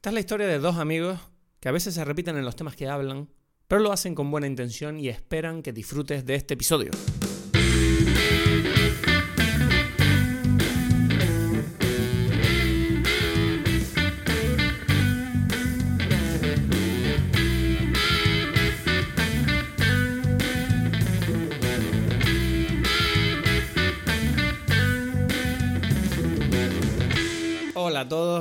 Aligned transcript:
Esta 0.00 0.08
es 0.08 0.14
la 0.14 0.20
historia 0.20 0.46
de 0.46 0.58
dos 0.58 0.78
amigos 0.78 1.18
que 1.60 1.68
a 1.68 1.72
veces 1.72 1.92
se 1.92 2.06
repiten 2.06 2.38
en 2.38 2.46
los 2.46 2.56
temas 2.56 2.74
que 2.74 2.88
hablan, 2.88 3.28
pero 3.68 3.82
lo 3.82 3.92
hacen 3.92 4.14
con 4.14 4.30
buena 4.30 4.46
intención 4.46 4.98
y 4.98 5.10
esperan 5.10 5.62
que 5.62 5.74
disfrutes 5.74 6.24
de 6.24 6.36
este 6.36 6.54
episodio. 6.54 6.90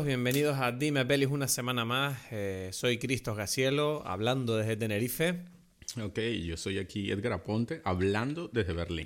Bienvenidos 0.10 0.57
a 0.57 0.71
Dime 0.71 1.05
Pelis 1.05 1.30
una 1.30 1.48
semana 1.48 1.86
más. 1.86 2.18
Eh, 2.32 2.71
soy 2.73 2.98
Cristos 2.98 3.38
Gacielo, 3.38 4.02
hablando 4.07 4.57
desde 4.57 4.75
Tenerife. 4.75 5.46
Ok, 6.02 6.18
yo 6.43 6.57
soy 6.57 6.79
aquí 6.79 7.11
Edgar 7.11 7.33
Aponte, 7.33 7.83
hablando 7.86 8.47
desde 8.47 8.74
Berlín. 8.74 9.06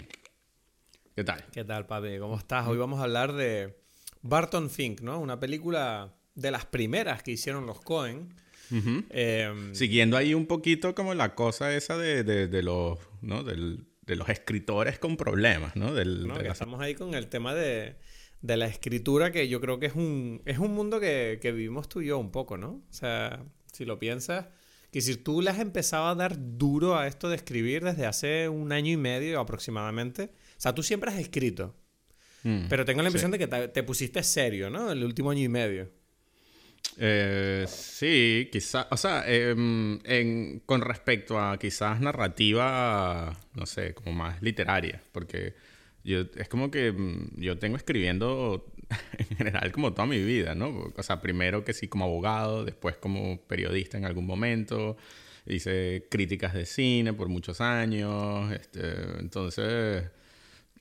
¿Qué 1.13 1.25
tal? 1.25 1.43
¿Qué 1.51 1.65
tal, 1.65 1.87
papi? 1.87 2.19
¿Cómo 2.19 2.37
estás? 2.37 2.69
Hoy 2.69 2.77
vamos 2.77 3.01
a 3.01 3.03
hablar 3.03 3.33
de 3.33 3.75
Barton 4.21 4.69
Fink, 4.69 5.01
¿no? 5.01 5.19
Una 5.19 5.41
película 5.41 6.15
de 6.35 6.51
las 6.51 6.65
primeras 6.65 7.21
que 7.21 7.31
hicieron 7.31 7.65
los 7.65 7.81
Cohen. 7.81 8.33
Em, 9.09 9.75
Siguiendo 9.75 10.15
ahí 10.15 10.33
un 10.33 10.45
poquito 10.45 10.95
como 10.95 11.13
la 11.15 11.35
cosa 11.35 11.75
esa 11.75 11.97
de, 11.97 12.23
de, 12.23 12.63
los, 12.63 12.97
¿no? 13.21 13.43
Del, 13.43 13.87
de 14.05 14.15
los 14.15 14.29
escritores 14.29 14.99
con 14.99 15.17
problemas, 15.17 15.75
¿no? 15.75 15.93
Del, 15.93 16.31
Estamos 16.45 16.79
ahí 16.79 16.95
con 16.95 17.13
el 17.13 17.27
tema 17.27 17.53
de 17.53 17.97
de 18.43 18.57
la 18.57 18.67
escritura 18.67 19.31
que 19.31 19.47
yo 19.47 19.61
creo 19.61 19.79
que 19.79 19.85
es 19.85 19.95
un, 19.95 20.41
es 20.45 20.59
un 20.59 20.75
mundo 20.75 20.99
que, 20.99 21.39
vivimos 21.41 21.87
tú 21.87 22.01
y 22.01 22.07
yo 22.07 22.19
un 22.19 22.29
poco, 22.29 22.57
¿no? 22.57 22.83
O 22.89 22.93
sea, 22.93 23.41
si 23.71 23.85
lo 23.85 23.97
piensas, 23.97 24.47
que 24.91 24.99
si 24.99 25.15
tú 25.15 25.41
le 25.41 25.49
has 25.49 25.59
empezado 25.59 26.07
a 26.07 26.15
dar 26.15 26.35
duro 26.37 26.97
a 26.97 27.07
esto 27.07 27.29
de 27.29 27.37
escribir 27.37 27.85
desde 27.85 28.05
hace 28.05 28.49
un 28.49 28.73
año 28.73 28.91
y 28.91 28.97
medio 28.97 29.39
aproximadamente, 29.39 30.23
o 30.57 30.61
sea, 30.61 30.75
tú 30.75 30.83
siempre 30.83 31.09
has 31.09 31.19
escrito, 31.19 31.73
mm, 32.43 32.65
pero 32.67 32.83
tengo 32.83 33.01
la 33.01 33.07
impresión 33.07 33.31
de 33.31 33.39
que 33.39 33.47
te, 33.47 33.83
pusiste 33.83 34.21
serio, 34.23 34.69
¿no? 34.69 34.91
El 34.91 35.05
último 35.05 35.31
año 35.31 35.41
y 35.41 35.49
medio. 35.49 35.89
Eh, 36.97 37.65
sí, 37.69 38.49
quizás, 38.51 38.87
o 38.91 38.97
sea, 38.97 39.23
em, 39.25 40.59
con 40.65 40.81
respecto 40.81 41.39
a 41.39 41.57
quizás 41.57 42.01
narrativa, 42.01 43.39
no 43.53 43.65
sé, 43.65 43.93
como 43.93 44.11
más 44.11 44.41
literaria, 44.41 45.01
porque 45.13 45.53
yo, 46.03 46.21
es 46.35 46.49
como 46.49 46.69
que 46.71 46.91
mm, 46.91 47.39
yo 47.39 47.57
tengo 47.57 47.77
escribiendo 47.77 48.65
en 49.17 49.37
general 49.37 49.71
como 49.71 49.93
toda 49.93 50.05
mi 50.05 50.21
vida, 50.21 50.55
¿no? 50.55 50.91
O 50.95 51.03
sea, 51.03 51.21
primero 51.21 51.63
que 51.63 51.73
sí 51.73 51.87
como 51.87 52.05
abogado, 52.05 52.65
después 52.65 52.97
como 52.97 53.41
periodista 53.47 53.97
en 53.97 54.05
algún 54.05 54.25
momento, 54.25 54.97
hice 55.45 56.07
críticas 56.09 56.53
de 56.53 56.65
cine 56.65 57.13
por 57.13 57.29
muchos 57.29 57.61
años, 57.61 58.51
este, 58.51 59.19
entonces, 59.19 60.05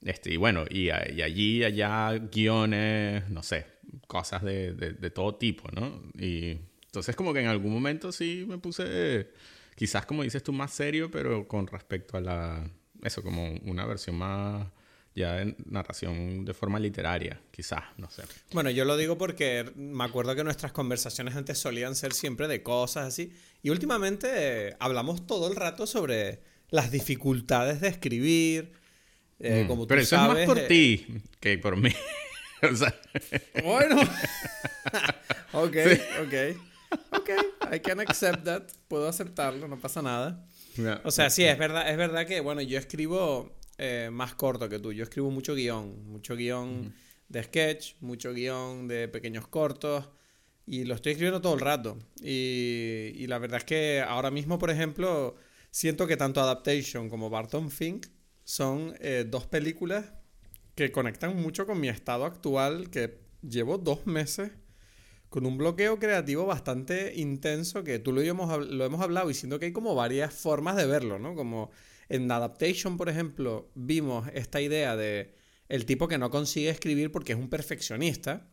este, 0.04 0.32
y 0.34 0.36
bueno, 0.36 0.64
y, 0.68 0.86
y 0.86 1.22
allí, 1.22 1.64
allá, 1.64 2.12
guiones, 2.18 3.28
no 3.30 3.42
sé, 3.42 3.66
cosas 4.06 4.42
de, 4.42 4.74
de, 4.74 4.92
de, 4.92 5.10
todo 5.10 5.36
tipo, 5.36 5.68
¿no? 5.72 6.02
Y 6.18 6.58
entonces 6.86 7.16
como 7.16 7.32
que 7.32 7.40
en 7.40 7.46
algún 7.46 7.72
momento 7.72 8.12
sí 8.12 8.44
me 8.48 8.58
puse, 8.58 9.28
quizás 9.76 10.06
como 10.06 10.22
dices 10.24 10.42
tú, 10.42 10.52
más 10.52 10.72
serio, 10.72 11.10
pero 11.10 11.46
con 11.48 11.66
respecto 11.66 12.16
a 12.16 12.20
la, 12.20 12.70
eso, 13.02 13.22
como 13.22 13.52
una 13.64 13.86
versión 13.86 14.16
más 14.16 14.66
ya 15.14 15.42
en 15.42 15.56
narración 15.66 16.44
de 16.44 16.54
forma 16.54 16.78
literaria, 16.78 17.40
quizás, 17.50 17.82
no 17.98 18.10
sé. 18.10 18.22
Bueno, 18.52 18.70
yo 18.70 18.84
lo 18.84 18.96
digo 18.96 19.18
porque 19.18 19.70
me 19.76 20.04
acuerdo 20.04 20.34
que 20.34 20.44
nuestras 20.44 20.72
conversaciones 20.72 21.36
antes 21.36 21.58
solían 21.58 21.94
ser 21.94 22.12
siempre 22.12 22.48
de 22.48 22.62
cosas 22.62 23.06
así, 23.08 23.32
y 23.62 23.70
últimamente 23.70 24.28
eh, 24.30 24.76
hablamos 24.80 25.26
todo 25.26 25.48
el 25.48 25.56
rato 25.56 25.86
sobre 25.86 26.40
las 26.70 26.90
dificultades 26.90 27.80
de 27.80 27.88
escribir, 27.88 28.72
eh, 29.38 29.64
mm, 29.64 29.68
como 29.68 29.86
Pero 29.86 30.00
eso 30.00 30.16
es 30.16 30.22
más 30.22 30.46
por 30.46 30.58
eh, 30.58 30.66
ti 30.66 31.06
que 31.40 31.58
por 31.58 31.76
mí. 31.76 31.90
o 32.62 32.74
sea... 32.74 32.94
Bueno. 33.62 34.00
ok, 35.52 35.76
ok. 36.22 36.56
Ok, 37.10 37.30
I 37.74 37.80
can 37.80 38.00
accept 38.00 38.44
that. 38.44 38.64
Puedo 38.88 39.08
aceptarlo, 39.08 39.68
no 39.68 39.78
pasa 39.78 40.02
nada. 40.02 40.46
o 41.04 41.10
sea, 41.10 41.30
sí, 41.30 41.44
es 41.44 41.58
verdad, 41.58 41.90
es 41.90 41.96
verdad 41.96 42.26
que, 42.26 42.40
bueno, 42.40 42.60
yo 42.60 42.78
escribo 42.78 43.52
eh, 43.78 44.10
más 44.12 44.34
corto 44.34 44.68
que 44.68 44.78
tú. 44.78 44.92
Yo 44.92 45.04
escribo 45.04 45.30
mucho 45.30 45.54
guion, 45.54 46.06
mucho 46.06 46.36
guion 46.36 46.94
de 47.28 47.42
sketch, 47.42 47.94
mucho 48.00 48.32
guion 48.32 48.88
de 48.88 49.08
pequeños 49.08 49.48
cortos 49.48 50.08
y 50.66 50.84
lo 50.84 50.94
estoy 50.94 51.12
escribiendo 51.12 51.40
todo 51.40 51.54
el 51.54 51.60
rato. 51.60 51.98
Y, 52.22 53.26
la 53.26 53.38
verdad 53.38 53.58
es 53.58 53.64
que 53.64 54.00
ahora 54.06 54.30
mismo, 54.30 54.58
por 54.58 54.70
ejemplo, 54.70 55.36
siento 55.70 56.06
que 56.06 56.16
tanto 56.16 56.40
Adaptation 56.40 57.08
como 57.08 57.30
Barton 57.30 57.70
Fink 57.70 58.06
son 58.44 58.94
eh, 59.00 59.24
dos 59.28 59.46
películas 59.46 60.12
que 60.74 60.92
conectan 60.92 61.36
mucho 61.36 61.66
con 61.66 61.80
mi 61.80 61.88
estado 61.88 62.24
actual, 62.24 62.90
que 62.90 63.20
llevo 63.42 63.78
dos 63.78 64.06
meses 64.06 64.52
con 65.28 65.46
un 65.46 65.56
bloqueo 65.56 65.98
creativo 65.98 66.44
bastante 66.44 67.14
intenso, 67.16 67.82
que 67.84 67.98
tú 67.98 68.12
lo 68.12 68.20
hemos, 68.20 68.66
lo 68.66 68.84
hemos 68.84 69.00
hablado 69.00 69.30
y 69.30 69.34
siento 69.34 69.58
que 69.58 69.66
hay 69.66 69.72
como 69.72 69.94
varias 69.94 70.34
formas 70.34 70.76
de 70.76 70.86
verlo, 70.86 71.18
¿no? 71.18 71.34
Como 71.34 71.70
en 72.12 72.30
Adaptation, 72.30 72.98
por 72.98 73.08
ejemplo, 73.08 73.72
vimos 73.74 74.28
esta 74.34 74.60
idea 74.60 74.96
de 74.96 75.34
el 75.70 75.86
tipo 75.86 76.08
que 76.08 76.18
no 76.18 76.28
consigue 76.28 76.68
escribir 76.68 77.10
porque 77.10 77.32
es 77.32 77.38
un 77.38 77.48
perfeccionista. 77.48 78.50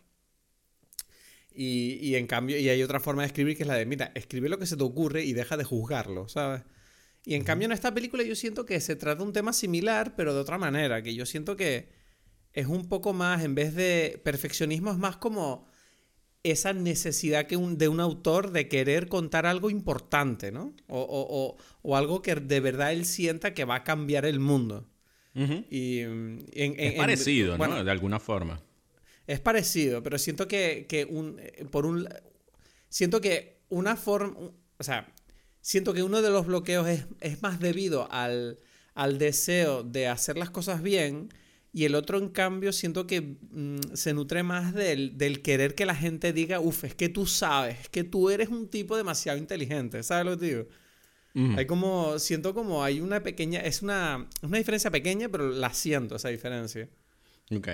Y, 1.52 2.16
en 2.16 2.26
cambio, 2.26 2.58
y 2.58 2.70
hay 2.70 2.82
otra 2.82 3.02
forma 3.02 3.24
de 3.24 3.28
escribir 3.28 3.58
que 3.58 3.64
es 3.64 3.68
la 3.68 3.76
de, 3.76 3.86
mira, 3.86 4.14
escribe 4.16 4.48
lo 4.48 4.60
que 4.60 4.66
se 4.66 4.78
te 4.78 4.84
ocurre 4.84 5.26
y 5.26 5.34
deja 5.34 5.58
de 5.58 5.66
juzgarlo, 5.66 6.30
¿sabes? 6.30 6.62
Y 7.26 7.36
en 7.36 7.44
cambio 7.44 7.66
en 7.66 7.74
esta 7.74 7.94
película 7.94 8.24
yo 8.24 8.34
siento 8.34 8.66
que 8.66 8.80
se 8.80 8.96
trata 8.96 9.18
de 9.18 9.28
un 9.28 9.34
tema 9.34 9.52
similar, 9.52 10.16
pero 10.16 10.34
de 10.34 10.40
otra 10.40 10.58
manera, 10.58 11.04
que 11.04 11.14
yo 11.14 11.26
siento 11.26 11.58
que 11.58 11.90
es 12.54 12.68
un 12.68 12.88
poco 12.88 13.12
más, 13.12 13.44
en 13.44 13.56
vez 13.56 13.76
de 13.76 14.22
perfeccionismo, 14.24 14.92
es 14.92 14.98
más 14.98 15.18
como 15.18 15.69
esa 16.44 16.74
necesidad 16.74 17.48
que 17.48 17.58
de 17.58 17.88
un 17.88 18.00
autor 18.00 18.52
de 18.52 18.68
querer 18.68 19.08
contar 19.08 19.46
algo 19.46 19.70
importante, 19.70 20.52
¿no? 20.52 20.74
O, 20.88 21.58
algo 21.96 22.22
que 22.22 22.36
de 22.36 22.60
verdad 22.60 22.94
él 22.94 23.06
sienta 23.06 23.54
que 23.54 23.66
va 23.66 23.76
a 23.76 23.84
cambiar 23.84 24.26
el 24.26 24.40
mundo. 24.40 24.88
y, 25.36 26.00
es 26.54 26.94
parecido, 26.94 27.58
¿no? 27.58 27.84
De 27.84 27.92
alguna 27.92 28.20
forma. 28.20 28.62
Es 29.28 29.40
parecido, 29.40 30.02
pero 30.02 30.18
siento 30.18 30.48
que, 30.48 31.08
un, 31.10 31.40
por 31.70 31.86
un... 31.86 32.08
Siento 32.88 33.22
que 33.22 33.60
una 33.70 33.96
forma... 33.96 34.36
O 34.78 34.84
sea, 34.84 35.14
siento 35.62 35.94
que 35.94 36.04
uno 36.04 36.22
de 36.22 36.30
los 36.30 36.48
bloqueos 36.48 36.88
es, 36.88 37.06
es 37.20 37.42
más 37.44 37.60
debido 37.60 38.12
al, 38.12 38.60
al 38.96 39.20
deseo 39.20 39.84
de 39.84 40.08
hacer 40.08 40.38
las 40.38 40.50
cosas 40.50 40.82
bien 40.82 41.30
y 41.72 41.86
el 41.86 41.96
otro, 41.96 42.18
en 42.18 42.30
cambio, 42.30 42.74
siento 42.74 43.06
que 43.06 43.22
mm, 43.22 43.94
se 43.94 44.14
nutre 44.14 44.42
más 44.42 44.74
del, 44.74 45.42
querer 45.44 45.76
que 45.76 45.86
la 45.86 45.96
gente 45.96 46.34
diga, 46.34 46.60
uff, 46.60 46.84
es 46.84 46.96
que 46.96 47.10
tú 47.10 47.28
sabes, 47.28 47.82
es 47.82 47.90
que 47.90 48.04
tú 48.04 48.30
eres 48.30 48.50
un 48.50 48.70
tipo 48.70 48.98
demasiado 48.98 49.38
inteligente, 49.38 50.02
¿sabes 50.04 50.26
lo 50.26 50.38
que 50.38 50.46
digo? 50.46 50.68
Hay 51.56 51.68
como, 51.68 52.20
siento 52.20 52.54
como 52.54 52.84
hay 52.84 53.00
una 53.00 53.24
pequeña, 53.24 53.62
es 53.62 53.82
una, 53.82 54.28
una 54.42 54.58
diferencia 54.58 54.92
pequeña, 54.92 55.30
pero 55.30 55.50
la 55.50 55.72
siento 55.74 56.18
esa 56.18 56.28
diferencia. 56.28 56.90
Ok, 57.56 57.68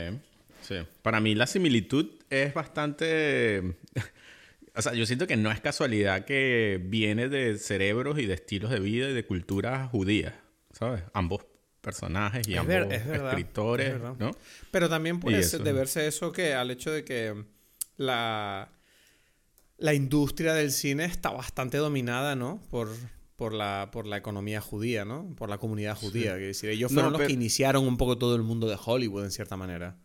sí. 0.62 0.76
Para 1.02 1.20
mí 1.20 1.34
la 1.34 1.48
similitud 1.48 2.12
es 2.30 2.54
bastante... 2.54 3.76
o 4.76 4.82
sea, 4.82 4.94
yo 4.94 5.08
siento 5.08 5.26
que 5.26 5.38
no 5.38 5.52
es 5.52 5.62
casualidad 5.62 6.26
que 6.26 6.80
viene 6.84 7.28
de 7.28 7.58
cerebros 7.58 8.20
y 8.20 8.28
de 8.28 8.36
estilos 8.36 8.70
de 8.70 8.80
vida 8.80 9.10
y 9.10 9.14
de 9.14 9.26
culturas 9.26 9.90
judías, 9.90 10.36
¿sabes? 10.72 11.02
Ambos 11.14 11.46
personajes 11.86 12.48
y 12.48 12.56
ambos 12.56 12.92
escritores, 12.92 14.02
¿no? 14.20 14.32
Pero 14.72 14.90
también 14.90 15.20
puede 15.20 15.48
deberse 15.60 16.08
eso 16.08 16.32
que 16.32 16.54
al 16.54 16.72
hecho 16.72 16.92
de 16.92 17.06
que 17.06 17.46
la, 17.98 18.70
la 19.78 19.94
industria 19.94 20.54
del 20.54 20.72
cine 20.72 21.06
está 21.06 21.30
bastante 21.30 21.78
dominada, 21.78 22.36
¿no? 22.36 22.60
Por, 22.72 22.90
por, 23.36 23.54
la, 23.54 23.90
por 23.92 24.08
la 24.08 24.18
economía 24.18 24.62
judía, 24.62 25.06
¿no? 25.06 25.34
Por 25.38 25.50
la 25.50 25.60
comunidad 25.60 25.96
judía. 25.96 26.36
Que 26.36 26.48
decir, 26.48 26.70
ellos 26.72 26.92
fueron 26.92 27.14
los 27.14 27.22
que 27.22 27.34
iniciaron 27.34 27.88
un 27.88 27.98
poco 27.98 28.18
todo 28.18 28.36
el 28.36 28.42
mundo 28.42 28.68
de 28.68 28.78
Hollywood, 28.84 29.24
en 29.24 29.32
cierta 29.32 29.56
manera. 29.56 29.98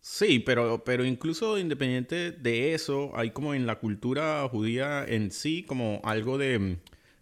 Sí, 0.00 0.38
pero, 0.38 0.84
pero 0.84 1.04
incluso 1.04 1.58
independiente 1.58 2.30
de 2.30 2.72
eso, 2.72 3.10
hay 3.14 3.32
como 3.32 3.52
en 3.52 3.66
la 3.66 3.78
cultura 3.78 4.48
judía 4.48 5.04
en 5.06 5.30
sí 5.30 5.64
como 5.64 6.00
algo 6.04 6.38
de 6.38 6.78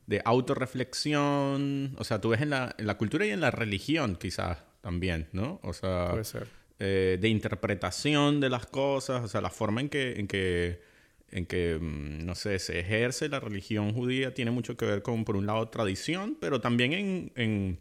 de 0.07 0.23
autorreflexión. 0.25 1.95
O 1.99 2.05
sea, 2.05 2.21
tú 2.21 2.31
ves 2.31 2.41
en 2.41 2.51
la, 2.51 2.75
en 2.79 2.87
la 2.87 2.97
cultura 2.97 3.27
y 3.27 3.31
en 3.31 3.41
la 3.41 3.51
religión 3.51 4.17
quizás 4.17 4.59
también, 4.81 5.29
¿no? 5.33 5.61
O 5.63 5.73
sea, 5.73 6.11
Puede 6.11 6.25
ser. 6.25 6.47
Eh, 6.79 7.17
de 7.21 7.29
interpretación 7.29 8.39
de 8.41 8.51
las 8.51 8.67
cosas, 8.67 9.25
o 9.25 9.29
sea, 9.29 9.41
la 9.41 9.49
forma 9.49 9.81
en 9.81 9.89
que, 9.89 10.21
en 10.21 10.29
que, 10.29 10.83
en 11.31 11.47
que, 11.47 11.79
mm, 11.81 12.27
no 12.27 12.35
sé, 12.35 12.59
se 12.59 12.79
ejerce 12.81 13.29
la 13.31 13.41
religión 13.41 13.95
judía 13.95 14.35
tiene 14.35 14.51
mucho 14.51 14.77
que 14.77 14.85
ver 14.85 15.03
con, 15.03 15.25
por 15.25 15.37
un 15.37 15.47
lado, 15.47 15.69
tradición, 15.71 16.37
pero 16.39 16.61
también 16.61 16.93
en, 16.93 17.33
en, 17.35 17.81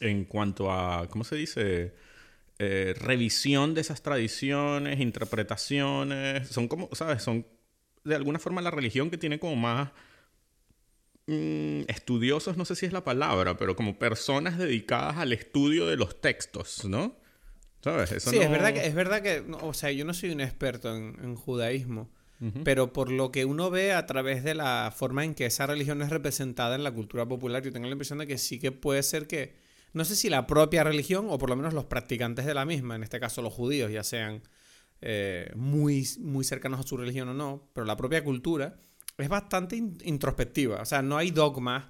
en 0.00 0.24
cuanto 0.26 0.70
a, 0.70 1.08
¿cómo 1.08 1.24
se 1.24 1.36
dice? 1.36 1.94
Eh, 2.58 2.94
revisión 2.98 3.74
de 3.74 3.80
esas 3.80 4.02
tradiciones, 4.02 5.00
interpretaciones, 5.00 6.48
son 6.48 6.68
como, 6.68 6.90
¿sabes? 6.92 7.22
Son 7.22 7.46
de 8.04 8.14
alguna 8.14 8.38
forma 8.38 8.60
la 8.60 8.70
religión 8.70 9.10
que 9.10 9.18
tiene 9.18 9.38
como 9.38 9.56
más 9.56 9.90
mm, 11.26 11.82
estudiosos, 11.88 12.56
no 12.56 12.64
sé 12.64 12.76
si 12.76 12.86
es 12.86 12.92
la 12.92 13.04
palabra, 13.04 13.56
pero 13.56 13.76
como 13.76 13.98
personas 13.98 14.58
dedicadas 14.58 15.16
al 15.16 15.32
estudio 15.32 15.86
de 15.86 15.96
los 15.96 16.20
textos, 16.20 16.84
¿no? 16.84 17.16
¿Sabes? 17.82 18.10
sí, 18.22 18.38
es 18.38 18.50
verdad 18.50 18.72
que, 18.72 18.86
es 18.86 18.94
verdad 18.94 19.22
que, 19.22 19.44
o 19.60 19.74
sea, 19.74 19.90
yo 19.90 20.04
no 20.04 20.14
soy 20.14 20.30
un 20.30 20.40
experto 20.40 20.94
en, 20.94 21.34
judaísmo, 21.34 22.10
pero 22.64 22.92
por 22.92 23.10
lo 23.10 23.30
que 23.30 23.44
uno 23.44 23.70
ve 23.70 23.92
a 23.92 24.06
través 24.06 24.42
de 24.42 24.54
la 24.54 24.92
forma 24.96 25.24
en 25.24 25.34
que 25.34 25.46
esa 25.46 25.66
religión 25.66 26.02
es 26.02 26.10
representada 26.10 26.74
en 26.74 26.84
la 26.84 26.92
cultura 26.92 27.26
popular, 27.26 27.62
yo 27.62 27.72
tengo 27.72 27.86
la 27.86 27.92
impresión 27.92 28.18
de 28.18 28.26
que 28.26 28.38
sí 28.38 28.60
que 28.60 28.72
puede 28.72 29.02
ser 29.02 29.26
que, 29.26 29.54
no 29.92 30.04
sé 30.04 30.16
si 30.16 30.28
la 30.28 30.46
propia 30.46 30.84
religión 30.84 31.26
o 31.28 31.38
por 31.38 31.50
lo 31.50 31.56
menos 31.56 31.74
los 31.74 31.84
practicantes 31.84 32.46
de 32.46 32.54
la 32.54 32.64
misma, 32.64 32.96
en 32.96 33.02
este 33.02 33.20
caso 33.20 33.42
los 33.42 33.52
judíos, 33.52 33.90
ya 33.90 34.04
sean 34.04 34.42
eh, 35.00 35.50
muy, 35.56 36.06
muy 36.20 36.44
cercanos 36.44 36.78
a 36.78 36.84
su 36.84 36.96
religión 36.96 37.28
o 37.28 37.34
no, 37.34 37.68
pero 37.74 37.84
la 37.84 37.96
propia 37.96 38.22
cultura 38.22 38.76
es 39.22 39.28
bastante 39.28 39.76
introspectiva. 39.76 40.80
O 40.80 40.84
sea, 40.84 41.02
no 41.02 41.16
hay 41.16 41.30
dogmas 41.30 41.84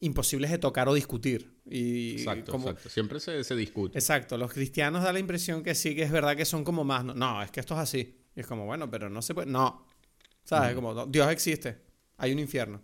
imposibles 0.00 0.50
de 0.50 0.58
tocar 0.58 0.88
o 0.88 0.94
discutir. 0.94 1.56
Y 1.64 2.12
exacto, 2.12 2.56
exacto. 2.56 2.88
Siempre 2.88 3.20
se, 3.20 3.42
se, 3.44 3.56
discute. 3.56 3.98
Exacto. 3.98 4.38
Los 4.38 4.52
cristianos 4.52 5.02
da 5.02 5.12
la 5.12 5.18
impresión 5.18 5.62
que 5.62 5.74
sí, 5.74 5.94
que 5.94 6.02
es 6.02 6.10
verdad 6.10 6.36
que 6.36 6.44
son 6.44 6.64
como 6.64 6.84
más. 6.84 7.04
No, 7.04 7.42
es 7.42 7.50
que 7.50 7.60
esto 7.60 7.74
es 7.74 7.80
así. 7.80 8.22
Y 8.34 8.40
es 8.40 8.46
como, 8.46 8.66
bueno, 8.66 8.90
pero 8.90 9.08
no 9.08 9.22
se 9.22 9.34
puede. 9.34 9.50
No. 9.50 9.86
¿Sabes? 10.44 10.74
Como, 10.74 11.06
Dios 11.06 11.30
existe. 11.30 11.78
Hay 12.18 12.32
un 12.32 12.38
infierno. 12.38 12.80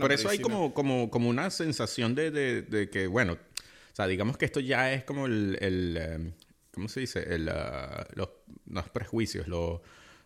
Por 0.00 0.12
eso 0.12 0.28
hay 0.28 0.38
como, 0.38 0.74
como, 0.74 1.10
como 1.10 1.28
una 1.28 1.50
sensación 1.50 2.14
de, 2.14 2.30
de, 2.30 2.90
que, 2.90 3.06
bueno, 3.06 3.34
o 3.34 3.94
sea, 3.94 4.06
digamos 4.06 4.36
que 4.36 4.44
esto 4.44 4.60
ya 4.60 4.92
es 4.92 5.04
como 5.04 5.26
el, 5.26 5.56
el, 5.60 5.96
em, 5.96 6.32
¿cómo 6.72 6.88
se 6.88 7.00
dice? 7.00 7.22
El, 7.34 7.48
ah, 7.48 8.06
los, 8.14 8.28
prejuicios, 8.92 9.46
los, 9.46 9.80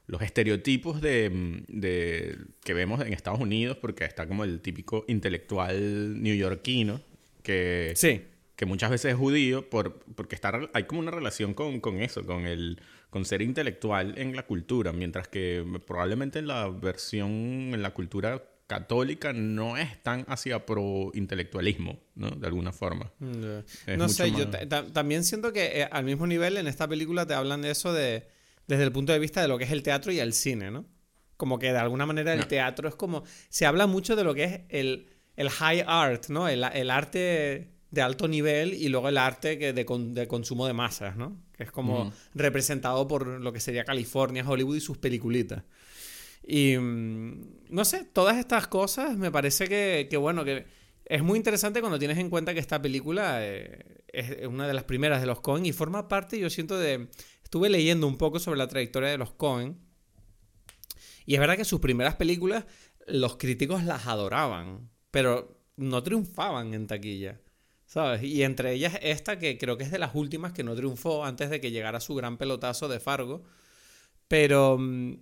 los 0.07 0.23
estereotipos 0.23 1.01
de, 1.01 1.63
de, 1.69 2.39
que 2.63 2.75
vemos 2.75 3.01
en 3.01 3.13
Estados 3.13 3.41
Unidos, 3.41 3.77
porque 3.77 4.05
está 4.05 4.27
como 4.27 4.45
el 4.45 4.61
típico 4.61 5.05
intelectual 5.09 6.23
neoyorquino, 6.23 7.01
que, 7.43 7.93
sí. 7.97 8.23
que 8.55 8.67
muchas 8.67 8.91
veces 8.91 9.13
es 9.13 9.19
judío, 9.19 9.69
por, 9.69 9.99
porque 10.15 10.35
está, 10.35 10.61
hay 10.73 10.85
como 10.85 11.01
una 11.01 11.11
relación 11.11 11.55
con, 11.55 11.81
con 11.81 12.01
eso, 12.01 12.25
con 12.25 12.47
el 12.47 12.81
con 13.11 13.25
ser 13.25 13.41
intelectual 13.41 14.19
en 14.19 14.37
la 14.37 14.45
cultura, 14.45 14.93
mientras 14.93 15.27
que 15.29 15.65
probablemente 15.87 16.39
en 16.39 16.49
la 16.49 16.69
versión, 16.69 17.31
en 17.31 17.83
la 17.83 17.95
cultura 17.95 18.43
católica 18.67 19.33
no 19.33 19.77
es 19.77 20.03
tan 20.03 20.25
hacia 20.29 20.67
pro 20.67 21.13
intelectualismo, 21.15 21.99
¿no? 22.15 22.31
De 22.31 22.47
alguna 22.47 22.73
forma. 22.73 23.13
No 23.21 24.09
sé, 24.09 24.33
yo 24.33 24.51
también 24.93 25.25
siento 25.25 25.53
que 25.53 25.81
eh, 25.81 25.89
al 25.91 26.05
mismo 26.05 26.27
nivel 26.27 26.57
en 26.57 26.67
esta 26.67 26.89
película 26.89 27.27
te 27.27 27.35
hablan 27.35 27.63
de 27.63 27.71
eso 27.71 27.93
de 27.93 28.27
desde 28.67 28.85
el 28.85 28.93
punto 28.93 29.13
de 29.13 29.19
vista 29.19 29.43
de 29.43 29.49
lo 29.49 29.59
que 29.59 29.65
es 29.65 29.73
el 29.73 29.83
teatro 29.83 30.13
y 30.13 30.19
el 30.19 30.33
cine, 30.33 30.71
¿no? 30.71 30.87
Como 31.37 31.59
que 31.59 31.73
de 31.73 31.79
alguna 31.79 32.07
manera 32.07 32.33
el 32.33 32.47
teatro 32.47 32.89
es 32.89 32.95
como 32.95 33.25
se 33.49 33.67
habla 33.67 33.87
mucho 33.87 34.17
de 34.17 34.25
lo 34.25 34.35
que 34.35 34.45
es 34.45 34.61
el, 34.71 35.11
el 35.37 35.51
high 35.51 35.85
art, 35.87 36.29
¿no? 36.29 36.49
El, 36.49 36.65
el, 36.65 36.91
arte 36.91 37.71
de 37.91 38.03
alto 38.03 38.27
nivel 38.27 38.75
y 38.75 38.89
luego 38.89 39.09
el 39.09 39.19
arte 39.19 39.59
que 39.59 39.73
de, 39.73 39.85
de 39.85 40.29
consumo 40.29 40.67
de 40.67 40.73
masas, 40.73 41.17
¿no? 41.17 41.43
Que 41.57 41.65
es 41.65 41.71
como 41.71 42.13
representado 42.35 43.07
por 43.07 43.27
lo 43.27 43.53
que 43.53 43.61
sería 43.61 43.85
California, 43.85 44.45
Hollywood 44.47 44.77
y 44.77 44.81
sus 44.81 44.99
peliculitas. 44.99 45.63
Y 46.47 46.77
mm, 46.79 47.71
no 47.71 47.85
sé, 47.85 48.05
todas 48.05 48.39
estas 48.39 48.69
cosas 48.69 49.17
me 49.17 49.33
parece 49.33 49.69
que, 49.69 50.17
bueno, 50.17 50.45
que 50.45 50.65
es 51.05 51.23
muy 51.23 51.37
interesante 51.37 51.81
cuando 51.81 51.99
tienes 51.99 52.19
en 52.19 52.31
cuenta 52.31 52.55
que 52.55 52.61
esta 52.61 52.81
película 52.81 53.39
eh, 53.45 53.85
es 54.09 54.47
una 54.47 54.67
de 54.67 54.75
las 54.75 54.85
primeras 54.85 55.21
de 55.21 55.27
los 55.27 55.41
Cohen 55.41 55.67
y 55.67 55.73
forma 55.73 56.09
parte, 56.09 56.39
yo 56.39 56.49
siento, 56.49 56.79
de... 56.79 57.09
Estuve 57.57 57.71
leyendo 57.71 58.07
un 58.07 58.19
poco 58.19 58.39
sobre 58.39 58.59
la 58.59 58.69
trayectoria 58.69 59.09
de 59.09 59.17
los 59.17 59.33
Cohen 59.33 59.79
y 61.25 61.33
es 61.33 61.41
verdad 61.41 61.57
que 61.57 61.65
sus 61.65 61.81
primeras 61.81 62.15
películas 62.17 62.67
los 63.07 63.39
críticos 63.39 63.83
las 63.83 64.07
adoraban, 64.07 64.91
pero 65.11 65.59
no 65.77 66.03
triunfaban 66.03 66.75
en 66.75 66.87
taquilla. 66.87 67.41
¿Sabes? 67.87 68.23
Y 68.25 68.43
entre 68.43 68.75
ellas 68.75 68.99
esta, 69.01 69.39
que 69.39 69.57
creo 69.57 69.79
que 69.79 69.85
es 69.85 69.91
de 69.91 69.99
las 69.99 70.15
últimas 70.15 70.53
que 70.53 70.65
no 70.65 70.77
triunfó 70.77 71.25
antes 71.25 71.49
de 71.49 71.59
que 71.59 71.71
llegara 71.71 71.99
su 71.99 72.15
gran 72.15 72.37
pelotazo 72.37 72.89
de 72.89 73.01
Fargo. 73.01 73.45
Pero 74.29 74.77
mm, 74.79 75.15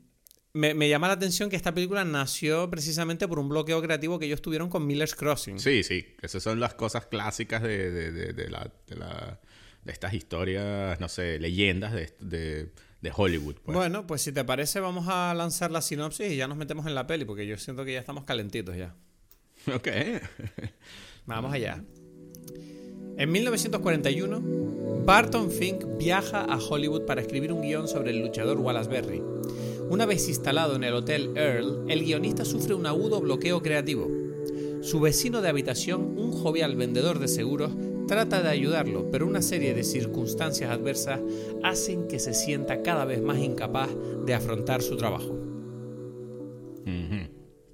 me, 0.54 0.88
llama 0.88 1.06
la 1.06 1.14
atención 1.14 1.50
que 1.50 1.54
esta 1.54 1.72
película 1.72 2.04
nació 2.04 2.69
precisamente 2.69 3.28
por 3.28 3.38
un 3.38 3.48
bloqueo 3.48 3.81
creativo 3.81 4.19
que 4.19 4.26
ellos 4.26 4.42
tuvieron 4.42 4.69
con 4.69 4.84
Miller's 4.88 5.14
Crossing. 5.14 5.60
Sí, 5.60 5.84
sí. 5.84 6.04
Esas 6.20 6.42
son 6.42 6.58
las 6.58 6.75
cosas 6.75 7.06
clásicas 7.06 7.62
de, 7.62 8.48
la, 8.50 9.40
de, 9.84 9.92
estas 9.92 10.14
historias, 10.14 10.98
no 11.00 11.08
sé, 11.08 11.38
leyendas 11.38 11.92
de, 11.92 12.70
Hollywood. 13.14 13.56
Pues. 13.62 13.76
Bueno, 13.76 14.06
pues 14.06 14.22
si 14.22 14.32
te 14.32 14.44
parece, 14.44 14.81
vamos 14.81 15.08
a 15.08 15.34
lanzar 15.34 15.70
la 15.70 15.82
sinopsis 15.82 16.32
y 16.32 16.36
ya 16.36 16.48
nos 16.48 16.56
metemos 16.56 16.86
en 16.86 16.94
la 16.94 17.06
peli, 17.06 17.26
porque 17.26 17.46
yo 17.46 17.58
siento 17.58 17.84
que 17.84 17.92
ya 17.92 18.00
estamos 18.00 18.25
calentitos 18.25 18.76
ya. 18.76 18.94
Ok. 19.75 19.88
vamos 21.26 21.52
allá. 21.52 21.82
En 23.16 23.31
1941, 23.31 24.42
Barton 25.04 25.50
Fink 25.50 25.84
viaja 25.98 26.40
a 26.40 26.58
Hollywood 26.58 27.06
para 27.06 27.20
escribir 27.20 27.52
un 27.52 27.62
guion 27.62 27.86
sobre 27.86 28.10
el 28.10 28.20
luchador 28.20 28.58
Wallace 28.58 28.90
Berry. 28.90 29.22
Una 29.88 30.06
vez 30.06 30.28
instalado 30.28 30.76
en 30.76 30.84
el 30.84 30.94
Hotel 30.94 31.31
Earl, 31.36 31.84
el 31.88 32.04
guionista 32.04 32.44
sufre 32.44 32.75
un 32.75 32.86
agudo 32.86 33.20
bloqueo 33.20 33.62
creativo. 33.62 34.10
Su 34.82 34.98
vecino 35.00 35.42
de 35.42 35.48
habitación, 35.48 36.19
un 36.19 36.32
jovial 36.32 36.75
vendedor 36.75 37.19
de 37.19 37.28
seguros, 37.28 37.72
trata 38.06 38.42
de 38.42 38.48
ayudarlo, 38.48 39.10
pero 39.10 39.26
una 39.26 39.42
serie 39.42 39.74
de 39.74 39.84
circunstancias 39.84 40.70
adversas 40.70 41.20
hacen 41.62 42.06
que 42.08 42.18
se 42.18 42.34
sienta 42.34 42.82
cada 42.82 43.04
vez 43.04 43.22
más 43.22 43.38
incapaz 43.38 43.90
de 44.24 44.34
afrontar 44.34 44.82
su 44.82 44.96
trabajo. 44.96 45.40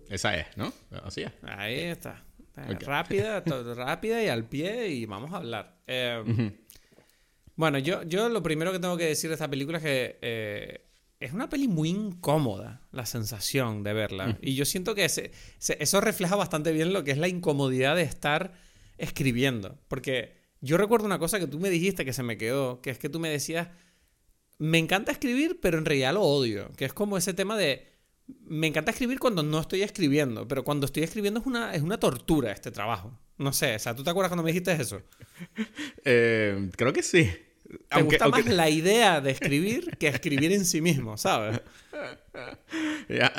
Esa 0.09 0.37
es, 0.37 0.57
¿no? 0.57 0.73
Así 1.05 1.23
es. 1.23 1.31
Ahí 1.43 1.79
está. 1.83 2.25
Rápida, 2.81 3.41
rápida 3.77 4.23
y 4.23 4.27
al 4.27 4.49
pie 4.49 4.89
y 4.89 5.07
vamos 5.07 5.33
a 5.33 5.37
hablar. 5.37 5.79
Eh, 5.87 6.53
bueno, 7.55 7.79
yo, 7.79 8.03
yo 8.03 8.29
lo 8.29 8.43
primero 8.43 8.73
que 8.73 8.81
tengo 8.81 8.97
que 8.97 9.07
decir 9.07 9.31
de 9.31 9.35
esta 9.35 9.49
película 9.49 9.79
es 9.79 9.85
que 9.85 10.19
eh, 10.21 10.91
es 11.21 11.33
una 11.33 11.49
peli 11.49 11.69
muy 11.69 11.91
incómoda, 11.91 12.81
la 12.91 13.07
sensación 13.07 13.85
de 13.85 13.93
verla. 13.93 14.39
Y 14.43 14.57
yo 14.57 14.65
siento 14.65 14.95
que 14.95 15.05
eso 15.05 16.01
refleja 16.01 16.35
bastante 16.35 16.73
bien 16.73 16.93
lo 16.93 17.05
que 17.05 17.13
es 17.13 17.19
la 17.19 17.29
incomodidad 17.29 17.95
de 17.95 18.03
estar 18.03 18.53
escribiendo. 19.01 19.79
Porque 19.89 20.37
yo 20.61 20.77
recuerdo 20.77 21.07
una 21.07 21.19
cosa 21.19 21.39
que 21.39 21.47
tú 21.47 21.59
me 21.59 21.71
dijiste 21.71 22.05
que 22.05 22.13
se 22.13 22.23
me 22.23 22.37
quedó, 22.37 22.81
que 22.81 22.91
es 22.91 22.99
que 22.99 23.09
tú 23.09 23.19
me 23.19 23.29
decías, 23.29 23.69
me 24.59 24.79
encanta 24.79 25.13
escribir, 25.13 25.59
pero 25.61 25.79
en 25.79 25.85
realidad 25.85 26.15
lo 26.15 26.23
odio. 26.23 26.71
Que 26.77 26.85
es 26.85 26.93
como 26.93 27.17
ese 27.17 27.35
tema 27.35 27.57
de 27.57 27.91
me 28.45 28.67
encanta 28.67 28.91
escribir 28.91 29.19
cuando 29.19 29.43
no 29.43 29.61
estoy 29.61 29.83
escribiendo, 29.83 30.47
pero 30.47 30.65
cuando 30.65 30.87
estoy 30.87 31.03
escribiendo 31.03 31.41
es 31.41 31.47
una, 31.47 31.75
es 31.75 31.83
una 31.83 31.99
tortura 31.99 32.53
este 32.53 32.71
trabajo. 32.71 33.19
No 33.39 33.53
sé, 33.53 33.75
o 33.75 33.79
sea, 33.79 33.97
¿tú 33.97 34.05
te 34.05 34.11
acuerdas 34.11 34.31
cuando 34.31 34.43
me 34.43 34.53
dijiste 34.53 34.73
eso? 34.73 35.03
Eh, 36.05 36.71
creo 36.77 36.93
que 36.93 37.03
sí. 37.03 37.31
Me 37.95 38.03
gusta 38.03 38.29
más 38.29 38.47
la 38.47 38.69
idea 38.69 39.21
de 39.21 39.31
escribir 39.31 39.97
que 39.99 40.09
escribir 40.09 40.53
en 40.53 40.65
sí 40.65 40.81
mismo, 40.81 41.17
¿sabes? 41.17 41.61
Ya. 43.09 43.33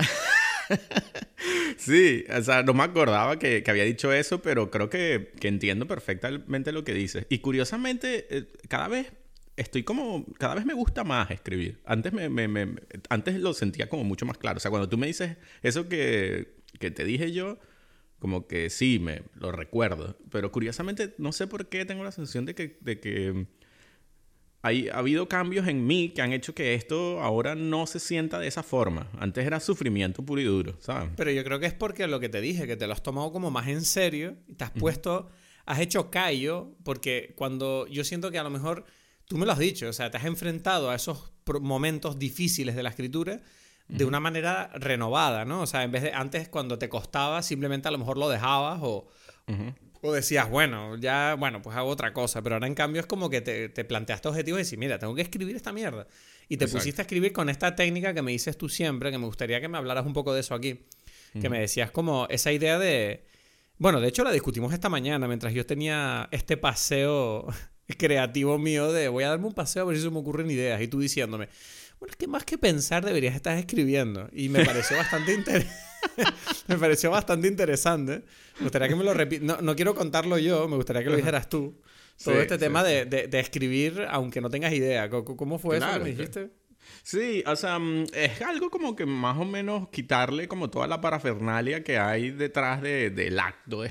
sí, 1.78 2.24
o 2.30 2.42
sea, 2.42 2.64
no 2.64 2.74
me 2.74 2.84
acordaba 2.84 3.40
que, 3.40 3.64
había 3.68 3.84
dicho 3.84 4.12
eso, 4.14 4.42
pero 4.42 4.70
creo 4.70 4.90
que, 4.90 5.32
que, 5.40 5.48
entiendo 5.48 5.88
perfectamente 5.88 6.72
lo 6.72 6.84
que 6.84 6.94
dices. 6.94 7.26
Y 7.30 7.40
curiosamente, 7.40 8.28
eh, 8.30 8.52
cada 8.68 8.88
vez 8.88 9.12
estoy 9.58 9.84
como, 9.84 10.26
cada 10.38 10.56
vez 10.56 10.66
me 10.66 10.74
gusta 10.74 11.04
más 11.04 11.32
escribir. 11.32 11.82
Antes, 11.86 12.14
me, 12.14 12.30
me, 12.30 12.76
antes 13.10 13.36
lo 13.36 13.54
sentía 13.54 13.90
como 13.90 14.04
mucho 14.04 14.26
más 14.26 14.38
claro. 14.38 14.58
O 14.58 14.60
sea, 14.60 14.72
cuando 14.72 14.90
tú 14.90 14.98
me 14.98 15.08
dices 15.08 15.38
eso 15.62 15.88
que, 15.90 16.56
que 16.80 16.92
te 16.92 17.04
dije 17.04 17.32
yo, 17.32 17.60
como 18.20 18.48
que 18.48 18.70
sí, 18.70 19.00
me 19.00 19.24
lo 19.36 19.52
recuerdo. 19.52 20.18
Pero 20.30 20.52
curiosamente, 20.52 21.16
no 21.18 21.32
sé 21.32 21.48
por 21.48 21.70
qué 21.70 21.86
tengo 21.86 22.04
la 22.04 22.12
sensación 22.12 22.46
de 22.46 22.56
que, 22.56 22.78
de 22.82 23.00
que 23.00 23.48
hay, 24.64 24.90
ha 24.90 25.00
habido 25.00 25.28
cambios 25.28 25.68
en 25.68 25.86
mí 25.86 26.10
que 26.10 26.22
han 26.22 26.34
hecho 26.34 26.54
que 26.54 26.76
esto 26.76 27.22
ahora 27.22 27.56
no 27.56 27.88
se 27.88 28.00
sienta 28.00 28.40
de 28.40 28.48
esa 28.48 28.64
forma. 28.64 29.08
Antes 29.20 29.46
era 29.46 29.60
sufrimiento 29.60 30.24
puro 30.24 30.42
y 30.42 30.46
duro, 30.46 30.76
¿sabes? 30.80 31.10
Pero 31.16 31.32
yo 31.32 31.44
creo 31.44 31.60
que 31.60 31.66
es 31.66 31.74
porque 31.74 32.08
lo 32.08 32.20
que 32.20 32.30
te 32.30 32.42
dije, 32.42 32.68
que 32.68 32.78
te 32.78 32.86
lo 32.88 32.94
has 32.94 33.02
tomado 33.02 33.32
como 33.32 33.50
más 33.50 33.68
en 33.68 33.84
serio 33.84 34.38
y 34.48 34.54
te 34.54 34.64
has 34.64 34.72
puesto, 34.72 35.30
has 35.66 35.80
hecho 35.80 36.12
callo, 36.12 36.76
porque 36.84 37.34
cuando 37.36 37.88
yo 37.88 38.04
siento 38.04 38.30
que 38.30 38.38
a 38.38 38.44
lo 38.44 38.50
mejor 38.50 38.86
tú 39.26 39.38
me 39.38 39.46
lo 39.46 39.52
has 39.52 39.60
dicho, 39.60 39.88
o 39.90 39.94
sea, 39.94 40.12
te 40.12 40.18
has 40.18 40.26
enfrentado 40.26 40.90
a 40.92 40.96
esos 40.96 41.32
momentos 41.60 42.20
difíciles 42.20 42.76
de 42.76 42.84
la 42.84 42.90
escritura 42.90 43.42
de 43.88 44.06
una 44.06 44.22
manera 44.22 44.72
renovada, 44.76 45.44
¿no? 45.44 45.62
O 45.62 45.68
sea, 45.68 45.84
en 45.84 45.92
vez 45.92 46.04
de 46.04 46.14
antes 46.14 46.48
cuando 46.48 46.78
te 46.80 46.88
costaba, 46.88 47.42
simplemente 47.44 47.90
a 47.90 47.92
lo 47.92 47.98
mejor 47.98 48.18
lo 48.18 48.30
dejabas 48.30 48.80
o, 48.82 49.10
o 50.02 50.12
decías, 50.12 50.50
bueno, 50.50 50.98
ya, 50.98 51.36
bueno, 51.38 51.62
pues 51.62 51.78
hago 51.78 51.90
otra 51.90 52.12
cosa, 52.12 52.42
pero 52.42 52.56
ahora 52.56 52.68
en 52.68 52.74
cambio 52.74 53.02
es 53.02 53.06
como 53.06 53.30
que 53.30 53.42
te, 53.42 53.70
te 53.70 53.86
planteaste 53.86 54.28
objetivos 54.28 54.60
y 54.60 54.64
decís, 54.64 54.80
mira, 54.80 54.98
tengo 54.98 55.14
que 55.14 55.22
escribir 55.22 55.56
esta 55.56 55.72
mierda. 55.72 56.08
Y 56.50 56.58
te 56.58 56.68
pusiste 56.68 57.02
a 57.02 57.04
escribir 57.04 57.32
con 57.32 57.50
esta 57.50 57.76
técnica 57.76 58.14
que 58.14 58.22
me 58.22 58.32
dices 58.32 58.58
tú 58.58 58.68
siempre, 58.68 59.12
que 59.12 59.18
me 59.18 59.26
gustaría 59.26 59.62
que 59.62 59.68
me 59.68 59.78
hablaras 59.78 60.06
un 60.06 60.14
poco 60.14 60.34
de 60.34 60.42
eso 60.42 60.54
aquí, 60.56 60.86
que 61.40 61.50
me 61.50 61.60
decías 61.60 61.92
como 61.92 62.28
esa 62.30 62.52
idea 62.52 62.78
de... 62.78 63.26
Bueno, 63.78 64.02
de 64.02 64.10
hecho 64.10 64.24
la 64.24 64.32
discutimos 64.32 64.74
esta 64.74 64.90
mañana 64.90 65.28
mientras 65.28 65.54
yo 65.54 65.66
tenía 65.66 66.28
este 66.32 66.58
paseo 66.58 67.48
creativo 67.98 68.58
mío 68.58 68.92
de 68.92 69.08
voy 69.08 69.24
a 69.24 69.30
darme 69.30 69.48
un 69.48 69.54
paseo 69.54 69.84
a 69.84 69.86
ver 69.86 69.98
si 69.98 70.04
se 70.04 70.10
me 70.10 70.20
ocurren 70.20 70.52
ideas. 70.52 70.82
Y 70.82 70.88
tú 70.88 71.00
diciéndome, 71.00 71.48
bueno, 72.00 72.12
es 72.12 72.18
que 72.18 72.28
más 72.28 72.44
que 72.44 72.58
pensar 72.58 73.06
deberías 73.06 73.36
estar 73.36 73.58
escribiendo. 73.58 74.30
Y 74.34 74.50
me 74.50 74.66
pareció 74.66 74.98
bastante 74.98 75.34
interesante. 75.36 75.91
me 76.68 76.78
pareció 76.78 77.12
bastante 77.12 77.48
interesante. 77.48 78.24
Me 78.58 78.64
gustaría 78.64 78.88
que 78.88 78.96
me 78.96 79.04
lo 79.04 79.14
repitas. 79.14 79.62
No, 79.62 79.76
quiero 79.76 79.96
contarlo 79.96 80.38
yo, 80.38 80.68
me 80.68 80.76
gustaría 80.76 81.04
que 81.04 81.10
lo 81.10 81.16
dijeras 81.16 81.50
tú. 81.50 81.80
Todo 82.24 82.40
este 82.40 82.60
tema 82.60 82.84
De, 82.84 83.06
de, 83.06 83.40
escribir 83.40 84.06
aunque 84.10 84.42
no 84.42 84.50
tengas 84.50 84.74
idea. 84.74 85.10
¿Cómo, 85.10 85.58
fue 85.58 85.78
eso 85.78 85.88
que 85.94 86.00
me 86.00 86.10
dijiste? 86.12 86.52
Sí, 87.04 87.44
o 87.48 87.56
sea, 87.56 87.80
mm, 87.80 88.06
es 88.14 88.42
algo 88.42 88.70
como 88.70 88.96
que 88.96 89.06
más 89.06 89.38
o 89.38 89.46
menos 89.46 89.90
quitarle 89.90 90.48
como 90.48 90.70
toda 90.70 90.88
la 90.88 91.02
parafernalia 91.02 91.84
que 91.84 91.98
hay 91.98 92.32
detrás 92.32 92.82
del 92.82 93.40
acto 93.40 93.82
de, 93.82 93.90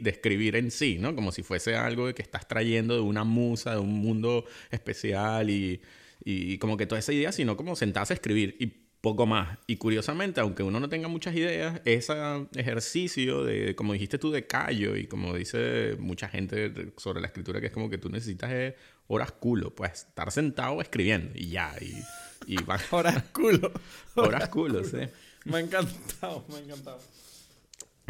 de, 0.00 0.10
escribir 0.10 0.56
en 0.56 0.70
sí, 0.70 0.98
¿no? 0.98 1.14
Como 1.14 1.32
si 1.32 1.42
fuese 1.42 1.74
algo 1.76 2.12
que 2.14 2.22
estás 2.22 2.46
trayendo 2.46 2.94
de 2.94 3.00
una 3.00 3.24
musa, 3.24 3.72
de 3.72 3.80
un 3.80 3.94
mundo 3.94 4.44
especial 4.70 5.48
y, 5.50 5.80
y 6.24 6.58
como 6.58 6.76
que 6.76 6.86
toda 6.86 6.98
esa 6.98 7.12
idea, 7.12 7.32
sino 7.32 7.56
como 7.56 7.76
sentarse 7.76 8.12
a 8.12 8.16
escribir. 8.16 8.56
Y 8.58 8.66
poco 9.00 9.26
más. 9.26 9.58
Y 9.66 9.76
curiosamente, 9.76 10.40
aunque 10.40 10.62
uno 10.62 10.80
no 10.80 10.88
tenga 10.88 11.08
muchas 11.08 11.34
ideas, 11.34 11.80
ese 11.84 12.14
ejercicio 12.54 13.44
de, 13.44 13.74
como 13.74 13.92
dijiste 13.92 14.18
tú, 14.18 14.30
de 14.30 14.46
callo 14.46 14.96
y 14.96 15.06
como 15.06 15.34
dice 15.34 15.96
mucha 15.98 16.28
gente 16.28 16.92
sobre 16.96 17.20
la 17.20 17.28
escritura, 17.28 17.60
que 17.60 17.66
es 17.66 17.72
como 17.72 17.88
que 17.88 17.98
tú 17.98 18.08
necesitas 18.10 18.74
horas 19.06 19.32
culo, 19.32 19.74
pues 19.74 19.92
estar 19.92 20.30
sentado 20.30 20.80
escribiendo 20.80 21.32
y 21.34 21.50
ya. 21.50 21.74
Y, 21.80 22.54
y 22.54 22.56
horas 22.90 23.24
culo. 23.32 23.72
Horas 24.14 24.48
culo, 24.48 24.84
sí. 24.84 24.98
Me 25.44 25.58
ha 25.58 25.60
encantado, 25.60 26.44
me 26.48 26.56
ha 26.56 26.60
encantado. 26.60 27.00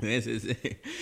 Sí, 0.01 0.41
sí. 0.41 0.57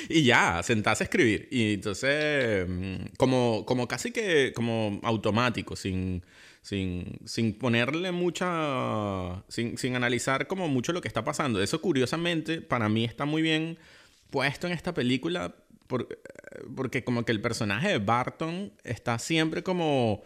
Y 0.09 0.25
ya, 0.25 0.61
sentarse 0.63 1.05
a 1.05 1.07
escribir. 1.07 1.49
Y 1.51 1.75
entonces, 1.75 2.69
mm, 2.69 3.15
como, 3.17 3.65
como 3.65 3.87
casi 3.87 4.11
que 4.11 4.53
como 4.53 5.01
automático, 5.05 5.77
sin 5.77 6.23
sin, 6.69 7.19
sin 7.25 7.55
ponerle 7.55 8.13
mucha, 8.13 9.43
sin, 9.49 9.79
sin 9.79 9.97
analizar 9.97 10.47
como 10.47 10.69
mucho 10.69 10.93
lo 10.93 11.01
que 11.01 11.09
está 11.09 11.25
pasando. 11.25 11.63
Eso 11.63 11.81
curiosamente 11.81 12.61
para 12.61 12.91
mí 12.91 13.07
está 13.07 13.25
muy 13.25 13.41
bien 13.41 13.79
puesto 14.29 14.67
en 14.67 14.75
esta 14.75 14.93
película 14.93 15.55
porque 16.77 17.03
como 17.05 17.25
que 17.25 17.33
el 17.33 17.41
personaje 17.41 17.89
de 17.89 17.99
Barton 17.99 18.71
está 18.85 19.19
siempre 19.19 19.63
como 19.63 20.23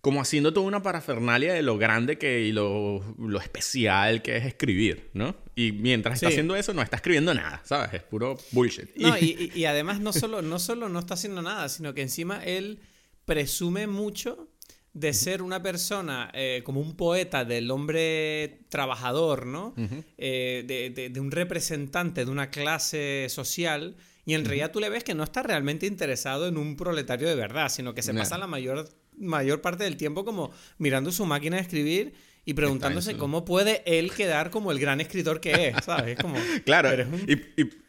como 0.00 0.20
haciendo 0.20 0.52
toda 0.52 0.68
una 0.68 0.84
parafernalia 0.84 1.52
de 1.54 1.62
lo 1.62 1.78
grande 1.78 2.16
que 2.16 2.42
y 2.42 2.52
lo, 2.52 3.02
lo 3.18 3.40
especial 3.40 4.22
que 4.22 4.36
es 4.36 4.46
escribir, 4.46 5.10
¿no? 5.14 5.34
Y 5.56 5.72
mientras 5.72 6.14
está 6.14 6.28
haciendo 6.28 6.54
eso, 6.54 6.74
no 6.74 6.82
está 6.82 6.94
escribiendo 6.94 7.34
nada, 7.34 7.60
¿sabes? 7.64 7.92
Es 7.92 8.02
puro 8.04 8.38
bullshit. 8.52 8.94
No, 8.94 9.18
y, 9.18 9.50
y, 9.52 9.64
además 9.64 9.98
no 9.98 10.12
solo, 10.12 10.42
no 10.42 10.60
solo 10.60 10.88
no 10.88 11.00
está 11.00 11.14
haciendo 11.14 11.42
nada, 11.42 11.68
sino 11.68 11.92
que 11.92 12.02
encima 12.02 12.44
él 12.44 12.78
presume 13.24 13.88
mucho 13.88 14.48
de 14.96 15.12
ser 15.12 15.42
una 15.42 15.62
persona 15.62 16.30
eh, 16.32 16.62
como 16.64 16.80
un 16.80 16.96
poeta 16.96 17.44
del 17.44 17.70
hombre 17.70 18.60
trabajador, 18.70 19.44
¿no? 19.44 19.74
Eh, 20.16 20.64
de, 21.12 21.20
un 21.20 21.30
representante 21.30 22.24
de 22.24 22.30
una 22.30 22.48
clase 22.48 23.26
social. 23.28 23.94
Y 24.24 24.32
en 24.32 24.46
realidad 24.46 24.72
tú 24.72 24.80
le 24.80 24.88
ves 24.88 25.04
que 25.04 25.14
no 25.14 25.22
está 25.22 25.42
realmente 25.42 25.86
interesado 25.86 26.48
en 26.48 26.56
un 26.56 26.76
proletario 26.76 27.28
de 27.28 27.34
verdad, 27.34 27.68
sino 27.68 27.92
que 27.92 28.00
se 28.00 28.14
pasa 28.14 28.38
la 28.38 28.46
mayor, 28.46 28.88
mayor 29.18 29.60
parte 29.60 29.84
del 29.84 29.98
tiempo 29.98 30.24
como 30.24 30.50
mirando 30.78 31.12
su 31.12 31.26
máquina 31.26 31.56
de 31.56 31.62
escribir 31.62 32.14
y 32.46 32.54
preguntándose 32.54 33.16
cómo 33.16 33.44
puede 33.44 33.82
él 33.84 34.12
quedar 34.12 34.50
como 34.50 34.70
el 34.70 34.78
gran 34.78 35.00
escritor 35.00 35.40
que 35.40 35.68
es, 35.68 35.84
¿sabes? 35.84 36.16
como, 36.18 36.38
claro, 36.64 37.04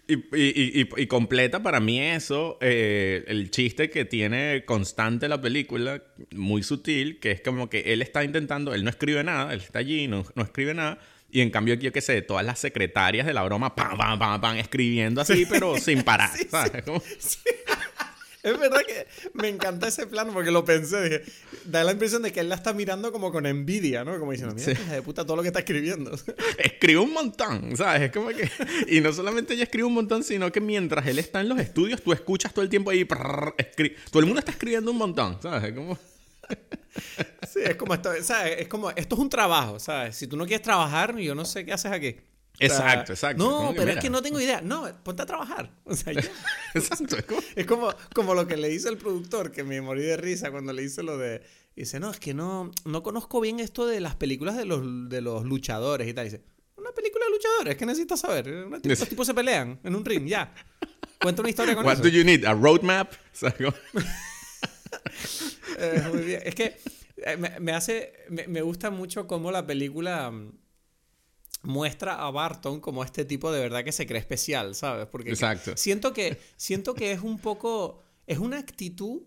y, 0.09 1.05
completa 1.07 1.61
para 1.61 1.79
mí 1.79 1.99
eso, 2.01 2.57
eh, 2.59 3.23
el 3.27 3.51
chiste 3.51 3.91
que 3.91 4.03
tiene 4.03 4.65
constante 4.65 5.29
la 5.29 5.39
película, 5.39 6.01
muy 6.31 6.63
sutil, 6.63 7.19
que 7.19 7.31
es 7.31 7.41
como 7.41 7.69
que 7.69 7.93
él 7.93 8.01
está 8.01 8.23
intentando, 8.23 8.73
él 8.73 8.83
no 8.83 8.89
escribe 8.89 9.23
nada, 9.23 9.53
él 9.53 9.59
está 9.59 9.79
allí, 9.79 10.07
no, 10.07 10.25
no 10.33 10.43
escribe 10.43 10.73
nada, 10.73 10.97
y 11.29 11.41
en 11.41 11.51
cambio, 11.51 11.75
yo 11.75 11.91
qué 11.91 12.01
sé, 12.01 12.23
todas 12.23 12.43
las 12.43 12.57
secretarias 12.57 13.27
de 13.27 13.33
la 13.33 13.43
broma, 13.43 13.75
pam, 13.75 13.95
pam, 13.95 14.17
pam, 14.17 14.41
pam, 14.41 14.57
escribiendo 14.57 15.21
así, 15.21 15.45
pero 15.47 15.77
sin 15.77 16.01
parar, 16.01 16.31
¿sabes? 16.49 16.83
Es 18.49 18.59
verdad 18.59 18.81
que 18.85 19.07
me 19.33 19.47
encanta 19.47 19.87
ese 19.87 20.07
plano 20.07 20.33
porque 20.33 20.51
lo 20.51 20.65
pensé. 20.65 21.01
Dije, 21.03 21.23
da 21.65 21.83
la 21.83 21.91
impresión 21.91 22.21
de 22.21 22.31
que 22.31 22.39
él 22.39 22.49
la 22.49 22.55
está 22.55 22.73
mirando 22.73 23.11
como 23.11 23.31
con 23.31 23.45
envidia, 23.45 24.03
¿no? 24.03 24.17
Como 24.19 24.31
diciendo, 24.31 24.55
mira, 24.55 24.71
hija 24.71 24.93
de 24.93 25.01
puta, 25.01 25.25
todo 25.25 25.35
lo 25.35 25.41
que 25.41 25.49
está 25.49 25.59
escribiendo. 25.59 26.11
Escribe 26.57 26.99
un 26.99 27.13
montón, 27.13 27.75
¿sabes? 27.75 28.03
Es 28.03 28.11
como 28.11 28.29
que. 28.29 28.49
Y 28.87 29.01
no 29.01 29.11
solamente 29.13 29.53
ella 29.53 29.63
escribe 29.63 29.85
un 29.85 29.93
montón, 29.93 30.23
sino 30.23 30.51
que 30.51 30.61
mientras 30.61 31.05
él 31.07 31.19
está 31.19 31.41
en 31.41 31.49
los 31.49 31.59
estudios, 31.59 32.01
tú 32.01 32.13
escuchas 32.13 32.53
todo 32.53 32.63
el 32.63 32.69
tiempo 32.69 32.91
ahí. 32.91 33.05
Todo 33.05 34.19
el 34.19 34.25
mundo 34.25 34.39
está 34.39 34.51
escribiendo 34.51 34.91
un 34.91 34.97
montón, 34.97 35.37
¿sabes? 35.41 35.63
Es 35.65 35.73
como. 35.73 35.97
Sí, 37.47 37.59
es 37.63 37.75
como 37.75 37.93
esto, 37.93 38.11
¿sabes? 38.23 38.61
Es 38.61 38.67
como, 38.67 38.89
esto 38.91 39.15
es 39.15 39.21
un 39.21 39.29
trabajo, 39.29 39.79
¿sabes? 39.79 40.15
Si 40.15 40.27
tú 40.27 40.35
no 40.37 40.45
quieres 40.45 40.63
trabajar, 40.63 41.17
yo 41.17 41.35
no 41.35 41.45
sé 41.45 41.65
qué 41.65 41.73
haces 41.73 41.91
aquí. 41.91 42.17
Exacto, 42.59 43.13
exacto. 43.13 43.43
No, 43.43 43.73
pero 43.75 43.91
es 43.91 43.97
que 43.97 44.09
no 44.09 44.21
tengo 44.21 44.39
idea. 44.39 44.61
No, 44.61 44.87
ponte 45.03 45.21
a 45.21 45.25
trabajar. 45.25 45.71
O 45.83 45.95
sea, 45.95 46.13
exacto. 46.73 47.17
Es 47.55 47.65
como... 47.65 47.93
como, 48.13 48.33
lo 48.33 48.47
que 48.47 48.57
le 48.57 48.73
hizo 48.73 48.89
el 48.89 48.97
productor, 48.97 49.51
que 49.51 49.63
me 49.63 49.81
morí 49.81 50.01
de 50.01 50.17
risa 50.17 50.51
cuando 50.51 50.73
le 50.73 50.83
hizo 50.83 51.03
lo 51.03 51.17
de. 51.17 51.41
Dice, 51.75 51.99
no, 51.99 52.09
es 52.09 52.19
que 52.19 52.33
no, 52.33 52.71
no 52.85 53.03
conozco 53.03 53.39
bien 53.39 53.59
esto 53.59 53.85
de 53.85 53.99
las 53.99 54.15
películas 54.15 54.57
de 54.57 54.65
los, 54.65 55.09
de 55.09 55.21
los 55.21 55.45
luchadores 55.45 56.07
y 56.07 56.13
tal. 56.13 56.25
Dice, 56.25 56.41
una 56.75 56.91
película 56.91 57.25
de 57.25 57.31
luchadores, 57.31 57.77
¿qué 57.77 57.85
necesitas 57.85 58.19
saber? 58.19 58.47
Los 58.47 59.09
tipos 59.09 59.27
se 59.27 59.35
pelean 59.35 59.79
en 59.83 59.95
un 59.95 60.03
ring, 60.03 60.25
ya. 60.25 60.53
Cuenta 61.21 61.41
una 61.41 61.49
historia 61.49 61.75
con 61.75 61.85
What 61.85 61.97
do 61.97 62.07
you 62.07 62.23
need? 62.23 62.45
¿A 62.45 62.53
roadmap? 62.53 63.13
eh, 65.77 66.03
muy 66.13 66.23
bien. 66.23 66.41
Es 66.43 66.55
que 66.55 66.77
eh, 67.17 67.37
me, 67.37 67.59
me 67.59 67.73
hace. 67.73 68.13
Me, 68.29 68.47
me 68.47 68.61
gusta 68.61 68.89
mucho 68.89 69.27
cómo 69.27 69.51
la 69.51 69.65
película 69.65 70.31
muestra 71.63 72.25
a 72.25 72.31
Barton 72.31 72.79
como 72.79 73.03
este 73.03 73.25
tipo 73.25 73.51
de 73.51 73.59
verdad 73.59 73.83
que 73.83 73.91
se 73.91 74.05
cree 74.05 74.19
especial, 74.19 74.75
¿sabes? 74.75 75.07
Porque 75.07 75.29
Exacto. 75.29 75.75
siento 75.75 76.13
que 76.13 76.37
siento 76.55 76.93
que 76.93 77.11
es 77.11 77.21
un 77.21 77.39
poco 77.39 78.03
es 78.25 78.37
una 78.39 78.59
actitud 78.59 79.21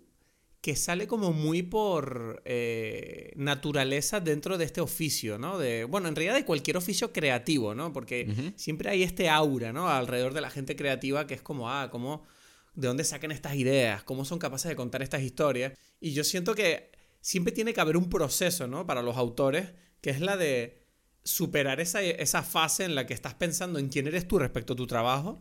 que 0.60 0.76
sale 0.76 1.06
como 1.06 1.32
muy 1.32 1.62
por 1.62 2.42
eh, 2.44 3.32
naturaleza 3.36 4.20
dentro 4.20 4.58
de 4.58 4.66
este 4.66 4.82
oficio, 4.82 5.38
¿no? 5.38 5.58
De, 5.58 5.84
bueno, 5.84 6.08
en 6.08 6.16
realidad 6.16 6.34
de 6.34 6.44
cualquier 6.44 6.76
oficio 6.76 7.12
creativo, 7.14 7.74
¿no? 7.74 7.94
Porque 7.94 8.52
siempre 8.56 8.90
hay 8.90 9.02
este 9.02 9.30
aura, 9.30 9.72
¿no? 9.72 9.88
Alrededor 9.88 10.34
de 10.34 10.42
la 10.42 10.50
gente 10.50 10.76
creativa 10.76 11.26
que 11.26 11.32
es 11.32 11.40
como, 11.40 11.70
ah, 11.70 11.88
como, 11.90 12.26
¿de 12.74 12.88
dónde 12.88 13.04
sacan 13.04 13.32
estas 13.32 13.54
ideas? 13.54 14.02
¿Cómo 14.02 14.26
son 14.26 14.38
capaces 14.38 14.68
de 14.68 14.76
contar 14.76 15.00
estas 15.00 15.22
historias? 15.22 15.72
Y 15.98 16.12
yo 16.12 16.24
siento 16.24 16.54
que 16.54 16.90
siempre 17.22 17.52
tiene 17.52 17.72
que 17.72 17.80
haber 17.80 17.96
un 17.96 18.10
proceso, 18.10 18.66
¿no? 18.66 18.86
Para 18.86 19.00
los 19.00 19.16
autores, 19.16 19.72
que 20.02 20.10
es 20.10 20.20
la 20.20 20.36
de 20.36 20.79
superar 21.24 21.80
esa, 21.80 22.02
esa 22.02 22.42
fase 22.42 22.84
en 22.84 22.94
la 22.94 23.06
que 23.06 23.14
estás 23.14 23.34
pensando 23.34 23.78
en 23.78 23.88
quién 23.88 24.06
eres 24.06 24.26
tú 24.26 24.38
respecto 24.38 24.72
a 24.72 24.76
tu 24.76 24.86
trabajo 24.86 25.38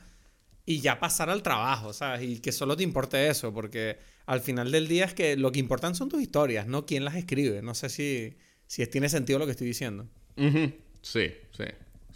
y 0.66 0.82
ya 0.82 1.00
pasar 1.00 1.30
al 1.30 1.42
trabajo, 1.42 1.94
¿sabes? 1.94 2.22
Y 2.22 2.40
que 2.40 2.52
solo 2.52 2.78
te 2.78 2.84
importe 2.84 3.28
eso, 3.28 3.54
porque 3.54 3.98
al 4.26 4.42
final 4.42 4.72
del 4.72 4.88
día 4.88 5.06
es 5.06 5.14
que 5.14 5.36
lo 5.36 5.52
que 5.52 5.60
importan 5.60 5.96
son 5.96 6.10
tus 6.10 6.22
historias, 6.22 6.68
no 6.68 6.86
quién 6.86 7.06
las 7.06 7.16
escribe. 7.16 7.62
No 7.62 7.74
sé 7.74 7.90
si, 7.90 8.38
si 8.68 8.86
tiene 8.88 9.10
sentido 9.10 9.40
lo 9.40 9.46
que 9.46 9.52
estoy 9.52 9.68
diciendo. 9.68 10.08
Sí, 11.02 11.32
sí. 11.58 11.66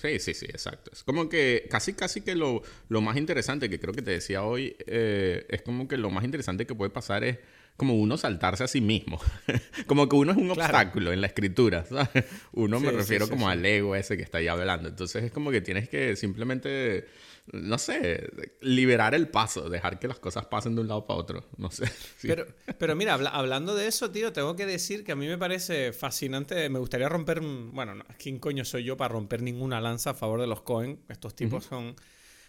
Sí, 0.03 0.19
sí, 0.19 0.33
sí, 0.33 0.45
exacto. 0.47 0.91
Es 0.91 1.03
como 1.03 1.29
que 1.29 1.67
casi, 1.69 1.93
casi 1.93 2.21
que 2.21 2.35
lo, 2.35 2.61
lo 2.89 3.01
más 3.01 3.15
interesante 3.15 3.69
que 3.69 3.79
creo 3.79 3.93
que 3.93 4.01
te 4.01 4.11
decía 4.11 4.43
hoy, 4.43 4.75
eh, 4.85 5.45
es 5.49 5.61
como 5.61 5.87
que 5.87 5.97
lo 5.97 6.09
más 6.09 6.25
interesante 6.25 6.67
que 6.67 6.75
puede 6.75 6.91
pasar 6.91 7.23
es 7.23 7.37
como 7.77 7.95
uno 7.95 8.17
saltarse 8.17 8.63
a 8.63 8.67
sí 8.67 8.81
mismo. 8.81 9.19
como 9.87 10.07
que 10.07 10.15
uno 10.15 10.31
es 10.31 10.37
un 10.37 10.51
obstáculo 10.51 11.11
en 11.11 11.21
la 11.21 11.27
escritura, 11.27 11.85
¿sabes? 11.85 12.25
Uno 12.51 12.79
me 12.79 12.91
refiero 12.91 13.27
como 13.27 13.49
al 13.49 13.65
ego 13.65 13.95
ese 13.95 14.15
que 14.15 14.23
está 14.23 14.37
ahí 14.37 14.47
hablando. 14.47 14.89
Entonces 14.89 15.23
es 15.23 15.31
como 15.31 15.51
que 15.51 15.61
tienes 15.61 15.89
que 15.89 16.15
simplemente, 16.15 17.07
no 17.51 17.77
sé, 17.77 18.29
liberar 18.61 19.15
el 19.15 19.27
paso, 19.27 19.69
dejar 19.69 19.99
que 19.99 20.07
las 20.07 20.19
cosas 20.19 20.45
pasen 20.45 20.75
de 20.75 20.81
un 20.81 20.87
lado 20.87 21.07
para 21.07 21.19
otro, 21.19 21.49
no 21.57 21.71
sé. 21.71 21.85
Pero, 22.21 22.45
pero 22.77 22.95
mira, 22.95 23.15
hablando 23.15 23.75
de 23.75 23.87
eso, 23.87 24.11
tío, 24.11 24.31
tengo 24.31 24.55
que 24.55 24.65
decir 24.65 25.03
que 25.03 25.11
a 25.11 25.15
mí 25.15 25.27
me 25.27 25.37
parece 25.37 25.91
fascinante, 25.91 26.69
me 26.69 26.79
gustaría 26.79 27.09
romper, 27.09 27.41
bueno, 27.41 28.01
¿quién 28.17 28.39
coño 28.39 28.63
soy 28.63 28.85
yo 28.85 28.95
para 28.95 29.09
romper 29.09 29.41
ninguna 29.41 29.81
lanza 29.81 30.11
a 30.11 30.13
favor 30.13 30.39
de 30.39 30.47
los 30.47 30.61
Cohen? 30.61 31.01
Estos 31.09 31.35
tipos 31.35 31.65
son 31.65 31.95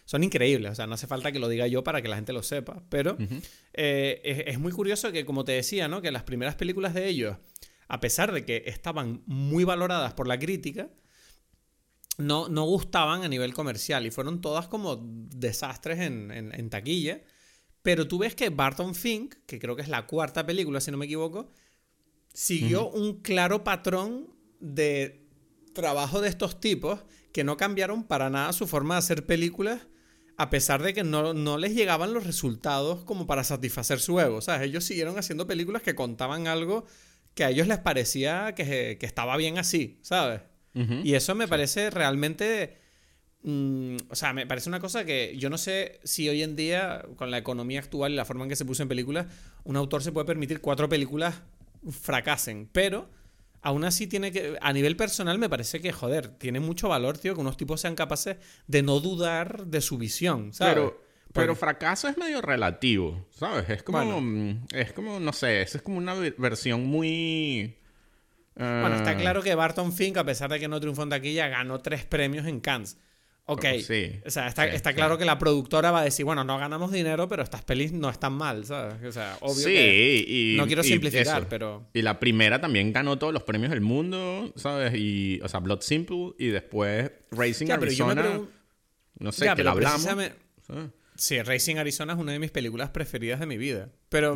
son 0.05 0.23
increíbles. 0.23 0.71
O 0.71 0.75
sea, 0.75 0.87
no 0.87 0.93
hace 0.93 1.07
falta 1.07 1.31
que 1.31 1.39
lo 1.39 1.49
diga 1.49 1.67
yo 1.67 1.83
para 1.83 2.01
que 2.01 2.07
la 2.07 2.15
gente 2.15 2.31
lo 2.31 2.43
sepa. 2.43 2.83
Pero 2.89 3.17
eh, 3.73 4.43
es, 4.47 4.59
muy 4.59 4.71
curioso 4.71 5.11
que, 5.11 5.25
como 5.25 5.43
te 5.43 5.53
decía, 5.53 5.87
¿no? 5.87 6.01
Que 6.01 6.11
las 6.11 6.23
primeras 6.23 6.55
películas 6.55 6.93
de 6.93 7.07
ellos, 7.07 7.37
a 7.87 7.99
pesar 7.99 8.31
de 8.31 8.45
que 8.45 8.63
estaban 8.67 9.23
muy 9.25 9.63
valoradas 9.63 10.13
por 10.13 10.27
la 10.27 10.37
crítica, 10.37 10.89
no, 12.17 12.47
no 12.47 12.63
gustaban 12.63 13.23
a 13.23 13.27
nivel 13.27 13.53
comercial 13.53 14.05
y 14.05 14.11
fueron 14.11 14.41
todas 14.41 14.67
como 14.67 15.01
desastres 15.03 15.99
en, 15.99 16.69
taquilla. 16.69 17.21
Pero 17.81 18.07
tú 18.07 18.19
ves 18.19 18.35
que 18.35 18.49
Barton 18.49 18.95
Fink, 18.95 19.35
que 19.47 19.59
creo 19.59 19.75
que 19.75 19.81
es 19.81 19.89
la 19.89 20.05
cuarta 20.05 20.45
película, 20.45 20.81
si 20.81 20.91
no 20.91 20.97
me 20.97 21.05
equivoco, 21.05 21.51
siguió 22.33 22.89
un 22.89 23.21
claro 23.21 23.63
patrón 23.63 24.29
de 24.59 25.27
trabajo 25.73 26.21
de 26.21 26.29
estos 26.29 26.59
tipos 26.59 27.01
que 27.31 27.43
no 27.43 27.57
cambiaron 27.57 28.03
para 28.03 28.29
nada 28.29 28.53
su 28.53 28.65
forma 28.65 28.95
de 28.95 28.99
hacer 28.99 29.25
películas 29.25 29.87
a 30.37 30.49
pesar 30.49 30.83
de 30.83 30.93
que 30.93 31.03
no, 31.03 31.33
no, 31.33 31.57
les 31.57 31.73
llegaban 31.73 32.13
los 32.13 32.25
resultados 32.25 33.03
como 33.03 33.25
para 33.25 33.43
satisfacer 33.43 33.99
su 33.99 34.19
ego. 34.19 34.41
¿sabes? 34.41 34.67
Ellos 34.67 34.83
siguieron 34.83 35.17
haciendo 35.17 35.47
películas 35.47 35.81
que 35.81 35.95
contaban 35.95 36.47
algo 36.47 36.85
que 37.33 37.43
a 37.43 37.49
ellos 37.49 37.67
les 37.67 37.79
parecía 37.79 38.55
que, 38.55 38.97
estaba 39.01 39.37
bien 39.37 39.57
así, 39.57 39.99
¿sabes? 40.01 40.41
Y 41.03 41.13
eso 41.13 41.35
me 41.35 41.47
parece 41.47 41.89
realmente... 41.89 42.77
Mm, 43.43 43.97
o 44.09 44.15
sea, 44.15 44.33
me 44.33 44.45
parece 44.47 44.67
una 44.67 44.79
cosa 44.79 45.05
que 45.05 45.35
yo 45.37 45.49
no 45.49 45.57
sé 45.57 46.01
si 46.03 46.27
hoy 46.27 46.41
en 46.43 46.55
día, 46.55 47.05
con 47.15 47.31
la 47.31 47.37
economía 47.37 47.79
actual 47.79 48.11
y 48.11 48.15
la 48.15 48.25
forma 48.25 48.43
en 48.43 48.49
que 48.49 48.55
se 48.55 48.65
puso 48.65 48.83
en 48.83 48.89
películas, 48.89 49.27
un 49.63 49.77
autor 49.77 50.03
se 50.03 50.11
puede 50.11 50.25
permitir 50.25 50.59
cuatro 50.59 50.89
películas 50.89 51.35
fracasen. 51.89 52.67
Pero 52.73 53.09
aún 53.65 53.83
así 53.83 54.05
tiene 54.05 54.31
que. 54.31 54.57
A 54.61 54.71
nivel 54.71 54.95
personal, 54.95 55.39
me 55.39 55.49
parece 55.49 55.81
que, 55.81 55.91
joder, 55.91 56.29
tiene 56.29 56.59
mucho 56.59 56.87
valor, 56.87 57.17
tío, 57.17 57.33
que 57.33 57.41
unos 57.41 57.57
tipos 57.57 57.81
sean 57.81 57.95
capaces 57.95 58.37
de 58.67 58.83
no 58.83 58.99
dudar 58.99 59.65
de 59.65 59.81
su 59.81 59.97
visión, 59.97 60.53
¿sabes? 60.53 60.75
Pero, 60.75 61.01
pero 61.33 61.55
fracaso 61.55 62.07
es 62.07 62.15
medio 62.17 62.41
relativo, 62.41 63.25
¿sabes? 63.31 63.67
Es 63.69 63.83
como. 63.83 64.21
Mm, 64.21 64.67
es 64.71 64.93
como, 64.93 65.19
no 65.19 65.33
sé, 65.33 65.63
es 65.63 65.81
como 65.81 65.97
una 65.97 66.13
versión 66.37 66.85
muy. 66.85 67.75
Bueno, 68.55 68.95
está 68.95 69.13
eh, 69.13 69.17
claro 69.17 69.41
que 69.41 69.55
Barton 69.55 69.91
Fink, 69.91 70.15
a 70.17 70.23
pesar 70.23 70.49
de 70.51 70.59
que 70.59 70.67
no 70.67 70.79
triunfó 70.79 71.03
en 71.03 71.09
taquilla, 71.09 71.47
ganó 71.47 71.79
tres 71.79 72.05
premios 72.05 72.45
en 72.45 72.61
Cannes. 72.61 72.97
Ok. 73.47 73.65
Sí, 73.85 74.19
o 74.25 74.29
sea, 74.31 74.47
está, 74.47 74.93
claro 74.93 75.19
que 75.19 75.25
la 75.25 75.37
productora 75.37 75.91
va 75.91 76.01
a 76.01 76.03
decir, 76.03 76.25
bueno, 76.25 76.43
no 76.43 76.57
ganamos 76.57 76.91
dinero, 76.91 77.27
pero 77.29 77.43
estas 77.43 77.63
pelis 77.63 77.91
no 77.91 78.09
están 78.09 78.33
mal, 78.33 78.65
¿sabes? 78.65 79.03
O 79.03 79.11
sea, 79.11 79.37
obvio 79.41 79.63
sí, 79.63 80.25
y, 80.27 80.57
no 80.57 80.65
quiero 80.65 80.83
simplificar, 80.83 81.47
pero... 81.47 81.87
Y 81.93 82.01
la 82.01 82.19
primera 82.19 82.59
también 82.59 82.91
ganó 82.91 83.19
todos 83.19 83.33
los 83.33 83.43
premios 83.43 83.69
del 83.69 83.81
mundo, 83.81 84.51
¿sabes? 84.55 84.93
Y, 84.95 85.39
o 85.43 85.47
sea, 85.47 85.59
Blood 85.59 85.81
Simple 85.81 86.33
y 86.39 86.47
después 86.47 87.11
Racing 87.31 87.69
Arizona. 87.69 88.41
No 89.19 89.31
sé, 89.31 89.53
que 89.55 89.63
la 89.63 89.71
hablamos. 89.71 90.07
Sí, 91.15 91.41
Racing 91.41 91.77
Arizona 91.77 92.13
es 92.13 92.19
una 92.19 92.31
de 92.31 92.39
mis 92.39 92.51
películas 92.51 92.89
preferidas 92.89 93.39
de 93.39 93.45
mi 93.45 93.57
vida. 93.57 93.89
Pero... 94.09 94.35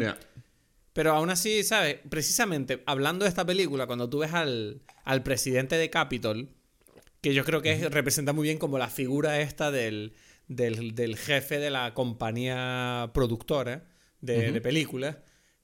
Pero 0.92 1.13
aún 1.13 1.30
así, 1.30 1.63
¿sabes? 1.63 1.98
Precisamente, 2.10 2.84
hablando 2.86 3.24
de 3.24 3.30
esta 3.30 3.46
película, 3.46 3.86
cuando 3.86 4.10
tú 4.10 4.20
ves 4.20 4.34
al, 4.34 4.82
al 5.06 5.24
presidente 5.24 5.78
de 5.78 5.89
Capitol 5.89 6.50
que 7.22 7.34
yo 7.34 7.44
creo 7.44 7.62
que 7.62 7.90
representa 7.90 8.34
muy 8.34 8.44
bien 8.44 8.58
como 8.58 8.78
la 8.78 8.88
figura 8.88 9.42
esta 9.42 9.72
del, 9.72 10.14
del, 10.48 11.18
jefe 11.18 11.60
de 11.60 11.70
la 11.70 11.94
compañía 11.94 13.12
productora 13.14 13.86
de, 14.22 14.60
películas. 14.62 15.18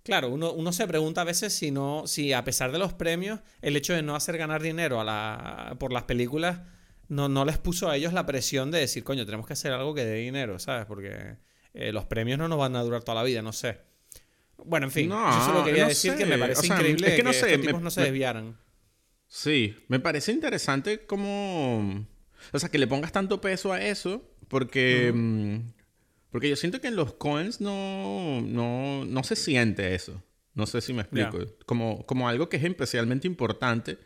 Claro, 0.04 0.30
uno, 0.30 0.52
uno, 0.52 0.72
se 0.72 0.88
pregunta 0.88 1.22
a 1.22 1.24
veces 1.24 1.54
si 1.54 1.72
no, 1.72 2.06
si 2.06 2.32
a 2.34 2.44
pesar 2.44 2.72
de 2.72 2.78
los 2.78 2.94
premios, 2.94 3.40
el 3.62 3.76
hecho 3.76 3.94
de 3.94 4.04
no 4.04 4.16
hacer 4.16 4.38
ganar 4.38 4.62
dinero 4.62 5.02
a 5.02 5.04
la, 5.04 5.76
por 5.80 5.92
las 5.92 6.04
películas 6.04 6.60
no, 7.08 7.30
no 7.30 7.46
les 7.46 7.58
puso 7.58 7.90
a 7.90 7.96
ellos 7.96 8.14
la 8.14 8.26
presión 8.26 8.72
de 8.72 8.80
decir, 8.80 9.04
coño, 9.04 9.26
tenemos 9.26 9.48
que 9.48 9.54
hacer 9.54 9.72
algo 9.72 9.94
que 9.94 10.06
dé 10.06 10.16
dinero, 10.16 10.60
¿sabes? 10.60 10.86
Porque 10.86 11.38
eh, 11.74 11.92
los 11.92 12.06
premios 12.06 12.38
no 12.38 12.48
nos 12.48 12.58
van 12.58 12.76
a 12.76 12.84
durar 12.84 13.04
toda 13.04 13.16
la 13.16 13.24
vida, 13.24 13.42
no 13.42 13.54
sé. 13.54 13.80
Bueno, 14.64 14.88
en 14.88 14.92
fin, 14.92 15.10
yo 15.10 15.46
solo 15.46 15.64
quería 15.64 15.88
decir 15.88 16.16
que 16.16 16.26
me 16.26 16.38
parece 16.38 16.66
increíble 16.68 17.16
que, 17.16 17.24
no 17.24 17.34
sé, 17.34 17.52
estos 17.52 17.66
tipos 17.66 17.82
no 17.82 17.92
se 17.92 18.02
desviaran. 18.02 18.58
Sí, 19.28 19.76
me 19.88 20.00
parece 20.00 20.32
interesante 20.32 21.06
como... 21.06 22.08
O 22.52 22.60
sea, 22.60 22.70
que 22.70 22.78
le 22.78 22.88
pongas 22.88 23.12
tanto 23.12 23.42
peso 23.42 23.74
a 23.74 23.82
eso, 23.82 24.24
porque... 24.48 25.12
Mm, 25.14 25.60
porque 26.32 26.50
yo 26.50 26.58
siento 26.58 26.82
que 26.82 26.90
en 26.90 26.98
los 26.98 27.14
coins 27.14 27.62
no, 27.62 28.42
no, 28.42 29.06
no 29.06 29.24
se 29.24 29.38
siente 29.38 29.96
eso. 29.96 30.22
No 30.54 30.66
sé 30.66 30.82
si 30.82 30.94
me 30.94 31.02
explico. 31.02 31.40
Como, 31.66 32.06
como 32.06 32.28
algo 32.28 32.50
que 32.50 32.58
es 32.58 32.64
especialmente 32.64 33.26
importante. 33.26 33.98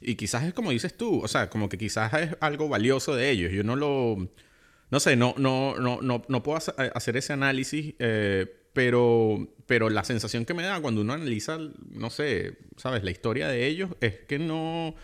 Y 0.00 0.16
quizás 0.16 0.44
es 0.44 0.52
como 0.52 0.72
dices 0.72 0.96
tú. 0.96 1.20
O 1.22 1.28
sea, 1.28 1.48
como 1.48 1.68
que 1.68 1.78
quizás 1.78 2.12
es 2.14 2.36
algo 2.40 2.68
valioso 2.68 3.14
de 3.14 3.30
ellos. 3.30 3.52
Yo 3.52 3.62
no 3.62 3.76
lo... 3.76 4.32
No 4.90 5.00
sé, 5.00 5.14
no, 5.14 5.34
no, 5.38 5.76
no, 5.78 6.00
no, 6.00 6.22
no 6.28 6.42
puedo 6.42 6.58
hacer 6.58 7.16
ese 7.16 7.32
análisis. 7.32 7.94
Eh, 7.98 8.55
pero, 8.76 9.48
pero 9.64 9.88
la 9.88 10.04
sensación 10.04 10.44
que 10.44 10.52
me 10.52 10.62
da 10.62 10.78
cuando 10.82 11.00
uno 11.00 11.14
analiza, 11.14 11.56
no 11.92 12.10
sé, 12.10 12.58
¿sabes? 12.76 13.02
La 13.04 13.10
historia 13.10 13.48
de 13.48 13.66
ellos 13.66 13.88
es 14.02 14.18
que 14.18 14.38
no... 14.38 14.94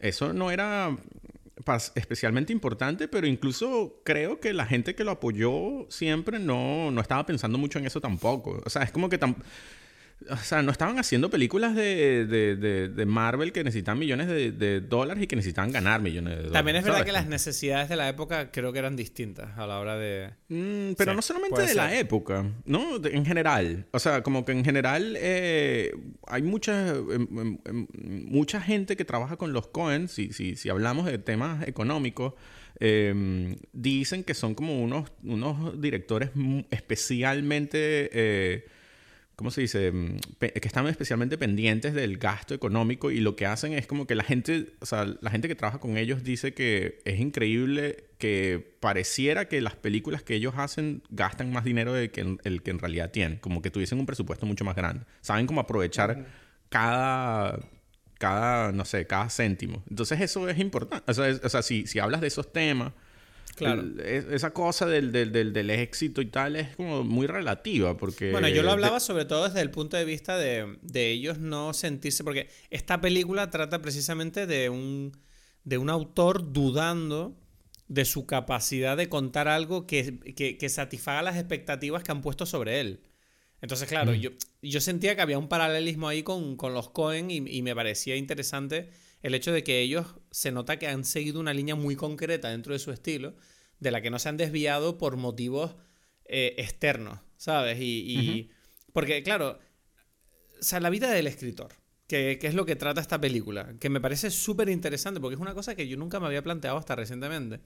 Eso 0.00 0.32
no 0.32 0.50
era 0.50 0.96
especialmente 1.94 2.52
importante, 2.52 3.06
pero 3.06 3.28
incluso 3.28 4.00
creo 4.02 4.40
que 4.40 4.52
la 4.52 4.66
gente 4.66 4.96
que 4.96 5.04
lo 5.04 5.12
apoyó 5.12 5.86
siempre 5.88 6.40
no, 6.40 6.90
no 6.90 7.00
estaba 7.00 7.24
pensando 7.26 7.58
mucho 7.58 7.78
en 7.78 7.86
eso 7.86 8.00
tampoco. 8.00 8.60
O 8.66 8.70
sea, 8.70 8.82
es 8.82 8.90
como 8.90 9.08
que... 9.08 9.20
O 10.28 10.36
sea, 10.36 10.62
no 10.62 10.70
estaban 10.70 10.98
haciendo 10.98 11.30
películas 11.30 11.74
de, 11.74 12.26
de, 12.26 12.88
de, 12.88 13.06
Marvel 13.06 13.52
que 13.52 13.64
necesitan 13.64 13.98
millones 13.98 14.28
de, 14.28 14.80
dólares 14.80 15.24
y 15.24 15.26
que 15.26 15.34
necesitaban 15.34 15.72
ganar 15.72 16.02
millones 16.02 16.32
de 16.32 16.36
dólares. 16.36 16.52
También 16.52 16.76
es 16.76 16.84
verdad 16.84 17.04
que 17.04 17.12
las 17.12 17.26
necesidades 17.26 17.88
de 17.88 17.96
la 17.96 18.08
época 18.08 18.50
creo 18.50 18.70
que 18.72 18.78
eran 18.78 18.96
distintas 18.96 19.56
a 19.56 19.66
la 19.66 19.78
hora 19.78 19.96
de... 19.96 20.30
Mm, 20.48 20.92
pero 20.98 21.14
no 21.14 21.22
solamente 21.22 21.62
de 21.62 21.74
la 21.74 21.98
época, 21.98 22.44
¿no? 22.66 22.96
en 23.02 23.24
general. 23.24 23.86
O 23.92 23.98
sea, 23.98 24.22
como 24.22 24.44
que 24.44 24.52
en 24.52 24.62
general 24.62 25.16
eh, 25.18 25.92
hay 26.26 26.42
mucha, 26.42 26.90
em, 26.90 27.38
em, 27.38 27.58
em, 27.64 27.86
mucha 28.26 28.60
gente 28.60 28.96
que 28.96 29.06
trabaja 29.06 29.36
con 29.36 29.54
los 29.54 29.68
Coens, 29.68 30.12
si, 30.12 30.32
si, 30.34 30.54
si 30.54 30.68
hablamos 30.68 31.06
de 31.06 31.16
temas 31.16 31.66
económicos, 31.66 32.34
dicen 33.72 34.24
que 34.24 34.34
son 34.34 34.54
como 34.54 34.82
unos, 34.82 35.10
unos 35.22 35.80
directores 35.80 36.30
especialmente... 36.70 38.68
¿cómo 39.40 39.50
se 39.50 39.62
dice? 39.62 39.90
Mm, 39.90 40.18
que 40.38 40.60
están 40.68 40.86
especialmente 40.86 41.38
pendientes 41.38 41.94
del 41.94 42.18
gasto 42.18 42.52
económico 42.52 43.10
y 43.10 43.20
lo 43.20 43.36
que 43.36 43.46
hacen 43.46 43.72
es 43.72 43.86
como 43.86 44.06
que 44.06 44.14
la 44.14 44.22
gente, 44.22 44.74
o 44.80 44.84
sea, 44.84 45.06
la 45.18 45.30
gente 45.30 45.48
que 45.48 45.54
trabaja 45.54 45.80
con 45.80 45.96
ellos 45.96 46.22
dice 46.22 46.52
que 46.52 47.00
es 47.06 47.18
increíble 47.18 48.10
que 48.18 48.76
pareciera 48.80 49.48
que 49.48 49.62
las 49.62 49.76
películas 49.76 50.22
que 50.22 50.34
ellos 50.34 50.52
hacen 50.58 51.02
gastan 51.08 51.50
más 51.50 51.64
dinero 51.64 51.94
del 51.94 52.10
que 52.10 52.36
el 52.44 52.62
que 52.62 52.70
en 52.70 52.78
realidad 52.78 53.12
tienen, 53.12 53.38
como 53.38 53.62
que 53.62 53.70
tuviesen 53.70 53.98
un 53.98 54.04
presupuesto 54.04 54.44
mucho 54.44 54.66
más 54.66 54.76
grande. 54.76 55.06
Saben 55.22 55.46
cómo 55.46 55.62
aprovechar 55.62 56.26
cada 56.68 57.58
cada, 58.18 58.72
no 58.72 58.84
sé, 58.84 59.06
cada 59.06 59.30
céntimo. 59.30 59.82
Entonces 59.88 60.20
eso 60.20 60.46
es 60.50 60.58
importante. 60.58 61.10
O 61.10 61.14
sea, 61.14 61.34
o 61.42 61.48
sea 61.48 61.62
si, 61.62 61.86
si 61.86 61.98
hablas 61.98 62.20
de 62.20 62.26
esos 62.26 62.52
temas, 62.52 62.92
Claro. 63.56 63.84
esa 64.04 64.52
cosa 64.52 64.86
del, 64.86 65.12
del, 65.12 65.70
éxito 65.70 66.22
y 66.22 66.26
tal 66.26 66.56
es 66.56 66.76
como 66.76 67.04
muy 67.04 67.26
relativa 67.26 67.96
porque... 67.96 68.30
Bueno, 68.30 68.48
yo 68.48 68.62
lo 68.62 68.70
hablaba 68.70 69.00
sobre 69.00 69.24
todo 69.24 69.44
desde 69.44 69.60
el 69.60 69.70
punto 69.70 69.96
de 69.96 70.04
vista 70.04 70.38
de, 70.38 70.78
ellos 70.94 71.38
no 71.38 71.72
sentirse... 71.74 72.24
Porque 72.24 72.48
esta 72.70 73.00
película 73.00 73.50
trata 73.50 73.82
precisamente 73.82 74.46
de 74.46 74.70
un, 74.70 75.12
de 75.64 75.78
un 75.78 75.90
autor 75.90 76.52
dudando 76.52 77.36
de 77.88 78.04
su 78.04 78.24
capacidad 78.24 78.96
de 78.96 79.08
contar 79.08 79.48
algo 79.48 79.86
que, 79.86 80.66
satisfaga 80.68 81.22
las 81.22 81.36
expectativas 81.36 82.02
que 82.02 82.12
han 82.12 82.22
puesto 82.22 82.46
sobre 82.46 82.80
él. 82.80 83.00
Entonces, 83.60 83.88
claro, 83.88 84.12
mm. 84.12 84.16
yo, 84.16 84.30
yo 84.62 84.80
sentía 84.80 85.16
que 85.16 85.22
había 85.22 85.38
un 85.38 85.48
paralelismo 85.48 86.08
ahí 86.08 86.22
con, 86.22 86.56
los 86.56 86.88
Cohen 86.90 87.30
y, 87.30 87.38
y 87.46 87.62
me 87.62 87.74
parecía 87.74 88.16
interesante 88.16 88.90
el 89.22 89.34
hecho 89.34 89.52
de 89.52 89.62
que 89.62 89.80
ellos 89.80 90.06
se 90.30 90.52
nota 90.52 90.78
que 90.78 90.88
han 90.88 91.04
seguido 91.04 91.40
una 91.40 91.54
línea 91.54 91.74
muy 91.74 91.96
concreta 91.96 92.48
dentro 92.48 92.72
de 92.72 92.78
su 92.78 92.90
estilo, 92.90 93.34
de 93.78 93.90
la 93.90 94.00
que 94.00 94.10
no 94.10 94.18
se 94.18 94.28
han 94.28 94.36
desviado 94.36 94.98
por 94.98 95.16
motivos 95.16 95.76
eh, 96.24 96.54
externos, 96.58 97.18
¿sabes? 97.36 97.78
Y, 97.80 98.50
porque, 98.92 99.22
claro, 99.22 99.58
o 100.60 100.62
sea, 100.62 100.80
la 100.80 100.90
vida 100.90 101.10
del 101.10 101.26
escritor, 101.26 101.72
que, 102.06 102.38
es 102.40 102.54
lo 102.54 102.66
que 102.66 102.76
trata 102.76 103.00
esta 103.00 103.20
película, 103.20 103.74
que 103.78 103.88
me 103.88 104.00
parece 104.00 104.30
súper 104.30 104.68
interesante, 104.68 105.20
porque 105.20 105.34
es 105.34 105.40
una 105.40 105.54
cosa 105.54 105.74
que 105.74 105.88
yo 105.88 105.96
nunca 105.96 106.20
me 106.20 106.26
había 106.26 106.42
planteado 106.42 106.76
hasta 106.76 106.94
recientemente. 106.96 107.60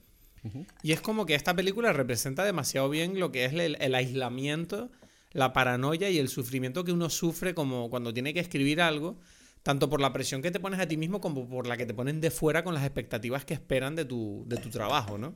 Y 0.83 0.91
es 0.91 1.01
como 1.01 1.25
que 1.25 1.33
esta 1.33 1.55
película 1.55 1.91
representa 1.91 2.43
demasiado 2.43 2.87
bien 2.87 3.19
lo 3.19 3.31
que 3.31 3.45
es 3.45 3.53
el, 3.53 3.95
aislamiento, 3.95 4.91
la 5.31 5.53
paranoia 5.53 6.11
y 6.11 6.19
el 6.19 6.29
sufrimiento 6.29 6.83
que 6.83 6.91
uno 6.91 7.09
sufre 7.09 7.55
como 7.55 7.89
cuando 7.89 8.13
tiene 8.13 8.31
que 8.31 8.41
escribir 8.41 8.79
algo 8.79 9.19
tanto 9.65 9.89
por 9.89 9.99
la 9.99 10.13
presión 10.13 10.43
que 10.43 10.51
te 10.51 10.59
pones 10.59 10.79
a 10.79 10.87
ti 10.87 10.95
mismo 10.95 11.19
como 11.19 11.49
por 11.49 11.65
la 11.65 11.75
que 11.75 11.87
te 11.87 11.95
ponen 11.95 12.21
de 12.21 12.29
fuera 12.29 12.63
con 12.63 12.75
las 12.75 12.83
expectativas 12.83 13.45
que 13.45 13.55
esperan 13.55 13.95
de 13.95 14.05
tu, 14.05 14.43
de 14.45 14.57
tu 14.57 14.69
trabajo, 14.69 15.17
¿no? 15.17 15.33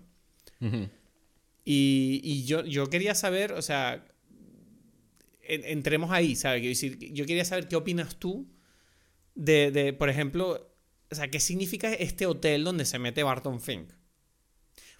Y, 1.65 2.45
yo, 2.45 2.63
yo 2.63 2.91
quería 2.91 3.15
saber, 3.15 3.53
o 3.53 3.63
sea, 3.63 4.05
entremos 5.41 6.11
ahí, 6.11 6.35
¿sabes? 6.35 6.61
decir, 6.61 6.99
yo 7.11 7.25
quería 7.25 7.43
saber 7.43 7.67
qué 7.67 7.75
opinas 7.75 8.17
tú 8.17 8.47
de, 9.33 9.95
por 9.97 10.09
ejemplo, 10.09 10.75
o 11.09 11.15
sea, 11.15 11.31
qué 11.31 11.39
significa 11.39 11.91
este 11.91 12.27
hotel 12.27 12.63
donde 12.63 12.85
se 12.85 12.99
mete 12.99 13.23
Barton 13.23 13.59
Fink. 13.59 13.89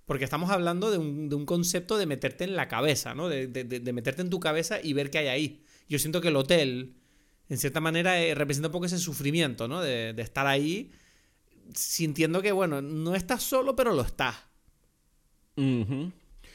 Porque 0.06 0.24
estamos 0.24 0.50
hablando 0.50 0.89
de 0.89 0.98
un, 0.98 1.46
concepto 1.46 2.00
de 2.00 2.08
meterte 2.08 2.46
en 2.46 2.56
la 2.56 2.68
cabeza, 2.68 3.13
¿no? 3.13 3.30
De, 3.30 3.46
de, 3.46 3.94
meterte 3.94 4.24
en 4.24 4.32
tu 4.32 4.39
cabeza 4.39 4.80
y 4.82 4.94
ver 4.94 5.12
qué 5.12 5.20
hay 5.20 5.28
ahí. 5.28 5.63
Yo 5.88 6.00
siento 6.00 6.20
que 6.20 6.30
el 6.30 6.36
hotel 6.36 6.99
en 7.50 7.58
cierta 7.58 7.80
manera 7.80 8.22
eh, 8.22 8.36
representa 8.36 8.68
un 8.68 8.72
poco 8.72 8.86
ese 8.86 9.00
sufrimiento, 9.00 9.68
¿no? 9.68 9.82
De, 9.82 10.14
estar 10.20 10.46
ahí 10.46 10.92
sintiendo 11.74 12.42
que, 12.42 12.52
bueno, 12.52 12.82
no 12.82 13.16
estás 13.16 13.44
solo, 13.44 13.76
pero 13.76 13.94
lo 13.94 14.04
estás. 14.04 14.36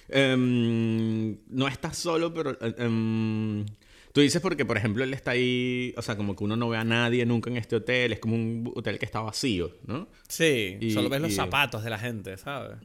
Em, 0.09 1.37
no 1.49 1.69
estás 1.69 1.99
solo, 1.99 2.33
pero... 2.33 2.57
Em, 2.79 3.67
tú 4.13 4.21
dices 4.21 4.41
porque, 4.41 4.65
por 4.65 4.77
ejemplo, 4.77 5.03
él 5.03 5.13
está 5.13 5.33
ahí, 5.33 5.93
o 5.97 6.03
sea, 6.03 6.17
como 6.17 6.37
que 6.37 6.45
uno 6.45 6.57
no 6.57 6.69
ve 6.69 6.79
a 6.79 6.85
nadie 6.85 7.27
nunca 7.27 7.51
en 7.51 7.57
este 7.57 7.77
hotel, 7.77 8.13
es 8.13 8.21
como 8.21 8.37
un 8.37 8.73
hotel 8.75 8.99
que 8.99 9.05
está 9.05 9.21
vacío, 9.21 9.77
¿no? 9.87 10.09
Sí, 10.29 10.79
solo 10.93 11.09
ves 11.09 11.21
los 11.21 11.35
zapatos 11.35 11.83
de 11.83 11.91
la 11.91 11.99
gente, 11.99 12.37
¿sabes? 12.37 12.79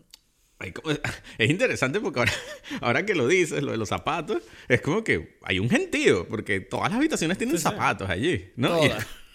Es 1.37 1.49
interesante 1.49 1.99
porque 1.99 2.19
ahora, 2.19 2.33
ahora, 2.81 3.05
que 3.05 3.15
lo 3.15 3.27
dices, 3.27 3.63
lo 3.63 3.71
de 3.71 3.77
los 3.77 3.89
zapatos, 3.89 4.43
es 4.67 4.81
como 4.81 5.03
que 5.03 5.37
hay 5.43 5.59
un 5.59 5.69
gentío, 5.69 6.27
porque 6.27 6.59
todas 6.59 6.89
las 6.89 6.97
habitaciones 6.97 7.37
tienen 7.37 7.57
zapatos 7.57 8.09
allí, 8.09 8.51
¿no? 8.55 8.79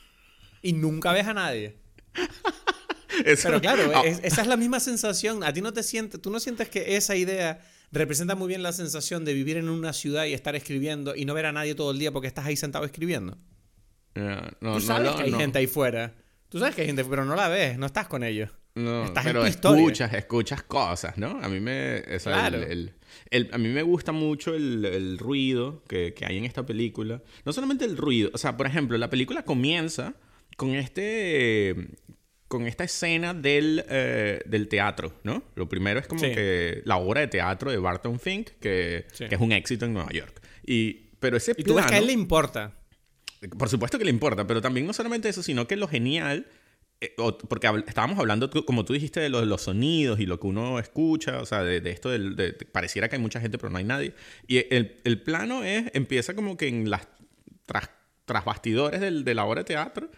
y 0.63 0.73
nunca 0.73 1.13
ves 1.13 1.27
a 1.27 1.35
nadie. 1.35 1.77
Pero 3.43 3.61
claro, 3.61 3.91
ah. 3.95 4.03
esa 4.05 4.43
es 4.43 4.47
la 4.47 4.57
misma 4.57 4.81
sensación. 4.81 5.45
A 5.45 5.53
ti 5.53 5.61
no 5.61 5.73
te 5.73 5.83
sientes, 5.83 6.21
tú 6.21 6.31
no 6.31 6.41
sientes 6.41 6.69
que 6.69 6.97
esa 6.97 7.17
idea 7.17 7.61
representa 7.93 8.35
muy 8.35 8.49
bien 8.49 8.63
la 8.63 8.73
sensación 8.73 9.25
de 9.25 9.35
vivir 9.35 9.57
en 9.57 9.69
una 9.69 9.93
ciudad 9.93 10.25
y 10.25 10.35
estar 10.35 10.57
escribiendo 10.57 11.15
y 11.15 11.25
no 11.25 11.33
ver 11.33 11.47
a 11.47 11.53
nadie 11.53 11.75
todo 11.75 11.93
el 11.93 11.99
día 11.99 12.11
porque 12.11 12.27
estás 12.27 12.45
ahí 12.45 12.57
sentado 12.57 12.85
escribiendo. 12.85 13.39
tú 14.61 14.81
sabes 14.81 15.13
que 15.13 15.23
hay 15.23 15.33
gente 15.33 15.59
ahí 15.59 15.67
fuera. 15.69 16.15
Tú 16.49 16.59
sabes 16.59 16.75
que 16.75 16.83
hay 16.83 16.87
gente, 16.89 17.05
pero 17.05 17.25
no 17.25 17.35
la 17.35 17.49
ves, 17.49 17.79
no 17.79 17.87
estás 17.87 18.09
con 18.09 18.25
ellos. 18.25 18.51
No, 18.75 19.13
pero 19.23 19.47
escuchas, 19.47 20.13
escuchas 20.15 20.63
cosas, 20.65 21.17
¿no? 21.17 21.39
A 21.41 21.49
mí 21.49 21.61
me, 21.61 22.03
a 22.33 23.59
mí 23.59 23.69
me 23.69 23.83
gusta 23.83 24.11
mucho 24.11 24.55
el, 24.55 25.17
ruido 25.19 25.85
que, 25.87 26.13
que, 26.13 26.27
hay 26.27 26.39
en 26.39 26.45
esta 26.45 26.67
película. 26.67 27.23
No 27.45 27.53
solamente 27.53 27.85
el 27.85 27.97
ruido, 27.97 28.31
o 28.35 28.39
sea, 28.39 28.57
por 28.57 28.67
ejemplo, 28.67 28.99
la 28.99 29.11
película 29.11 29.45
comienza 29.45 30.15
con 30.57 30.75
este 30.75 31.77
con 32.49 32.67
esta 32.67 32.85
escena 32.85 33.35
del, 33.35 33.85
eh, 33.89 34.41
del 34.47 34.69
teatro, 34.69 35.13
¿no? 35.25 35.43
Lo 35.57 35.69
primero 35.69 35.99
es 35.99 36.07
como 36.07 36.21
que 36.21 36.83
la 36.85 36.99
obra 36.99 37.23
de 37.23 37.27
teatro 37.27 37.71
de 37.71 37.79
Barton 37.79 38.21
Fink, 38.21 38.51
que, 38.61 39.07
es 39.19 39.41
un 39.41 39.51
éxito 39.51 39.87
en 39.87 39.95
Nueva 39.95 40.11
York. 40.11 40.41
Y, 40.65 41.09
pero 41.19 41.37
ese 41.37 41.55
y 41.57 41.65
tú 41.65 41.75
ves 41.75 41.87
que 41.87 41.95
a 41.95 41.99
él 41.99 42.07
le 42.07 42.13
importa. 42.13 42.73
Por 43.59 43.69
supuesto 43.69 43.99
que 43.99 44.05
le 44.05 44.11
importa, 44.11 44.47
pero 44.47 44.63
también 44.63 44.87
no 44.87 44.93
solamente 44.93 45.29
eso, 45.29 45.43
sino 45.43 45.67
que 45.67 45.77
lo 45.77 45.89
genial 45.89 46.47
porque 47.49 47.69
estábamos 47.87 48.19
hablando, 48.19 48.51
como 48.65 48.85
tú 48.85 48.93
dijiste, 48.93 49.21
de 49.21 49.29
los, 49.29 49.63
sonidos 49.63 50.21
y 50.21 50.27
lo 50.27 50.41
que 50.41 50.47
uno 50.47 50.79
escucha, 50.79 51.41
o 51.41 51.47
sea, 51.47 51.63
de, 51.63 51.79
esto 51.91 52.11
del, 52.11 52.37
de, 52.37 52.53
pareciera 52.53 53.09
que 53.09 53.17
hay 53.17 53.23
mucha 53.23 53.41
gente, 53.41 53.59
pero 53.59 53.71
no 53.71 53.79
hay 53.79 53.85
nadie. 53.85 54.15
Y 54.47 54.59
el, 54.75 55.01
el 55.05 55.21
plano 55.21 55.65
es, 55.65 55.91
empieza 55.95 56.35
como 56.35 56.57
que 56.57 56.69
en 56.69 56.91
las 56.91 57.09
tras, 57.67 57.91
tras 58.25 58.45
bastidores 58.45 59.01
del, 59.01 59.25
de 59.25 59.35
la 59.35 59.45
obra 59.45 59.61
de 59.61 59.65
teatro, 59.65 60.11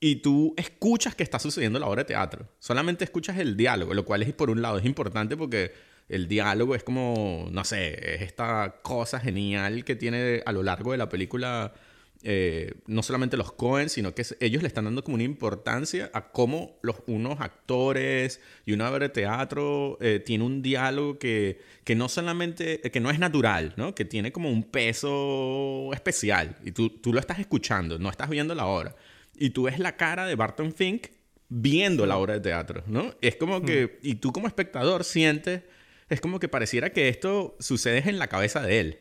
y 0.00 0.16
tú 0.16 0.54
escuchas 0.56 1.14
que 1.14 1.22
está 1.22 1.38
sucediendo 1.38 1.78
la 1.78 1.86
obra 1.86 2.02
de 2.02 2.06
teatro. 2.06 2.48
Solamente 2.58 3.04
escuchas 3.04 3.38
el 3.38 3.56
diálogo, 3.56 3.92
lo 3.92 4.04
cual 4.04 4.22
es, 4.22 4.32
por 4.32 4.50
un 4.50 4.62
lado, 4.62 4.78
es 4.78 4.86
importante 4.86 5.36
porque 5.36 5.72
el 6.08 6.26
diálogo 6.26 6.74
es 6.74 6.82
como, 6.82 7.48
no 7.52 7.64
sé, 7.64 8.14
es 8.14 8.22
esta 8.22 8.76
cosa 8.82 9.20
genial 9.20 9.84
que 9.84 9.94
tiene 9.96 10.42
a 10.46 10.52
lo 10.52 10.62
largo 10.62 10.92
de 10.92 10.98
la 10.98 11.08
película 11.08 11.74
eh, 12.22 12.74
no 12.86 13.02
solamente 13.02 13.38
los 13.38 13.52
Cohen, 13.52 13.88
sino 13.88 14.14
que 14.14 14.26
ellos 14.40 14.60
le 14.62 14.68
están 14.68 14.84
dando 14.84 15.02
como 15.02 15.14
una 15.14 15.24
importancia 15.24 16.10
a 16.12 16.30
cómo 16.32 16.78
los, 16.82 16.96
unos 17.06 17.40
actores 17.40 18.40
y 18.66 18.72
una 18.72 18.90
obra 18.90 19.06
de 19.06 19.08
teatro 19.08 19.96
eh, 20.02 20.20
tiene 20.24 20.44
un 20.44 20.60
diálogo 20.60 21.18
que, 21.18 21.60
que, 21.82 21.94
no 21.94 22.10
solamente, 22.10 22.80
que 22.80 23.00
no 23.00 23.10
es 23.10 23.18
natural, 23.18 23.72
¿no? 23.76 23.94
Que 23.94 24.04
tiene 24.04 24.32
como 24.32 24.50
un 24.50 24.64
peso 24.64 25.90
especial 25.94 26.56
y 26.62 26.72
tú, 26.72 26.90
tú 26.90 27.12
lo 27.14 27.20
estás 27.20 27.38
escuchando, 27.38 27.98
no 27.98 28.10
estás 28.10 28.28
viendo 28.28 28.54
la 28.54 28.66
obra. 28.66 28.94
Y 29.34 29.50
tú 29.50 29.62
ves 29.62 29.78
la 29.78 29.96
cara 29.96 30.26
de 30.26 30.34
Barton 30.34 30.74
Fink 30.74 31.06
viendo 31.48 32.04
la 32.04 32.18
obra 32.18 32.34
de 32.34 32.40
teatro, 32.40 32.84
¿no? 32.86 33.14
Es 33.22 33.36
como 33.36 33.62
que, 33.62 33.98
y 34.02 34.16
tú 34.16 34.30
como 34.32 34.46
espectador 34.46 35.04
sientes, 35.04 35.62
es 36.10 36.20
como 36.20 36.38
que 36.38 36.48
pareciera 36.48 36.92
que 36.92 37.08
esto 37.08 37.56
sucede 37.60 38.08
en 38.10 38.18
la 38.18 38.28
cabeza 38.28 38.60
de 38.60 38.80
él, 38.80 38.98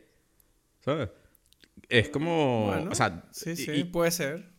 ¿sabes? 0.80 1.10
Es 1.90 2.10
como. 2.10 2.68
o 2.90 2.96
sea, 2.96 3.26
sí, 3.32 3.56
sí, 3.56 3.84
puede 3.84 4.12
ser. 4.12 4.50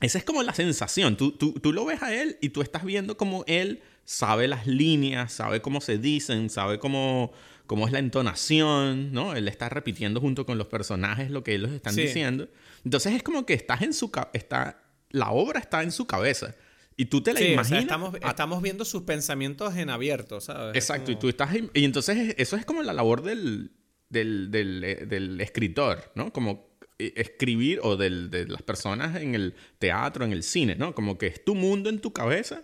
Esa 0.00 0.18
es 0.18 0.24
como 0.24 0.42
la 0.42 0.52
sensación. 0.52 1.16
Tú, 1.16 1.32
tú, 1.32 1.54
tú, 1.54 1.72
lo 1.72 1.86
ves 1.86 2.02
a 2.02 2.14
él 2.14 2.36
y 2.42 2.50
tú 2.50 2.60
estás 2.60 2.84
viendo 2.84 3.16
como 3.16 3.44
él 3.46 3.82
sabe 4.04 4.46
las 4.46 4.66
líneas, 4.66 5.32
sabe 5.32 5.62
cómo 5.62 5.80
se 5.80 5.96
dicen, 5.96 6.50
sabe 6.50 6.78
cómo, 6.78 7.32
cómo 7.66 7.86
es 7.86 7.92
la 7.92 7.98
entonación, 7.98 9.12
¿no? 9.12 9.34
Él 9.34 9.48
está 9.48 9.70
repitiendo 9.70 10.20
junto 10.20 10.44
con 10.44 10.58
los 10.58 10.66
personajes 10.66 11.30
lo 11.30 11.42
que 11.42 11.54
ellos 11.54 11.70
están 11.70 11.96
diciendo. 11.96 12.48
Entonces 12.84 13.14
es 13.14 13.22
como 13.22 13.46
que 13.46 13.54
estás 13.54 13.80
en 13.80 13.94
su 13.94 14.10
está 14.34 14.82
la 15.10 15.30
obra 15.30 15.60
está 15.60 15.82
en 15.82 15.92
su 15.92 16.06
cabeza. 16.06 16.54
Y 16.96 17.06
tú 17.06 17.22
te 17.22 17.34
la 17.34 17.40
imaginas. 17.42 17.82
estamos, 17.82 18.14
estamos 18.14 18.62
viendo 18.62 18.84
sus 18.84 19.02
pensamientos 19.02 19.76
en 19.76 19.90
abierto, 19.90 20.40
¿sabes? 20.40 20.74
Exacto. 20.76 21.10
Y 21.10 21.16
tú 21.16 21.28
estás. 21.28 21.50
Y 21.74 21.84
entonces 21.84 22.34
eso 22.38 22.56
es 22.56 22.64
como 22.64 22.82
la 22.82 22.92
labor 22.92 23.22
del, 23.22 23.72
eh, 24.12 25.06
del, 25.08 25.40
escritor, 25.40 26.12
¿no? 26.14 26.32
Como 26.32 26.70
eh, 26.98 27.12
escribir 27.16 27.80
o 27.82 27.96
de 27.96 28.46
las 28.48 28.62
personas 28.62 29.20
en 29.20 29.34
el 29.34 29.54
teatro, 29.78 30.24
en 30.24 30.32
el 30.32 30.42
cine, 30.42 30.76
¿no? 30.76 30.94
Como 30.94 31.18
que 31.18 31.26
es 31.26 31.44
tu 31.44 31.54
mundo 31.54 31.90
en 31.90 32.00
tu 32.00 32.12
cabeza, 32.12 32.62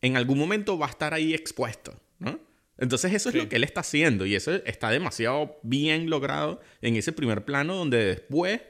en 0.00 0.16
algún 0.16 0.38
momento 0.38 0.78
va 0.78 0.86
a 0.86 0.90
estar 0.90 1.14
ahí 1.14 1.34
expuesto, 1.34 1.94
¿no? 2.18 2.40
Entonces 2.78 3.12
eso 3.12 3.28
es 3.28 3.36
lo 3.36 3.48
que 3.48 3.56
él 3.56 3.64
está 3.64 3.80
haciendo 3.80 4.26
y 4.26 4.34
eso 4.34 4.54
está 4.64 4.90
demasiado 4.90 5.60
bien 5.62 6.10
logrado 6.10 6.60
en 6.80 6.96
ese 6.96 7.12
primer 7.12 7.44
plano 7.44 7.76
donde 7.76 8.04
después 8.04 8.60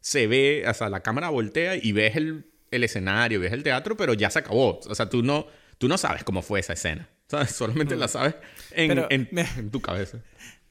se 0.00 0.26
ve, 0.26 0.64
o 0.66 0.74
sea, 0.74 0.88
la 0.88 1.00
cámara 1.00 1.28
voltea 1.28 1.76
y 1.76 1.92
ves 1.92 2.16
el, 2.16 2.46
escenario, 2.70 3.38
ves 3.38 3.52
el 3.52 3.62
teatro, 3.62 3.96
pero 3.96 4.14
ya 4.14 4.30
se 4.30 4.40
acabó. 4.40 4.80
O 4.88 4.94
sea, 4.94 5.08
tú 5.08 5.22
no, 5.22 5.46
tú 5.78 5.86
no 5.86 5.98
sabes 5.98 6.24
cómo 6.24 6.42
fue 6.42 6.58
esa 6.58 6.72
escena. 6.72 7.08
Solamente 7.48 7.94
la 7.94 8.08
sabes 8.08 8.34
en, 8.72 9.06
en 9.30 9.70
tu 9.70 9.80
cabeza. 9.80 10.20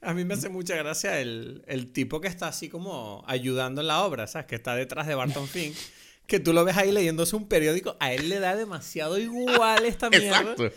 A 0.02 0.14
mí 0.14 0.24
me 0.24 0.34
hace 0.34 0.48
mucha 0.48 0.76
gracia 0.76 1.20
el, 1.20 1.90
tipo 1.92 2.20
que 2.20 2.28
está 2.28 2.48
así 2.48 2.68
como 2.68 3.22
ayudando 3.26 3.82
en 3.82 3.86
la 3.86 4.02
obra, 4.02 4.26
¿sabes? 4.26 4.46
Que 4.46 4.54
está 4.54 4.74
detrás 4.74 5.06
de 5.06 5.14
Barton 5.14 5.46
Fink. 5.48 5.76
Que 6.26 6.40
tú 6.40 6.52
lo 6.52 6.64
ves 6.64 6.76
ahí 6.76 6.92
leyéndose 6.92 7.36
un 7.36 7.48
periódico. 7.48 7.96
A 8.00 8.12
él 8.12 8.28
le 8.28 8.38
da 8.38 8.56
demasiado 8.56 9.18
igual 9.18 9.84
esta 9.84 10.08
mierda. 10.10 10.52
Exacto. 10.52 10.72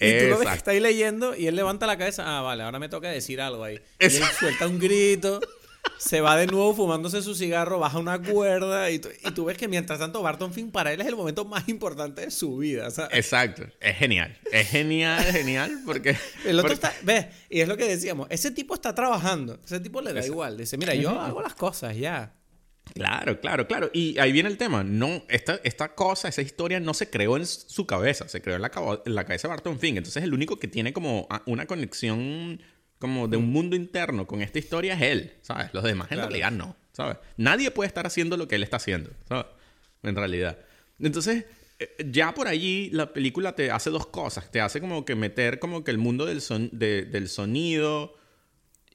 Y 0.00 0.18
tú 0.18 0.24
lo 0.26 0.38
ves 0.38 0.48
que 0.48 0.56
está 0.56 0.70
ahí 0.72 0.80
leyendo 0.80 1.36
y 1.36 1.46
él 1.46 1.54
levanta 1.54 1.86
la 1.86 1.96
cabeza. 1.96 2.24
Ah, 2.26 2.40
vale, 2.40 2.64
ahora 2.64 2.78
me 2.78 2.88
toca 2.88 3.08
decir 3.10 3.40
algo 3.40 3.62
ahí. 3.62 3.80
Y 4.00 4.04
él 4.06 4.22
suelta 4.38 4.66
un 4.66 4.78
grito 4.78 5.40
se 5.98 6.20
va 6.20 6.36
de 6.36 6.46
nuevo 6.46 6.74
fumándose 6.74 7.22
su 7.22 7.34
cigarro, 7.34 7.78
baja 7.78 7.98
una 7.98 8.20
cuerda 8.20 8.90
y, 8.90 8.98
tú 8.98 9.44
ves 9.44 9.56
que 9.56 9.68
mientras 9.68 9.98
tanto 9.98 10.22
Barton 10.22 10.52
Fink 10.52 10.70
para 10.70 10.92
él 10.92 11.00
es 11.00 11.06
el 11.06 11.16
momento 11.16 11.44
más 11.44 11.68
importante 11.68 12.22
de 12.22 12.30
su 12.30 12.58
vida. 12.58 12.88
Exacto, 13.10 13.64
es 13.80 13.96
genial, 13.96 14.38
es 14.52 14.68
genial, 14.68 15.24
genial 15.24 15.82
porque... 15.84 16.16
El 16.44 16.58
otro 16.58 16.72
está, 16.72 16.92
ves, 17.02 17.26
y 17.48 17.60
es 17.60 17.68
lo 17.68 17.76
que 17.76 17.86
decíamos, 17.86 18.26
ese 18.30 18.50
tipo 18.50 18.74
está 18.74 18.94
trabajando, 18.94 19.58
ese 19.64 19.80
tipo 19.80 20.00
le 20.00 20.12
da 20.12 20.24
igual, 20.24 20.56
dice, 20.56 20.76
mira, 20.76 20.94
yo 20.94 21.10
hago 21.18 21.40
las 21.40 21.54
cosas 21.54 21.96
ya. 21.96 22.34
Claro, 22.92 23.40
claro, 23.40 23.66
claro. 23.66 23.90
Y 23.92 24.18
ahí 24.18 24.30
viene 24.30 24.50
el 24.50 24.58
tema. 24.58 24.84
No, 24.84 25.24
esta, 25.28 25.58
esta 25.64 25.94
cosa, 25.94 26.28
esa 26.28 26.42
historia 26.42 26.80
no 26.80 26.92
se 26.92 27.08
creó 27.08 27.36
en 27.36 27.46
su 27.46 27.86
cabeza, 27.86 28.28
se 28.28 28.42
creó 28.42 28.56
en 28.56 28.62
la, 28.62 28.70
en 29.06 29.14
la 29.14 29.24
cabeza 29.24 29.48
de 29.48 29.54
Barton 29.54 29.78
Fink. 29.78 29.96
Entonces 29.96 30.22
el 30.22 30.34
único 30.34 30.58
que 30.58 30.68
tiene 30.68 30.92
como 30.92 31.26
una 31.46 31.66
conexión 31.66 32.60
como 33.04 33.28
de 33.28 33.36
un 33.36 33.52
mundo 33.52 33.76
interno 33.76 34.26
con 34.26 34.40
esta 34.40 34.58
historia 34.58 34.94
es 34.94 35.02
él, 35.02 35.34
¿sabes? 35.42 35.68
Los 35.74 35.84
demás 35.84 36.10
en 36.10 36.16
realidad 36.16 36.50
no, 36.50 36.74
¿sabes? 36.92 37.18
Nadie 37.36 37.70
puede 37.70 37.88
estar 37.88 38.06
haciendo 38.06 38.38
lo 38.38 38.48
que 38.48 38.54
él 38.54 38.62
está 38.62 38.78
haciendo, 38.78 39.10
¿sabes? 39.28 39.44
En 40.02 40.16
realidad. 40.16 40.58
Entonces, 40.98 41.44
eh, 41.78 42.06
ya 42.10 42.32
por 42.32 42.48
allí 42.48 42.88
la 42.94 43.12
película 43.12 43.54
te 43.54 43.70
hace 43.70 43.90
dos 43.90 44.06
cosas. 44.06 44.50
Te 44.50 44.62
hace 44.62 44.80
como 44.80 45.04
que 45.04 45.14
meter 45.16 45.58
como 45.58 45.84
que 45.84 45.90
el 45.90 45.98
mundo 45.98 46.24
del, 46.24 46.40
son, 46.40 46.70
del 46.72 47.28
sonido 47.28 48.16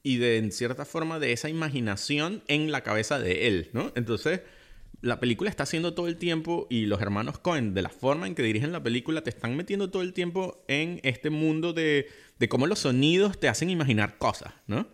y 0.02 0.18
de, 0.18 0.38
en 0.38 0.52
cierta 0.52 0.86
forma, 0.86 1.20
de 1.20 1.32
esa 1.32 1.48
imaginación 1.48 2.42
en 2.48 2.72
la 2.72 2.82
cabeza 2.82 3.20
de 3.20 3.48
él, 3.48 3.70
¿no? 3.74 3.92
Entonces, 3.96 4.42
la 5.02 5.20
película 5.20 5.52
está 5.52 5.64
haciendo 5.64 5.94
todo 5.94 6.08
el 6.08 6.18
tiempo 6.18 6.66
y 6.72 6.88
los 6.88 7.00
hermanos 7.00 7.38
Cohen, 7.38 7.76
de 7.76 7.84
la 7.84 7.90
forma 7.90 8.26
en 8.26 8.34
que 8.34 8.42
dirigen 8.42 8.72
la 8.72 8.82
película, 8.82 9.22
te 9.22 9.30
están 9.30 9.56
metiendo 9.56 9.92
todo 9.92 10.02
el 10.02 10.14
tiempo 10.14 10.66
en 10.68 11.00
este 11.04 11.30
mundo 11.30 11.74
de 11.74 12.08
de 12.40 12.50
cómo 12.50 12.68
los 12.68 12.80
sonidos 12.80 13.40
te 13.40 13.50
hacen 13.50 13.70
imaginar 13.70 14.18
cosas, 14.18 14.54
¿no? 14.68 14.88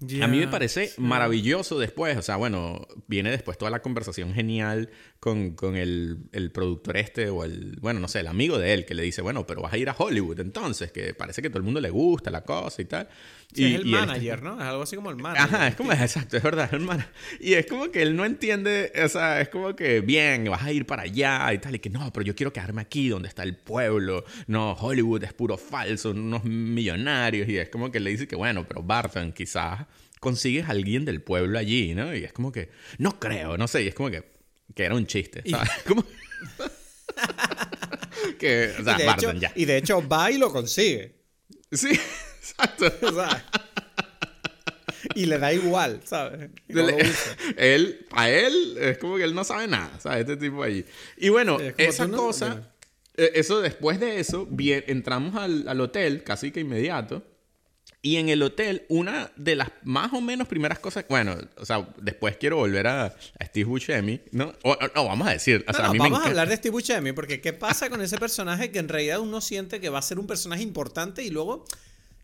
A 0.00 0.28
mí 0.28 0.38
me 0.38 0.46
parece 0.46 0.92
maravilloso 0.96 1.76
después, 1.76 2.16
o 2.16 2.22
sea, 2.22 2.36
bueno, 2.36 2.86
viene 3.08 3.32
después 3.32 3.58
toda 3.58 3.70
la 3.72 3.82
conversación 3.82 4.32
genial 4.32 4.90
con, 5.18 5.56
el, 5.74 6.18
el, 6.30 6.52
productor 6.52 6.98
este 6.98 7.28
o 7.30 7.42
el, 7.42 7.78
bueno, 7.80 7.98
no 7.98 8.06
sé, 8.06 8.20
el 8.20 8.28
amigo 8.28 8.58
de 8.58 8.74
él 8.74 8.84
que 8.86 8.94
le 8.94 9.02
dice, 9.02 9.22
bueno, 9.22 9.44
pero 9.44 9.60
vas 9.60 9.72
a 9.72 9.76
ir 9.76 9.88
a 9.88 9.96
Hollywood 9.98 10.38
entonces, 10.38 10.92
que 10.92 11.14
parece 11.14 11.42
que 11.42 11.50
todo 11.50 11.58
el 11.58 11.64
mundo 11.64 11.80
le 11.80 11.90
gusta 11.90 12.30
la 12.30 12.42
cosa 12.42 12.80
y 12.80 12.84
tal. 12.84 13.08
y, 13.52 13.74
es 13.74 13.80
el 13.80 13.86
manager, 13.86 14.40
¿no? 14.40 14.60
Es 14.60 14.66
algo 14.66 14.82
así 14.84 14.94
como 14.94 15.10
el 15.10 15.16
manager. 15.16 15.56
Ajá, 15.56 15.66
es 15.66 15.74
como, 15.74 15.92
exacto, 15.94 16.36
es 16.36 16.42
verdad, 16.44 16.72
el 16.72 16.80
manager. 16.80 17.12
Y 17.40 17.54
es 17.54 17.66
como 17.66 17.90
que 17.90 18.00
él 18.02 18.14
no 18.14 18.24
entiende, 18.24 18.92
o 19.04 19.08
sea, 19.08 19.40
es 19.40 19.48
como 19.48 19.74
que, 19.74 20.00
bien, 20.00 20.44
vas 20.44 20.62
a 20.62 20.70
ir 20.70 20.86
para 20.86 21.02
allá 21.02 21.52
y 21.52 21.58
tal, 21.58 21.74
y 21.74 21.80
que 21.80 21.90
no, 21.90 22.12
pero 22.12 22.24
yo 22.24 22.36
quiero 22.36 22.52
quedarme 22.52 22.82
aquí 22.82 23.08
donde 23.08 23.26
está 23.26 23.42
el 23.42 23.56
pueblo, 23.56 24.24
no, 24.46 24.74
Hollywood 24.74 25.24
es 25.24 25.32
puro 25.32 25.58
falso, 25.58 26.10
unos 26.10 26.44
millonarios, 26.44 27.48
y 27.48 27.58
es 27.58 27.68
como 27.68 27.90
que 27.90 27.98
le 27.98 28.10
dice 28.10 28.28
que, 28.28 28.36
bueno, 28.36 28.64
pero 28.68 28.84
Barton 28.84 29.32
quizás 29.32 29.87
consigues 30.20 30.66
a 30.66 30.70
alguien 30.70 31.04
del 31.04 31.22
pueblo 31.22 31.58
allí, 31.58 31.94
¿no? 31.94 32.14
Y 32.14 32.24
es 32.24 32.32
como 32.32 32.52
que, 32.52 32.70
no 32.98 33.18
creo, 33.18 33.56
no 33.56 33.68
sé, 33.68 33.82
y 33.82 33.88
es 33.88 33.94
como 33.94 34.10
que, 34.10 34.24
que 34.74 34.84
era 34.84 34.94
un 34.94 35.06
chiste, 35.06 35.42
¿sabes? 35.48 35.70
Como... 35.86 36.04
que, 38.38 38.74
o 38.78 38.84
sea, 38.84 38.94
y, 38.94 39.02
de 39.02 39.10
hecho, 39.10 39.32
ya. 39.32 39.52
y 39.54 39.64
de 39.64 39.76
hecho 39.76 40.08
va 40.08 40.30
y 40.30 40.38
lo 40.38 40.52
consigue. 40.52 41.16
Sí, 41.72 41.90
exacto. 42.38 42.92
y 45.14 45.26
le 45.26 45.38
da 45.38 45.52
igual, 45.52 46.00
¿sabes? 46.04 46.50
él, 47.56 48.06
a 48.12 48.30
él, 48.30 48.76
es 48.80 48.98
como 48.98 49.16
que 49.16 49.24
él 49.24 49.34
no 49.34 49.44
sabe 49.44 49.66
nada, 49.66 49.98
¿sabes? 50.00 50.20
Este 50.20 50.36
tipo 50.36 50.62
allí. 50.62 50.84
Y 51.16 51.28
bueno, 51.28 51.58
esa 51.76 52.08
cosa, 52.08 52.72
e, 53.16 53.32
eso 53.34 53.60
después 53.60 54.00
de 54.00 54.20
eso, 54.20 54.46
bien, 54.50 54.84
entramos 54.86 55.34
al, 55.36 55.68
al 55.68 55.80
hotel 55.80 56.22
casi 56.22 56.50
que 56.50 56.60
inmediato. 56.60 57.22
Y 58.00 58.16
en 58.16 58.28
el 58.28 58.42
hotel, 58.42 58.86
una 58.88 59.32
de 59.34 59.56
las 59.56 59.70
más 59.82 60.12
o 60.12 60.20
menos 60.20 60.46
primeras 60.46 60.78
cosas, 60.78 61.04
bueno, 61.08 61.36
o 61.56 61.66
sea, 61.66 61.88
después 62.00 62.36
quiero 62.36 62.56
volver 62.56 62.86
a, 62.86 63.16
Steve 63.42 63.64
Buscemi, 63.64 64.20
¿no? 64.30 64.54
O, 64.62 64.76
vamos 64.94 65.26
a 65.26 65.32
decir, 65.32 65.64
o 65.66 65.72
sea, 65.72 65.86
a 65.86 65.92
mí 65.92 65.98
vamos 65.98 66.20
a 66.20 66.26
hablar 66.26 66.48
de 66.48 66.56
Steve 66.56 66.70
Buscemi, 66.70 67.10
porque 67.12 67.40
¿qué 67.40 67.52
pasa 67.52 67.90
con 67.90 68.00
ese 68.00 68.16
personaje 68.16 68.70
que 68.70 68.78
en 68.78 68.88
realidad 68.88 69.18
uno 69.18 69.40
siente 69.40 69.80
que 69.80 69.88
va 69.88 69.98
a 69.98 70.02
ser 70.02 70.20
un 70.20 70.28
personaje 70.28 70.62
importante 70.62 71.24
y 71.24 71.30
luego 71.30 71.64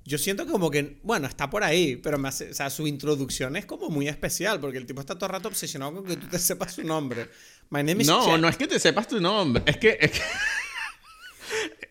yo 0.04 0.16
siento 0.18 0.46
como 0.46 0.70
que, 0.70 0.98
bueno, 1.02 1.26
está 1.26 1.50
por 1.50 1.64
ahí, 1.64 1.96
pero 1.96 2.18
me 2.18 2.28
hace, 2.28 2.50
o 2.50 2.54
sea, 2.54 2.70
su 2.70 2.86
introducción 2.86 3.56
es 3.56 3.66
como 3.66 3.88
muy 3.88 4.06
especial, 4.06 4.60
porque 4.60 4.78
el 4.78 4.86
tipo 4.86 5.00
está 5.00 5.16
todo 5.16 5.26
el 5.26 5.32
rato 5.32 5.48
obsesionado 5.48 5.94
con 5.94 6.04
que 6.04 6.16
tú 6.16 6.28
te 6.28 6.38
sepas 6.38 6.74
su 6.74 6.84
nombre. 6.84 7.28
My 7.70 7.82
name 7.82 8.02
is 8.02 8.06
No, 8.08 8.38
no 8.38 8.48
es 8.48 8.56
que 8.56 8.68
te 8.68 8.78
sepas 8.78 9.08
tu 9.08 9.20
nombre, 9.20 9.64
es 9.66 9.76
que... 9.78 9.98
Es 10.00 10.10
que... 10.12 10.20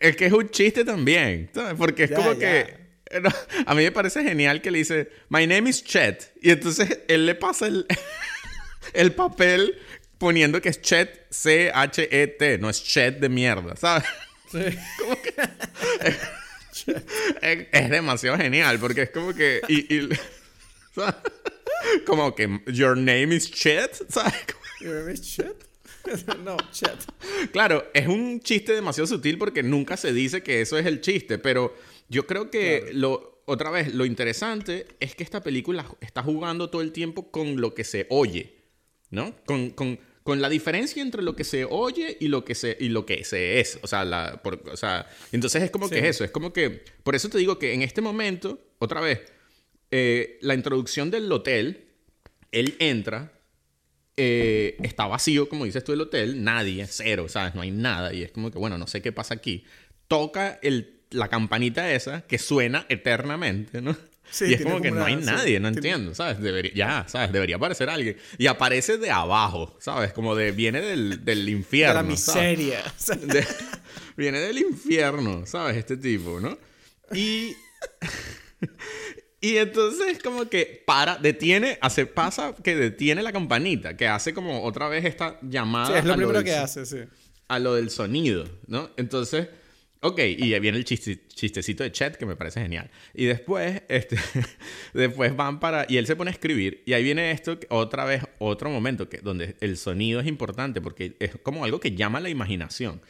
es 0.00 0.16
que 0.16 0.26
es 0.26 0.32
un 0.32 0.48
chiste 0.48 0.84
también, 0.84 1.50
¿sabes? 1.52 1.74
Porque 1.76 2.04
es 2.04 2.12
como 2.12 2.38
que 2.38 2.83
a 3.66 3.74
mí 3.74 3.82
me 3.82 3.92
parece 3.92 4.22
genial 4.22 4.62
que 4.62 4.70
le 4.70 4.78
dice, 4.78 5.10
My 5.28 5.46
name 5.46 5.70
is 5.70 5.84
Chet. 5.84 6.32
Y 6.42 6.50
entonces 6.50 7.00
él 7.08 7.26
le 7.26 7.34
pasa 7.34 7.66
el, 7.66 7.86
el 8.92 9.12
papel 9.12 9.78
poniendo 10.18 10.60
que 10.60 10.68
es 10.70 10.80
Chet, 10.80 11.26
C-H-E-T, 11.30 12.58
no 12.58 12.70
es 12.70 12.82
Chet 12.82 13.18
de 13.18 13.28
mierda, 13.28 13.76
¿sabes? 13.76 14.04
Sí. 14.50 14.58
Como 14.98 15.20
que, 15.20 15.34
es, 17.72 17.90
demasiado 17.90 18.36
genial 18.36 18.78
porque 18.78 19.02
es 19.02 19.10
como 19.10 19.34
que. 19.34 19.60
Y, 19.68 20.08
Como 22.06 22.34
que, 22.34 22.60
Your 22.66 22.96
name 22.96 23.34
is 23.34 23.50
Chet, 23.50 24.06
¿sabes? 24.08 24.34
Your 24.80 24.94
name 24.94 25.12
is 25.12 25.22
Chet. 25.22 25.66
no, 26.44 26.56
Chet. 26.70 26.98
Claro, 27.52 27.90
es 27.94 28.06
un 28.06 28.40
chiste 28.40 28.72
demasiado 28.72 29.06
sutil 29.06 29.38
porque 29.38 29.62
nunca 29.62 29.96
se 29.96 30.12
dice 30.12 30.42
que 30.42 30.60
eso 30.60 30.78
es 30.78 30.86
el 30.86 31.00
chiste, 31.00 31.38
pero 31.38 31.74
yo 32.08 32.26
creo 32.26 32.50
que 32.50 32.90
lo, 32.92 33.42
otra 33.46 33.70
vez, 33.70 33.94
lo 33.94 34.04
interesante 34.04 34.86
es 35.00 35.14
que 35.14 35.22
esta 35.22 35.42
película 35.42 35.86
está 36.00 36.22
jugando 36.22 36.70
todo 36.70 36.82
el 36.82 36.92
tiempo 36.92 37.30
con 37.30 37.60
lo 37.60 37.74
que 37.74 37.84
se 37.84 38.06
oye, 38.10 38.54
¿no? 39.10 39.34
Con, 39.46 39.70
con, 39.70 39.98
con 40.22 40.40
la 40.40 40.48
diferencia 40.48 41.02
entre 41.02 41.22
lo 41.22 41.36
que 41.36 41.44
se 41.44 41.64
oye 41.64 42.16
y 42.18 42.28
lo 42.28 42.44
que 42.44 42.54
se, 42.54 42.76
y 42.80 42.88
lo 42.88 43.04
que 43.04 43.24
se 43.24 43.60
es. 43.60 43.78
O 43.82 43.86
sea, 43.86 44.04
la, 44.04 44.42
por, 44.42 44.62
o 44.70 44.76
sea 44.76 45.06
entonces 45.32 45.62
es 45.62 45.70
como 45.70 45.88
que 45.88 45.98
es 45.98 46.04
eso, 46.04 46.24
es 46.24 46.30
como 46.30 46.52
que, 46.52 46.84
por 47.02 47.14
eso 47.14 47.28
te 47.28 47.38
digo 47.38 47.58
que 47.58 47.74
en 47.74 47.82
este 47.82 48.00
momento, 48.00 48.58
otra 48.78 49.00
vez, 49.00 49.20
eh, 49.90 50.38
la 50.40 50.54
introducción 50.54 51.10
del 51.10 51.30
hotel, 51.30 51.88
él 52.50 52.76
entra, 52.78 53.32
eh, 54.16 54.76
está 54.82 55.06
vacío, 55.06 55.48
como 55.48 55.64
dices 55.64 55.84
tú, 55.84 55.92
el 55.92 56.00
hotel, 56.00 56.42
nadie, 56.42 56.86
cero, 56.88 57.28
¿sabes? 57.28 57.54
No 57.54 57.60
hay 57.62 57.70
nada. 57.70 58.14
Y 58.14 58.22
es 58.22 58.30
como 58.30 58.50
que, 58.50 58.58
bueno, 58.58 58.78
no 58.78 58.86
sé 58.86 59.02
qué 59.02 59.12
pasa 59.12 59.34
aquí. 59.34 59.64
Toca 60.08 60.58
el 60.62 60.93
la 61.10 61.28
campanita 61.28 61.92
esa 61.92 62.22
que 62.22 62.38
suena 62.38 62.86
eternamente, 62.88 63.80
¿no? 63.80 63.96
Sí, 64.30 64.46
y 64.48 64.54
es 64.54 64.62
como 64.62 64.80
que 64.80 64.90
no 64.90 65.04
hay 65.04 65.16
nadie, 65.16 65.60
no 65.60 65.68
entiendo, 65.68 66.14
¿sabes? 66.14 66.40
Debería, 66.40 66.72
ya, 66.74 67.04
¿sabes? 67.08 67.30
Debería 67.30 67.56
aparecer 67.56 67.88
alguien. 67.88 68.16
Y 68.38 68.46
aparece 68.46 68.98
de 68.98 69.10
abajo, 69.10 69.76
¿sabes? 69.80 70.12
Como 70.12 70.34
de, 70.34 70.50
viene 70.50 70.80
del, 70.80 71.24
del 71.24 71.48
infierno. 71.48 71.94
De 72.02 72.02
la 72.02 72.08
miseria. 72.08 72.82
viene 74.16 74.40
del 74.40 74.58
infierno, 74.58 75.46
¿sabes? 75.46 75.76
Este 75.76 75.96
tipo, 75.96 76.40
¿no? 76.40 76.58
Y... 77.12 77.54
y 79.40 79.56
entonces 79.58 80.18
como 80.22 80.48
que 80.48 80.82
para, 80.86 81.16
detiene, 81.16 81.78
hace, 81.80 82.06
pasa 82.06 82.54
que 82.62 82.74
detiene 82.74 83.22
la 83.22 83.32
campanita, 83.32 83.96
que 83.96 84.08
hace 84.08 84.32
como 84.32 84.64
otra 84.64 84.88
vez 84.88 85.04
esta 85.04 85.38
llamada. 85.42 85.88
Sí, 85.88 85.92
es 85.98 86.04
lo 86.04 86.16
primero 86.16 86.42
que 86.42 86.54
hace, 86.54 86.86
sí. 86.86 86.98
A 87.46 87.58
lo 87.58 87.74
del 87.74 87.90
sonido, 87.90 88.48
¿no? 88.66 88.90
Entonces 88.96 89.48
Ok, 90.06 90.18
y 90.18 90.58
viene 90.60 90.76
el 90.76 90.84
chistecito 90.84 91.82
de 91.82 91.90
chat 91.90 92.16
que 92.16 92.26
me 92.26 92.36
parece 92.36 92.60
genial. 92.60 92.90
Y 93.14 93.24
después, 93.24 93.84
este, 93.88 94.18
después 94.92 95.34
van 95.34 95.58
para... 95.60 95.86
Y 95.88 95.96
él 95.96 96.06
se 96.06 96.14
pone 96.14 96.30
a 96.30 96.34
escribir. 96.34 96.82
Y 96.84 96.92
ahí 96.92 97.02
viene 97.02 97.30
esto, 97.30 97.58
otra 97.70 98.04
vez, 98.04 98.22
otro 98.38 98.68
momento, 98.68 99.08
que, 99.08 99.18
donde 99.18 99.56
el 99.60 99.78
sonido 99.78 100.20
es 100.20 100.26
importante 100.26 100.82
porque 100.82 101.16
es 101.20 101.38
como 101.42 101.64
algo 101.64 101.80
que 101.80 101.94
llama 101.94 102.20
la 102.20 102.28
imaginación. 102.28 103.00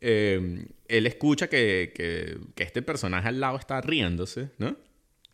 Eh, 0.00 0.64
él 0.86 1.06
escucha 1.08 1.48
que, 1.48 1.92
que, 1.92 2.38
que, 2.54 2.62
este 2.62 2.82
personaje 2.82 3.26
al 3.26 3.40
lado 3.40 3.58
está 3.58 3.80
riéndose, 3.80 4.50
¿no? 4.58 4.76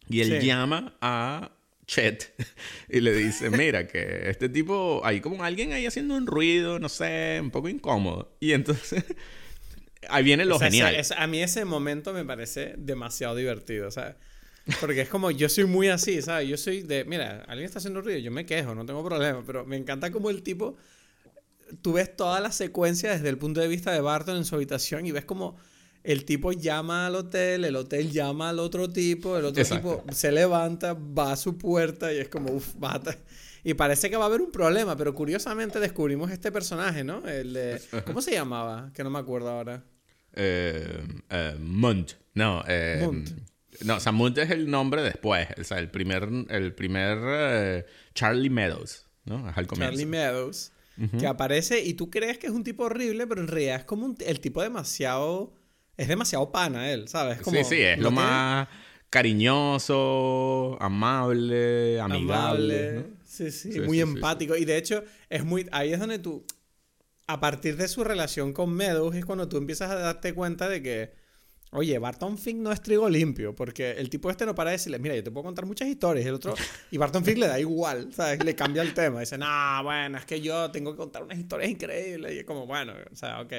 Y 0.09 0.22
él 0.22 0.40
llama 0.40 0.96
a 1.02 1.52
Chet 1.87 2.33
y 2.88 3.00
le 3.00 3.12
dice, 3.12 3.50
mira, 3.50 3.87
que 3.87 4.30
este 4.30 4.48
tipo, 4.48 5.02
hay 5.04 5.20
como 5.20 5.44
alguien 5.44 5.74
ahí 5.74 5.85
haciendo 5.85 6.14
un 6.16 6.26
ruido, 6.26 6.78
no 6.78 6.88
sé, 6.88 7.40
un 7.42 7.50
poco 7.50 7.68
incómodo. 7.68 8.35
Y 8.40 8.52
entonces 8.52 9.04
ahí 10.08 10.24
viene 10.24 10.44
lo 10.44 10.58
genial. 10.58 10.96
a 11.16 11.26
mí 11.26 11.42
ese 11.42 11.64
momento 11.64 12.12
me 12.12 12.24
parece 12.24 12.74
demasiado 12.78 13.34
divertido, 13.34 13.88
o 13.88 13.90
sea, 13.90 14.16
porque 14.80 15.02
es 15.02 15.08
como, 15.08 15.30
yo 15.30 15.48
soy 15.48 15.64
muy 15.64 15.88
así, 15.88 16.22
¿sabes? 16.22 16.48
Yo 16.48 16.56
soy 16.56 16.82
de, 16.82 17.04
mira, 17.04 17.44
alguien 17.48 17.66
está 17.66 17.78
haciendo 17.78 18.00
ruido, 18.00 18.18
yo 18.18 18.30
me 18.30 18.46
quejo, 18.46 18.74
no 18.74 18.86
tengo 18.86 19.04
problema, 19.04 19.42
pero 19.46 19.64
me 19.64 19.76
encanta 19.76 20.10
como 20.10 20.30
el 20.30 20.42
tipo, 20.42 20.76
tú 21.82 21.94
ves 21.94 22.14
toda 22.14 22.40
la 22.40 22.52
secuencia 22.52 23.12
desde 23.12 23.28
el 23.28 23.38
punto 23.38 23.60
de 23.60 23.68
vista 23.68 23.92
de 23.92 24.00
Barton 24.00 24.36
en 24.36 24.44
su 24.44 24.54
habitación 24.54 25.06
y 25.06 25.12
ves 25.12 25.24
como 25.24 25.56
el 26.02 26.24
tipo 26.24 26.52
llama 26.52 27.06
al 27.06 27.14
hotel, 27.16 27.64
el 27.64 27.76
hotel 27.76 28.10
llama 28.10 28.50
al 28.50 28.58
otro 28.58 28.88
tipo, 28.88 29.36
el 29.36 29.44
otro 29.44 29.64
tipo 29.64 30.04
se 30.12 30.32
levanta, 30.32 30.94
va 30.94 31.32
a 31.32 31.36
su 31.36 31.58
puerta 31.58 32.12
y 32.12 32.18
es 32.18 32.28
como, 32.28 32.52
uff, 32.52 32.74
bata. 32.76 33.16
Y 33.62 33.74
parece 33.74 34.08
que 34.08 34.16
va 34.16 34.24
a 34.24 34.26
haber 34.26 34.40
un 34.40 34.50
problema, 34.50 34.96
pero 34.96 35.14
curiosamente 35.14 35.80
descubrimos 35.80 36.30
este 36.30 36.50
personaje, 36.50 37.04
¿no? 37.04 37.26
El 37.28 37.52
de, 37.52 37.80
¿Cómo 38.06 38.22
se 38.22 38.32
llamaba? 38.32 38.90
Que 38.94 39.04
no 39.04 39.10
me 39.10 39.18
acuerdo 39.18 39.50
ahora. 39.50 39.84
Eh, 40.32 41.02
eh, 41.28 41.56
Munt. 41.58 42.12
No, 42.34 42.64
eh, 42.66 43.06
No, 43.84 43.96
o 43.96 44.00
sea, 44.00 44.12
Munt 44.12 44.38
es 44.38 44.50
el 44.50 44.70
nombre 44.70 45.02
después. 45.02 45.48
O 45.58 45.64
sea, 45.64 45.78
el 45.78 45.90
primer, 45.90 46.28
el 46.48 46.74
primer 46.74 47.18
eh, 47.22 47.86
Charlie 48.14 48.48
Meadows, 48.48 49.06
¿no? 49.26 49.50
Es 49.50 49.56
al 49.58 49.66
comienzo. 49.66 49.90
Charlie 49.90 50.06
Meadows. 50.06 50.72
Que 51.18 51.26
aparece 51.26 51.82
y 51.82 51.94
tú 51.94 52.10
crees 52.10 52.36
que 52.36 52.46
es 52.46 52.52
un 52.52 52.62
tipo 52.62 52.84
horrible, 52.84 53.26
pero 53.26 53.40
en 53.40 53.48
realidad 53.48 53.76
es 53.76 53.84
como 53.84 54.14
el 54.18 54.40
tipo 54.40 54.62
demasiado... 54.62 55.54
Es 56.00 56.08
demasiado 56.08 56.50
pana 56.50 56.90
él, 56.90 57.08
¿sabes? 57.08 57.42
Como, 57.42 57.58
sí, 57.58 57.76
sí, 57.76 57.82
es 57.82 57.98
lo 57.98 58.10
más 58.10 58.68
cariñoso, 59.10 60.78
amable, 60.80 62.00
amigable. 62.00 63.04
Sí, 63.22 63.50
sí, 63.50 63.80
muy 63.80 64.00
empático. 64.00 64.56
Y 64.56 64.64
de 64.64 64.78
hecho, 64.78 65.04
es 65.28 65.44
muy. 65.44 65.68
Ahí 65.72 65.92
es 65.92 66.00
donde 66.00 66.18
tú. 66.18 66.46
A 67.26 67.38
partir 67.38 67.76
de 67.76 67.86
su 67.86 68.02
relación 68.02 68.54
con 68.54 68.72
Meadows 68.72 69.14
es 69.14 69.26
cuando 69.26 69.46
tú 69.46 69.58
empiezas 69.58 69.90
a 69.90 69.96
darte 69.96 70.32
cuenta 70.32 70.70
de 70.70 70.82
que. 70.82 71.12
Oye, 71.72 71.98
Barton 71.98 72.38
Fink 72.38 72.60
no 72.60 72.72
es 72.72 72.80
trigo 72.80 73.06
limpio, 73.10 73.54
porque 73.54 73.90
el 73.90 74.08
tipo 74.08 74.30
este 74.30 74.46
no 74.46 74.54
para 74.54 74.70
de 74.70 74.76
decirle, 74.78 74.98
mira, 74.98 75.14
yo 75.14 75.22
te 75.22 75.30
puedo 75.30 75.44
contar 75.44 75.66
muchas 75.66 75.86
historias, 75.86 76.24
y 76.24 76.28
el 76.28 76.34
otro, 76.34 76.54
y 76.90 76.96
Barton 76.96 77.24
Fink 77.24 77.38
le 77.38 77.46
da 77.46 77.60
igual, 77.60 78.12
¿sabes? 78.12 78.42
Le 78.42 78.56
cambia 78.56 78.82
el 78.82 78.92
tema, 78.92 79.20
dice, 79.20 79.38
no, 79.38 79.84
bueno, 79.84 80.18
es 80.18 80.24
que 80.24 80.40
yo 80.40 80.72
tengo 80.72 80.90
que 80.92 80.96
contar 80.96 81.22
unas 81.22 81.38
historias 81.38 81.70
increíbles, 81.70 82.32
y 82.34 82.38
es 82.38 82.44
como, 82.44 82.66
bueno, 82.66 82.94
o 83.12 83.14
sea, 83.14 83.40
ok. 83.42 83.52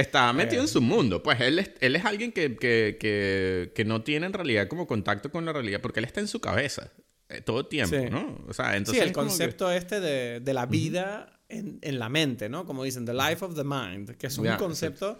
Está 0.00 0.32
metido 0.32 0.62
en 0.62 0.68
su 0.68 0.80
mundo, 0.80 1.22
pues 1.22 1.40
él 1.40 1.58
es, 1.58 1.72
él 1.80 1.96
es 1.96 2.04
alguien 2.04 2.32
que, 2.32 2.56
que, 2.56 2.96
que, 3.00 3.72
que, 3.74 3.84
no 3.84 4.02
tiene 4.02 4.26
en 4.26 4.32
realidad 4.32 4.68
como 4.68 4.86
contacto 4.86 5.30
con 5.30 5.44
la 5.44 5.52
realidad, 5.52 5.80
porque 5.80 6.00
él 6.00 6.04
está 6.04 6.20
en 6.20 6.28
su 6.28 6.40
cabeza. 6.40 6.92
Eh, 7.28 7.42
todo 7.42 7.60
el 7.60 7.66
tiempo, 7.66 7.96
¿no? 8.10 8.38
O 8.48 8.54
sea, 8.54 8.76
entonces... 8.76 9.02
Sí, 9.02 9.08
el 9.08 9.12
concepto 9.12 9.70
este 9.70 10.00
de, 10.00 10.40
de, 10.40 10.54
la 10.54 10.66
vida 10.66 11.40
en, 11.48 11.78
en, 11.82 11.98
la 11.98 12.08
mente, 12.08 12.48
¿no? 12.48 12.64
Como 12.64 12.84
dicen, 12.84 13.04
the 13.04 13.12
life 13.12 13.44
of 13.44 13.54
the 13.54 13.64
mind, 13.64 14.16
que 14.16 14.28
es 14.28 14.38
un 14.38 14.48
concepto 14.56 15.18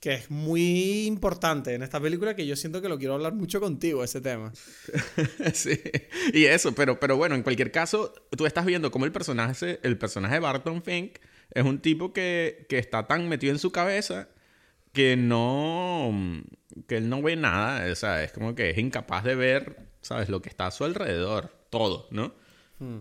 que 0.00 0.14
es 0.14 0.30
muy 0.30 1.06
importante 1.06 1.74
en 1.74 1.82
esta 1.82 2.00
película 2.00 2.34
que 2.34 2.46
yo 2.46 2.56
siento 2.56 2.80
que 2.80 2.88
lo 2.88 2.98
quiero 2.98 3.14
hablar 3.14 3.34
mucho 3.34 3.60
contigo, 3.60 4.02
ese 4.02 4.20
tema. 4.20 4.52
sí, 5.52 5.78
y 6.32 6.44
eso, 6.44 6.74
pero, 6.74 6.98
pero 6.98 7.16
bueno, 7.16 7.34
en 7.34 7.42
cualquier 7.42 7.70
caso, 7.70 8.14
tú 8.36 8.46
estás 8.46 8.64
viendo 8.64 8.90
cómo 8.90 9.04
el 9.04 9.12
personaje, 9.12 9.78
el 9.82 9.98
personaje 9.98 10.34
de 10.34 10.40
Barton 10.40 10.82
Fink 10.82 11.18
es 11.52 11.64
un 11.64 11.80
tipo 11.80 12.12
que, 12.12 12.66
que 12.68 12.78
está 12.78 13.06
tan 13.06 13.28
metido 13.28 13.52
en 13.52 13.58
su 13.58 13.72
cabeza 13.72 14.28
que 14.92 15.16
no 15.16 16.12
que 16.86 16.96
él 16.96 17.08
no 17.08 17.22
ve 17.22 17.36
nada, 17.36 17.90
o 17.90 17.94
sea, 17.94 18.22
es 18.22 18.32
como 18.32 18.54
que 18.54 18.70
es 18.70 18.78
incapaz 18.78 19.24
de 19.24 19.34
ver 19.34 19.90
¿sabes? 20.02 20.28
Lo 20.28 20.40
que 20.42 20.48
está 20.48 20.66
a 20.66 20.70
su 20.70 20.84
alrededor, 20.84 21.52
todo, 21.70 22.08
¿no? 22.10 22.34
Hmm. 22.78 23.00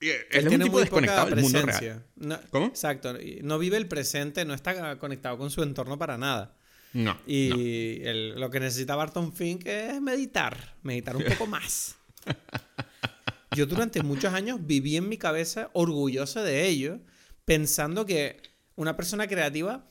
Él, 0.00 0.26
es 0.30 0.44
un 0.46 0.60
tipo 0.60 0.80
desconectado 0.80 1.30
del 1.30 1.42
mundo 1.42 1.62
real. 1.62 2.04
¿Cómo? 2.50 2.66
Exacto. 2.66 3.14
No 3.42 3.58
vive 3.60 3.76
el 3.76 3.86
presente, 3.86 4.44
no 4.44 4.52
está 4.52 4.98
conectado 4.98 5.38
con 5.38 5.50
su 5.50 5.62
entorno 5.62 5.96
para 5.96 6.18
nada. 6.18 6.56
No. 6.92 7.16
Y 7.24 8.00
lo 8.34 8.50
que 8.50 8.58
necesita 8.58 8.96
Barton 8.96 9.32
Fink 9.32 9.64
es 9.66 10.00
meditar, 10.00 10.74
meditar 10.82 11.16
un 11.16 11.24
poco 11.24 11.46
más. 11.46 11.96
Yo 13.56 13.66
durante 13.66 14.02
muchos 14.02 14.34
años 14.34 14.58
viví 14.62 14.96
en 14.96 15.08
mi 15.08 15.18
cabeza 15.18 15.70
orgulloso 15.72 16.42
de 16.42 16.66
ello, 16.66 16.98
pensando 17.44 18.06
que 18.06 18.40
una 18.76 18.96
persona 18.96 19.26
creativa 19.26 19.88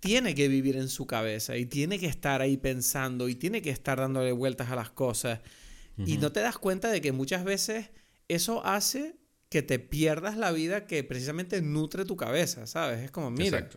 tiene 0.00 0.34
que 0.34 0.48
vivir 0.48 0.76
en 0.76 0.88
su 0.88 1.06
cabeza 1.06 1.56
y 1.56 1.66
tiene 1.66 1.98
que 1.98 2.06
estar 2.06 2.42
ahí 2.42 2.56
pensando 2.56 3.28
y 3.28 3.34
tiene 3.34 3.62
que 3.62 3.70
estar 3.70 3.98
dándole 3.98 4.32
vueltas 4.32 4.70
a 4.70 4.76
las 4.76 4.90
cosas 4.90 5.40
y 5.96 6.18
no 6.18 6.32
te 6.32 6.40
das 6.40 6.58
cuenta 6.58 6.90
de 6.90 7.00
que 7.00 7.12
muchas 7.12 7.44
veces 7.44 7.90
eso 8.28 8.64
hace 8.66 9.16
que 9.48 9.62
te 9.62 9.78
pierdas 9.78 10.36
la 10.36 10.50
vida 10.50 10.86
que 10.86 11.04
precisamente 11.04 11.62
nutre 11.62 12.04
tu 12.04 12.16
cabeza, 12.16 12.66
¿sabes? 12.66 13.00
Es 13.00 13.10
como, 13.12 13.30
mira, 13.30 13.68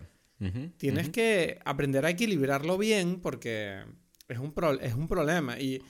tienes 0.77 1.09
que 1.09 1.59
aprender 1.63 2.05
a 2.05 2.09
equilibrarlo 2.09 2.77
bien 2.77 3.19
porque 3.21 3.83
es 4.27 4.39
un, 4.39 4.53
es 4.81 4.95
un 4.95 5.07
problema. 5.07 5.59
Y, 5.59 5.83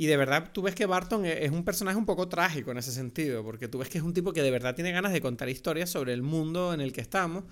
Y 0.00 0.06
de 0.06 0.16
verdad 0.16 0.50
tú 0.52 0.62
ves 0.62 0.76
que 0.76 0.86
Barton 0.86 1.24
e, 1.24 1.44
es 1.44 1.50
un 1.50 1.64
personaje 1.64 1.98
un 1.98 2.06
poco 2.06 2.28
trágico 2.28 2.70
en 2.70 2.78
ese 2.78 2.92
sentido, 2.92 3.42
porque 3.42 3.66
tú 3.66 3.78
ves 3.78 3.88
que 3.88 3.98
es 3.98 4.04
un 4.04 4.14
tipo 4.14 4.32
que 4.32 4.42
de 4.42 4.50
verdad 4.52 4.76
tiene 4.76 4.92
ganas 4.92 5.12
de 5.12 5.20
contar 5.20 5.48
historias 5.48 5.90
sobre 5.90 6.12
el 6.12 6.22
mundo 6.22 6.72
en 6.72 6.80
el 6.80 6.92
que 6.92 7.00
estamos, 7.00 7.42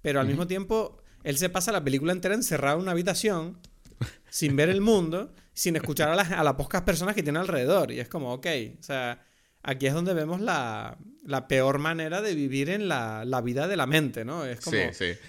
pero 0.00 0.18
al 0.18 0.26
mismo 0.26 0.46
tiempo 0.46 1.02
él 1.24 1.36
se 1.36 1.50
pasa 1.50 1.72
la 1.72 1.84
película 1.84 2.12
entera 2.12 2.34
encerrado 2.34 2.78
en 2.78 2.84
una 2.84 2.92
habitación, 2.92 3.58
sin 4.30 4.56
ver 4.56 4.70
el 4.70 4.80
mundo, 4.80 5.34
sin 5.52 5.76
escuchar 5.76 6.08
a 6.08 6.14
las, 6.14 6.30
a 6.30 6.42
las 6.42 6.54
pocas 6.54 6.80
personas 6.80 7.14
que 7.14 7.22
tiene 7.22 7.38
alrededor. 7.38 7.90
Y 7.92 8.00
es 8.00 8.08
como, 8.08 8.32
ok, 8.32 8.46
o 8.78 8.82
sea, 8.82 9.22
aquí 9.62 9.86
es 9.86 9.92
donde 9.92 10.14
vemos 10.14 10.40
la, 10.40 10.96
la 11.26 11.48
peor 11.48 11.80
manera 11.80 12.22
de 12.22 12.34
vivir 12.34 12.70
en 12.70 12.88
la, 12.88 13.26
la, 13.26 13.42
vida 13.42 13.68
de 13.68 13.76
la 13.76 13.84
mente, 13.84 14.24
¿no? 14.24 14.46
Es 14.46 14.60
como, 14.60 14.78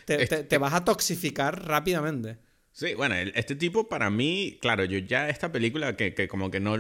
Te, 0.06 0.26
te, 0.26 0.46
te 0.46 0.58
vas 0.58 0.74
a 0.74 0.86
toxificar 0.86 1.68
rápidamente. 1.68 2.38
Sí, 2.74 2.94
bueno, 2.96 3.16
este 3.16 3.56
tipo 3.56 3.90
para 3.90 4.10
mí, 4.10 4.58
claro, 4.62 4.86
yo 4.86 4.98
ya 5.00 5.30
esta 5.30 5.52
película 5.52 5.98
que, 5.98 6.14
que, 6.14 6.28
como 6.28 6.50
que 6.50 6.60
no, 6.62 6.74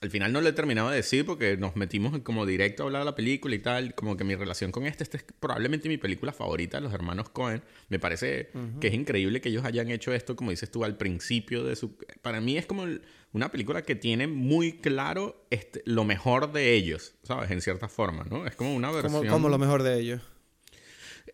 al 0.00 0.10
final 0.10 0.32
no 0.32 0.40
lo 0.40 0.48
he 0.48 0.52
terminado 0.52 0.90
de 0.90 0.96
decir 0.96 1.24
porque 1.24 1.56
nos 1.56 1.76
metimos 1.76 2.18
como 2.20 2.44
directo 2.46 2.82
a 2.82 2.86
hablar 2.86 3.02
de 3.02 3.06
la 3.06 3.14
película 3.14 3.54
y 3.54 3.58
tal, 3.58 3.94
como 3.94 4.16
que 4.16 4.24
mi 4.24 4.34
relación 4.34 4.72
con 4.72 4.86
este, 4.86 5.04
este 5.04 5.18
es 5.18 5.24
probablemente 5.38 5.88
mi 5.88 5.96
película 5.96 6.32
favorita, 6.32 6.80
Los 6.80 6.92
Hermanos 6.92 7.28
Cohen, 7.28 7.62
me 7.88 7.98
parece 7.98 8.50
que 8.80 8.88
es 8.88 8.94
increíble 8.94 9.40
que 9.40 9.48
ellos 9.48 9.64
hayan 9.64 9.90
hecho 9.90 10.12
esto, 10.12 10.36
como 10.36 10.50
dices 10.50 10.70
tú, 10.70 10.84
al 10.84 10.96
principio 10.96 11.64
de 11.64 11.76
su... 11.76 11.96
Para 12.22 12.40
mí 12.40 12.58
es 12.58 12.66
como 12.66 12.86
una 13.32 13.50
película 13.50 13.82
que 13.82 13.94
tiene 13.94 14.26
muy 14.26 14.72
claro 14.72 15.46
este, 15.50 15.82
lo 15.84 16.04
mejor 16.04 16.52
de 16.52 16.74
ellos, 16.74 17.14
¿sabes? 17.22 17.50
En 17.50 17.60
cierta 17.60 17.88
forma, 17.88 18.24
¿no? 18.24 18.46
Es 18.46 18.56
como 18.56 18.74
una 18.74 18.90
versión... 18.90 19.26
como 19.28 19.48
lo 19.48 19.58
mejor 19.58 19.82
de 19.82 20.00
ellos? 20.00 20.22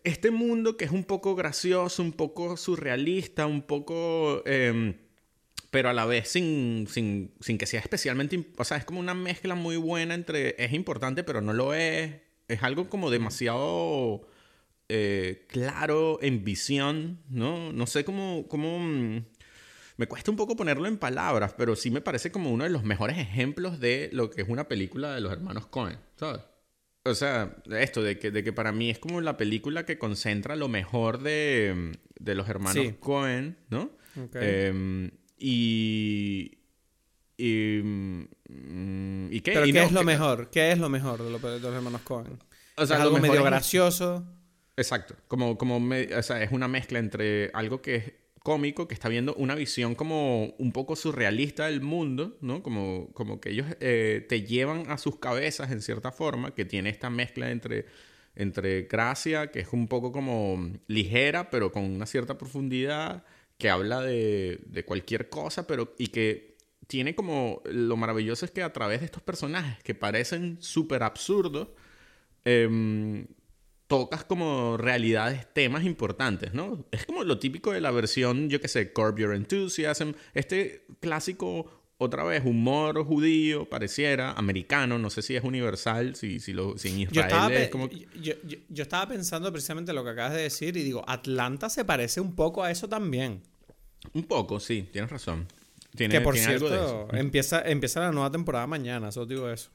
Este 0.05 0.31
mundo 0.31 0.77
que 0.77 0.85
es 0.85 0.91
un 0.91 1.03
poco 1.03 1.35
gracioso, 1.35 2.01
un 2.01 2.13
poco 2.13 2.57
surrealista, 2.57 3.45
un 3.47 3.63
poco... 3.63 4.43
Em, 4.45 4.95
pero 5.71 5.89
a 5.89 5.93
la 5.93 6.05
vez 6.05 6.29
sin, 6.29 6.87
sin, 6.87 7.33
sin, 7.41 7.57
que 7.57 7.65
sea 7.65 7.81
especialmente... 7.81 8.51
O 8.57 8.63
sea, 8.63 8.77
es 8.77 8.85
como 8.85 8.99
una 8.99 9.13
mezcla 9.13 9.55
muy 9.55 9.75
buena 9.77 10.13
entre 10.13 10.63
es 10.63 10.73
importante 10.73 11.23
pero 11.23 11.41
no 11.41 11.53
lo 11.53 11.73
es. 11.73 12.13
Es 12.47 12.63
algo 12.63 12.89
como 12.89 13.09
demasiado 13.09 14.27
eh, 14.87 15.45
claro 15.49 16.19
en 16.21 16.45
visión, 16.45 17.19
¿no? 17.29 17.73
No 17.73 17.87
sé 17.87 18.05
cómo... 18.05 18.47
cómo 18.47 18.79
mm, 18.79 19.25
me 19.97 20.07
cuesta 20.07 20.29
un 20.31 20.37
poco 20.37 20.55
ponerlo 20.55 20.87
en 20.87 20.97
palabras, 20.97 21.53
pero 21.57 21.75
sí 21.75 21.89
me 21.89 22.01
parece 22.01 22.31
como 22.31 22.51
uno 22.51 22.65
de 22.65 22.69
los 22.69 22.83
mejores 22.83 23.17
ejemplos 23.17 23.79
de 23.79 24.09
lo 24.11 24.29
que 24.29 24.41
es 24.41 24.49
una 24.49 24.67
película 24.67 25.15
de 25.15 25.21
los 25.21 25.31
hermanos 25.31 25.67
Cohen, 25.67 25.97
¿sabes? 26.17 26.41
O 27.05 27.13
sea, 27.13 27.55
esto 27.69 28.01
de 28.01 28.17
que, 28.17 28.31
de 28.31 28.43
que 28.43 28.51
para 28.51 28.71
mí 28.71 28.89
es 28.89 28.97
como 28.97 29.21
la 29.21 29.37
película 29.37 29.85
que 29.85 29.99
concentra 29.99 30.55
lo 30.55 30.67
mejor 30.67 31.21
de, 31.21 31.93
los 32.19 32.49
hermanos 32.49 32.83
Cohen, 32.99 33.57
¿no? 33.69 33.91
Em, 34.33 35.11
y, 35.37 36.57
y, 37.37 37.81
mm, 37.83 39.27
y, 39.31 39.41
qué, 39.41 39.51
¿Pero 39.51 39.65
qué 39.65 39.83
es 39.83 39.91
lo 39.91 40.03
mejor? 40.03 40.49
¿Qué 40.49 40.71
es 40.71 40.79
lo 40.79 40.89
mejor 40.89 41.23
de, 41.23 41.29
los 41.29 41.75
hermanos 41.75 42.01
Cohen? 42.01 42.39
O 42.75 42.85
sea, 42.87 43.01
algo 43.03 43.19
medio 43.19 43.43
gracioso. 43.43 44.25
Exacto. 44.75 45.15
Como, 45.27 45.59
como 45.59 45.77
o 45.77 46.23
sea, 46.23 46.41
es 46.41 46.51
una 46.51 46.67
mezcla 46.67 46.97
entre 46.97 47.51
algo 47.53 47.83
que 47.83 47.95
es 47.95 48.13
cómico 48.45 48.87
que 48.87 48.93
está 48.93 49.09
viendo 49.09 49.33
una 49.33 49.55
visión 49.55 49.95
como 49.95 50.53
un 50.59 50.71
poco 50.71 50.95
surrealista 50.95 51.65
del 51.65 51.81
mundo, 51.81 52.37
¿no? 52.41 52.61
Como, 52.61 53.11
como 53.13 53.41
que 53.41 53.49
ellos 53.49 53.65
eh, 53.79 54.23
te 54.29 54.43
llevan 54.43 54.83
a 54.91 54.99
sus 54.99 55.17
cabezas 55.17 55.71
en 55.71 55.81
cierta 55.81 56.11
forma, 56.11 56.53
que 56.53 56.63
tiene 56.63 56.91
esta 56.91 57.09
mezcla 57.09 57.49
entre, 57.49 57.87
entre 58.35 58.83
gracia, 58.83 59.49
que 59.49 59.61
es 59.61 59.73
un 59.73 59.87
poco 59.87 60.11
como 60.11 60.71
ligera, 60.85 61.49
pero 61.49 61.71
con 61.71 61.85
una 61.85 62.05
cierta 62.05 62.37
profundidad, 62.37 63.25
que 63.57 63.71
habla 63.71 64.01
de, 64.01 64.59
de 64.67 64.85
cualquier 64.85 65.27
cosa, 65.27 65.65
pero 65.65 65.95
y 65.97 66.07
que 66.09 66.55
tiene 66.85 67.15
como 67.15 67.63
lo 67.65 67.97
maravilloso 67.97 68.45
es 68.45 68.51
que 68.51 68.61
a 68.61 68.71
través 68.71 68.99
de 68.99 69.07
estos 69.07 69.23
personajes 69.23 69.81
que 69.81 69.95
parecen 69.95 70.57
súper 70.61 71.01
absurdos, 71.01 71.69
eh, 72.45 73.25
tocas 73.87 74.23
como 74.23 74.77
realidades, 74.77 75.47
temas 75.53 75.83
importantes, 75.83 76.53
¿no? 76.53 76.85
Es 76.91 77.05
como 77.05 77.23
lo 77.23 77.37
típico 77.37 77.71
de 77.71 77.81
la 77.81 77.91
versión, 77.91 78.49
yo 78.49 78.59
qué 78.59 78.67
sé, 78.67 78.91
Curb 78.91 79.19
Your 79.19 79.35
Enthusiasm, 79.35 80.11
este 80.33 80.85
clásico, 80.99 81.69
otra 81.97 82.23
vez, 82.23 82.43
humor 82.43 83.05
judío, 83.05 83.69
pareciera, 83.69 84.31
americano, 84.33 84.97
no 84.97 85.09
sé 85.09 85.21
si 85.21 85.35
es 85.35 85.43
universal, 85.43 86.15
si, 86.15 86.39
si, 86.39 86.53
lo, 86.53 86.77
si 86.77 86.89
en 86.89 86.99
Israel 87.01 87.13
yo 87.13 87.21
estaba, 87.21 87.53
es 87.53 87.69
como... 87.69 87.89
Yo, 87.89 88.33
yo, 88.43 88.83
estaba 88.83 89.07
pensando 89.07 89.51
precisamente 89.51 89.93
lo 89.93 90.03
que 90.03 90.09
acabas 90.09 90.33
de 90.33 90.41
decir 90.41 90.75
y 90.77 90.83
digo, 90.83 91.05
Atlanta 91.07 91.69
se 91.69 91.85
parece 91.85 92.19
un 92.19 92.35
poco 92.35 92.63
a 92.63 92.71
eso 92.71 92.89
también. 92.89 93.43
Un 94.13 94.23
poco, 94.23 94.59
sí, 94.59 94.89
tienes 94.91 95.11
razón. 95.11 95.47
Tiene, 95.95 96.15
que 96.15 96.21
por 96.21 96.37
cierto, 96.37 97.07
Empieza, 97.13 97.61
empieza 97.61 98.01
la 98.01 98.11
nueva 98.11 98.31
temporada 98.31 98.67
mañana, 98.67 99.11
solo 99.11 99.27
digo 99.27 99.49
eso. 99.49 99.69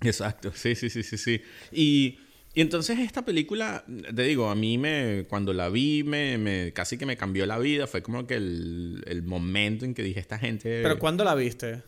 Exacto, 0.00 0.50
sí, 0.54 0.74
sí, 0.74 0.88
sí, 0.88 1.02
sí, 1.02 1.18
sí. 1.18 1.42
Y... 1.72 2.18
Y 2.54 2.60
entonces 2.60 2.98
esta 2.98 3.24
película, 3.24 3.84
te 3.86 4.22
digo, 4.22 4.50
a 4.50 4.54
mí 4.54 4.76
me, 4.76 5.24
cuando 5.28 5.54
la 5.54 5.70
vi, 5.70 6.02
me, 6.04 6.36
me 6.36 6.72
casi 6.72 6.98
que 6.98 7.06
me 7.06 7.16
cambió 7.16 7.46
la 7.46 7.58
vida. 7.58 7.86
Fue 7.86 8.02
como 8.02 8.26
que 8.26 8.34
el, 8.34 9.02
el, 9.06 9.22
momento 9.22 9.86
en 9.86 9.94
que 9.94 10.02
dije, 10.02 10.20
esta 10.20 10.38
gente... 10.38 10.82
¿Pero 10.82 10.98
cuándo 10.98 11.24
la 11.24 11.34
viste? 11.34 11.82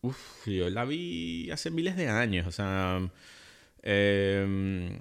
Uf, 0.00 0.46
yo 0.46 0.70
la 0.70 0.84
vi 0.86 1.50
hace 1.50 1.70
miles 1.70 1.96
de 1.96 2.08
años. 2.08 2.46
O 2.46 2.52
sea, 2.52 3.06
em, 3.82 5.00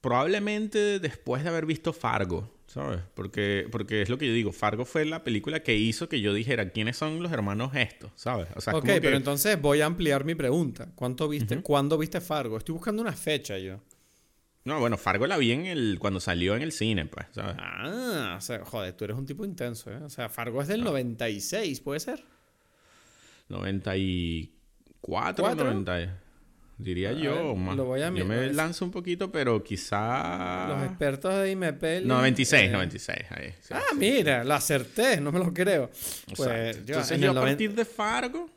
probablemente 0.00 0.98
después 0.98 1.42
de 1.42 1.50
haber 1.50 1.66
visto 1.66 1.92
Fargo, 1.92 2.50
¿sabes? 2.66 3.00
Porque, 3.14 3.68
porque 3.70 4.00
es 4.00 4.08
lo 4.08 4.16
que 4.16 4.28
yo 4.28 4.32
digo, 4.32 4.52
Fargo 4.52 4.86
fue 4.86 5.04
la 5.04 5.24
película 5.24 5.62
que 5.62 5.76
hizo 5.76 6.08
que 6.08 6.22
yo 6.22 6.32
dijera, 6.32 6.70
¿quiénes 6.70 6.96
son 6.96 7.22
los 7.22 7.30
hermanos 7.32 7.72
estos? 7.74 8.10
¿Sabes? 8.14 8.48
O 8.56 8.62
sea, 8.62 8.74
ok, 8.74 8.86
pero 9.02 9.16
entonces 9.16 9.60
voy 9.60 9.82
a 9.82 9.86
ampliar 9.86 10.24
mi 10.24 10.34
pregunta. 10.34 10.90
¿Cuánto 10.94 11.28
viste, 11.28 11.60
¿Cuándo 11.60 11.98
viste 11.98 12.22
Fargo? 12.22 12.56
Estoy 12.56 12.72
buscando 12.72 13.02
una 13.02 13.12
fecha 13.12 13.58
yo. 13.58 13.78
No, 14.64 14.78
bueno, 14.78 14.96
Fargo 14.96 15.26
la 15.26 15.38
vi 15.38 15.50
en 15.50 15.66
el, 15.66 15.96
cuando 15.98 16.20
salió 16.20 16.54
en 16.54 16.62
el 16.62 16.70
cine, 16.70 17.06
pues, 17.06 17.26
¿sabes? 17.32 17.56
Ah, 17.58 18.36
o 18.38 18.40
sea, 18.40 18.64
joder, 18.64 18.92
tú 18.94 19.02
eres 19.04 19.16
un 19.16 19.26
tipo 19.26 19.44
intenso, 19.44 19.90
¿eh? 19.90 19.96
O 19.96 20.08
sea, 20.08 20.28
Fargo 20.28 20.62
es 20.62 20.68
del 20.68 20.84
96, 20.84 21.80
¿puede 21.80 21.98
ser? 21.98 22.22
94, 23.48 25.56
90, 25.56 26.20
diría 26.78 27.10
yo. 27.12 27.56
más. 27.56 27.76
Lo 27.76 27.86
voy 27.86 28.02
a 28.02 28.12
yo 28.12 28.24
me 28.24 28.52
lanzo 28.52 28.84
un 28.84 28.92
poquito, 28.92 29.32
pero 29.32 29.64
quizá... 29.64 30.68
Los 30.68 30.84
expertos 30.84 31.34
de 31.34 31.50
IMP... 31.50 31.82
96, 32.04 32.70
96. 32.70 33.18
Ahí, 33.30 33.52
ah, 33.72 33.82
mira, 33.96 34.44
lo 34.44 34.54
acerté, 34.54 35.20
no 35.20 35.32
me 35.32 35.40
lo 35.40 35.52
creo. 35.52 35.90
Pues, 36.36 36.76
yo, 36.86 36.94
Entonces 36.94 37.20
yo 37.20 37.32
a 37.32 37.34
partir 37.34 37.74
de 37.74 37.84
Fargo 37.84 38.48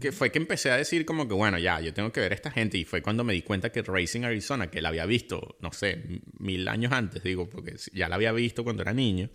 que 0.00 0.12
fue 0.12 0.30
que 0.30 0.38
empecé 0.38 0.70
a 0.70 0.76
decir 0.76 1.04
como 1.04 1.26
que, 1.26 1.34
bueno, 1.34 1.58
ya, 1.58 1.80
yo 1.80 1.92
tengo 1.92 2.12
que 2.12 2.20
ver 2.20 2.32
a 2.32 2.34
esta 2.34 2.50
gente. 2.50 2.78
Y 2.78 2.84
fue 2.84 3.02
cuando 3.02 3.24
me 3.24 3.32
di 3.32 3.42
cuenta 3.42 3.70
que 3.70 3.82
Racing 3.82 4.22
Arizona, 4.22 4.70
que 4.70 4.80
la 4.80 4.90
había 4.90 5.06
visto, 5.06 5.56
no 5.60 5.72
sé, 5.72 6.02
mil 6.38 6.68
años 6.68 6.92
antes, 6.92 7.22
digo, 7.22 7.48
porque 7.48 7.76
ya 7.92 8.08
la 8.08 8.14
había 8.14 8.32
visto 8.32 8.64
cuando 8.64 8.82
era 8.82 8.92
niño, 8.92 9.30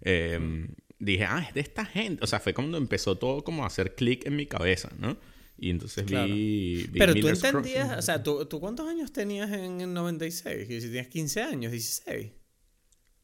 em, 0.00 0.68
dije, 0.98 1.24
ah, 1.24 1.44
es 1.46 1.54
de 1.54 1.60
esta 1.60 1.84
gente. 1.84 2.24
O 2.24 2.26
sea, 2.26 2.40
fue 2.40 2.54
cuando 2.54 2.78
empezó 2.78 3.16
todo 3.16 3.44
como 3.44 3.64
a 3.64 3.68
hacer 3.68 3.94
clic 3.94 4.26
en 4.26 4.36
mi 4.36 4.46
cabeza, 4.46 4.90
¿no? 4.98 5.16
Y 5.60 5.70
entonces 5.70 6.06
vi, 6.06 6.88
Pero 6.96 7.14
tú 7.14 7.28
entendías, 7.28 7.98
o 7.98 8.02
sea, 8.02 8.22
¿tú, 8.22 8.46
¿tú, 8.46 8.60
cuántos 8.60 8.88
años 8.88 9.12
tenías 9.12 9.50
en 9.50 9.80
el 9.80 9.92
96? 9.92 10.70
Y 10.70 10.80
si 10.80 10.86
tenías 10.86 11.08
15 11.08 11.42
años, 11.42 11.72
16. 11.72 12.30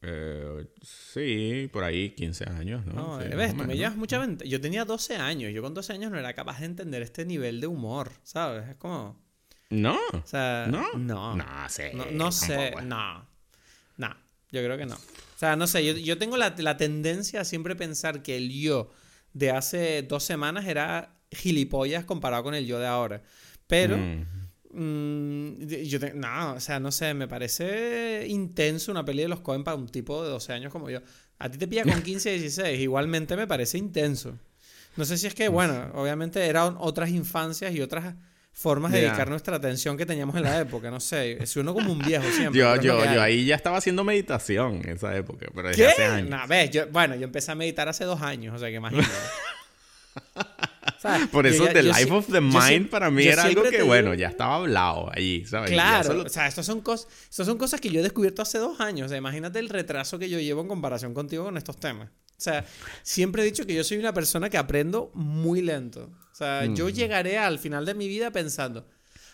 Eh, 0.07 0.67
sí, 0.83 1.67
por 1.73 1.83
ahí 1.83 2.11
15 2.11 2.49
años, 2.49 2.85
¿no? 2.85 3.19
no 3.19 3.35
ves, 3.35 3.57
tú 3.57 3.63
me 3.63 3.75
llevas 3.75 3.95
mucha 3.95 4.19
ventaja. 4.19 4.47
Yo 4.47 4.61
tenía 4.61 4.85
12 4.85 5.15
años. 5.15 5.51
Yo 5.51 5.63
con 5.63 5.73
12 5.73 5.93
años 5.93 6.11
no 6.11 6.19
era 6.19 6.33
capaz 6.33 6.59
de 6.59 6.67
entender 6.67 7.01
este 7.01 7.25
nivel 7.25 7.59
de 7.59 7.67
humor, 7.67 8.11
¿sabes? 8.23 8.69
Es 8.69 8.75
como... 8.75 9.19
No. 9.71 9.97
O 10.13 10.27
sea, 10.27 10.67
no. 10.69 10.93
No. 10.93 11.35
No 11.35 11.69
sé. 11.69 11.93
No, 12.11 12.31
sé. 12.31 12.71
No. 12.83 13.27
No. 13.97 14.15
Yo 14.51 14.63
creo 14.63 14.77
que 14.77 14.85
no. 14.85 14.95
O 14.95 15.39
sea, 15.39 15.55
no 15.55 15.65
sé. 15.65 15.83
Yo, 15.83 15.93
yo 15.93 16.19
tengo 16.19 16.37
la, 16.37 16.53
la, 16.57 16.77
tendencia 16.77 17.41
a 17.41 17.45
siempre 17.45 17.75
pensar 17.75 18.21
que 18.21 18.37
el 18.37 18.51
yo 18.51 18.91
de 19.33 19.49
hace 19.49 20.03
dos 20.03 20.23
semanas 20.23 20.67
era 20.67 21.17
gilipollas 21.31 22.05
comparado 22.05 22.43
con 22.43 22.53
el 22.53 22.67
yo 22.67 22.77
de 22.79 22.87
ahora. 22.87 23.23
Pero... 23.67 23.97
Mm. 23.97 24.44
Mm, 24.77 25.67
yo 25.67 25.99
no, 26.15 26.55
o 26.55 26.59
sea, 26.59 26.81
no 26.81 26.91
sé, 26.91 27.13
me 27.13 27.29
parece 27.29 28.25
intenso 28.27 28.91
una 28.91 29.05
peli 29.05 29.21
de 29.21 29.29
los 29.29 29.39
Cohen 29.39 29.63
para 29.63 29.77
un 29.77 29.87
tipo 29.87 30.21
de 30.21 30.29
12 30.29 30.51
años 30.51 30.71
como 30.71 30.89
yo. 30.89 30.99
A 31.39 31.49
ti 31.49 31.57
te 31.57 31.65
pilla 31.67 31.83
con 31.83 32.01
15, 32.03 32.31
16, 32.31 32.81
igualmente 32.81 33.37
me 33.37 33.47
parece 33.47 33.77
intenso. 33.77 34.37
No 34.97 35.05
sé 35.05 35.17
si 35.17 35.27
es 35.27 35.33
que, 35.35 35.47
bueno, 35.47 35.91
obviamente 35.93 36.45
eran 36.45 36.75
otras 36.77 37.09
infancias 37.09 37.73
y 37.73 37.81
otras 37.81 38.15
formas 38.51 38.91
de 38.91 39.01
dedicar 39.01 39.29
nuestra 39.29 39.57
atención 39.57 39.97
que 39.97 40.05
teníamos 40.05 40.35
en 40.35 40.43
la 40.43 40.59
época, 40.59 40.89
no 40.89 41.01
sé, 41.01 41.43
es 41.43 41.55
uno 41.57 41.73
como 41.73 41.91
un 41.91 41.99
viejo 41.99 42.25
siempre. 42.31 42.59
yo, 42.59 42.75
yo, 42.77 43.03
yo 43.13 43.21
ahí 43.21 43.45
ya 43.45 43.55
estaba 43.55 43.77
haciendo 43.77 44.05
meditación 44.05 44.81
en 44.83 44.91
esa 44.91 45.15
época, 45.15 45.47
pero 45.53 45.69
desde 45.69 45.87
hace 45.87 46.05
años. 46.05 46.47
ves, 46.47 46.71
yo, 46.71 46.87
bueno, 46.87 47.15
yo 47.15 47.25
empecé 47.25 47.51
a 47.51 47.55
meditar 47.55 47.89
hace 47.89 48.05
dos 48.05 48.21
años, 48.21 48.55
o 48.55 48.57
sea 48.57 48.69
que 48.69 48.75
imagínate. 48.75 49.09
Por 51.31 51.47
eso 51.47 51.65
The 51.67 51.83
Life 51.83 52.11
of 52.11 52.27
the 52.31 52.41
Mind 52.41 52.89
para 52.89 53.09
mí 53.11 53.23
era 53.23 53.43
algo 53.43 53.63
que, 53.63 53.81
bueno, 53.81 54.13
ya 54.13 54.29
estaba 54.29 54.55
hablado 54.55 55.09
allí, 55.13 55.45
¿sabes? 55.45 55.71
Claro, 55.71 56.23
o 56.25 56.29
sea, 56.29 56.47
estas 56.47 56.65
son, 56.65 56.83
son 57.29 57.57
cosas 57.57 57.79
que 57.81 57.89
yo 57.89 57.99
he 57.99 58.03
descubierto 58.03 58.41
hace 58.41 58.57
dos 58.57 58.79
años. 58.79 59.05
O 59.05 59.09
sea, 59.09 59.17
imagínate 59.17 59.59
el 59.59 59.69
retraso 59.69 60.19
que 60.19 60.29
yo 60.29 60.39
llevo 60.39 60.61
en 60.61 60.67
comparación 60.67 61.13
contigo 61.13 61.43
con 61.45 61.57
estos 61.57 61.79
temas. 61.79 62.09
O 62.37 62.41
sea, 62.41 62.65
siempre 63.01 63.43
he 63.43 63.45
dicho 63.45 63.65
que 63.65 63.73
yo 63.73 63.83
soy 63.83 63.97
una 63.97 64.13
persona 64.13 64.49
que 64.49 64.57
aprendo 64.57 65.11
muy 65.13 65.61
lento. 65.61 66.11
O 66.31 66.35
sea, 66.35 66.65
yo 66.65 66.89
llegaré 66.89 67.37
al 67.37 67.59
final 67.59 67.85
de 67.85 67.93
mi 67.93 68.09
vida 68.09 68.29
pensando, 68.31 68.87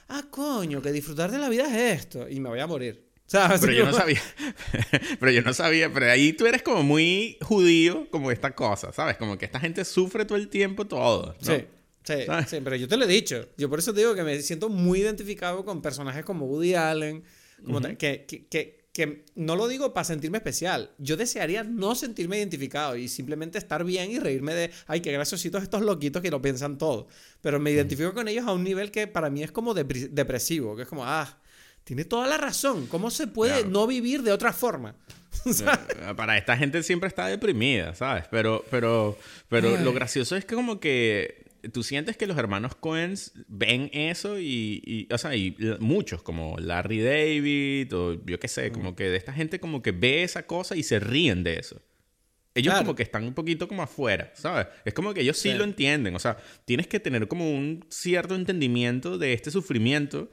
ah, 0.07 0.23
coño, 0.29 0.81
que 0.81 0.91
disfrutar 0.91 1.31
de 1.31 1.39
la 1.39 1.49
vida 1.49 1.65
es 1.65 1.99
esto. 1.99 2.29
Y 2.29 2.39
me 2.39 2.49
voy 2.49 2.59
a 2.59 2.67
morir. 2.67 3.10
Pero 3.31 3.73
yo 3.73 3.85
no 3.85 3.93
sabía. 3.93 4.21
pero 5.19 5.31
yo 5.31 5.41
no 5.41 5.53
sabía. 5.53 5.91
Pero 5.91 6.11
ahí 6.11 6.33
tú 6.33 6.45
eres 6.45 6.61
como 6.61 6.83
muy 6.83 7.37
judío, 7.41 8.07
como 8.11 8.31
esta 8.31 8.53
cosa, 8.53 8.91
¿sabes? 8.91 9.17
Como 9.17 9.37
que 9.37 9.45
esta 9.45 9.59
gente 9.59 9.85
sufre 9.85 10.25
todo 10.25 10.37
el 10.37 10.49
tiempo 10.49 10.85
todo. 10.85 11.35
Sí. 11.41 11.65
Sí, 12.03 12.15
sí, 12.47 12.57
pero 12.63 12.75
yo 12.75 12.87
te 12.87 12.97
lo 12.97 13.05
he 13.05 13.07
dicho. 13.07 13.47
Yo 13.57 13.69
por 13.69 13.79
eso 13.79 13.93
te 13.93 13.99
digo 13.99 14.15
que 14.15 14.23
me 14.23 14.41
siento 14.41 14.69
muy 14.69 15.01
identificado 15.01 15.63
con 15.63 15.81
personajes 15.81 16.25
como 16.25 16.47
Woody 16.47 16.73
Allen, 16.73 17.23
como 17.63 17.79
que, 17.79 18.25
que, 18.25 18.81
que 18.91 19.25
no 19.35 19.55
lo 19.55 19.67
digo 19.67 19.93
para 19.93 20.03
sentirme 20.03 20.39
especial. 20.39 20.91
Yo 20.97 21.15
desearía 21.15 21.63
no 21.63 21.95
sentirme 21.95 22.37
identificado 22.37 22.97
y 22.97 23.07
simplemente 23.07 23.57
estar 23.57 23.83
bien 23.83 24.11
y 24.11 24.19
reírme 24.19 24.53
de, 24.53 24.71
ay, 24.87 25.01
qué 25.01 25.11
graciositos 25.11 25.63
estos 25.63 25.83
loquitos 25.83 26.21
que 26.21 26.31
lo 26.31 26.41
piensan 26.41 26.77
todo. 26.77 27.07
Pero 27.41 27.59
me 27.59 27.71
identifico 27.71 28.13
con 28.13 28.27
ellos 28.27 28.47
a 28.47 28.53
un 28.53 28.63
nivel 28.63 28.91
que 28.91 29.07
para 29.07 29.29
mí 29.29 29.43
es 29.43 29.51
como 29.51 29.73
depresivo, 29.73 30.75
que 30.75 30.81
es 30.81 30.87
como, 30.87 31.05
ah, 31.05 31.39
tiene 31.83 32.05
toda 32.05 32.27
la 32.27 32.37
razón. 32.37 32.87
¿Cómo 32.87 33.11
se 33.11 33.27
puede 33.27 33.65
no 33.65 33.87
vivir 33.87 34.23
de 34.23 34.31
otra 34.31 34.53
forma? 34.53 34.95
Eh, 35.45 36.13
para 36.15 36.37
esta 36.37 36.55
gente 36.55 36.83
siempre 36.83 37.07
está 37.07 37.25
deprimida, 37.25 37.95
¿sabes? 37.95 38.25
Pero, 38.29 38.63
pero, 38.69 39.17
pero 39.49 39.75
lo 39.77 39.91
gracioso 39.91 40.35
es 40.35 40.45
que 40.45 40.53
como 40.53 40.79
que 40.79 41.45
tú 41.69 41.83
sientes 41.83 42.17
que 42.17 42.27
los 42.27 42.37
hermanos 42.37 42.75
Coens 42.75 43.31
ven 43.47 43.89
eso 43.93 44.39
y, 44.39 45.07
o 45.11 45.17
sea, 45.17 45.35
y 45.35 45.55
muchos, 45.79 46.23
como 46.23 46.57
Larry 46.59 47.01
David 47.01 47.95
o 47.95 48.25
yo 48.25 48.39
qué 48.39 48.47
sé, 48.47 48.71
como 48.71 48.95
que 48.95 49.09
de 49.09 49.17
esta 49.17 49.33
gente 49.33 49.59
como 49.59 49.81
que 49.81 49.91
ve 49.91 50.23
esa 50.23 50.45
cosa 50.45 50.75
y 50.75 50.83
se 50.83 50.99
ríen 50.99 51.43
de 51.43 51.59
eso. 51.59 51.81
Ellos 52.53 52.75
como 52.75 52.95
que 52.95 53.03
están 53.03 53.23
un 53.23 53.33
poquito 53.33 53.67
como 53.67 53.81
afuera, 53.81 54.31
¿sabes? 54.35 54.67
Es 54.83 54.93
como 54.93 55.13
que 55.13 55.21
ellos 55.21 55.37
sí, 55.37 55.53
lo 55.53 55.63
entienden, 55.63 56.15
o 56.15 56.19
sea, 56.19 56.37
tienes 56.65 56.87
que 56.87 56.99
tener 56.99 57.29
como 57.29 57.49
un 57.49 57.85
cierto 57.89 58.35
entendimiento 58.35 59.17
de 59.17 59.31
este 59.33 59.51
sufrimiento, 59.51 60.29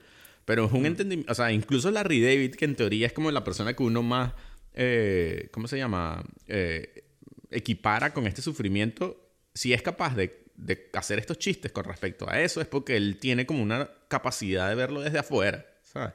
pero 0.48 0.64
es 0.64 0.72
un 0.72 0.86
entendimiento, 0.86 1.30
o 1.30 1.34
sea, 1.34 1.52
incluso 1.52 1.90
Larry 1.90 2.22
David, 2.22 2.54
que 2.54 2.64
en 2.64 2.74
teoría 2.74 3.06
es 3.06 3.12
como 3.12 3.30
la 3.30 3.44
persona 3.44 3.74
que 3.74 3.82
uno 3.82 4.02
más, 4.02 4.32
eh, 4.72 5.50
¿cómo 5.52 5.68
se 5.68 5.76
llama? 5.76 6.24
Eh, 6.46 7.04
equipara 7.50 8.14
con 8.14 8.26
este 8.26 8.40
sufrimiento, 8.40 9.30
si 9.52 9.74
es 9.74 9.82
capaz 9.82 10.16
de 10.16 10.48
de 10.56 10.90
hacer 10.94 11.18
estos 11.18 11.38
chistes 11.38 11.70
con 11.70 11.84
respecto 11.84 12.28
a 12.28 12.40
eso 12.40 12.60
es 12.60 12.66
porque 12.66 12.96
él 12.96 13.18
tiene 13.18 13.46
como 13.46 13.62
una 13.62 13.90
capacidad 14.08 14.68
de 14.68 14.74
verlo 14.74 15.00
desde 15.00 15.20
afuera, 15.20 15.64
¿sabes? 15.84 16.14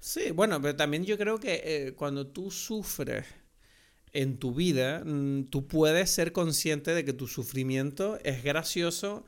Sí, 0.00 0.30
bueno, 0.30 0.62
pero 0.62 0.76
también 0.76 1.04
yo 1.04 1.18
creo 1.18 1.38
que 1.38 1.62
eh, 1.64 1.92
cuando 1.94 2.26
tú 2.26 2.50
sufres 2.52 3.26
en 4.12 4.38
tu 4.38 4.54
vida, 4.54 5.02
mm, 5.04 5.50
tú 5.50 5.66
puedes 5.66 6.08
ser 6.08 6.32
consciente 6.32 6.94
de 6.94 7.04
que 7.04 7.12
tu 7.12 7.26
sufrimiento 7.26 8.18
es 8.22 8.44
gracioso 8.44 9.26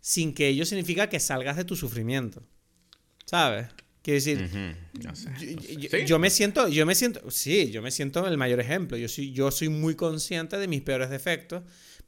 sin 0.00 0.34
que 0.34 0.48
ello 0.48 0.66
significa 0.66 1.08
que 1.08 1.20
salgas 1.20 1.56
de 1.56 1.64
tu 1.64 1.76
sufrimiento. 1.76 2.42
¿Sabes? 3.24 3.68
Quiero 4.02 4.16
decir, 4.16 4.50
no 5.00 5.14
sé, 5.14 5.56
yo, 6.06 6.18
me 6.18 6.28
siento, 6.28 6.66
yo 6.66 6.84
me 6.84 6.94
siento, 6.94 7.30
sí, 7.30 7.70
yo 7.70 7.82
me 7.82 7.92
siento 7.92 8.26
el 8.26 8.36
mayor 8.36 8.58
ejemplo. 8.58 8.96
Yo 8.96 9.08
soy, 9.08 9.32
yo 9.32 9.50
soy 9.50 9.68
muy 9.68 9.94
consciente 9.94 10.58
de 10.58 10.66
mis 10.66 10.82
peores 10.82 11.08
defectos 11.08 11.62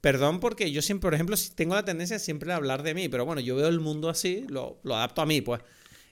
Perdón 0.05 0.39
porque 0.39 0.71
yo 0.71 0.83
siempre, 0.83 1.07
por 1.07 1.15
ejemplo, 1.15 1.35
tengo 1.55 1.75
la 1.75 1.83
tendencia 1.83 2.19
siempre 2.19 2.53
a 2.53 2.57
hablar 2.57 2.83
de 2.83 2.93
mí, 2.93 3.09
pero 3.09 3.25
bueno, 3.25 3.41
yo 3.41 3.57
veo 3.57 3.69
el 3.69 3.81
mundo 3.81 4.11
así, 4.11 4.45
lo, 4.51 4.79
adapto 4.85 5.23
a 5.23 5.25
mí, 5.25 5.41
pues. 5.41 5.63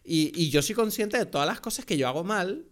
Y, 0.02 0.48
yo 0.48 0.62
soy 0.62 0.74
consciente 0.74 1.18
de 1.18 1.26
todas 1.26 1.46
las 1.46 1.60
cosas 1.60 1.84
que 1.84 1.98
yo 1.98 2.08
hago 2.08 2.24
mal 2.24 2.64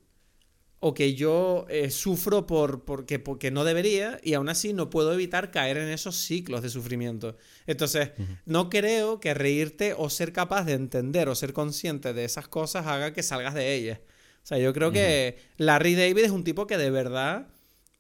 o 0.83 0.95
que 0.95 1.15
yo 1.15 1.67
eh, 1.69 1.91
sufro 1.91 2.47
por, 2.47 2.85
porque, 2.85 3.19
porque 3.19 3.51
no 3.51 3.65
debería 3.65 4.19
y 4.23 4.33
aún 4.33 4.49
así 4.49 4.73
no 4.73 4.89
puedo 4.89 5.13
evitar 5.13 5.51
caer 5.51 5.77
en 5.77 5.89
esos 5.89 6.17
ciclos 6.17 6.63
de 6.63 6.71
sufrimiento. 6.71 7.37
Entonces, 7.67 8.11
no 8.47 8.71
creo 8.71 9.21
que 9.21 9.35
reírte 9.35 9.95
o 9.97 10.09
ser 10.09 10.33
capaz 10.33 10.65
de 10.65 10.73
entender 10.73 11.29
o 11.29 11.35
ser 11.35 11.53
consciente 11.53 12.15
de 12.15 12.25
esas 12.25 12.49
cosas 12.49 12.87
haga 12.87 13.13
que 13.13 13.23
salgas 13.23 13.55
de 13.55 13.75
ellas. 13.75 13.99
O 14.43 14.47
sea, 14.47 14.59
yo 14.59 14.73
creo 14.73 14.91
que 14.91 15.39
Larry 15.59 15.95
David 15.95 16.25
es 16.25 16.31
un 16.31 16.45
tipo 16.45 16.67
que 16.67 16.79
de 16.79 16.91
verdad 16.91 17.49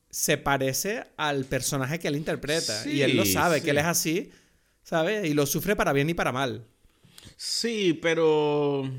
se 0.09 0.39
parece 0.39 1.05
al 1.19 1.45
personaje 1.45 1.99
que 1.99 2.09
él 2.09 2.17
interpreta. 2.17 2.89
y 2.89 3.03
él 3.03 3.15
lo 3.15 3.27
sabe, 3.27 3.61
que 3.61 3.71
él 3.71 3.79
es 3.79 3.85
así, 3.85 4.31
¿sabes? 4.83 5.29
Y 5.29 5.35
lo 5.35 5.45
sufre 5.45 5.77
para 5.77 5.93
bien 5.93 6.09
y 6.09 6.15
para 6.15 6.33
mal. 6.33 6.67
Sí, 7.37 7.99
pero... 8.01 8.91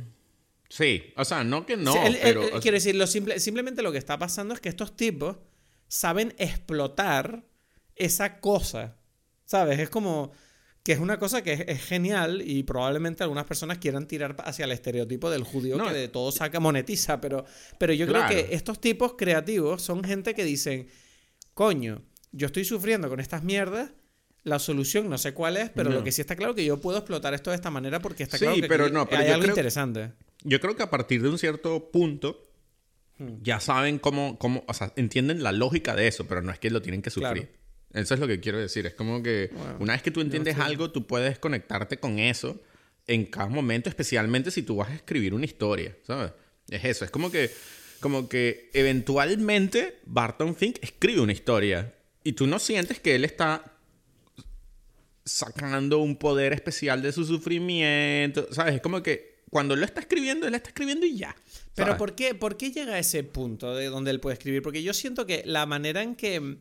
Sí, 0.72 1.13
o 1.17 1.26
sea, 1.26 1.43
no 1.43 1.65
que 1.65 1.76
no. 1.76 1.93
quiero 2.61 2.76
decir, 2.76 2.95
lo 2.95 3.05
simple, 3.05 3.41
simplemente 3.41 3.82
lo 3.82 3.91
que 3.91 3.97
está 3.97 4.17
pasando 4.17 4.53
es 4.53 4.61
que 4.61 4.69
estos 4.69 4.95
tipos 4.95 5.36
saben 5.89 6.34
explotar 6.38 7.43
esa 7.97 8.39
cosa, 8.39 8.95
¿sabes? 9.43 9.80
Es 9.80 9.89
como 9.89 10.32
que 10.82 10.93
es 10.93 10.99
una 10.99 11.19
cosa 11.19 11.43
que 11.43 11.65
es, 11.67 11.84
genial 11.84 12.41
y 12.45 12.63
probablemente 12.63 13.22
algunas 13.22 13.43
personas 13.43 13.80
quieran 13.80 14.07
tirar 14.07 14.38
hacia 14.45 14.63
el 14.63 14.72
estereotipo 14.72 15.30
del 15.30 15.43
judío 15.43 15.78
que 15.78 15.93
de 15.93 16.07
todo 16.07 16.32
saca 16.32 16.61
monetiza, 16.61 17.19
pero, 17.19 17.43
pero 17.78 17.91
yo 17.91 18.07
creo 18.07 18.26
que 18.30 18.55
estos 18.55 18.80
tipos 18.80 19.15
creativos 19.17 19.82
son 19.82 20.05
gente 20.05 20.34
que 20.34 20.45
dicen, 20.45 20.88
coño, 21.53 22.01
yo 22.32 22.45
estoy 22.47 22.63
sufriendo 22.63 23.09
con 23.09 23.19
estas 23.19 23.43
mierdas, 23.43 23.91
la 24.43 24.59
solución 24.59 25.09
no 25.09 25.17
sé 25.17 25.33
cuál 25.33 25.57
es, 25.57 25.69
pero 25.69 25.91
lo 25.91 26.03
que 26.03 26.11
sí 26.11 26.21
está 26.21 26.35
claro 26.35 26.51
es 26.51 26.57
que 26.57 26.65
yo 26.65 26.81
puedo 26.81 26.97
explotar 26.97 27.33
esto 27.33 27.51
de 27.51 27.55
esta 27.55 27.69
manera 27.69 28.01
porque 28.01 28.23
está 28.23 28.37
claro 28.37 28.55
que 28.55 28.67
pero 28.67 28.89
no, 28.89 29.07
hay 29.11 29.27
algo 29.27 29.47
interesante. 29.47 30.11
Yo 30.43 30.59
creo 30.59 30.75
que 30.75 30.83
a 30.83 30.89
partir 30.89 31.21
de 31.21 31.29
un 31.29 31.37
cierto 31.37 31.91
punto 31.91 32.49
hmm. 33.19 33.43
ya 33.43 33.59
saben 33.59 33.99
cómo, 33.99 34.39
cómo, 34.39 34.63
o 34.67 34.73
sea, 34.73 34.93
entienden 34.95 35.43
la 35.43 35.51
lógica 35.51 35.95
de 35.95 36.07
eso, 36.07 36.25
pero 36.25 36.41
no 36.41 36.51
es 36.51 36.59
que 36.59 36.71
lo 36.71 36.81
tienen 36.81 37.01
que 37.01 37.11
sufrir. 37.11 37.49
Eso 37.93 38.13
es 38.13 38.19
lo 38.19 38.27
que 38.27 38.39
quiero 38.39 38.57
decir. 38.57 38.85
Es 38.85 38.93
como 38.93 39.21
que 39.21 39.51
una 39.79 39.93
vez 39.93 40.01
que 40.01 40.11
tú 40.11 40.21
entiendes 40.21 40.57
algo, 40.57 40.91
tú 40.91 41.05
puedes 41.05 41.39
conectarte 41.39 41.97
con 41.97 42.19
eso 42.19 42.59
en 43.07 43.25
cada 43.25 43.47
momento, 43.47 43.89
especialmente 43.89 44.51
si 44.51 44.63
tú 44.63 44.77
vas 44.77 44.89
a 44.89 44.95
escribir 44.95 45.33
una 45.33 45.45
historia, 45.45 45.95
¿sabes? 46.03 46.31
Es 46.69 46.85
eso. 46.85 47.05
Es 47.05 47.11
como 47.11 47.31
que, 47.31 47.51
como 47.99 48.29
que 48.29 48.69
eventualmente 48.73 49.99
Barton 50.05 50.55
Fink 50.55 50.77
escribe 50.81 51.19
una 51.21 51.33
historia 51.33 51.93
y 52.23 52.33
tú 52.33 52.47
no 52.47 52.59
sientes 52.59 52.99
que 52.99 53.15
él 53.15 53.25
está 53.25 53.65
sacando 55.32 55.99
un 55.99 56.17
poder 56.17 56.53
especial 56.53 57.01
de 57.01 57.11
su 57.11 57.25
sufrimiento, 57.25 58.47
¿sabes? 58.51 58.75
Es 58.75 58.82
como 58.82 59.01
que 59.01 59.41
cuando 59.49 59.75
lo 59.75 59.86
está 59.86 60.01
escribiendo, 60.01 60.47
él 60.47 60.55
está 60.55 60.69
escribiendo 60.69 61.05
y 61.05 61.17
ya. 61.17 61.36
Pero 61.75 61.97
¿por 61.97 62.15
qué, 62.15 62.36
¿por 62.36 62.57
qué 62.57 62.71
llega 62.71 62.93
a 62.93 62.99
ese 62.99 63.23
punto 63.23 63.75
de 63.75 63.88
donde 63.88 64.11
él 64.11 64.19
puede 64.19 64.36
escribir? 64.36 64.61
Porque 64.61 64.84
yo 64.84 64.93
siento 64.93 65.25
que 65.25 65.43
la 65.45 65.65
manera 65.65 66.01
en 66.03 66.15
que 66.15 66.57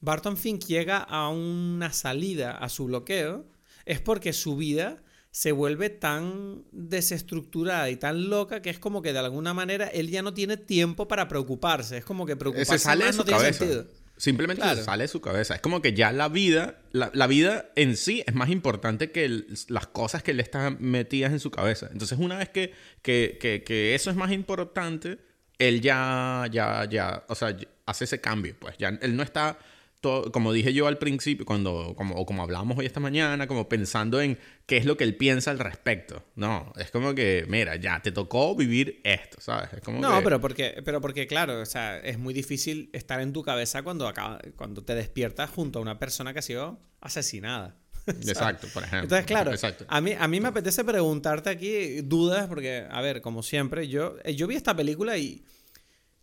Barton 0.00 0.36
Fink 0.36 0.64
llega 0.64 0.98
a 0.98 1.28
una 1.28 1.92
salida 1.92 2.52
a 2.52 2.68
su 2.68 2.86
bloqueo 2.86 3.46
es 3.86 4.00
porque 4.00 4.32
su 4.32 4.56
vida 4.56 5.02
se 5.30 5.52
vuelve 5.52 5.90
tan 5.90 6.64
desestructurada 6.72 7.90
y 7.90 7.96
tan 7.96 8.28
loca 8.28 8.62
que 8.62 8.70
es 8.70 8.78
como 8.78 9.02
que 9.02 9.12
de 9.12 9.18
alguna 9.20 9.54
manera 9.54 9.86
él 9.86 10.10
ya 10.10 10.22
no 10.22 10.34
tiene 10.34 10.56
tiempo 10.56 11.06
para 11.06 11.28
preocuparse. 11.28 11.98
Es 11.98 12.04
como 12.04 12.26
que 12.26 12.36
preocuparse 12.36 12.78
sale 12.78 13.06
de 13.06 13.12
su 13.12 13.24
cabeza. 13.24 13.84
Simplemente 14.18 14.62
sale 14.82 15.04
de 15.04 15.08
su 15.08 15.20
cabeza. 15.20 15.54
Es 15.54 15.60
como 15.60 15.80
que 15.80 15.94
ya 15.94 16.10
la 16.10 16.28
vida, 16.28 16.80
la, 16.92 17.26
vida 17.28 17.70
en 17.76 17.96
sí 17.96 18.24
es 18.26 18.34
más 18.34 18.50
importante 18.50 19.12
que 19.12 19.44
las 19.68 19.86
cosas 19.86 20.24
que 20.24 20.34
le 20.34 20.42
están 20.42 20.76
metidas 20.80 21.32
en 21.32 21.38
su 21.38 21.52
cabeza. 21.52 21.88
Entonces, 21.92 22.18
una 22.18 22.36
vez 22.36 22.48
que, 22.48 22.74
que, 23.00 23.38
que, 23.64 23.94
eso 23.94 24.10
es 24.10 24.16
más 24.16 24.32
importante, 24.32 25.18
él 25.58 25.80
ya, 25.80 26.46
ya, 26.50 26.84
ya, 26.86 27.24
o 27.28 27.36
sea, 27.36 27.56
hace 27.86 28.04
ese 28.04 28.20
cambio. 28.20 28.56
Pues 28.58 28.76
ya 28.76 28.88
él 28.88 29.16
no 29.16 29.22
está 29.22 29.56
como 30.00 30.52
dije 30.52 30.72
yo 30.72 30.86
al 30.86 30.98
principio, 30.98 31.44
cuando, 31.44 31.94
como, 31.96 32.14
o 32.14 32.24
como 32.24 32.42
hablamos 32.42 32.78
hoy 32.78 32.86
esta 32.86 33.00
mañana, 33.00 33.48
como 33.48 33.68
pensando 33.68 34.20
en 34.20 34.38
qué 34.66 34.76
es 34.76 34.84
lo 34.84 34.96
que 34.96 35.04
él 35.04 35.16
piensa 35.16 35.50
al 35.50 35.58
respecto. 35.58 36.24
No, 36.36 36.72
es 36.76 36.90
como 36.90 37.14
que, 37.14 37.44
mira, 37.48 37.76
ya 37.76 38.00
te 38.00 38.12
tocó 38.12 38.54
vivir 38.54 39.00
esto, 39.02 39.40
¿sabes? 39.40 39.72
Es 39.72 39.80
como 39.80 40.00
no, 40.00 40.22
pero, 40.22 40.40
porque, 40.40 40.80
pero 40.84 41.00
porque, 41.00 41.26
claro, 41.26 41.60
o 41.60 41.66
sea, 41.66 41.98
es 41.98 42.18
muy 42.18 42.32
difícil 42.32 42.90
estar 42.92 43.20
en 43.20 43.32
tu 43.32 43.42
cabeza 43.42 43.82
cuando, 43.82 44.06
acaba, 44.06 44.38
cuando 44.56 44.84
te 44.84 44.94
despiertas 44.94 45.50
junto 45.50 45.80
a 45.80 45.82
una 45.82 45.98
persona 45.98 46.32
que 46.32 46.38
ha 46.38 46.42
sido 46.42 46.78
asesinada. 47.00 47.76
Exacto, 48.06 48.68
por 48.72 48.84
ejemplo. 48.84 49.02
Entonces, 49.02 49.26
claro, 49.26 49.52
A, 49.88 50.00
mí, 50.00 50.12
a 50.18 50.28
mí 50.28 50.40
me 50.40 50.48
apetece 50.48 50.84
preguntarte 50.84 51.50
aquí 51.50 52.02
dudas, 52.02 52.46
porque, 52.46 52.86
a 52.88 53.00
ver, 53.00 53.20
como 53.20 53.42
siempre, 53.42 53.88
yo, 53.88 54.16
yo 54.22 54.46
vi 54.46 54.54
esta 54.54 54.76
película 54.76 55.18
y 55.18 55.44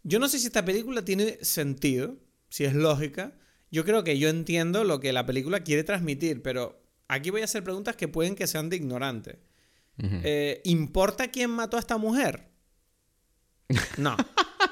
yo 0.03 0.19
no 0.19 0.29
sé 0.29 0.39
si 0.39 0.47
esta 0.47 0.63
película 0.63 1.03
tiene 1.03 1.39
sentido, 1.41 2.15
si 2.47 2.63
es 2.63 2.73
lógica, 2.73 3.33
yo 3.75 3.83
creo 3.83 4.05
que 4.05 4.17
yo 4.17 4.29
entiendo 4.29 4.85
lo 4.85 5.01
que 5.01 5.11
la 5.11 5.25
película 5.25 5.59
quiere 5.59 5.83
transmitir, 5.83 6.41
pero 6.41 6.81
aquí 7.09 7.29
voy 7.29 7.41
a 7.41 7.43
hacer 7.43 7.61
preguntas 7.61 7.97
que 7.97 8.07
pueden 8.07 8.33
que 8.33 8.47
sean 8.47 8.69
de 8.69 8.77
ignorante. 8.77 9.37
Eh, 9.97 10.61
¿Importa 10.63 11.27
quién 11.27 11.51
mató 11.51 11.75
a 11.75 11.81
esta 11.81 11.97
mujer? 11.97 12.47
No. 13.97 14.15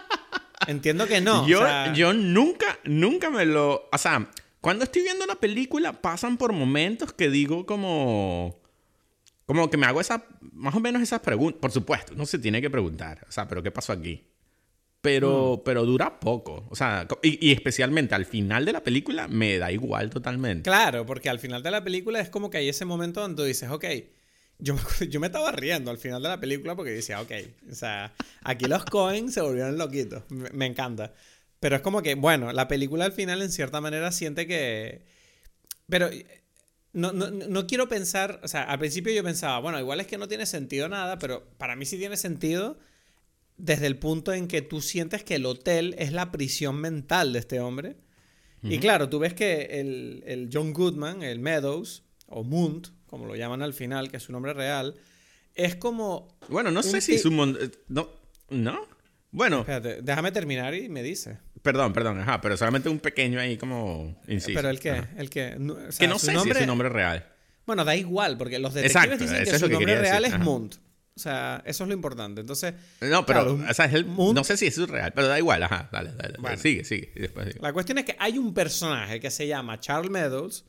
Entiendo 0.67 1.05
que 1.05 1.19
no. 1.19 1.45
Yo, 1.45 1.59
yo 1.93 2.13
nunca, 2.13 2.79
nunca 2.85 3.29
me 3.29 3.45
lo. 3.45 3.89
O 3.91 3.97
sea, 3.97 4.31
cuando 4.61 4.85
estoy 4.85 5.01
viendo 5.01 5.25
la 5.25 5.35
película, 5.35 5.91
pasan 6.01 6.37
por 6.37 6.53
momentos 6.53 7.11
que 7.11 7.29
digo 7.29 7.65
como. 7.65 8.61
Como 9.45 9.69
que 9.69 9.75
me 9.75 9.85
hago 9.85 9.99
esa. 9.99 10.25
Más 10.39 10.75
o 10.75 10.79
menos 10.79 11.01
esas 11.01 11.19
preguntas. 11.19 11.59
Por 11.59 11.71
supuesto, 11.73 12.13
no 12.15 12.25
se 12.25 12.39
tiene 12.39 12.61
que 12.61 12.69
preguntar. 12.69 13.25
O 13.27 13.31
sea, 13.33 13.49
pero 13.49 13.61
¿qué 13.61 13.71
pasó 13.71 13.91
aquí? 13.91 14.25
Pero, 15.03 15.57
mm. 15.57 15.63
pero 15.65 15.85
dura 15.85 16.17
poco. 16.21 16.65
O 16.69 16.75
sea, 16.77 17.05
y, 17.21 17.51
especialmente 17.51 18.15
al 18.15 18.25
final 18.25 18.63
de 18.63 18.71
la 18.71 18.83
película 18.83 19.27
me 19.27 19.57
da 19.57 19.69
igual 19.69 20.09
totalmente. 20.09 20.69
Claro, 20.69 21.05
porque 21.05 21.29
al 21.29 21.39
final 21.39 21.61
de 21.61 21.71
la 21.71 21.83
película 21.83 22.21
es 22.21 22.29
como 22.29 22.49
que 22.49 22.59
hay 22.59 22.69
ese 22.69 22.85
momento 22.85 23.19
donde 23.19 23.35
tú 23.35 23.43
dices, 23.43 23.69
ok, 23.69 23.83
yo, 24.59 24.77
yo 25.09 25.19
me 25.19 25.27
estaba 25.27 25.51
riendo 25.51 25.91
al 25.91 25.97
final 25.97 26.23
de 26.23 26.29
la 26.29 26.39
película 26.39 26.77
porque 26.77 26.91
decía, 26.91 27.19
ok, 27.19 27.31
o 27.69 27.75
sea, 27.75 28.13
aquí 28.43 28.63
los 28.63 28.85
Cohen 28.85 29.29
se 29.29 29.41
volvieron 29.41 29.77
loquitos. 29.77 30.23
Me, 30.29 30.65
encanta. 30.65 31.11
Pero 31.59 31.75
es 31.75 31.81
como 31.81 32.01
que, 32.01 32.15
bueno, 32.15 32.53
la 32.53 32.69
película 32.69 33.03
al 33.03 33.11
final 33.11 33.41
en 33.41 33.51
cierta 33.51 33.81
manera 33.81 34.09
siente 34.13 34.47
que... 34.47 35.01
Pero 35.89 36.09
no, 36.93 37.11
no, 37.11 37.29
no, 37.29 37.67
quiero 37.67 37.89
pensar, 37.89 38.39
o 38.41 38.47
sea, 38.47 38.63
al 38.63 38.79
principio 38.79 39.11
yo 39.11 39.21
pensaba, 39.21 39.59
bueno, 39.59 39.77
igual 39.81 39.99
es 39.99 40.07
que 40.07 40.17
no 40.17 40.29
tiene 40.29 40.45
sentido 40.45 40.87
nada, 40.87 41.19
pero 41.19 41.43
para 41.57 41.75
mí 41.75 41.85
sí 41.85 41.97
tiene 41.97 42.15
sentido 42.15 42.77
desde 43.63 43.87
el 43.87 43.97
punto 43.97 44.33
en 44.33 44.49
que 44.49 44.61
tú 44.61 44.81
sientes 44.81 45.23
que 45.23 45.35
el 45.35 45.45
hotel 45.45 45.95
es 45.97 46.11
la 46.11 46.31
prisión 46.31 46.75
mental 46.81 47.31
de 47.31 47.39
este 47.39 47.61
hombre. 47.61 47.95
Y 48.61 48.77
claro, 48.79 49.09
tú 49.09 49.19
ves 49.19 49.33
que 49.33 49.79
el, 49.81 50.23
el, 50.25 50.49
John 50.51 50.71
Goodman, 50.71 51.21
el 51.21 51.39
Meadows, 51.39 52.03
o 52.27 52.43
Munt, 52.45 52.87
como 53.07 53.25
lo 53.25 53.35
llaman 53.35 53.61
al 53.61 53.73
final, 53.73 54.09
que 54.09 54.17
es 54.17 54.23
su 54.23 54.31
nombre 54.31 54.53
real, 54.53 54.95
es 55.53 55.75
como... 55.75 56.37
Bueno, 56.47 56.71
no 56.71 56.81
sé 56.81 57.01
si 57.01 57.15
es 57.15 57.25
un... 57.25 57.57
No, 57.89 58.09
¿no? 58.49 58.87
Bueno... 59.31 59.59
Espérate, 59.59 60.01
déjame 60.01 60.31
terminar 60.31 60.73
y 60.75 60.87
me 60.87 61.03
dice. 61.03 61.39
Perdón, 61.61 61.91
perdón, 61.91 62.19
ajá, 62.19 62.39
pero 62.39 62.55
solamente 62.55 62.87
un 62.87 62.99
pequeño 62.99 63.39
ahí 63.39 63.57
como 63.57 64.21
inciso. 64.29 64.55
Pero 64.55 64.69
el 64.69 64.79
que, 64.79 65.03
el 65.17 65.29
que... 65.29 65.57
que 65.99 66.07
no 66.07 66.19
sé 66.19 66.37
si 66.37 66.49
es 66.49 66.57
su 66.57 66.65
nombre 66.65 66.89
real. 66.89 67.29
Bueno, 67.65 67.83
da 67.83 67.95
igual, 67.95 68.37
porque 68.37 68.59
los 68.59 68.73
detectives 68.73 69.19
dicen 69.19 69.43
que 69.43 69.59
su 69.59 69.69
nombre 69.69 69.99
real 69.99 70.23
es 70.25 70.39
Munt. 70.39 70.75
O 71.15 71.19
sea, 71.19 71.61
eso 71.65 71.83
es 71.83 71.87
lo 71.87 71.93
importante. 71.93 72.41
Entonces. 72.41 72.73
No, 73.01 73.25
pero. 73.25 73.53
o 73.53 73.73
sea, 73.73 73.87
no 73.87 74.43
sé 74.43 74.57
si 74.57 74.67
eso 74.67 74.83
es 74.83 74.89
real, 74.89 75.13
pero 75.13 75.27
da 75.27 75.37
igual. 75.37 75.61
Ajá, 75.61 75.89
dale, 75.91 76.11
dale. 76.13 76.57
sigue, 76.57 76.83
sigue, 76.83 77.31
La 77.59 77.71
cuestión 77.71 77.99
es 77.99 78.05
que 78.05 78.15
hay 78.19 78.37
un 78.37 78.53
personaje 78.53 79.19
que 79.19 79.29
se 79.29 79.47
llama 79.47 79.79
Charles 79.79 80.09
Meadows, 80.09 80.65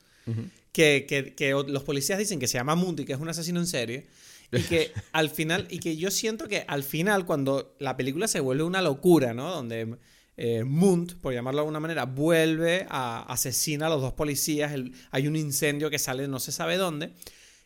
que, 0.72 1.06
que, 1.08 1.34
que, 1.34 1.50
los 1.52 1.82
policías 1.82 2.18
dicen 2.18 2.38
que 2.38 2.46
se 2.46 2.58
llama 2.58 2.74
Mundy, 2.74 3.04
que 3.04 3.14
es 3.14 3.20
un 3.20 3.28
asesino 3.28 3.60
en 3.60 3.66
serie. 3.66 4.06
Y 4.52 4.62
que 4.62 4.92
al 5.12 5.30
final. 5.30 5.66
Y 5.70 5.78
que 5.78 5.96
yo 5.96 6.10
siento 6.10 6.46
que 6.46 6.64
al 6.68 6.82
final, 6.82 7.24
cuando 7.24 7.74
la 7.78 7.96
película 7.96 8.28
se 8.28 8.40
vuelve 8.40 8.64
una 8.64 8.82
locura, 8.82 9.32
¿no? 9.32 9.50
Donde. 9.50 9.96
Eh, 10.36 10.64
Munt, 10.64 11.14
por 11.14 11.32
llamarlo 11.32 11.58
de 11.58 11.62
alguna 11.62 11.78
manera, 11.78 12.06
vuelve 12.06 12.86
a 12.90 13.22
asesinar 13.32 13.86
a 13.86 13.94
los 13.94 14.02
dos 14.02 14.14
policías. 14.14 14.74
hay 15.12 15.28
un 15.28 15.36
incendio 15.36 15.90
que 15.90 15.98
sale 16.00 16.26
no 16.28 16.40
se 16.40 16.50
sabe 16.50 16.76
dónde. 16.76 17.12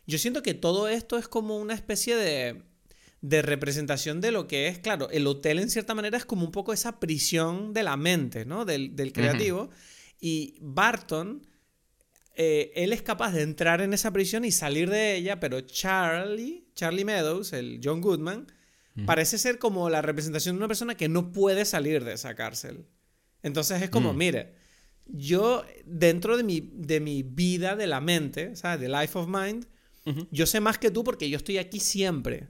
Yo 0.05 0.17
siento 0.17 0.41
que 0.41 0.53
todo 0.53 0.87
esto 0.87 1.17
es 1.17 1.27
como 1.27 1.57
una 1.57 1.73
especie 1.73 2.15
de 2.15 2.63
de 3.21 3.41
representación 3.41 4.21
de 4.21 4.31
lo 4.31 4.47
que 4.47 4.67
es, 4.67 4.79
claro, 4.79 5.09
el 5.09 5.27
hotel 5.27 5.59
en 5.59 5.69
cierta 5.69 5.93
manera 5.93 6.17
es 6.17 6.25
como 6.25 6.45
un 6.45 6.51
poco 6.51 6.71
esa 6.71 6.99
prisión 6.99 7.73
de 7.73 7.83
la 7.83 7.97
mente, 7.97 8.45
¿no? 8.45 8.65
Del, 8.65 8.93
creativo. 9.13 9.69
Y 10.21 10.55
Barton, 10.61 11.45
eh, 12.35 12.71
él 12.75 12.93
es 12.93 13.01
capaz 13.01 13.33
de 13.33 13.41
entrar 13.41 13.81
en 13.81 13.93
esa 13.93 14.11
prisión 14.11 14.45
y 14.45 14.51
salir 14.51 14.89
de 14.89 15.15
ella, 15.15 15.39
pero 15.39 15.61
Charlie, 15.61 16.67
Charlie 16.75 17.05
Meadows, 17.05 17.53
el 17.53 17.81
John 17.83 18.01
Goodman, 18.01 18.47
parece 19.05 19.37
ser 19.37 19.59
como 19.59 19.89
la 19.89 20.01
representación 20.01 20.55
de 20.55 20.57
una 20.57 20.67
persona 20.67 20.95
que 20.95 21.07
no 21.07 21.31
puede 21.31 21.63
salir 21.63 22.03
de 22.03 22.13
esa 22.13 22.35
cárcel. 22.35 22.85
Entonces 23.43 23.81
es 23.81 23.89
como, 23.89 24.13
mm. 24.13 24.17
mire, 24.17 24.53
yo 25.05 25.63
dentro 25.85 26.35
de 26.35 26.43
mi, 26.43 26.69
de 26.73 26.99
mi 26.99 27.23
vida 27.23 27.75
de 27.75 27.87
la 27.87 28.01
mente, 28.01 28.55
¿sabes? 28.55 28.81
De 28.81 28.89
Life 28.89 29.17
of 29.17 29.27
Mind, 29.27 29.67
yo 30.31 30.47
sé 30.47 30.59
más 30.59 30.79
que 30.79 30.89
tú 30.89 31.03
porque 31.03 31.29
yo 31.29 31.37
estoy 31.37 31.59
aquí 31.59 31.79
siempre. 31.79 32.47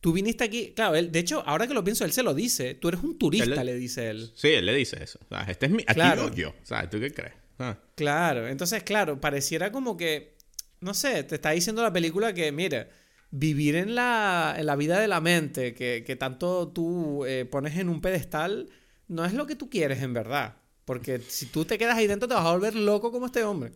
Tú 0.00 0.12
viniste 0.12 0.44
aquí, 0.44 0.72
claro, 0.74 0.96
él, 0.96 1.12
de 1.12 1.18
hecho, 1.18 1.42
ahora 1.46 1.66
que 1.66 1.74
lo 1.74 1.84
pienso, 1.84 2.04
él 2.04 2.12
se 2.12 2.22
lo 2.22 2.32
dice. 2.32 2.74
Tú 2.74 2.88
eres 2.88 3.02
un 3.02 3.18
turista, 3.18 3.62
le, 3.62 3.74
dice 3.74 4.08
él. 4.08 4.32
Sí, 4.34 4.48
él 4.48 4.64
le 4.64 4.74
dice 4.74 5.02
eso. 5.02 5.18
O 5.24 5.28
sea, 5.28 5.42
este 5.42 5.66
es 5.66 5.72
mi, 5.72 5.84
aquí 5.86 6.00
yo. 6.34 6.54
¿Sabes? 6.62 6.88
¿Tú 6.88 6.98
qué 6.98 7.12
crees? 7.12 7.34
Ah. 7.58 7.78
Claro, 7.94 8.48
entonces, 8.48 8.82
claro, 8.82 9.20
pareciera 9.20 9.70
como 9.70 9.98
que, 9.98 10.38
no 10.80 10.94
sé, 10.94 11.22
te 11.24 11.34
está 11.34 11.50
diciendo 11.50 11.82
la 11.82 11.92
película 11.92 12.32
que, 12.32 12.50
mira, 12.50 12.88
vivir 13.30 13.76
en 13.76 13.94
la, 13.94 14.54
en 14.56 14.64
la 14.64 14.76
vida 14.76 14.98
de 14.98 15.08
la 15.08 15.20
mente, 15.20 15.74
que, 15.74 16.02
que 16.06 16.16
tanto 16.16 16.68
tú 16.68 17.26
eh, 17.26 17.44
pones 17.44 17.76
en 17.76 17.90
un 17.90 18.00
pedestal, 18.00 18.70
no 19.08 19.26
es 19.26 19.34
lo 19.34 19.46
que 19.46 19.54
tú 19.56 19.68
quieres 19.68 20.02
en 20.02 20.14
verdad. 20.14 20.56
Porque 20.86 21.20
si 21.20 21.46
tú 21.46 21.66
te 21.66 21.76
quedas 21.76 21.96
ahí 21.96 22.06
dentro, 22.06 22.26
te 22.26 22.34
vas 22.34 22.46
a 22.46 22.52
volver 22.52 22.74
loco 22.74 23.12
como 23.12 23.26
este 23.26 23.44
hombre. 23.44 23.72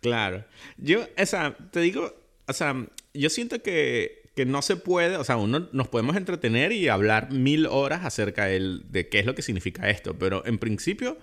Claro. 0.00 0.44
Yo, 0.78 1.06
o 1.16 1.26
sea, 1.26 1.56
te 1.70 1.80
digo, 1.80 2.14
o 2.48 2.52
sea, 2.52 2.74
yo 3.12 3.30
siento 3.30 3.62
que 3.62 4.25
que 4.36 4.44
no 4.44 4.60
se 4.60 4.76
puede, 4.76 5.16
o 5.16 5.24
sea, 5.24 5.38
uno 5.38 5.70
nos 5.72 5.88
podemos 5.88 6.14
entretener 6.14 6.70
y 6.70 6.88
hablar 6.88 7.32
mil 7.32 7.64
horas 7.64 8.04
acerca 8.04 8.44
de, 8.44 8.80
de 8.84 9.08
qué 9.08 9.18
es 9.18 9.26
lo 9.26 9.34
que 9.34 9.40
significa 9.40 9.88
esto, 9.88 10.18
pero 10.18 10.44
en 10.44 10.58
principio 10.58 11.16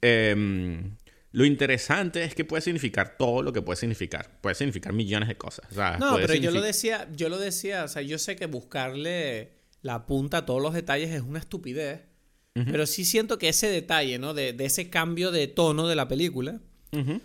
em, 0.00 0.96
lo 1.32 1.44
interesante 1.44 2.22
es 2.22 2.36
que 2.36 2.44
puede 2.44 2.60
significar 2.60 3.16
todo 3.18 3.42
lo 3.42 3.52
que 3.52 3.60
puede 3.60 3.76
significar, 3.76 4.40
puede 4.40 4.54
significar 4.54 4.92
millones 4.92 5.28
de 5.28 5.36
cosas. 5.36 5.66
no, 5.98 6.14
pero 6.14 6.34
yo 6.34 6.52
lo 6.52 6.60
decía, 6.60 7.08
yo 7.16 7.28
lo 7.28 7.38
decía, 7.38 7.82
o 7.82 7.88
sea, 7.88 8.02
yo 8.02 8.18
sé 8.18 8.36
que 8.36 8.46
buscarle 8.46 9.50
la 9.82 10.06
punta 10.06 10.38
a 10.38 10.46
todos 10.46 10.62
los 10.62 10.74
detalles 10.74 11.10
es 11.10 11.22
una 11.22 11.40
estupidez, 11.40 12.02
pero 12.54 12.86
sí 12.86 13.04
siento 13.04 13.38
que 13.38 13.48
ese 13.48 13.68
detalle, 13.68 14.18
¿no? 14.18 14.34
De, 14.34 14.54
ese 14.60 14.90
cambio 14.90 15.32
de 15.32 15.46
tono 15.48 15.88
de 15.88 15.96
la 15.96 16.06
película, 16.06 16.60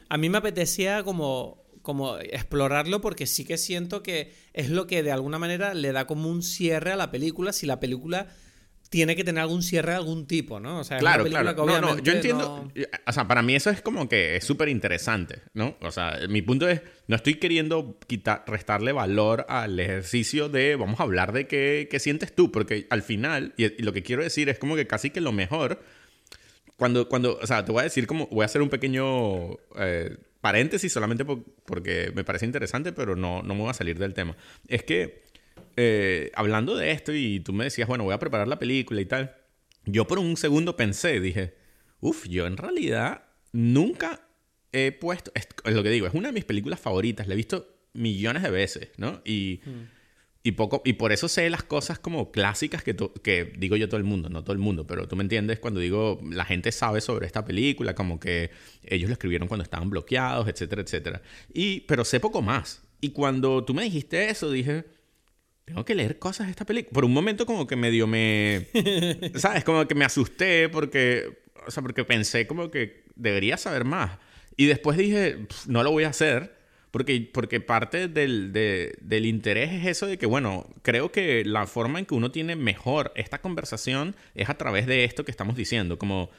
a 0.09 0.17
mí 0.17 0.29
me 0.29 0.39
apetecía 0.39 1.03
como 1.03 1.62
como 1.83 2.17
explorarlo 2.17 3.01
porque 3.01 3.27
sí 3.27 3.45
que 3.45 3.57
siento 3.57 4.01
que 4.01 4.33
es 4.53 4.69
lo 4.69 4.87
que 4.87 5.03
de 5.03 5.11
alguna 5.11 5.37
manera 5.37 5.75
le 5.75 5.91
da 5.91 6.07
como 6.07 6.29
un 6.29 6.41
cierre 6.41 6.93
a 6.93 6.95
la 6.95 7.11
película 7.11 7.53
si 7.53 7.67
la 7.67 7.79
película 7.79 8.29
tiene 8.93 9.15
que 9.15 9.23
tener 9.23 9.41
algún 9.41 9.63
cierre 9.63 9.89
de 9.93 9.97
algún 9.97 10.27
tipo, 10.27 10.59
¿no? 10.59 10.79
O 10.79 10.83
sea, 10.83 10.99
claro, 10.99 11.25
claro. 11.25 11.53
no, 11.65 11.81
no, 11.81 11.97
yo 11.97 12.13
entiendo. 12.13 12.71
O 13.07 13.11
sea, 13.11 13.27
para 13.27 13.41
mí 13.41 13.55
eso 13.55 13.71
es 13.71 13.81
como 13.81 14.07
que 14.07 14.35
es 14.35 14.43
súper 14.43 14.69
interesante, 14.69 15.41
¿no? 15.55 15.77
O 15.81 15.89
sea, 15.89 16.19
mi 16.29 16.43
punto 16.43 16.69
es, 16.69 16.83
no 17.07 17.15
estoy 17.15 17.35
queriendo 17.39 17.97
quitar, 18.05 18.43
restarle 18.45 18.91
valor 18.91 19.47
al 19.49 19.79
ejercicio 19.79 20.47
de, 20.47 20.75
vamos 20.75 20.99
a 20.99 21.03
hablar 21.03 21.31
de 21.31 21.47
qué, 21.47 21.87
qué 21.89 21.99
sientes 21.99 22.35
tú, 22.35 22.51
porque 22.51 22.85
al 22.91 23.01
final, 23.01 23.55
y, 23.57 23.81
lo 23.81 23.93
que 23.93 24.03
quiero 24.03 24.21
decir 24.21 24.47
es 24.49 24.59
como 24.59 24.75
que 24.75 24.85
casi 24.85 25.09
que 25.09 25.21
lo 25.21 25.31
mejor, 25.31 25.81
cuando, 26.77 27.09
cuando, 27.09 27.39
o 27.41 27.47
sea, 27.47 27.65
te 27.65 27.71
voy 27.71 27.81
a 27.81 27.85
decir 27.85 28.05
como, 28.05 28.27
voy 28.27 28.43
a 28.43 28.45
hacer 28.45 28.61
un 28.61 28.69
pequeño... 28.69 29.53
Eh, 29.75 30.17
paréntesis 30.43 30.91
solamente 30.91 31.23
porque 31.23 32.11
me 32.13 32.25
parece 32.25 32.45
interesante, 32.45 32.91
pero 32.91 33.15
no, 33.15 33.41
no 33.43 33.55
me 33.55 33.61
voy 33.61 33.69
a 33.69 33.73
salir 33.73 33.97
del 33.97 34.13
tema. 34.13 34.35
Es 34.67 34.83
que, 34.83 35.23
eh, 35.77 36.31
hablando 36.35 36.75
de 36.75 36.91
esto 36.91 37.13
y 37.13 37.39
tú 37.39 37.53
me 37.53 37.63
decías, 37.63 37.87
bueno, 37.87 38.03
voy 38.03 38.13
a 38.13 38.19
preparar 38.19 38.49
la 38.49 38.59
película 38.59 38.99
y 38.99 39.05
tal, 39.05 39.37
yo 39.85 40.05
por 40.05 40.19
un 40.19 40.35
segundo 40.35 40.75
pensé, 40.75 41.21
dije, 41.21 41.55
uff, 42.01 42.27
yo 42.27 42.45
en 42.45 42.57
realidad 42.57 43.23
nunca 43.53 44.27
he 44.73 44.91
puesto, 44.91 45.31
es, 45.33 45.47
lo 45.63 45.81
que 45.81 45.89
digo, 45.89 46.07
es 46.07 46.13
una 46.13 46.27
de 46.27 46.33
mis 46.33 46.43
películas 46.43 46.81
favoritas, 46.81 47.25
la 47.25 47.35
he 47.35 47.37
visto 47.37 47.77
millones 47.93 48.43
de 48.43 48.49
veces, 48.49 48.89
¿no? 48.97 49.21
Y... 49.23 49.61
Mm. 49.65 50.02
Y, 50.45 50.51
poco, 50.51 50.81
y 50.83 50.93
por 50.93 51.13
eso 51.13 51.29
sé 51.29 51.49
las 51.49 51.63
cosas 51.63 51.99
como 51.99 52.29
clásicas 52.31 52.83
que, 52.83 52.93
que 53.23 53.53
digo 53.57 53.77
yo 53.77 53.87
todo 53.87 53.97
el 53.97 54.03
mundo, 54.03 54.29
no 54.29 54.43
todo 54.43 54.51
el 54.51 54.59
mundo, 54.59 54.85
pero 54.85 55.07
tú 55.07 55.15
me 55.15 55.23
entiendes 55.23 55.59
cuando 55.59 55.79
digo 55.79 56.19
la 56.29 56.43
gente 56.43 56.73
sabe 56.73 56.99
sobre 56.99 57.25
esta 57.25 57.45
película, 57.45 57.95
como 57.95 58.19
que 58.19 58.51
ellos 58.83 59.09
la 59.09 59.13
escribieron 59.13 59.47
cuando 59.47 59.63
estaban 59.63 59.89
bloqueados, 59.89 60.49
etcétera, 60.49 60.81
etcétera. 60.81 61.21
Y, 61.53 61.81
pero 61.81 62.03
sé 62.03 62.19
poco 62.19 62.41
más. 62.41 62.83
Y 62.99 63.11
cuando 63.11 63.63
tú 63.63 63.73
me 63.73 63.83
dijiste 63.83 64.29
eso, 64.29 64.51
dije, 64.51 64.83
tengo 65.63 65.85
que 65.85 65.95
leer 65.95 66.19
cosas 66.19 66.47
de 66.47 66.51
esta 66.51 66.65
película. 66.65 66.93
Por 66.93 67.05
un 67.05 67.13
momento 67.13 67.45
como 67.45 67.65
que 67.65 67.77
medio 67.77 68.05
me... 68.05 68.67
¿Sabes? 69.35 69.63
Como 69.63 69.87
que 69.87 69.95
me 69.95 70.05
asusté 70.05 70.67
porque... 70.67 71.41
O 71.65 71.71
sea, 71.71 71.81
porque 71.81 72.03
pensé 72.03 72.47
como 72.47 72.69
que 72.69 73.05
debería 73.15 73.55
saber 73.55 73.85
más. 73.85 74.19
Y 74.57 74.65
después 74.65 74.97
dije, 74.97 75.47
no 75.67 75.83
lo 75.83 75.91
voy 75.91 76.03
a 76.03 76.09
hacer 76.09 76.62
porque, 76.93 77.27
porque 77.33 77.59
parte 77.59 78.07
del, 78.07 78.53
del, 78.53 79.25
interés 79.25 79.71
es 79.71 79.87
eso 79.87 80.05
de 80.05 80.19
que, 80.19 80.27
bueno, 80.27 80.67
creo 80.83 81.11
que 81.11 81.43
la 81.43 81.65
forma 81.65 81.97
en 81.97 82.05
que 82.05 82.13
uno 82.13 82.29
tiene 82.29 82.55
mejor 82.55 83.11
esta 83.15 83.41
conversación 83.41 84.15
es 84.35 84.47
a 84.47 84.59
través 84.59 84.85
de 84.85 85.03
esto 85.03 85.25
que 85.25 85.31
estamos 85.31 85.55
diciendo, 85.55 85.97
como, 85.97 86.29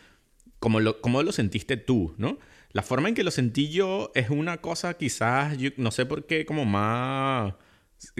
como 0.60 0.78
lo, 0.78 0.96
lo 1.02 1.32
sentiste 1.32 1.76
tú, 1.76 2.14
¿no? 2.18 2.38
La 2.70 2.82
forma 2.82 3.08
en 3.08 3.16
que 3.16 3.24
lo 3.24 3.32
sentí 3.32 3.68
yo 3.68 4.12
es 4.14 4.30
una 4.30 4.58
cosa 4.58 4.94
quizás, 4.94 5.58
yo 5.58 5.70
no 5.76 5.90
sé 5.90 6.06
por 6.06 6.24
qué, 6.24 6.46
como 6.46 6.64
más, 6.64 7.54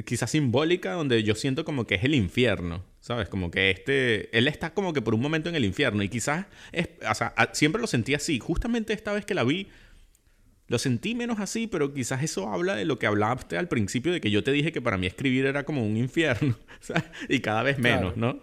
quizás 0.05 0.33
simbólica, 0.33 0.95
donde 0.95 1.23
yo 1.23 1.37
siento 1.37 1.65
como 1.65 1.87
que 1.87 1.95
es 1.95 2.03
el 2.03 2.17
infierno, 2.17 2.85
¿sabes? 2.99 3.29
Como 3.29 3.53
que 3.53 3.71
este, 3.71 4.37
él 4.37 4.49
está 4.49 4.75
como 4.75 4.93
que 4.93 5.03
por 5.03 5.15
un 5.15 5.21
momento 5.21 5.51
en 5.51 5.55
el 5.55 5.65
infierno 5.65 6.03
y 6.03 6.09
quizás, 6.09 6.47
es, 6.73 6.89
o 7.09 7.15
sea, 7.15 7.33
siempre 7.53 7.81
lo 7.81 7.87
sentí 7.87 8.13
así. 8.15 8.41
Justamente 8.41 8.93
esta 8.93 9.13
vez 9.13 9.25
que 9.25 9.35
la 9.35 9.45
vi, 9.45 9.69
lo 10.67 10.79
sentí 10.79 11.15
menos 11.15 11.41
así, 11.41 11.67
pero 11.67 11.93
quizás 11.93 12.23
eso 12.23 12.49
habla 12.49 12.75
de 12.75 12.85
lo 12.85 12.99
que 12.99 13.07
hablaste 13.07 13.57
al 13.57 13.69
principio, 13.69 14.13
de 14.13 14.21
que 14.21 14.31
yo 14.31 14.43
te 14.43 14.53
dije 14.53 14.73
que 14.73 14.81
para 14.81 14.97
mí 14.97 15.07
escribir 15.07 15.47
era 15.47 15.65
como 15.65 15.85
un 15.85 15.97
infierno, 15.97 16.57
y 17.29 17.41
cada 17.41 17.63
vez 17.63 17.79
menos, 17.79 18.17
¿no? 18.17 18.41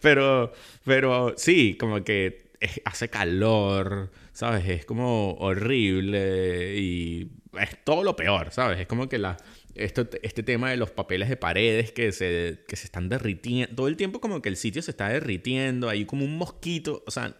pero, 0.00 0.52
pero 0.84 1.34
sí, 1.36 1.76
como 1.78 2.02
que 2.04 2.52
hace 2.84 3.08
calor, 3.08 4.10
¿sabes? 4.32 4.68
Es 4.68 4.84
como 4.84 5.34
horrible 5.34 6.76
y 6.78 7.30
es 7.58 7.84
todo 7.84 8.04
lo 8.04 8.16
peor, 8.16 8.50
¿sabes? 8.52 8.80
Es 8.80 8.86
como 8.86 9.08
que 9.08 9.18
la, 9.18 9.36
esto, 9.74 10.08
este 10.22 10.42
tema 10.42 10.70
de 10.70 10.76
los 10.76 10.90
papeles 10.90 11.28
de 11.28 11.36
paredes 11.36 11.92
que 11.92 12.12
se, 12.12 12.60
que 12.66 12.76
se 12.76 12.84
están 12.84 13.08
derritiendo. 13.08 13.74
Todo 13.74 13.88
el 13.88 13.96
tiempo 13.96 14.20
como 14.20 14.40
que 14.42 14.48
el 14.48 14.56
sitio 14.56 14.82
se 14.82 14.92
está 14.92 15.08
derritiendo, 15.08 15.88
hay 15.88 16.04
como 16.04 16.24
un 16.24 16.36
mosquito, 16.36 17.02
o 17.06 17.10
sea, 17.10 17.36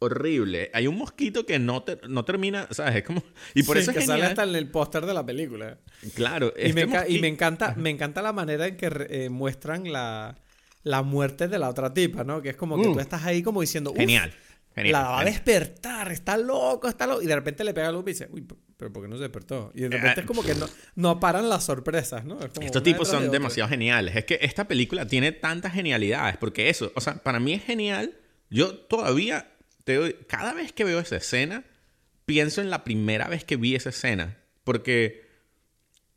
horrible. 0.00 0.70
Hay 0.74 0.86
un 0.86 0.96
mosquito 0.96 1.46
que 1.46 1.58
no, 1.58 1.84
no 2.08 2.24
termina, 2.24 2.66
¿sabes? 2.70 2.96
Es 2.96 3.02
como... 3.04 3.22
Y 3.54 3.62
por 3.62 3.78
eso 3.78 3.92
es 3.92 3.98
que 3.98 4.04
sale 4.04 4.24
hasta 4.24 4.42
en 4.42 4.56
el 4.56 4.68
póster 4.68 5.06
de 5.06 5.14
la 5.14 5.24
película. 5.24 5.78
Claro. 6.14 6.52
Y, 6.56 6.72
me, 6.72 6.82
este 6.82 7.12
y 7.12 7.20
me, 7.20 7.28
encanta, 7.28 7.74
me 7.76 7.90
encanta 7.90 8.22
la 8.22 8.32
manera 8.32 8.66
en 8.66 8.76
que 8.76 8.90
eh, 9.08 9.28
muestran 9.30 9.92
la, 9.92 10.36
la 10.82 11.02
muerte 11.02 11.48
de 11.48 11.58
la 11.58 11.68
otra 11.68 11.94
tipa, 11.94 12.24
¿no? 12.24 12.42
Que 12.42 12.50
es 12.50 12.56
como 12.56 12.80
que 12.80 12.88
mm. 12.88 12.92
tú 12.92 13.00
estás 13.00 13.24
ahí 13.24 13.42
como 13.42 13.60
diciendo... 13.60 13.94
Genial. 13.94 14.32
Genial, 14.74 14.92
la 14.92 15.02
va 15.02 15.20
a 15.20 15.24
despertar, 15.24 16.12
está 16.12 16.36
loco, 16.36 16.88
está 16.88 17.06
loco. 17.06 17.22
Y 17.22 17.26
de 17.26 17.34
repente 17.34 17.64
le 17.64 17.74
pega 17.74 17.88
a 17.88 17.92
luz 17.92 18.04
y 18.04 18.10
dice, 18.10 18.28
uy, 18.30 18.46
pero 18.76 18.92
¿por 18.92 19.02
qué 19.02 19.08
no 19.08 19.16
se 19.16 19.22
despertó? 19.22 19.72
Y 19.74 19.82
de 19.82 19.88
repente 19.90 20.20
es 20.22 20.26
como 20.26 20.42
que 20.42 20.54
no, 20.54 20.66
no 20.94 21.20
paran 21.20 21.48
las 21.48 21.64
sorpresas, 21.64 22.24
¿no? 22.24 22.38
Estos 22.40 22.82
tipos 22.82 23.08
son 23.08 23.30
demasiado 23.30 23.68
geniales. 23.68 24.16
Es 24.16 24.24
que 24.24 24.38
esta 24.40 24.66
película 24.66 25.06
tiene 25.06 25.32
tantas 25.32 25.74
genialidades, 25.74 26.38
porque 26.38 26.70
eso, 26.70 26.90
o 26.94 27.00
sea, 27.02 27.16
para 27.16 27.40
mí 27.40 27.52
es 27.52 27.64
genial. 27.64 28.16
Yo 28.48 28.74
todavía, 28.74 29.52
te 29.84 30.16
cada 30.26 30.54
vez 30.54 30.72
que 30.72 30.84
veo 30.84 31.00
esa 31.00 31.16
escena, 31.16 31.64
pienso 32.26 32.60
en 32.60 32.70
la 32.70 32.84
primera 32.84 33.28
vez 33.28 33.44
que 33.44 33.56
vi 33.56 33.74
esa 33.74 33.90
escena, 33.90 34.38
porque 34.64 35.28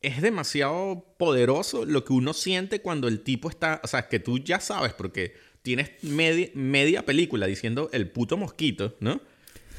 es 0.01 0.21
demasiado 0.21 1.15
poderoso 1.17 1.85
lo 1.85 2.03
que 2.03 2.13
uno 2.13 2.33
siente 2.33 2.81
cuando 2.81 3.07
el 3.07 3.21
tipo 3.21 3.49
está, 3.49 3.81
o 3.83 3.87
sea, 3.87 4.07
que 4.09 4.19
tú 4.19 4.37
ya 4.37 4.59
sabes, 4.59 4.93
porque 4.93 5.33
tienes 5.61 5.91
media, 6.03 6.49
media 6.53 7.05
película 7.05 7.47
diciendo 7.47 7.89
el 7.93 8.09
puto 8.09 8.37
mosquito, 8.37 8.95
¿no? 8.99 9.21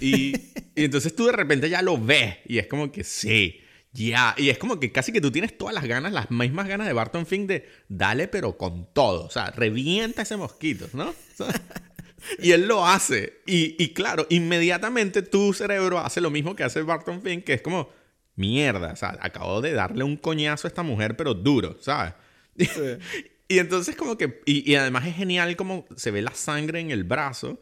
Y, 0.00 0.34
entonces 0.74 1.14
tú 1.14 1.26
de 1.26 1.32
repente 1.32 1.68
ya 1.68 1.82
lo 1.82 1.98
ves 1.98 2.38
y 2.46 2.58
es 2.58 2.66
como 2.66 2.90
que 2.90 3.04
sí, 3.04 3.60
ya. 3.92 4.34
Y 4.38 4.48
es 4.48 4.58
como 4.58 4.80
que 4.80 4.90
casi 4.90 5.12
que 5.12 5.20
tú 5.20 5.30
tienes 5.30 5.56
todas 5.56 5.74
las 5.74 5.84
ganas, 5.84 6.12
las 6.12 6.30
mismas 6.30 6.66
ganas 6.66 6.86
de 6.86 6.92
Barton 6.92 7.26
Fink 7.26 7.46
de 7.46 7.68
dale 7.88 8.26
pero 8.26 8.56
con 8.56 8.88
todo. 8.92 9.26
O 9.26 9.30
sea, 9.30 9.50
revienta 9.50 10.22
ese 10.22 10.36
mosquito, 10.36 10.88
¿no? 10.94 11.14
y 12.38 12.52
él 12.52 12.66
lo 12.66 12.86
hace. 12.86 13.40
Y, 13.46 13.82
y, 13.82 13.92
claro, 13.92 14.26
inmediatamente 14.30 15.22
tu 15.22 15.52
cerebro 15.52 15.98
hace 15.98 16.20
lo 16.20 16.30
mismo 16.30 16.54
que 16.54 16.64
hace 16.64 16.82
Barton 16.82 17.22
Fink, 17.22 17.44
que 17.44 17.54
es 17.54 17.62
como, 17.62 17.90
mierda, 18.36 18.92
o 18.92 18.96
sea, 18.96 19.16
acabo 19.20 19.60
de 19.60 19.72
darle 19.72 20.04
un 20.04 20.16
coñazo 20.16 20.66
a 20.66 20.68
esta 20.68 20.82
mujer, 20.82 21.16
pero 21.16 21.34
duro, 21.34 21.76
¿sabes? 21.80 22.14
Y 23.46 23.58
entonces 23.58 23.94
como 23.94 24.16
que, 24.16 24.40
y, 24.46 24.74
además 24.74 25.06
es 25.06 25.16
genial 25.16 25.54
como 25.54 25.86
se 25.96 26.10
ve 26.10 26.22
la 26.22 26.34
sangre 26.34 26.80
en 26.80 26.90
el 26.90 27.04
brazo 27.04 27.60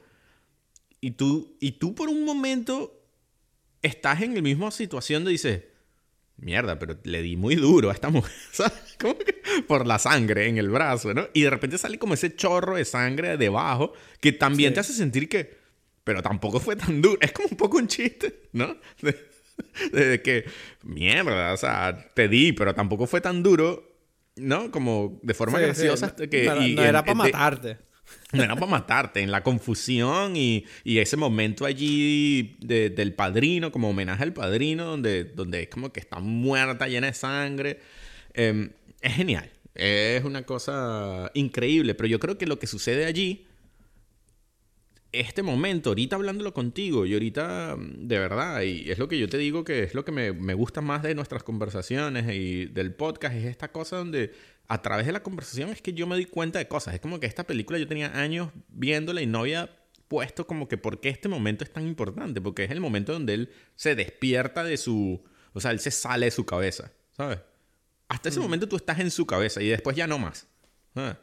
y 1.01 1.11
tú, 1.13 1.57
y 1.61 1.73
tú 1.73 1.95
por 1.97 2.09
un 2.09 2.25
momento 2.25 3.05
estás 3.83 4.23
en 4.23 4.35
la 4.37 4.43
misma 4.43 4.71
situación 4.71 5.25
de 5.25 5.33
dices, 5.33 5.65
mierda, 6.43 6.79
pero 6.79 6.99
le 7.05 7.23
di 7.23 7.37
muy 7.37 7.55
duro 7.55 7.91
a 7.91 7.93
esta 7.93 8.11
mujer, 8.11 8.33
¿sabes? 8.53 8.97
Como 8.99 9.17
que 9.17 9.43
por 9.67 9.87
la 9.87 9.99
sangre 9.99 10.49
en 10.49 10.59
el 10.59 10.69
brazo, 10.69 11.15
¿no? 11.15 11.29
Y 11.33 11.43
de 11.43 11.51
repente 11.51 11.79
sale 11.79 11.99
como 11.99 12.15
ese 12.15 12.35
chorro 12.35 12.77
de 12.77 12.85
sangre 12.85 13.37
debajo 13.37 13.93
que 14.21 14.33
también 14.33 14.75
te 14.75 14.81
hace 14.81 14.93
sentir 14.93 15.29
que, 15.29 15.57
pero 16.05 16.23
tampoco 16.23 16.61
fue 16.61 16.77
tan 16.77 17.01
duro. 17.01 17.19
Es 17.21 17.33
como 17.33 17.49
un 17.51 17.57
poco 17.57 17.79
un 17.79 17.87
chiste, 17.87 18.49
¿no? 18.53 18.77
De, 19.93 20.23
que, 20.23 20.45
mierda, 20.83 21.53
o 21.53 21.57
sea, 21.57 22.11
te 22.15 22.29
di, 22.29 22.53
pero 22.53 22.75
tampoco 22.75 23.07
fue 23.07 23.21
tan 23.21 23.43
duro 23.43 23.93
¿no? 24.37 24.71
Como 24.71 25.21
de 25.23 25.35
forma 25.35 25.59
graciosa. 25.59 26.15
Que, 26.17 26.45
no, 26.47 26.63
y, 26.63 26.79
era 26.79 27.05
para 27.05 27.15
matarte. 27.15 27.79
No 28.33 28.43
era 28.43 28.55
para 28.55 28.67
matarte, 28.67 29.21
en 29.21 29.31
la 29.31 29.43
confusión 29.43 30.37
y, 30.37 30.65
y 30.85 30.99
ese 30.99 31.17
momento 31.17 31.67
allí 31.67 32.57
del 32.61 33.13
padrino, 33.15 33.71
como 33.71 33.91
homenaje 33.91 34.23
al 34.23 34.33
padrino, 34.33 34.85
donde, 34.85 35.25
donde 35.25 35.63
es 35.63 35.69
como 35.69 35.93
que 35.93 36.01
está 36.01 36.19
muerta, 36.19 36.89
llena 36.89 37.09
de 37.09 37.15
sangre. 37.15 37.81
Em, 38.33 38.71
es 39.01 39.13
genial, 39.15 39.51
es 39.75 40.25
una 40.25 40.45
cosa 40.45 41.31
increíble, 41.35 41.95
pero 41.95 42.09
yo 42.09 42.19
creo 42.19 42.39
que 42.39 42.47
lo 42.47 42.59
que 42.59 42.67
sucede 42.67 43.05
allí 43.05 43.47
este 45.13 45.43
momento, 45.43 45.91
ahorita 45.91 46.17
hablándolo 46.17 46.55
contigo 46.55 47.05
y 47.05 47.13
ahorita 47.13 47.77
de 47.79 48.19
verdad, 48.19 48.63
y 48.63 48.91
es 48.91 48.99
lo 48.99 49.09
que 49.09 49.19
yo 49.19 49.29
te 49.29 49.37
digo 49.37 49.63
que 49.63 49.83
es 49.83 49.95
lo 49.95 50.05
que 50.05 50.13
me, 50.13 50.33
me, 50.33 50.55
gusta 50.55 50.81
más 50.81 51.03
de 51.03 51.15
nuestras 51.15 51.43
conversaciones 51.43 52.35
y 52.35 52.65
del 52.67 52.95
podcast, 52.95 53.37
es 53.37 53.45
esta 53.45 53.71
cosa 53.71 53.99
donde 53.99 54.33
a 54.69 54.83
través 54.83 55.07
de 55.07 55.13
la 55.13 55.23
conversación 55.23 55.71
es 55.71 55.83
que 55.83 55.93
yo 55.93 56.07
me 56.07 56.15
doy 56.15 56.27
cuenta 56.27 56.59
de 56.59 56.69
cosas. 56.69 56.95
Es 56.95 57.01
como 57.01 57.21
que 57.21 57.27
esta 57.27 57.45
película 57.45 57.79
yo 57.79 57.87
tenía 57.87 58.19
años 58.19 58.51
viéndola 58.69 59.21
y 59.23 59.27
no 59.27 59.41
había 59.41 59.71
puesto 60.09 60.47
como 60.47 60.69
que 60.69 60.77
por 60.77 61.01
qué 61.01 61.09
este 61.09 61.29
momento 61.29 61.65
es 61.65 61.73
tan 61.73 61.87
importante, 61.87 62.41
porque 62.41 62.65
es 62.65 62.71
el 62.71 62.81
momento 62.81 63.13
donde 63.13 63.35
él 63.35 63.51
se 63.77 63.95
despierta 63.95 64.63
de 64.63 64.77
su, 64.77 65.25
o 65.53 65.61
sea, 65.61 65.71
él 65.71 65.81
se 65.81 65.91
sale 65.91 66.27
de 66.27 66.31
su 66.31 66.45
cabeza, 66.45 66.93
¿sabes? 67.17 67.39
Hasta 68.09 68.29
ese 68.29 68.39
mm. 68.39 68.43
momento 68.43 68.69
tú 68.69 68.77
estás 68.77 68.99
en 69.01 69.11
su 69.11 69.27
cabeza 69.27 69.63
y 69.63 69.69
después 69.69 69.97
ya 69.97 70.07
no 70.07 70.19
más. 70.19 70.47
¿sabes? 70.95 71.17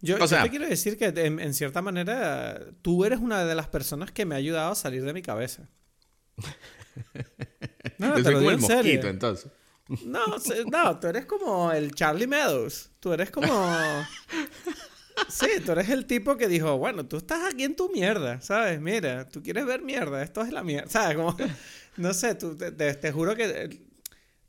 Yo, 0.00 0.18
te 0.18 0.50
quiero 0.50 0.66
decir 0.66 0.98
que 0.98 1.06
en, 1.06 1.54
cierta 1.54 1.82
manera 1.82 2.60
tú 2.82 3.04
eres 3.04 3.18
una 3.18 3.44
de 3.44 3.54
las 3.54 3.68
personas 3.68 4.12
que 4.12 4.26
me 4.26 4.34
ha 4.34 4.38
ayudado 4.38 4.72
a 4.72 4.74
salir 4.74 5.04
de 5.04 5.12
mi 5.12 5.22
cabeza. 5.22 5.68
No, 7.98 8.14
te 8.14 8.30
lo 8.30 8.40
digo 8.40 8.50
el 8.50 8.58
mosquito, 8.58 9.08
entonces. 9.08 9.50
No, 10.04 10.20
no, 10.70 10.98
tú 10.98 11.06
eres 11.06 11.26
como 11.26 11.72
el 11.72 11.94
Charlie 11.94 12.26
Meadows. 12.26 12.90
Tú 13.00 13.12
eres 13.12 13.30
como... 13.30 13.48
Sí, 15.28 15.48
tú 15.64 15.72
eres 15.72 15.88
el 15.88 16.04
tipo 16.06 16.36
que 16.36 16.46
dijo, 16.46 16.76
bueno, 16.76 17.06
tú 17.06 17.16
estás 17.16 17.52
aquí 17.52 17.64
en 17.64 17.74
tu 17.74 17.90
mierda, 17.90 18.40
¿sabes? 18.42 18.80
Mira, 18.80 19.26
tú 19.26 19.42
quieres 19.42 19.64
ver 19.64 19.82
mierda, 19.82 20.22
esto 20.22 20.42
es 20.42 20.52
la 20.52 20.62
mierda, 20.62 20.90
¿sabes? 20.90 21.16
Como, 21.16 21.34
no 21.96 22.12
sé, 22.12 22.34
tú, 22.34 22.56
te, 22.56 23.12
juro 23.12 23.34
que... 23.34 23.80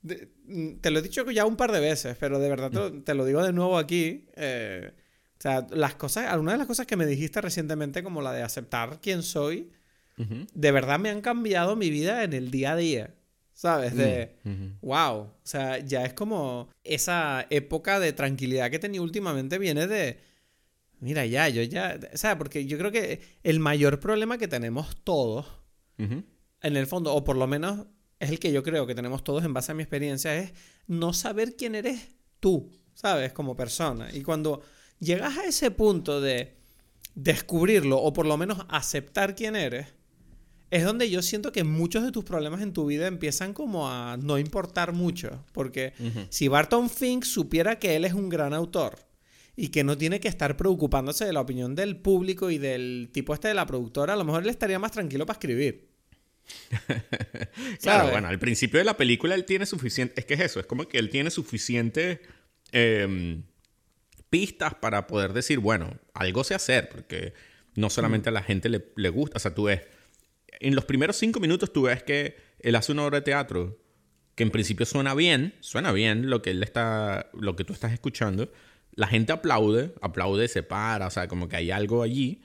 te 0.04 0.92
lo 0.92 1.00
he 1.00 1.02
dicho 1.02 1.30
ya 1.32 1.46
un 1.46 1.56
par 1.56 1.72
de 1.72 1.80
veces, 1.80 2.18
pero 2.20 2.40
de 2.40 2.50
verdad 2.50 2.72
te, 2.72 3.00
te 3.02 3.14
lo 3.14 3.26
digo 3.26 3.44
de 3.44 3.54
nuevo 3.54 3.78
aquí. 3.78 4.28
Eh, 4.36 4.92
o 5.38 5.42
sea, 5.42 5.68
las 5.70 5.96
cosas, 5.96 6.26
algunas 6.26 6.56
de 6.56 6.58
las 6.58 6.68
cosas 6.68 6.88
que 6.88 6.98
me 6.98 7.06
dijiste 7.06 7.40
recientemente, 7.42 8.04
como 8.04 8.22
la 8.22 8.34
de 8.34 8.42
aceptar 8.42 9.00
quién 9.02 9.24
soy, 9.24 9.72
de 10.18 10.72
verdad 10.72 11.00
me 11.00 11.12
han 11.12 11.22
cambiado 11.22 11.76
mi 11.76 11.92
vida 11.92 12.24
en 12.24 12.34
el 12.34 12.50
día 12.50 12.72
a 12.72 12.76
día. 12.76 13.14
¿Sabes? 13.58 13.96
De, 13.96 14.36
wow. 14.82 15.16
O 15.16 15.40
sea, 15.42 15.80
ya 15.80 16.06
es 16.06 16.14
como 16.14 16.70
esa 16.84 17.48
época 17.50 18.00
de 18.00 18.14
tranquilidad 18.14 18.70
que 18.70 18.78
tenía 18.78 19.02
últimamente 19.02 19.58
viene 19.58 19.88
de, 19.88 20.20
mira, 21.00 21.26
ya, 21.26 21.50
yo 21.50 21.64
ya, 21.64 22.00
o 22.14 22.18
sea, 22.18 22.38
porque 22.38 22.68
yo 22.68 22.78
creo 22.78 22.92
que 22.92 23.20
el 23.42 23.60
mayor 23.60 24.00
problema 24.00 24.38
que 24.38 24.48
tenemos 24.48 24.96
todos, 25.04 25.48
en 25.98 26.28
el 26.62 26.86
fondo, 26.86 27.16
o 27.16 27.24
por 27.24 27.36
lo 27.36 27.48
menos 27.48 27.88
es 28.20 28.30
el 28.30 28.40
que 28.40 28.52
yo 28.52 28.62
creo 28.62 28.86
que 28.86 28.94
tenemos 28.94 29.24
todos 29.24 29.44
en 29.44 29.56
base 29.56 29.72
a 29.72 29.76
mi 29.76 29.82
experiencia, 29.82 30.38
es 30.38 30.54
no 30.86 31.12
saber 31.14 31.56
quién 31.56 31.74
eres 31.74 32.10
tú, 32.40 32.70
¿sabes? 32.94 33.34
Como 33.34 33.56
persona. 33.56 34.14
Y 34.14 34.22
cuando 34.22 34.62
llegas 35.00 35.36
a 35.36 35.46
ese 35.46 35.72
punto 35.72 36.22
de 36.22 36.58
descubrirlo 37.16 37.98
o 37.98 38.14
por 38.14 38.28
lo 38.28 38.38
menos 38.38 38.68
aceptar 38.70 39.36
quién 39.36 39.56
eres, 39.56 39.88
es 40.70 40.84
donde 40.84 41.10
yo 41.10 41.22
siento 41.22 41.52
que 41.52 41.64
muchos 41.64 42.04
de 42.04 42.12
tus 42.12 42.24
problemas 42.24 42.62
en 42.62 42.74
tu 42.74 42.86
vida 42.86 43.08
empiezan 43.08 43.54
como 43.54 43.90
a 43.90 44.18
no 44.18 44.38
importar 44.38 44.94
mucho. 44.94 45.44
Porque 45.54 45.94
si 46.30 46.48
Barton 46.48 46.90
Fink 46.90 47.24
supiera 47.24 47.80
que 47.80 47.96
él 47.96 48.06
es 48.06 48.14
un 48.14 48.30
gran 48.30 48.54
autor 48.54 48.98
y 49.56 49.70
que 49.70 49.84
no 49.84 49.98
tiene 49.98 50.20
que 50.20 50.28
estar 50.28 50.58
preocupándose 50.58 51.26
de 51.26 51.34
la 51.34 51.42
opinión 51.42 51.76
del 51.76 51.98
público 51.98 52.52
y 52.52 52.58
del 52.58 53.10
tipo 53.12 53.34
este 53.34 53.48
de 53.48 53.54
la 53.54 53.66
productora, 53.66 54.14
a 54.14 54.18
lo 54.18 54.24
mejor 54.24 54.44
él 54.44 54.50
estaría 54.50 54.80
más 54.80 54.92
tranquilo 54.92 55.26
para 55.26 55.38
escribir. 55.38 55.88
claro, 57.82 58.12
bueno, 58.12 58.28
al 58.28 58.40
principio 58.40 58.80
de 58.80 58.86
la 58.86 58.96
película 58.96 59.36
él 59.36 59.44
tiene 59.46 59.66
suficiente, 59.66 60.14
es 60.18 60.26
que 60.26 60.36
es 60.36 60.40
eso, 60.40 60.60
es 60.60 60.66
como 60.66 60.88
que 60.88 60.98
él 61.00 61.10
tiene 61.10 61.30
suficiente... 61.30 62.22
Em, 62.72 63.44
pistas 64.30 64.76
para 64.76 65.08
poder 65.08 65.34
decir, 65.34 65.60
bueno, 65.60 65.98
algo 66.14 66.44
sé 66.44 66.56
hacer, 66.56 66.90
porque 66.90 67.34
no 67.76 67.90
solamente 67.90 68.30
a 68.30 68.32
la 68.32 68.44
gente 68.44 68.70
le, 68.70 69.10
gusta, 69.10 69.38
o 69.38 69.40
sea, 69.40 69.54
tú 69.54 69.64
ves, 69.64 69.82
en 70.60 70.76
los 70.76 70.86
primeros 70.86 71.18
cinco 71.18 71.40
minutos 71.40 71.72
tú 71.72 71.84
ves 71.84 72.04
que 72.04 72.38
él 72.60 72.76
hace 72.76 72.92
una 72.92 73.06
obra 73.06 73.20
de 73.20 73.26
teatro 73.26 73.80
que 74.36 74.44
en 74.44 74.52
principio 74.52 74.86
suena 74.86 75.16
bien, 75.16 75.56
suena 75.62 75.92
bien 75.92 76.30
lo 76.30 76.44
que 76.44 76.52
él 76.52 76.62
está, 76.62 77.30
lo 77.34 77.56
que 77.56 77.64
tú 77.64 77.74
estás 77.74 77.92
escuchando, 77.92 78.52
la 78.94 79.08
gente 79.08 79.32
aplaude, 79.34 79.94
aplaude, 80.00 80.48
se 80.48 80.62
para, 80.62 81.08
o 81.08 81.10
sea, 81.10 81.28
como 81.28 81.50
que 81.50 81.56
hay 81.56 81.72
algo 81.72 82.04
allí, 82.04 82.44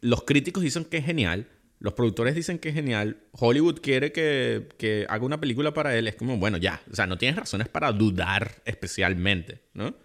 los 0.00 0.22
críticos 0.22 0.62
dicen 0.62 0.84
que 0.84 0.98
es 0.98 1.04
genial, 1.04 1.48
los 1.80 1.94
productores 1.94 2.36
dicen 2.36 2.60
que 2.60 2.68
es 2.68 2.76
genial, 2.76 3.24
Hollywood 3.32 3.80
quiere 3.80 4.12
que, 4.12 4.68
que 4.78 5.04
haga 5.08 5.24
una 5.24 5.40
película 5.40 5.74
para 5.74 5.96
él, 5.96 6.06
es 6.06 6.14
como, 6.14 6.36
bueno, 6.36 6.58
ya, 6.58 6.80
o 6.90 6.94
sea, 6.94 7.08
no 7.08 7.18
tienes 7.18 7.36
razones 7.36 7.68
para 7.68 7.90
dudar 7.90 8.62
especialmente, 8.64 9.62
¿no? 9.74 9.96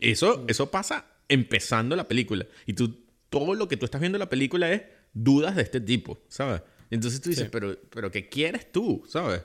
Eso, 0.00 0.46
eso 0.48 0.70
pasa 0.70 1.04
empezando 1.28 1.94
la 1.94 2.08
película. 2.08 2.46
Y 2.64 2.72
tú, 2.72 3.04
todo 3.28 3.54
lo 3.54 3.68
que 3.68 3.76
tú 3.76 3.84
estás 3.84 4.00
viendo 4.00 4.16
en 4.16 4.20
la 4.20 4.30
película 4.30 4.72
es 4.72 4.82
dudas 5.12 5.56
de 5.56 5.62
este 5.62 5.80
tipo, 5.80 6.18
¿sabes? 6.28 6.62
Entonces 6.90 7.20
tú 7.20 7.30
dices, 7.30 7.48
pero, 7.50 7.78
pero 7.90 8.10
¿qué 8.10 8.28
quieres 8.28 8.70
tú? 8.70 9.04
¿Sabes? 9.08 9.42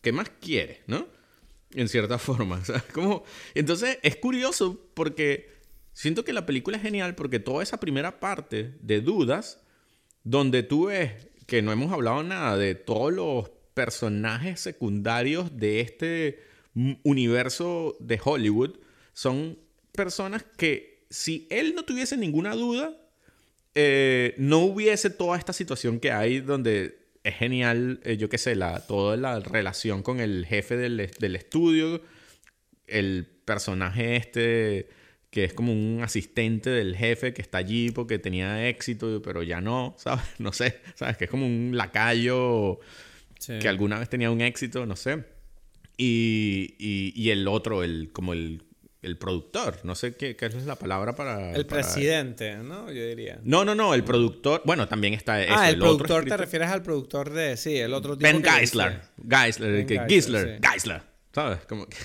¿Qué 0.00 0.12
más 0.12 0.30
quieres? 0.40 0.78
¿No? 0.86 1.06
En 1.72 1.88
cierta 1.88 2.18
forma. 2.18 2.64
¿sabes? 2.64 2.82
Como... 2.84 3.24
Entonces 3.54 3.98
es 4.02 4.16
curioso 4.16 4.80
porque 4.94 5.50
siento 5.92 6.24
que 6.24 6.32
la 6.32 6.46
película 6.46 6.76
es 6.76 6.82
genial 6.82 7.14
porque 7.14 7.38
toda 7.38 7.62
esa 7.62 7.78
primera 7.78 8.20
parte 8.20 8.74
de 8.80 9.00
dudas, 9.00 9.60
donde 10.24 10.62
tú 10.62 10.86
ves 10.86 11.28
que 11.46 11.62
no 11.62 11.72
hemos 11.72 11.92
hablado 11.92 12.22
nada 12.22 12.56
de 12.56 12.74
todos 12.74 13.12
los 13.12 13.50
personajes 13.74 14.60
secundarios 14.60 15.56
de 15.56 15.80
este 15.80 16.42
universo 17.02 17.96
de 18.00 18.20
Hollywood 18.22 18.76
son 19.12 19.58
personas 19.92 20.44
que 20.56 21.04
si 21.10 21.46
él 21.50 21.74
no 21.74 21.84
tuviese 21.84 22.16
ninguna 22.16 22.54
duda, 22.54 22.96
eh, 23.74 24.34
no 24.38 24.58
hubiese 24.58 25.10
toda 25.10 25.38
esta 25.38 25.52
situación 25.52 26.00
que 26.00 26.12
hay 26.12 26.40
donde 26.40 26.98
es 27.24 27.34
genial, 27.36 28.00
eh, 28.04 28.16
yo 28.16 28.28
qué 28.28 28.38
sé, 28.38 28.54
la, 28.56 28.86
toda 28.86 29.16
la 29.16 29.40
relación 29.40 30.02
con 30.02 30.20
el 30.20 30.46
jefe 30.46 30.76
del, 30.76 31.10
del 31.18 31.36
estudio, 31.36 32.02
el 32.86 33.26
personaje 33.44 34.16
este 34.16 34.88
que 35.32 35.44
es 35.44 35.54
como 35.54 35.72
un 35.72 36.02
asistente 36.02 36.68
del 36.68 36.94
jefe 36.94 37.32
que 37.32 37.40
está 37.40 37.56
allí 37.56 37.90
porque 37.90 38.18
tenía 38.18 38.68
éxito, 38.68 39.22
pero 39.22 39.42
ya 39.42 39.62
no, 39.62 39.94
¿sabes? 39.98 40.24
No 40.38 40.52
sé, 40.52 40.80
¿sabes? 40.94 41.16
Que 41.16 41.24
es 41.24 41.30
como 41.30 41.46
un 41.46 41.72
lacayo 41.74 42.78
que 43.60 43.66
alguna 43.66 43.98
vez 43.98 44.08
tenía 44.10 44.30
un 44.30 44.42
éxito, 44.42 44.84
no 44.84 44.94
sé. 44.94 45.24
Y, 45.96 46.76
y, 46.78 47.30
el 47.30 47.48
otro, 47.48 47.82
el, 47.82 48.10
como 48.12 48.34
el, 48.34 48.62
el 49.02 49.18
productor, 49.18 49.80
no 49.82 49.96
sé 49.96 50.14
qué, 50.14 50.36
qué, 50.36 50.46
es 50.46 50.64
la 50.64 50.76
palabra 50.76 51.14
para... 51.16 51.52
El 51.52 51.66
presidente, 51.66 52.56
¿no? 52.56 52.86
Yo 52.90 53.04
diría. 53.04 53.40
No, 53.42 53.64
no, 53.64 53.74
no, 53.74 53.94
el 53.94 54.04
productor, 54.04 54.62
bueno, 54.64 54.86
también 54.86 55.12
está... 55.12 55.34
ah, 55.34 55.68
el, 55.68 55.78
productor, 55.78 56.24
te 56.24 56.36
refieres 56.36 56.68
al 56.68 56.82
productor 56.82 57.30
de, 57.30 57.56
sí, 57.56 57.76
el 57.76 57.94
otro 57.94 58.16
tipo 58.16 58.30
Ben 58.30 58.44
Geisler, 58.44 59.00
Geisler, 59.28 59.86
que, 59.86 59.98
Geisler, 60.08 60.60
Geisler, 60.62 61.02
¿sabes? 61.32 61.58
Como 61.66 61.86
que... 61.86 61.96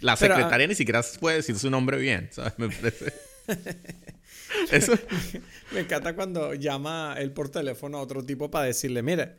La 0.00 0.16
secretaria 0.16 0.66
ni 0.66 0.74
siquiera 0.74 1.02
puede 1.18 1.36
decir 1.36 1.58
su 1.58 1.70
nombre 1.70 1.96
bien, 1.96 2.28
¿sabes? 2.30 2.52
Me 2.58 2.68
parece. 2.68 3.12
Eso. 4.70 4.92
Me 5.72 5.80
encanta 5.80 6.14
cuando 6.14 6.54
llama 6.54 7.16
él 7.18 7.32
por 7.32 7.48
teléfono 7.48 7.98
a 7.98 8.02
otro 8.02 8.22
tipo 8.22 8.50
para 8.50 8.66
decirle, 8.66 9.02
mire, 9.02 9.32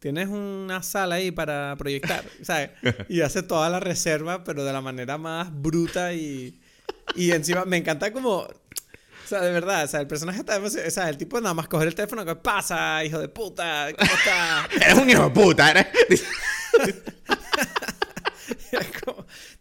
tienes 0.00 0.28
una 0.28 0.82
sala 0.82 1.16
ahí 1.16 1.30
para 1.30 1.76
proyectar, 1.76 2.24
¿sabes? 2.42 2.70
Y 3.08 3.20
hace 3.20 3.42
toda 3.42 3.68
la 3.68 3.78
reserva, 3.78 4.42
pero 4.42 4.64
de 4.64 4.72
la 4.72 4.80
manera 4.80 5.18
más 5.18 5.48
bruta 5.52 6.12
y, 6.14 6.60
y 7.14 7.30
encima 7.30 7.64
me 7.64 7.76
encanta 7.76 8.12
como... 8.12 8.38
O 8.38 9.28
sea, 9.30 9.42
de 9.42 9.52
verdad, 9.52 9.84
o 9.84 9.86
sea, 9.86 10.00
el 10.00 10.08
personaje 10.08 10.40
está... 10.40 10.58
O 10.58 10.68
sea, 10.68 11.08
el 11.08 11.16
tipo 11.16 11.40
nada 11.40 11.54
más 11.54 11.68
coger 11.68 11.86
el 11.86 11.94
teléfono, 11.94 12.24
¿qué 12.24 12.34
pasa, 12.34 13.04
hijo 13.04 13.20
de 13.20 13.28
puta? 13.28 13.88
¿Cómo 13.96 14.12
está? 14.12 14.68
eres 14.86 14.98
un 14.98 15.08
hijo 15.08 15.22
de 15.24 15.30
puta, 15.30 15.70
eres... 15.70 15.86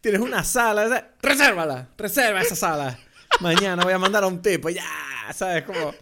tienes 0.02 0.22
una 0.22 0.44
sala, 0.44 1.12
resérvala, 1.22 1.90
reserva 1.98 2.42
esa 2.42 2.56
sala. 2.56 2.98
Mañana 3.42 3.84
voy 3.84 3.94
a 3.94 4.00
mandar 4.00 4.24
a 4.24 4.28
un 4.28 4.42
tipo, 4.42 4.70
ya, 4.70 4.84
¿sabes? 5.36 5.64
Como, 5.64 5.94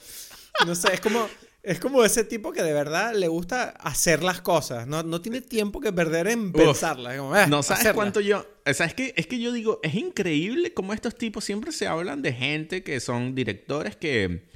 no 0.66 0.76
sé, 0.76 0.94
es 0.94 1.02
como, 1.02 1.28
es 1.68 1.80
como 1.80 2.04
ese 2.04 2.24
tipo 2.24 2.52
que 2.52 2.64
de 2.64 2.74
verdad 2.74 3.14
le 3.14 3.28
gusta 3.28 3.70
hacer 3.70 4.24
las 4.24 4.42
cosas, 4.42 4.88
no, 4.88 5.04
no 5.04 5.22
tiene 5.22 5.42
tiempo 5.42 5.82
que 5.82 5.92
perder 5.92 6.28
en 6.28 6.52
pensarlas. 6.54 7.16
Eh, 7.16 7.48
no 7.50 7.62
sabes 7.62 7.94
cuánto 7.94 8.22
yo, 8.22 8.46
o 8.66 8.74
sea, 8.74 8.86
es 8.86 8.94
que, 8.94 9.14
es 9.18 9.28
que 9.28 9.40
yo 9.40 9.52
digo, 9.52 9.80
es 9.84 9.96
increíble 9.96 10.74
cómo 10.74 10.94
estos 10.94 11.16
tipos 11.16 11.44
siempre 11.44 11.72
se 11.72 11.88
hablan 11.88 12.22
de 12.22 12.34
gente 12.34 12.84
que 12.84 13.00
son 13.00 13.36
directores 13.36 13.96
que, 13.96 14.48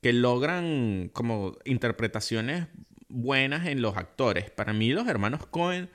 que 0.00 0.12
logran 0.12 1.10
como 1.12 1.58
interpretaciones 1.64 2.68
buenas 3.08 3.66
en 3.66 3.82
los 3.82 3.96
actores. 3.96 4.50
Para 4.50 4.72
mí 4.72 4.90
los 4.90 5.08
hermanos 5.08 5.46
Cohen 5.46 5.90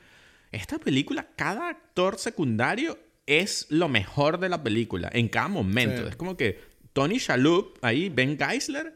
esta 0.52 0.78
película, 0.78 1.28
cada 1.36 1.70
actor 1.70 2.18
secundario 2.18 2.98
es 3.26 3.68
lo 3.70 3.90
mejor 3.90 4.40
de 4.40 4.50
la 4.50 4.64
película, 4.64 5.10
en 5.12 5.28
cada 5.28 5.48
momento. 5.48 6.08
Es 6.08 6.16
como 6.16 6.38
que 6.38 6.60
Tony 6.94 7.18
Shalhoub, 7.18 7.78
ahí, 7.82 8.10
Ben 8.10 8.38
Geisler, 8.38 8.94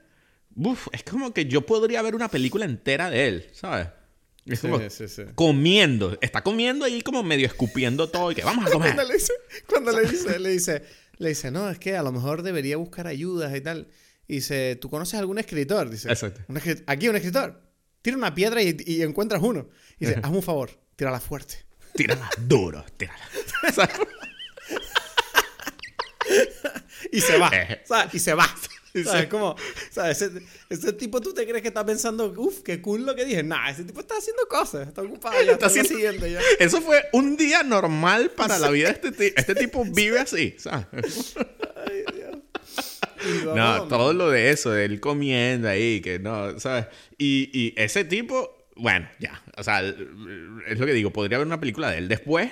uf, 0.56 0.88
es 0.92 1.04
como 1.04 1.34
que 1.34 1.46
yo 1.46 1.66
podría 1.66 2.02
ver 2.02 2.16
una 2.16 2.30
película 2.30 2.66
entera 2.66 3.10
de 3.10 3.28
él, 3.28 3.50
¿sabes? 3.54 3.88
Es 4.46 4.62
como 4.62 4.80
comiendo, 5.36 6.18
está 6.22 6.42
comiendo 6.42 6.86
ahí 6.86 7.02
como 7.02 7.22
medio 7.24 7.46
escupiendo 7.46 8.10
todo 8.10 8.32
y 8.32 8.36
que 8.36 8.44
vamos 8.44 8.66
a 8.66 8.70
comer. 8.72 8.96
cuando 8.96 9.12
le 9.12 9.14
dice, 9.16 9.34
cuando 9.68 9.92
le 9.92 10.02
dice, 10.10 10.40
le 10.40 10.50
dice, 10.50 10.84
le 11.18 11.30
dice, 11.30 11.52
no, 11.52 11.70
es 11.70 11.78
que 11.78 11.96
a 11.96 12.02
lo 12.04 12.12
mejor 12.12 12.42
debería 12.42 12.78
buscar 12.78 13.06
ayudas 13.08 13.56
y 13.56 13.62
tal. 13.62 13.88
Y 14.28 14.36
dice, 14.36 14.76
¿tú 14.76 14.90
conoces 14.90 15.20
algún 15.20 15.40
escritor? 15.40 15.90
Dice, 15.90 16.10
Exacto. 16.10 16.42
aquí 16.88 17.10
un 17.10 17.16
escritor. 17.16 17.62
Tira 18.02 18.16
una 18.16 18.34
piedra 18.34 18.62
y, 18.62 18.78
y 18.86 19.02
encuentras 19.02 19.42
uno. 19.42 19.70
Y 20.00 20.06
dice, 20.06 20.20
hazme 20.24 20.38
un 20.38 20.44
favor, 20.44 20.72
Tírala 21.00 21.22
fuerte. 21.22 21.66
Tírala 21.96 22.30
duro, 22.38 22.86
tírala. 22.98 23.24
y 27.12 27.22
se 27.22 27.38
va. 27.38 27.50
Eh. 27.54 27.82
Y 28.12 28.20
se 28.20 28.34
va. 28.34 28.54
¿Sabes? 29.04 29.28
Como, 29.28 29.56
¿sabes? 29.92 30.22
Ese, 30.22 30.42
ese, 30.70 30.94
tipo, 30.94 31.22
¿tú 31.22 31.34
te 31.34 31.46
crees 31.46 31.62
que 31.62 31.68
está 31.68 31.86
pensando, 31.86 32.34
uff, 32.38 32.62
qué 32.62 32.82
cool 32.82 33.06
lo 33.06 33.16
que 33.16 33.26
dije? 33.26 33.44
Nah, 33.44 33.70
ese 33.70 33.84
tipo 33.84 34.00
está 34.00 34.16
haciendo 34.18 34.44
cosas, 34.48 34.88
está 34.88 35.02
ocupado 35.02 35.42
ya, 35.44 35.54
está, 35.54 35.68
haciendo... 35.68 35.90
siguiente 35.90 36.32
ya. 36.32 36.40
Eso 36.60 36.82
fue 36.82 37.04
un 37.14 37.38
día 37.38 37.64
normal 37.64 38.32
para 38.32 38.58
la 38.58 38.70
vida 38.70 38.88
de 38.88 38.94
este 38.94 39.12
tipo. 39.12 39.40
Este 39.40 39.56
tipo 39.56 39.86
vive 39.94 40.20
así, 40.20 40.56
¿sabes? 40.58 41.36
Ay, 41.88 42.04
Dios. 42.16 43.56
No, 43.56 43.88
todo 43.88 44.14
lo 44.14 44.30
de 44.30 44.50
eso, 44.50 44.72
de 44.72 44.86
él 44.86 45.02
comiendo 45.02 45.68
ahí, 45.68 46.00
que 46.00 46.20
no, 46.20 46.58
¿sabes? 46.58 46.86
Y, 47.18 47.50
y 47.54 47.74
ese 47.76 48.06
tipo 48.06 48.60
bueno, 48.80 49.10
ya. 49.20 49.42
O 49.58 49.64
sea, 49.64 49.82
es 49.82 50.80
lo 50.80 50.86
que 50.86 50.94
digo. 50.94 51.12
Podría 51.12 51.36
haber 51.36 51.48
una 51.48 51.60
película 51.60 51.92
de 51.92 51.98
él. 52.00 52.08
Después, 52.08 52.52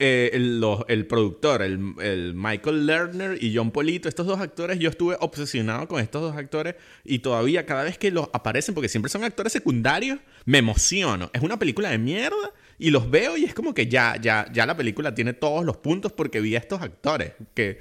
eh, 0.00 0.30
el, 0.32 1.06
productor, 1.06 1.62
el, 1.62 2.32
Michael 2.34 2.86
Lerner 2.86 3.42
y 3.42 3.54
John 3.54 3.70
Polito, 3.70 4.08
estos 4.08 4.26
dos 4.26 4.40
actores, 4.40 4.78
yo 4.78 4.90
estuve 4.90 5.16
obsesionado 5.20 5.86
con 5.86 6.00
estos 6.00 6.22
dos 6.22 6.36
actores 6.36 6.74
y 7.04 7.20
todavía 7.20 7.66
cada 7.66 7.84
vez 7.84 7.98
que 7.98 8.10
los 8.10 8.28
aparecen, 8.32 8.74
porque 8.74 8.88
siempre 8.88 9.10
son 9.10 9.22
actores 9.24 9.52
secundarios, 9.52 10.18
me 10.46 10.58
emociono. 10.58 11.30
Es 11.32 11.42
una 11.42 11.58
película 11.58 11.90
de 11.90 11.98
mierda 11.98 12.52
y 12.78 12.90
los 12.90 13.10
veo 13.10 13.36
y 13.36 13.44
es 13.44 13.54
como 13.54 13.74
que 13.74 13.86
ya, 13.86 14.16
ya, 14.20 14.50
ya 14.52 14.66
la 14.66 14.76
película 14.76 15.14
tiene 15.14 15.34
todos 15.34 15.64
los 15.64 15.76
puntos 15.76 16.12
porque 16.12 16.40
vi 16.40 16.56
a 16.56 16.58
estos 16.58 16.80
actores 16.80 17.34
que, 17.54 17.80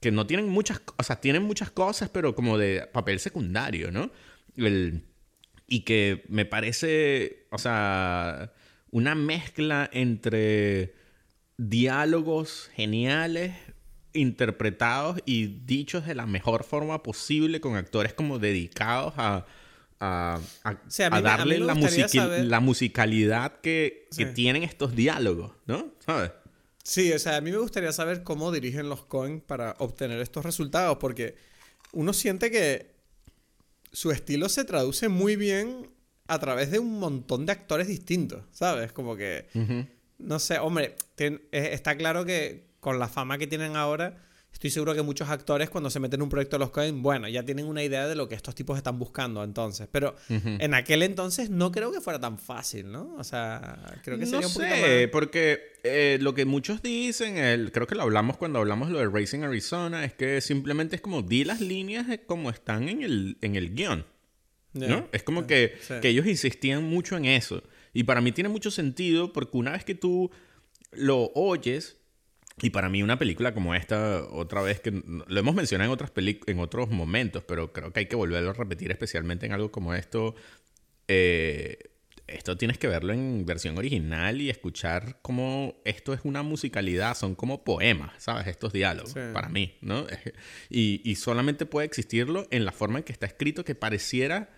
que 0.00 0.10
no 0.10 0.26
tienen 0.26 0.48
muchas, 0.48 0.82
o 0.96 1.02
sea, 1.02 1.20
tienen 1.20 1.42
muchas 1.42 1.70
cosas, 1.70 2.08
pero 2.08 2.34
como 2.34 2.58
de 2.58 2.88
papel 2.92 3.20
secundario, 3.20 3.92
¿no? 3.92 4.10
El 4.56 5.04
y 5.70 5.82
que 5.82 6.24
me 6.28 6.44
parece, 6.44 7.46
o 7.50 7.58
sea, 7.58 8.52
una 8.90 9.14
mezcla 9.14 9.88
entre 9.92 10.99
diálogos 11.68 12.70
geniales, 12.74 13.54
interpretados 14.14 15.20
y 15.26 15.46
dichos 15.46 16.06
de 16.06 16.14
la 16.14 16.26
mejor 16.26 16.64
forma 16.64 17.02
posible 17.02 17.60
con 17.60 17.76
actores 17.76 18.14
como 18.14 18.38
dedicados 18.38 19.12
a, 19.18 19.44
a, 20.00 20.40
darle 21.22 21.58
la, 21.58 21.74
la, 22.44 22.60
musicalidad 22.60 23.60
que, 23.60 24.08
que, 24.16 24.26
tienen 24.26 24.62
estos 24.62 24.96
diálogos, 24.96 25.52
¿no? 25.66 25.92
¿Sabes? 26.04 26.32
Sí, 26.82 27.12
o 27.12 27.18
sea, 27.18 27.36
a 27.36 27.40
mí 27.42 27.50
me 27.50 27.58
gustaría 27.58 27.92
saber 27.92 28.22
cómo 28.22 28.50
dirigen 28.50 28.88
los 28.88 29.04
Coen 29.04 29.40
para 29.40 29.76
obtener 29.78 30.18
estos 30.20 30.44
resultados, 30.44 30.96
porque 30.98 31.36
uno 31.92 32.14
siente 32.14 32.50
que 32.50 32.94
su 33.92 34.10
estilo 34.10 34.48
se 34.48 34.64
traduce 34.64 35.08
muy 35.08 35.36
bien 35.36 35.90
a 36.26 36.38
través 36.38 36.70
de 36.70 36.78
un 36.78 36.98
montón 36.98 37.44
de 37.44 37.52
actores 37.52 37.86
distintos, 37.86 38.44
¿sabes? 38.50 38.92
Como 38.92 39.14
que, 39.14 39.48
no 40.22 40.38
sé, 40.38 40.58
hombre, 40.58 40.96
está 41.52 41.96
claro 41.96 42.24
que 42.24 42.70
con 42.80 42.98
la 42.98 43.08
fama 43.08 43.38
que 43.38 43.46
tienen 43.46 43.76
ahora, 43.76 44.16
estoy 44.52 44.70
seguro 44.70 44.94
que 44.94 45.02
muchos 45.02 45.28
actores 45.28 45.70
cuando 45.70 45.90
se 45.90 46.00
meten 46.00 46.18
en 46.18 46.22
un 46.22 46.28
proyecto 46.28 46.56
de 46.56 46.60
los 46.60 46.70
Coen, 46.70 47.02
bueno, 47.02 47.28
ya 47.28 47.44
tienen 47.44 47.66
una 47.66 47.82
idea 47.82 48.08
de 48.08 48.14
lo 48.14 48.28
que 48.28 48.34
estos 48.34 48.54
tipos 48.54 48.76
están 48.76 48.98
buscando 48.98 49.44
entonces. 49.44 49.88
Pero 49.90 50.16
en 50.28 50.74
aquel 50.74 51.02
entonces 51.02 51.50
no 51.50 51.70
creo 51.70 51.92
que 51.92 52.00
fuera 52.00 52.18
tan 52.18 52.38
fácil, 52.38 52.90
¿no? 52.90 53.14
O 53.18 53.24
sea, 53.24 53.98
creo 54.02 54.18
que 54.18 54.26
sería 54.26 54.46
un 54.46 54.52
poquito 54.52 54.74
sé, 54.74 55.08
porque 55.08 55.60
eh, 55.82 56.18
lo 56.20 56.34
que 56.34 56.44
muchos 56.44 56.82
dicen, 56.82 57.36
el, 57.36 57.72
creo 57.72 57.86
que 57.86 57.94
lo 57.94 58.02
hablamos 58.02 58.36
cuando 58.36 58.58
hablamos 58.58 58.90
lo 58.90 58.98
de 58.98 59.08
Racing 59.08 59.42
Arizona, 59.42 60.04
es 60.04 60.14
que 60.14 60.40
simplemente 60.40 60.96
es 60.96 61.02
como 61.02 61.22
di 61.22 61.44
las 61.44 61.60
líneas 61.60 62.06
como 62.26 62.50
están 62.50 62.88
en 62.88 63.02
el, 63.02 63.38
en 63.40 63.56
el 63.56 63.74
guion. 63.74 64.04
¿no? 64.72 65.08
Es 65.12 65.22
como 65.22 65.46
que, 65.46 65.78
que 66.00 66.08
ellos 66.08 66.26
insistían 66.26 66.84
mucho 66.84 67.16
en 67.16 67.24
eso. 67.24 67.62
Y 67.92 68.04
para 68.04 68.20
mí 68.20 68.32
tiene 68.32 68.48
mucho 68.48 68.70
sentido 68.70 69.32
porque 69.32 69.56
una 69.56 69.72
vez 69.72 69.84
que 69.84 69.94
tú 69.94 70.30
lo 70.92 71.30
oyes, 71.34 71.98
y 72.62 72.70
para 72.70 72.88
mí 72.88 73.02
una 73.02 73.18
película 73.18 73.54
como 73.54 73.74
esta, 73.74 74.22
otra 74.24 74.62
vez 74.62 74.80
que 74.80 74.90
lo 74.92 75.40
hemos 75.40 75.54
mencionado 75.54 75.90
en, 75.90 75.94
otras 75.94 76.12
en 76.46 76.58
otros 76.58 76.90
momentos, 76.90 77.42
pero 77.44 77.72
creo 77.72 77.92
que 77.92 78.00
hay 78.00 78.06
que 78.06 78.16
volverlo 78.16 78.50
a 78.50 78.54
repetir, 78.54 78.90
especialmente 78.90 79.46
en 79.46 79.52
algo 79.52 79.70
como 79.70 79.94
esto. 79.94 80.34
Eh, 81.08 81.78
esto 82.26 82.56
tienes 82.56 82.78
que 82.78 82.86
verlo 82.86 83.12
en 83.12 83.44
versión 83.44 83.76
original 83.76 84.40
y 84.40 84.50
escuchar 84.50 85.18
cómo 85.22 85.80
esto 85.84 86.12
es 86.12 86.20
una 86.22 86.42
musicalidad, 86.42 87.16
son 87.16 87.34
como 87.34 87.64
poemas, 87.64 88.12
¿sabes? 88.22 88.46
Estos 88.46 88.72
diálogos, 88.72 89.14
para 89.32 89.48
mí, 89.48 89.76
¿no? 89.80 90.06
Y, 90.70 91.00
y, 91.04 91.16
solamente 91.16 91.66
puede 91.66 91.86
existirlo 91.86 92.46
en 92.50 92.64
la 92.64 92.72
forma 92.72 92.98
en 92.98 93.04
que 93.04 93.12
está 93.12 93.26
escrito, 93.26 93.64
que 93.64 93.74
pareciera, 93.74 94.50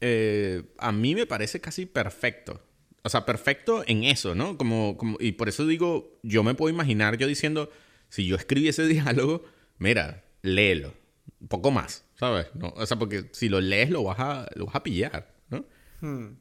eh, 0.00 0.62
a 0.78 0.92
mí 0.92 1.14
me 1.14 1.26
parece 1.26 1.60
casi 1.60 1.86
perfecto. 1.86 2.60
O 3.02 3.08
sea, 3.08 3.26
perfecto 3.26 3.84
en 3.86 4.04
eso, 4.04 4.34
¿no? 4.34 4.56
Como, 4.56 4.96
como, 4.96 5.18
y 5.20 5.32
por 5.32 5.48
eso 5.48 5.66
digo, 5.66 6.18
yo 6.22 6.42
me 6.42 6.54
puedo 6.54 6.72
imaginar 6.72 7.18
yo 7.18 7.26
diciendo, 7.26 7.70
si 8.08 8.26
yo 8.26 8.36
escribí 8.36 8.68
ese 8.68 8.86
diálogo, 8.88 9.44
mira, 9.78 10.24
léelo. 10.42 10.94
Un 11.40 11.48
poco 11.48 11.70
más, 11.70 12.04
¿sabes? 12.18 12.46
¿No? 12.54 12.68
O 12.76 12.86
sea, 12.86 12.98
porque 12.98 13.28
si 13.32 13.50
lo 13.50 13.60
lees 13.60 13.90
lo 13.90 14.02
vas 14.04 14.18
a, 14.18 14.48
lo 14.54 14.66
vas 14.66 14.76
a 14.76 14.82
pillar, 14.82 15.34
¿no? 15.50 15.66
Hmm. 16.00 16.36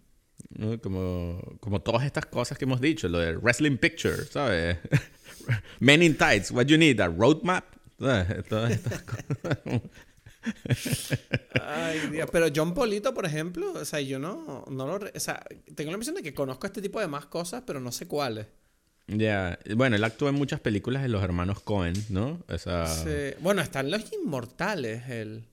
Como, 0.81 1.57
como 1.59 1.81
todas 1.81 2.05
estas 2.05 2.25
cosas 2.27 2.57
que 2.57 2.65
hemos 2.65 2.79
dicho, 2.79 3.09
lo 3.09 3.19
de 3.19 3.35
wrestling 3.35 3.77
picture, 3.77 4.23
¿sabes? 4.25 4.77
Men 5.79 6.01
in 6.01 6.15
tights, 6.15 6.51
what 6.51 6.65
you 6.65 6.77
need, 6.77 6.99
a 7.01 7.07
roadmap. 7.07 7.65
Todas 7.97 8.71
estas 8.71 9.01
cosas. 9.03 9.81
Ay, 11.61 11.99
Dios. 12.11 12.29
Pero 12.31 12.47
John 12.55 12.73
Polito, 12.73 13.13
por 13.13 13.25
ejemplo, 13.25 13.73
o 13.73 13.85
sea, 13.85 14.01
yo 14.01 14.19
no, 14.19 14.65
no 14.69 14.87
lo... 14.87 14.95
O 14.95 15.19
sea, 15.19 15.43
tengo 15.75 15.91
la 15.91 15.95
impresión 15.95 16.15
de 16.15 16.23
que 16.23 16.33
conozco 16.33 16.67
este 16.67 16.81
tipo 16.81 16.99
de 16.99 17.07
más 17.07 17.25
cosas, 17.25 17.63
pero 17.65 17.79
no 17.79 17.91
sé 17.91 18.07
cuáles. 18.07 18.47
Ya, 19.07 19.59
bueno, 19.75 19.95
él 19.95 20.03
actuó 20.03 20.29
en 20.29 20.35
muchas 20.35 20.59
películas 20.61 21.01
de 21.03 21.09
los 21.09 21.23
hermanos 21.23 21.59
Cohen, 21.61 21.93
¿no? 22.09 22.43
Sí. 22.57 23.35
Bueno, 23.39 23.61
están 23.61 23.91
Los 23.91 24.11
Inmortales, 24.13 25.09
él. 25.09 25.43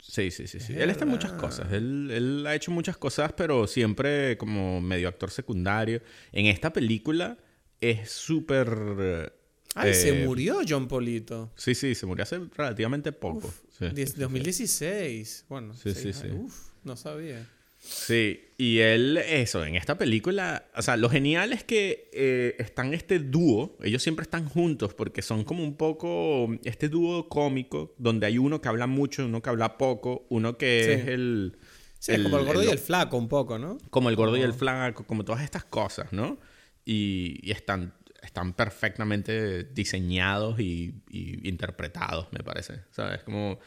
Sí, 0.00 0.30
sí, 0.30 0.46
sí, 0.48 0.58
sí. 0.60 0.72
Él 0.76 0.90
está 0.90 1.04
en 1.04 1.10
muchas 1.10 1.32
cosas. 1.32 1.72
Él, 1.72 2.10
él, 2.10 2.46
ha 2.46 2.54
hecho 2.54 2.70
muchas 2.70 2.96
cosas, 2.96 3.32
pero 3.36 3.66
siempre 3.66 4.36
como 4.38 4.80
medio 4.80 5.08
actor 5.08 5.30
secundario. 5.30 6.02
En 6.32 6.46
esta 6.46 6.72
película 6.72 7.38
es 7.80 8.10
súper... 8.10 9.39
Ay, 9.74 9.94
se 9.94 10.08
eh, 10.08 10.26
murió 10.26 10.60
John 10.68 10.88
Polito. 10.88 11.52
Sí, 11.56 11.74
sí, 11.74 11.94
se 11.94 12.06
murió 12.06 12.24
hace 12.24 12.40
relativamente 12.56 13.12
poco. 13.12 13.52
2016. 13.78 15.46
Bueno, 15.48 15.74
sí, 15.74 15.94
sí, 15.94 16.12
sí. 16.12 16.28
Uf, 16.28 16.70
no 16.84 16.96
sabía. 16.96 17.46
Sí, 17.82 18.50
y 18.58 18.80
él, 18.80 19.16
eso, 19.16 19.64
en 19.64 19.74
esta 19.74 19.96
película, 19.96 20.66
o 20.76 20.82
sea, 20.82 20.98
lo 20.98 21.08
genial 21.08 21.54
es 21.54 21.64
que 21.64 22.10
eh, 22.12 22.54
están 22.58 22.92
este 22.92 23.18
dúo, 23.18 23.78
ellos 23.82 24.02
siempre 24.02 24.22
están 24.22 24.46
juntos 24.46 24.92
porque 24.92 25.22
son 25.22 25.44
como 25.44 25.64
un 25.64 25.76
poco 25.76 26.50
este 26.64 26.90
dúo 26.90 27.30
cómico, 27.30 27.94
donde 27.96 28.26
hay 28.26 28.36
uno 28.36 28.60
que 28.60 28.68
habla 28.68 28.86
mucho, 28.86 29.24
uno 29.24 29.40
que 29.40 29.48
habla 29.48 29.78
poco, 29.78 30.26
uno 30.28 30.58
que 30.58 30.92
es 30.92 31.08
el... 31.08 31.56
Sí, 31.98 32.22
como 32.22 32.38
el 32.38 32.44
gordo 32.44 32.62
y 32.64 32.68
el 32.68 32.78
flaco 32.78 33.16
un 33.16 33.28
poco, 33.28 33.58
¿no? 33.58 33.78
Como 33.88 34.10
el 34.10 34.16
gordo 34.16 34.36
y 34.36 34.42
el 34.42 34.54
flaco, 34.54 35.04
como 35.04 35.24
todas 35.24 35.42
estas 35.42 35.64
cosas, 35.64 36.12
¿no? 36.12 36.38
Y, 36.84 37.50
están, 37.50 37.94
están 38.30 38.52
perfectamente 38.54 39.64
diseñados 39.64 40.60
y, 40.60 41.02
y 41.10 41.48
interpretados, 41.48 42.28
me 42.32 42.44
parece, 42.44 42.80
¿sabes? 42.92 43.22
Como... 43.24 43.58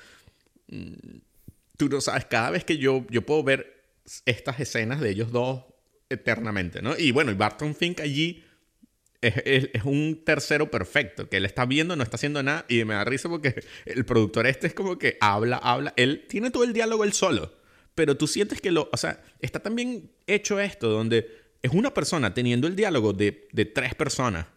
Mm, 0.68 0.94
tú 1.78 1.90
no 1.90 2.00
sabes, 2.00 2.26
cada 2.26 2.50
vez 2.50 2.64
que 2.64 2.78
yo, 2.78 3.06
yo 3.10 3.26
puedo 3.26 3.44
ver 3.44 3.84
estas 4.26 4.60
escenas 4.62 5.02
de 5.02 5.10
ellos 5.10 5.32
dos 5.32 5.64
eternamente, 6.10 6.82
¿no? 6.82 6.98
Y 6.98 7.12
bueno, 7.12 7.32
y 7.32 7.36
Barton 7.36 7.76
Fink 7.76 8.00
allí 8.00 8.44
es, 9.22 9.34
es, 9.46 9.84
un 9.84 10.24
tercero 10.24 10.72
perfecto, 10.72 11.28
que 11.28 11.38
él 11.38 11.46
está 11.46 11.66
viendo, 11.66 11.96
no 11.98 12.04
está 12.04 12.16
haciendo 12.16 12.42
nada, 12.42 12.66
y 12.70 12.86
me 12.86 12.94
da 12.94 13.04
risa 13.04 13.28
porque 13.28 13.66
el 13.86 14.06
productor 14.06 14.48
este 14.48 14.68
es 14.68 14.74
como 14.74 14.98
que 14.98 15.18
habla, 15.20 15.58
habla, 15.58 15.94
él 15.98 16.26
tiene 16.30 16.52
todo 16.52 16.64
el 16.64 16.72
diálogo 16.72 17.04
él 17.04 17.14
solo, 17.14 17.54
pero 17.96 18.16
tú 18.16 18.28
sientes 18.28 18.62
que 18.62 18.72
lo, 18.72 18.90
o 18.94 18.98
sea, 18.98 19.22
está 19.42 19.60
también 19.60 20.12
hecho 20.26 20.60
esto, 20.60 20.90
donde 20.90 21.44
es 21.62 21.72
una 21.72 21.94
persona 21.94 22.34
teniendo 22.34 22.68
el 22.68 22.76
diálogo 22.76 23.14
de, 23.14 23.48
de 23.52 23.66
tres 23.66 23.96
personas, 23.96 24.48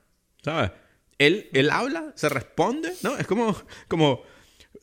¿sabes? 0.43 0.70
Él, 1.18 1.49
él 1.53 1.70
habla, 1.70 2.12
se 2.14 2.28
responde, 2.28 2.93
¿no? 3.03 3.16
Es 3.16 3.26
como, 3.26 3.57
como 3.89 4.22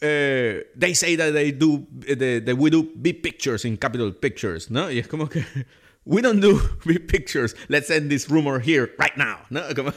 eh, 0.02 0.68
they 0.78 0.96
say 0.96 1.16
that 1.16 1.34
they 1.34 1.52
do, 1.52 1.88
that, 2.08 2.56
we 2.58 2.70
do 2.70 2.92
big 2.96 3.22
pictures 3.22 3.66
in 3.66 3.78
Capital 3.78 4.14
Pictures, 4.14 4.70
¿no? 4.72 4.90
Y 4.92 5.00
es 5.00 5.08
como 5.08 5.30
que, 5.30 5.44
we 6.06 6.22
don't 6.22 6.42
do 6.42 6.60
big 6.86 7.08
pictures, 7.08 7.56
let's 7.70 7.90
end 7.90 8.10
this 8.10 8.30
rumor 8.30 8.60
here 8.60 8.94
right 8.98 9.16
now, 9.16 9.40
¿no? 9.50 9.62
Como, 9.76 9.94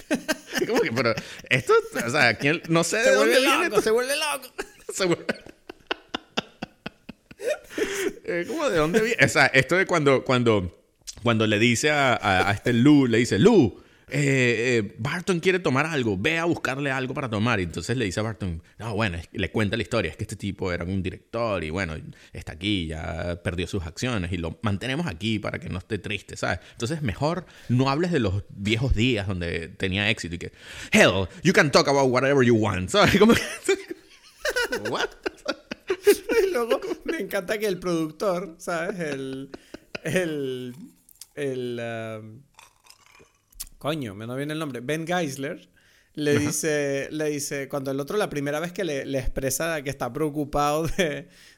como 0.66 0.80
que, 0.80 0.92
pero 0.92 1.14
esto, 1.50 1.74
o 2.06 2.10
sea, 2.10 2.34
¿quién, 2.38 2.62
no 2.68 2.84
sé 2.84 3.02
se 3.02 3.10
de 3.10 3.16
dónde 3.16 3.40
viene 3.40 3.64
esto. 3.64 3.82
Se 3.82 3.90
vuelve 3.90 4.14
loco. 4.16 4.48
Se 4.92 5.06
vuelve... 5.06 5.26
eh, 8.24 8.44
¿Cómo 8.46 8.68
de 8.68 8.76
dónde 8.76 9.00
viene? 9.00 9.24
O 9.24 9.28
sea, 9.28 9.46
esto 9.46 9.76
de 9.76 9.86
cuando, 9.86 10.22
cuando, 10.24 10.84
cuando 11.22 11.46
le 11.46 11.58
dice 11.58 11.90
a, 11.90 12.14
a, 12.14 12.50
a 12.50 12.52
este 12.52 12.72
Lou, 12.74 13.06
le 13.06 13.18
dice, 13.18 13.38
Lou, 13.38 13.81
eh, 14.14 14.78
eh, 14.78 14.94
Barton 14.98 15.40
quiere 15.40 15.58
tomar 15.58 15.86
algo, 15.86 16.18
ve 16.18 16.38
a 16.38 16.44
buscarle 16.44 16.90
algo 16.90 17.14
para 17.14 17.30
tomar. 17.30 17.60
Y 17.60 17.62
entonces 17.62 17.96
le 17.96 18.04
dice 18.04 18.20
a 18.20 18.22
Barton, 18.22 18.62
no, 18.78 18.94
bueno, 18.94 19.18
le 19.32 19.50
cuenta 19.50 19.76
la 19.76 19.82
historia, 19.82 20.10
es 20.10 20.18
que 20.18 20.24
este 20.24 20.36
tipo 20.36 20.70
era 20.70 20.84
un 20.84 21.02
director 21.02 21.64
y 21.64 21.70
bueno, 21.70 21.94
está 22.34 22.52
aquí, 22.52 22.88
ya 22.88 23.40
perdió 23.42 23.66
sus 23.66 23.84
acciones 23.84 24.30
y 24.30 24.36
lo 24.36 24.58
mantenemos 24.60 25.06
aquí 25.06 25.38
para 25.38 25.58
que 25.58 25.70
no 25.70 25.78
esté 25.78 25.98
triste, 25.98 26.36
¿sabes? 26.36 26.60
Entonces 26.72 27.00
mejor 27.00 27.46
no 27.70 27.88
hables 27.88 28.12
de 28.12 28.20
los 28.20 28.44
viejos 28.50 28.94
días 28.94 29.26
donde 29.26 29.68
tenía 29.68 30.10
éxito 30.10 30.34
y 30.34 30.38
que, 30.38 30.52
hell, 30.92 31.26
you 31.42 31.54
can 31.54 31.72
talk 31.72 31.88
about 31.88 32.10
whatever 32.10 32.44
you 32.44 32.54
want, 32.54 32.90
¿sabes? 32.90 33.16
Como. 33.18 33.32
¿What? 34.90 35.08
y 36.44 36.50
luego 36.52 36.80
me 37.04 37.18
encanta 37.18 37.56
que 37.58 37.66
el 37.66 37.78
productor, 37.78 38.56
¿sabes? 38.58 39.00
El... 39.00 39.50
El... 40.04 40.74
El... 41.34 41.80
Um, 41.80 42.51
coño, 43.82 44.14
me 44.14 44.28
no 44.28 44.36
viene 44.36 44.52
el 44.52 44.60
nombre, 44.60 44.78
Ben 44.78 45.04
Geisler, 45.04 45.68
le 46.14 46.38
dice, 46.38 47.08
le 47.10 47.30
dice, 47.30 47.68
cuando 47.68 47.90
el 47.90 47.98
otro 47.98 48.16
la 48.16 48.30
primera 48.30 48.60
vez 48.60 48.70
que 48.70 48.84
le, 48.84 49.18
expresa 49.18 49.82
que 49.82 49.90
está 49.90 50.12
preocupado 50.12 50.86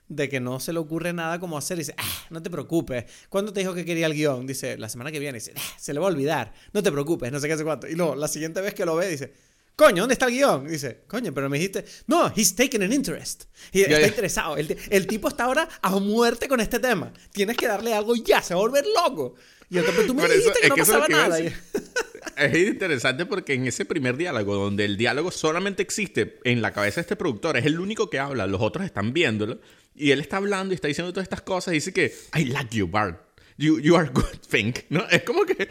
de, 0.09 0.29
que 0.31 0.41
no 0.41 0.59
se 0.59 0.73
le 0.73 0.79
ocurre 0.79 1.13
nada 1.13 1.39
como 1.39 1.59
hacer, 1.59 1.77
dice, 1.77 1.95
ah, 1.99 2.25
no 2.31 2.43
te 2.43 2.49
preocupes, 2.49 3.05
¿cuándo 3.29 3.53
te 3.53 3.61
dijo 3.61 3.75
que 3.75 3.85
quería 3.85 4.07
el 4.07 4.15
guion? 4.15 4.47
Dice, 4.47 4.79
la 4.79 4.89
semana 4.89 5.13
que 5.13 5.19
viene, 5.19 5.37
dice, 5.37 5.53
ah, 5.55 5.75
se 5.79 5.93
le 5.93 6.01
va 6.01 6.07
a 6.07 6.09
olvidar, 6.09 6.55
no 6.73 6.83
te 6.83 6.91
preocupes, 6.91 7.31
no 7.31 7.39
sé 7.41 7.47
qué 7.47 7.53
hace 7.53 7.65
cuánto. 7.65 7.89
Y 7.89 7.95
luego, 7.95 8.17
la 8.17 8.27
siguiente 8.27 8.63
vez 8.63 8.73
que 8.73 8.87
lo 8.87 8.97
ve, 8.97 9.11
dice, 9.11 9.35
coño, 9.77 10.05
¿dónde 10.05 10.15
está 10.15 10.25
el 10.25 10.33
guion? 10.33 10.67
Dice, 10.67 11.03
coño, 11.07 11.35
pero 11.35 11.51
me 11.51 11.59
dijiste, 11.59 11.85
no, 12.07 12.33
he's 12.35 12.57
taken 12.57 12.85
an 12.85 12.93
interest. 12.95 13.45
Y 13.71 13.83
está 13.83 14.07
interesado. 14.07 14.57
El, 14.57 14.75
el, 14.89 15.07
tipo 15.07 15.29
está 15.29 15.45
ahora 15.45 15.69
a 15.83 15.91
muerte 15.99 16.49
con 16.49 16.59
este 16.61 16.79
tema. 16.79 17.13
Tienes 17.33 17.59
que 17.59 17.67
darle 17.67 17.93
algo 17.93 18.17
ya, 18.17 18.41
se 18.41 18.55
va 18.55 18.61
a 18.61 18.63
volver 18.63 18.87
loco. 18.87 19.35
Y 19.69 19.79
pero 19.81 20.07
tú 20.07 20.15
me 20.15 20.29
dijiste 20.29 20.61
que 20.63 20.69
no 20.69 20.77
pasaba 20.77 21.09
nada. 21.09 21.39
es 22.37 22.57
interesante 22.57 23.27
porque 23.27 23.55
en 23.55 23.67
ese 23.67 23.85
primer 23.85 24.17
diálogo, 24.17 24.55
donde 24.55 24.85
el 24.85 24.97
diálogo 24.97 25.31
solamente 25.31 25.83
existe 25.83 26.39
en 26.45 26.63
la 26.63 26.73
cabeza 26.73 26.97
de 26.97 27.03
este 27.03 27.17
productor, 27.17 27.57
es 27.57 27.67
el 27.67 27.81
único 27.81 28.11
que 28.11 28.19
habla, 28.19 28.47
los 28.47 28.61
otros 28.61 28.85
están 28.85 29.13
viéndolo, 29.13 29.61
y 29.95 30.11
él 30.11 30.21
está 30.21 30.39
hablando 30.39 30.73
y 30.73 30.77
está 30.77 30.89
diciendo 30.89 31.13
todas 31.13 31.25
estas 31.25 31.43
cosas, 31.43 31.73
y 31.73 31.77
dice 31.77 31.93
que, 31.93 32.15
I 32.35 32.47
like 32.47 32.77
you, 32.77 32.89
Bart. 32.89 33.21
You, 33.57 33.79
you 33.79 33.95
are 33.97 34.11
good, 34.13 34.39
think. 34.51 34.81
¿no? 34.89 35.07
Es 35.09 35.23
como 35.23 35.45
que, 35.45 35.69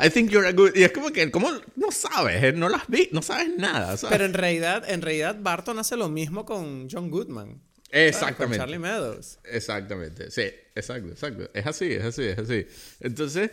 I, 0.00 0.08
think 0.10 0.30
you're 0.30 0.46
a 0.46 0.52
good. 0.52 0.76
Y 0.76 0.84
es 0.84 0.92
como 0.92 1.10
que, 1.10 1.30
¿cómo 1.32 1.50
no 1.74 1.90
sabes? 1.90 2.42
Eh, 2.44 2.52
no 2.52 2.68
las 2.68 2.86
vi, 2.86 3.08
no 3.10 3.22
sabes 3.22 3.48
nada. 3.56 3.96
Pero 4.08 4.24
en 4.24 4.34
realidad, 4.34 4.88
en 4.88 5.02
realidad, 5.02 5.36
Barton 5.40 5.78
hace 5.80 5.96
lo 5.96 6.08
mismo 6.08 6.44
con 6.44 6.88
John 6.88 7.10
Goodman. 7.10 7.60
Exactamente. 7.90 8.58
Con 8.58 8.66
Charlie 8.66 8.78
Meadows. 8.78 9.38
Exactamente. 9.44 10.30
Sí, 10.30 10.42
exacto, 10.74 11.10
exacto. 11.10 11.50
Es 11.52 11.66
así, 11.66 11.92
es 11.92 12.04
así, 12.04 12.22
es 12.22 12.38
así. 12.38 12.66
Entonces, 13.00 13.50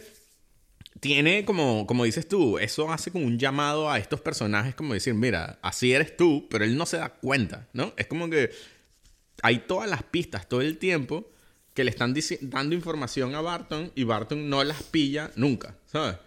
tiene 0.99 1.45
como, 1.45 1.87
como 1.87 2.03
dices 2.03 2.27
tú, 2.27 2.57
eso 2.59 2.91
hace 2.91 3.11
como 3.11 3.25
un 3.25 3.39
llamado 3.39 3.89
a 3.89 3.97
estos 3.99 4.21
personajes 4.21 4.75
como 4.75 4.93
decir, 4.93 5.13
mira, 5.13 5.59
así 5.61 5.93
eres 5.93 6.17
tú, 6.17 6.47
pero 6.49 6.65
él 6.65 6.77
no 6.77 6.85
se 6.85 6.97
da 6.97 7.09
cuenta, 7.09 7.67
¿no? 7.73 7.93
Es 7.97 8.07
como 8.07 8.29
que 8.29 8.51
hay 9.41 9.59
todas 9.59 9.89
las 9.89 10.03
pistas 10.03 10.49
todo 10.49 10.61
el 10.61 10.77
tiempo 10.77 11.31
que 11.73 11.83
le 11.83 11.91
están 11.91 12.13
dando 12.41 12.75
información 12.75 13.35
a 13.35 13.41
Barton 13.41 13.91
y 13.95 14.03
Barton 14.03 14.49
no 14.49 14.63
las 14.63 14.83
pilla 14.83 15.31
nunca, 15.35 15.77
¿sabes? 15.85 16.17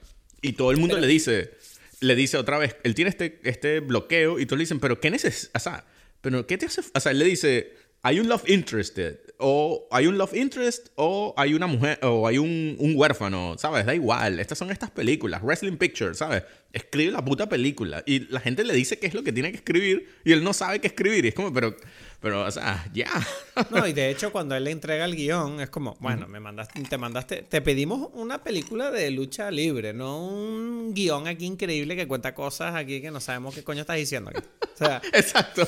Y 0.41 0.55
todo 0.55 0.71
el 0.71 0.79
mundo 0.79 0.99
le 0.99 1.07
dice, 1.07 1.53
le 2.01 2.15
dice 2.15 2.37
otra 2.37 2.59
vez, 2.59 2.77
él 2.85 2.95
tiene 2.95 3.11
este, 3.11 3.41
este 3.45 3.81
bloqueo 3.81 4.39
y 4.39 4.47
todos 4.47 4.59
le 4.59 4.63
dicen, 4.63 4.81
pero 4.81 5.01
¿qué 5.01 5.11
necesitas? 5.11 5.51
O 5.55 5.65
sea, 5.65 5.85
pero 6.21 6.47
¿qué 6.47 6.57
te 6.57 6.67
hace? 6.67 6.81
O 6.95 7.01
sea, 7.01 7.13
él 7.13 7.19
le 7.19 7.27
dice, 7.27 7.75
hay 8.03 8.19
un 8.21 8.29
love 8.29 8.49
interested, 8.49 9.19
o 9.43 9.89
hay 9.91 10.07
un 10.07 10.17
love 10.17 10.35
interest, 10.35 10.89
o 10.95 11.35
hay 11.37 11.55
una 11.55 11.67
mujer, 11.67 11.99
o 12.03 12.27
hay 12.27 12.39
un, 12.39 12.77
un, 12.79 12.97
huérfano, 12.97 13.57
¿sabes? 13.59 13.85
Da 13.85 13.95
igual. 13.95 14.39
Estas 14.39 14.57
son 14.57 14.71
estas 14.71 14.91
películas, 14.91 15.43
Wrestling 15.43 15.77
Pictures, 15.77 16.19
¿sabes? 16.19 16.45
Escribe 16.73 17.11
la 17.11 17.25
puta 17.25 17.49
película. 17.49 18.03
Y 18.07 18.21
la 18.31 18.41
gente 18.41 18.65
le 18.65 18.73
dice 18.73 18.99
qué 18.99 19.09
es 19.09 19.15
lo 19.15 19.23
que 19.23 19.33
tiene 19.33 19.51
que 19.51 19.57
escribir, 19.57 20.09
y 20.25 20.33
él 20.33 20.45
no 20.45 20.53
sabe 20.53 20.81
qué 20.81 20.87
escribir. 20.87 21.25
Y 21.25 21.29
es 21.29 21.35
como, 21.35 21.53
pero, 21.53 21.77
pero, 22.21 22.45
o 22.45 22.51
sea, 22.51 22.89
ya. 22.95 23.11
No, 23.71 23.87
y 23.87 23.93
de 23.93 24.11
hecho, 24.11 24.33
cuando 24.33 24.55
él 24.55 24.65
le 24.65 24.71
entrega 24.71 25.05
el 25.05 25.17
guion, 25.17 25.61
es 25.61 25.69
como, 25.69 25.97
bueno, 26.01 26.29
me 26.29 26.41
mandaste, 26.41 26.81
te 26.83 26.97
mandaste, 26.97 27.43
te 27.43 27.61
pedimos 27.61 28.11
una 28.15 28.43
película 28.43 28.91
de 28.91 29.11
lucha 29.11 29.51
libre, 29.51 29.93
no 29.93 30.27
un 30.27 30.95
guion 30.95 31.27
aquí 31.27 31.47
increíble 31.47 31.97
que 31.97 32.07
cuenta 32.07 32.35
cosas 32.35 32.75
aquí 32.75 33.01
que 33.01 33.11
no 33.11 33.21
sabemos 33.21 33.55
qué 33.55 33.65
coño 33.65 33.81
estás 33.81 33.97
diciendo 33.97 34.31
aquí. 34.31 34.47
O 34.75 34.77
sea, 34.77 35.03
exacto. 35.13 35.67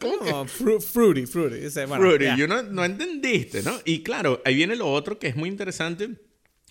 ¿Cómo 0.00 0.46
fruity, 0.46 1.26
fruity. 1.26 1.26
fruity, 1.26 2.36
you 2.36 2.46
no, 2.46 2.62
no 2.62 2.84
entendiste, 3.16 3.62
¿no? 3.62 3.78
Y 3.84 4.02
claro, 4.02 4.40
ahí 4.44 4.54
viene 4.54 4.76
lo 4.76 4.90
otro 4.90 5.18
que 5.18 5.28
es 5.28 5.36
muy 5.36 5.48
interesante. 5.48 6.10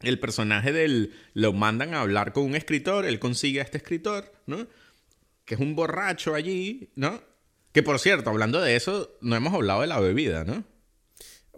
El 0.01 0.19
personaje 0.19 0.71
del... 0.71 1.13
Lo 1.33 1.53
mandan 1.53 1.93
a 1.93 2.01
hablar 2.01 2.33
con 2.33 2.43
un 2.43 2.55
escritor, 2.55 3.05
él 3.05 3.19
consigue 3.19 3.59
a 3.59 3.63
este 3.63 3.77
escritor, 3.77 4.31
¿no? 4.45 4.67
Que 5.45 5.55
es 5.55 5.61
un 5.61 5.75
borracho 5.75 6.35
allí, 6.35 6.89
¿no? 6.95 7.21
Que 7.71 7.83
por 7.83 7.99
cierto, 7.99 8.29
hablando 8.29 8.61
de 8.61 8.75
eso, 8.75 9.17
no 9.21 9.35
hemos 9.35 9.53
hablado 9.53 9.81
de 9.81 9.87
la 9.87 9.99
bebida, 9.99 10.43
¿no? 10.45 10.63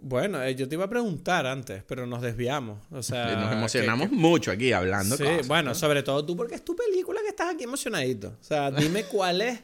Bueno, 0.00 0.42
eh, 0.42 0.54
yo 0.54 0.68
te 0.68 0.76
iba 0.76 0.84
a 0.84 0.88
preguntar 0.88 1.46
antes, 1.46 1.82
pero 1.84 2.06
nos 2.06 2.22
desviamos. 2.22 2.84
O 2.90 3.02
sea, 3.02 3.34
nos 3.36 3.52
emocionamos 3.52 4.10
mucho 4.10 4.50
aquí 4.50 4.72
hablando. 4.72 5.16
Sí, 5.16 5.24
bueno, 5.46 5.74
sobre 5.74 6.02
todo 6.02 6.24
tú, 6.24 6.36
porque 6.36 6.54
es 6.54 6.64
tu 6.64 6.76
película 6.76 7.20
que 7.22 7.28
estás 7.28 7.54
aquí 7.54 7.64
emocionadito. 7.64 8.36
O 8.40 8.44
sea, 8.44 8.70
dime 8.70 9.04
cuál 9.10 9.40
es 9.40 9.60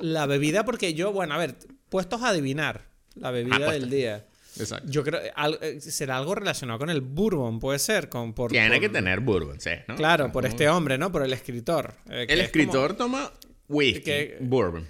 la 0.00 0.26
bebida, 0.26 0.64
porque 0.64 0.94
yo, 0.94 1.12
bueno, 1.12 1.34
a 1.34 1.38
ver, 1.38 1.56
puestos 1.88 2.22
a 2.22 2.30
adivinar 2.30 2.88
la 3.14 3.30
bebida 3.30 3.68
ah, 3.68 3.72
del 3.72 3.90
día. 3.90 4.26
Exacto. 4.58 4.90
Yo 4.90 5.02
creo, 5.02 5.20
eh, 5.60 5.80
será 5.80 6.18
algo 6.18 6.34
relacionado 6.34 6.78
con 6.78 6.90
el 6.90 7.00
bourbon, 7.00 7.58
puede 7.58 7.78
ser. 7.78 8.08
Con, 8.08 8.32
por, 8.32 8.50
Tiene 8.50 8.80
que 8.80 8.88
tener 8.88 9.20
bourbon, 9.20 9.60
sí, 9.60 9.70
¿no? 9.88 9.96
Claro, 9.96 10.32
por 10.32 10.46
este 10.46 10.68
hombre, 10.68 10.98
¿no? 10.98 11.10
Por 11.12 11.22
el 11.22 11.32
escritor. 11.32 11.94
Eh, 12.10 12.26
el 12.28 12.40
escritor 12.40 12.96
toma 12.96 13.32
whisky, 13.68 14.34
bourbon. 14.40 14.86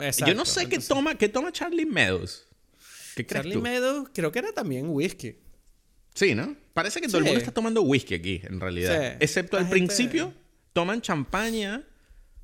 Exacto, 0.00 0.32
Yo 0.32 0.36
no 0.36 0.44
sé 0.44 0.68
qué 0.68 0.78
toma, 0.78 1.14
qué 1.14 1.28
toma 1.28 1.52
Charlie 1.52 1.86
Meadows. 1.86 2.46
¿Qué 3.16 3.26
crees 3.26 3.44
Charlie 3.44 3.60
Meadows 3.60 4.10
creo 4.12 4.30
que 4.30 4.38
era 4.38 4.52
también 4.52 4.86
whisky. 4.88 5.36
Sí, 6.14 6.34
¿no? 6.34 6.56
Parece 6.74 7.00
que 7.00 7.06
todo 7.06 7.18
el 7.18 7.24
mundo 7.24 7.38
está 7.38 7.52
tomando 7.52 7.82
whisky 7.82 8.14
aquí, 8.14 8.40
en 8.44 8.60
realidad. 8.60 9.16
Excepto 9.20 9.56
al 9.56 9.68
principio, 9.68 10.32
toman 10.72 11.00
champaña 11.00 11.82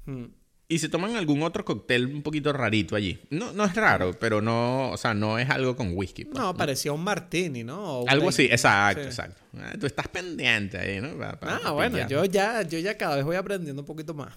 hmm. 0.06 0.24
Y 0.66 0.78
se 0.78 0.88
toman 0.88 1.16
algún 1.16 1.42
otro 1.42 1.64
cóctel 1.64 2.06
un 2.06 2.22
poquito 2.22 2.52
rarito 2.52 2.96
allí. 2.96 3.20
No, 3.30 3.52
no 3.52 3.64
es 3.64 3.74
raro, 3.74 4.12
pero 4.18 4.40
no, 4.40 4.90
o 4.90 4.96
sea, 4.96 5.12
no 5.12 5.38
es 5.38 5.50
algo 5.50 5.76
con 5.76 5.96
whisky. 5.96 6.24
Pues, 6.24 6.38
no, 6.38 6.54
parecía 6.54 6.92
un 6.92 7.04
martini, 7.04 7.64
¿no? 7.64 8.04
algo 8.06 8.30
así, 8.30 8.44
exacto, 8.44 9.02
exacto. 9.02 9.42
Ah, 9.58 9.74
tú 9.78 9.86
estás 9.86 10.08
pendiente 10.08 10.78
ahí, 10.78 11.00
¿no? 11.00 11.08
ah, 11.22 11.70
bueno, 11.72 12.08
yo 12.08 12.24
ya, 12.24 12.62
yo 12.62 12.78
ya 12.78 12.96
cada 12.96 13.16
vez 13.16 13.24
voy 13.24 13.36
aprendiendo 13.36 13.82
un 13.82 13.86
poquito 13.86 14.14
más. 14.14 14.32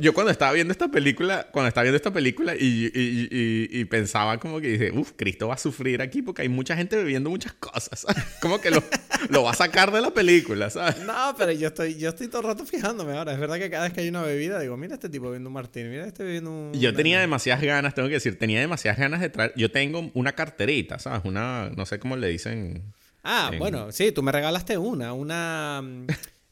Yo 0.00 0.12
cuando 0.12 0.30
estaba 0.30 0.52
viendo 0.52 0.72
esta 0.72 0.88
película, 0.88 1.46
cuando 1.50 1.68
estaba 1.68 1.84
viendo 1.84 1.96
esta 1.96 2.12
película 2.12 2.54
y, 2.58 3.84
pensaba 3.86 4.38
como 4.38 4.60
que 4.60 4.68
dice, 4.68 4.92
uff, 4.92 5.12
Cristo 5.16 5.48
va 5.48 5.54
a 5.54 5.58
sufrir 5.58 6.02
aquí 6.02 6.22
porque 6.22 6.42
hay 6.42 6.48
mucha 6.48 6.76
gente 6.76 6.96
bebiendo 6.96 7.30
muchas 7.30 7.54
cosas, 7.54 8.06
Como 8.40 8.60
que 8.60 8.70
lo, 8.70 8.82
lo, 9.30 9.42
va 9.42 9.50
a 9.50 9.54
sacar 9.54 9.90
de 9.90 10.00
la 10.00 10.10
película, 10.10 10.70
¿sabes? 10.70 10.98
No, 11.04 11.34
pero 11.36 11.52
yo 11.52 11.68
estoy, 11.68 11.96
yo 11.96 12.10
estoy 12.10 12.28
todo 12.28 12.42
el 12.42 12.46
rato 12.48 12.64
fijándome 12.64 13.16
ahora. 13.16 13.32
Es 13.32 13.40
verdad 13.40 13.58
que 13.58 13.70
cada 13.70 13.84
vez 13.84 13.92
que 13.92 14.00
hay 14.00 14.08
una 14.08 14.22
bebida, 14.22 14.60
digo, 14.60 14.76
mira 14.76 14.94
este 14.94 15.08
tipo 15.08 15.26
bebiendo 15.26 15.48
un 15.48 15.54
martini, 15.54 15.88
mira 15.88 16.06
este 16.06 16.24
bebiendo 16.24 16.50
un... 16.50 16.72
Yo 16.74 16.94
tenía 16.94 17.20
demasiadas 17.20 17.62
ganas, 17.62 17.94
tengo 17.94 18.08
que 18.08 18.14
decir, 18.14 18.38
tenía 18.38 18.60
demasiadas 18.60 18.98
ganas 18.98 19.20
de 19.20 19.28
traer... 19.28 19.52
Yo 19.56 19.70
tengo 19.70 20.10
una 20.14 20.32
carterita, 20.32 20.98
¿sabes? 20.98 21.22
Una, 21.24 21.70
no 21.76 21.86
sé 21.86 21.98
cómo 21.98 22.16
le 22.16 22.28
dicen... 22.28 22.82
Ah, 23.22 23.50
bueno, 23.58 23.92
sí, 23.92 24.12
tú 24.12 24.22
me 24.22 24.32
regalaste 24.32 24.78
una, 24.78 25.12
una... 25.12 25.82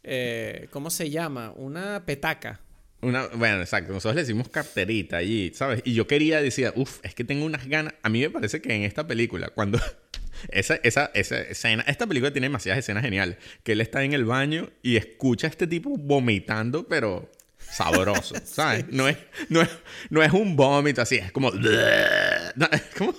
Eh, 0.02 0.68
¿Cómo 0.70 0.90
se 0.90 1.10
llama? 1.10 1.52
Una 1.56 2.04
petaca. 2.06 2.60
Una, 3.00 3.28
bueno, 3.28 3.60
exacto. 3.60 3.92
Nosotros 3.92 4.16
le 4.16 4.22
decimos 4.22 4.48
carterita 4.48 5.18
allí, 5.18 5.52
¿sabes? 5.54 5.82
Y 5.84 5.94
yo 5.94 6.06
quería 6.06 6.42
decir, 6.42 6.72
uff, 6.74 6.98
es 7.04 7.14
que 7.14 7.24
tengo 7.24 7.46
unas 7.46 7.66
ganas. 7.68 7.94
A 8.02 8.08
mí 8.08 8.20
me 8.20 8.30
parece 8.30 8.60
que 8.60 8.74
en 8.74 8.82
esta 8.82 9.06
película, 9.06 9.50
cuando. 9.50 9.78
esa, 10.48 10.76
esa, 10.82 11.10
esa 11.14 11.40
escena. 11.40 11.84
Esta 11.86 12.06
película 12.06 12.32
tiene 12.32 12.46
demasiadas 12.46 12.80
escenas 12.80 13.04
geniales. 13.04 13.38
Que 13.62 13.72
él 13.72 13.80
está 13.80 14.02
en 14.02 14.14
el 14.14 14.24
baño 14.24 14.70
y 14.82 14.96
escucha 14.96 15.46
a 15.46 15.50
este 15.50 15.66
tipo 15.66 15.96
vomitando, 15.96 16.88
pero 16.88 17.30
sabroso, 17.58 18.34
¿sabes? 18.44 18.86
No, 18.88 19.08
es, 19.08 19.16
no, 19.48 19.62
es, 19.62 19.68
no 20.10 20.22
es 20.22 20.32
un 20.32 20.56
vómito 20.56 21.02
así, 21.02 21.16
es 21.16 21.30
como. 21.30 21.52
es 21.52 22.84
como. 22.96 23.14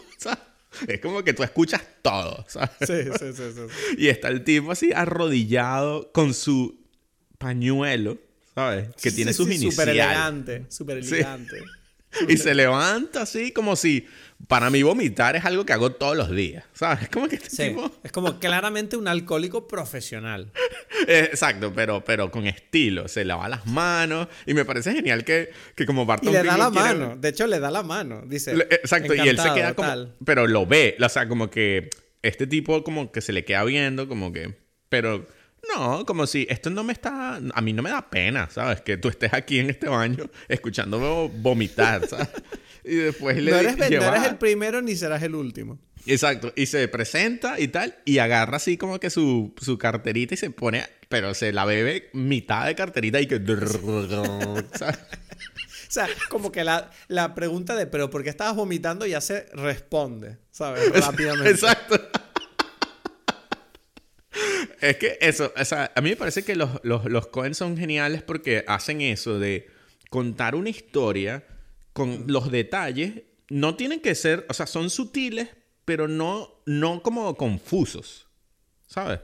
Es 0.88 1.00
como 1.00 1.24
que 1.24 1.34
tú 1.34 1.44
escuchas 1.44 1.82
todo, 2.02 2.46
¿sabes? 2.48 2.70
Sí, 2.82 3.04
sí, 3.18 3.34
sí, 3.34 3.44
sí. 3.54 3.96
Y 3.98 4.08
está 4.10 4.28
el 4.28 4.44
tipo 4.44 4.72
así 4.72 4.92
arrodillado 4.94 6.12
con 6.12 6.34
su 6.34 6.86
pañuelo 7.38 8.20
que 9.02 9.12
tiene 9.12 9.34
sus 9.34 9.48
iniciales. 9.48 9.76
Súper 9.76 9.90
elegante, 9.90 10.66
súper 10.70 10.98
elegante. 10.98 11.64
Y 12.28 12.38
se 12.38 12.56
levanta 12.56 13.22
así 13.22 13.52
como 13.52 13.76
si 13.76 14.08
para 14.48 14.70
mí 14.70 14.82
vomitar 14.84 15.36
es 15.36 15.46
algo 15.46 15.66
que 15.66 15.74
hago 15.74 15.92
todos 15.92 16.16
los 16.18 16.32
días, 16.32 16.64
¿sabes? 16.74 17.04
Es 17.04 17.10
como 17.10 17.28
que 17.28 17.36
este 17.36 17.70
tipo... 17.70 17.92
Es 18.04 18.12
como 18.12 18.40
claramente 18.40 18.98
un 18.98 19.08
alcohólico 19.08 19.68
profesional. 19.68 20.52
Eh, 21.08 21.30
exacto, 21.32 21.72
pero, 21.74 22.04
pero 22.04 22.30
con 22.30 22.46
estilo. 22.46 23.08
Se 23.08 23.24
lava 23.24 23.48
las 23.48 23.66
manos 23.66 24.28
y 24.46 24.54
me 24.54 24.66
parece 24.66 24.92
genial 24.92 25.24
que, 25.24 25.50
que 25.74 25.86
como 25.86 26.06
Barton 26.06 26.30
Y 26.30 26.34
le 26.34 26.44
da 26.44 26.58
la 26.58 26.70
mano. 26.70 27.16
De 27.16 27.30
hecho, 27.30 27.48
le 27.48 27.60
da 27.60 27.72
la 27.72 27.84
mano. 27.84 28.24
Dice... 28.28 28.52
exacto, 28.70 29.16
y 29.16 29.20
él 29.20 29.40
se 29.40 29.54
queda 29.54 29.74
como... 29.76 30.14
Pero 30.26 30.46
lo 30.46 30.66
ve. 30.66 30.98
O 31.00 31.08
sea, 31.08 31.30
como 31.30 31.50
que 31.50 31.90
este 32.22 32.48
tipo 32.48 32.84
como 32.84 33.14
que 33.14 33.22
se 33.22 33.32
le 33.32 33.46
queda 33.46 33.64
viendo 33.64 34.10
como 34.10 34.34
que... 34.34 34.56
Pero 34.90 35.26
no, 35.76 36.06
como 36.06 36.28
si 36.28 36.48
esto 36.50 36.70
no 36.70 36.84
me 36.84 36.94
está. 36.94 37.36
A 37.36 37.62
mí 37.62 37.74
no 37.74 37.82
me 37.82 37.90
da 37.90 38.10
pena, 38.10 38.50
¿sabes? 38.50 38.82
Que 38.82 38.98
tú 38.98 39.10
estés 39.10 39.34
aquí 39.34 39.60
en 39.60 39.70
este 39.70 39.88
baño 39.88 40.30
escuchándome 40.48 41.32
vomitar, 41.36 42.08
¿sabes? 42.08 42.30
Y 42.84 42.96
después 42.96 43.38
le. 43.38 43.52
No 43.52 43.58
eres, 43.58 43.78
no 43.78 43.86
eres 43.86 44.24
el 44.26 44.38
primero 44.38 44.82
ni 44.82 44.96
serás 44.96 45.22
el 45.24 45.36
último. 45.36 45.80
Exacto. 46.06 46.54
Y 46.56 46.66
se 46.66 46.88
presenta 46.88 47.60
y 47.60 47.68
tal. 47.68 47.96
Y 48.06 48.20
agarra 48.20 48.58
así 48.58 48.78
como 48.78 49.00
que 49.00 49.10
su, 49.10 49.54
su 49.62 49.78
carterita 49.78 50.34
y 50.34 50.38
se 50.38 50.50
pone. 50.50 50.86
Pero 51.08 51.34
se 51.34 51.52
la 51.54 51.66
bebe 51.66 52.10
mitad 52.14 52.66
de 52.66 52.76
carterita 52.76 53.20
y 53.20 53.28
que. 53.28 53.40
¿sabes? 54.76 55.00
O 55.90 55.92
sea, 55.92 56.08
como 56.30 56.52
que 56.52 56.64
la, 56.64 56.92
la 57.08 57.34
pregunta 57.34 57.76
de, 57.76 57.88
pero 57.88 58.12
¿por 58.12 58.24
qué 58.24 58.30
estabas 58.30 58.56
vomitando? 58.56 59.08
ya 59.08 59.22
se 59.22 59.48
responde, 59.54 60.38
¿sabes? 60.52 60.88
Rápidamente. 60.94 61.50
Exacto. 61.50 62.00
Es 64.82 64.98
que 64.98 65.18
eso, 65.22 65.52
o 65.56 65.66
sea, 65.66 65.92
a 65.96 66.02
mí 66.02 66.12
me 66.12 66.16
parece 66.16 66.44
que 66.44 66.56
los, 66.56 66.70
los, 66.84 67.06
los 67.06 67.28
Cohen 67.28 67.56
son 67.56 67.78
geniales 67.78 68.22
porque 68.22 68.64
hacen 68.68 69.02
eso 69.02 69.40
de 69.40 69.68
contar 70.10 70.56
una 70.56 70.70
historia 70.70 71.44
con 71.94 72.26
los 72.28 72.52
detalles. 72.52 73.24
No 73.50 73.76
tienen 73.76 74.00
que 74.00 74.16
ser, 74.16 74.46
o 74.50 74.54
sea, 74.54 74.68
son 74.68 74.90
sutiles, 74.90 75.50
pero 75.86 76.08
no, 76.08 76.62
no 76.66 77.02
como 77.02 77.36
confusos. 77.36 78.28
¿Sabes? 78.88 79.20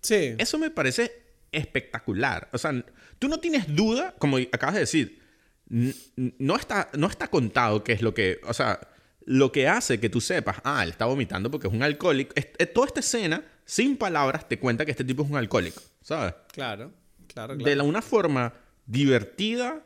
Sí. 0.00 0.34
Eso 0.38 0.58
me 0.58 0.70
parece 0.70 1.12
espectacular. 1.52 2.48
O 2.52 2.58
sea, 2.58 2.84
tú 3.18 3.28
no 3.28 3.40
tienes 3.40 3.74
duda, 3.74 4.14
como 4.18 4.36
acabas 4.36 4.74
de 4.74 4.80
decir, 4.80 5.20
no 5.68 6.56
está, 6.56 6.90
no 6.94 7.06
está 7.06 7.28
contado 7.28 7.84
qué 7.84 7.92
es 7.92 8.02
lo 8.02 8.12
que, 8.12 8.40
o 8.44 8.54
sea, 8.54 8.80
lo 9.24 9.52
que 9.52 9.68
hace 9.68 10.00
que 10.00 10.08
tú 10.08 10.20
sepas, 10.20 10.58
ah, 10.64 10.82
él 10.82 10.90
está 10.90 11.04
vomitando 11.06 11.50
porque 11.50 11.68
es 11.68 11.72
un 11.72 11.82
alcohólico. 11.82 12.34
toda 12.74 12.86
esta 12.86 13.00
escena 13.00 13.44
sin 13.70 13.96
palabras, 13.96 14.48
te 14.48 14.58
cuenta 14.58 14.84
que 14.84 14.90
este 14.90 15.04
tipo 15.04 15.22
es 15.22 15.30
un 15.30 15.36
alcohólico, 15.36 15.80
¿sabes? 16.02 16.34
Claro, 16.50 16.90
claro, 17.28 17.56
claro. 17.56 17.76
De 17.76 17.80
una 17.80 18.02
forma 18.02 18.52
divertida, 18.84 19.84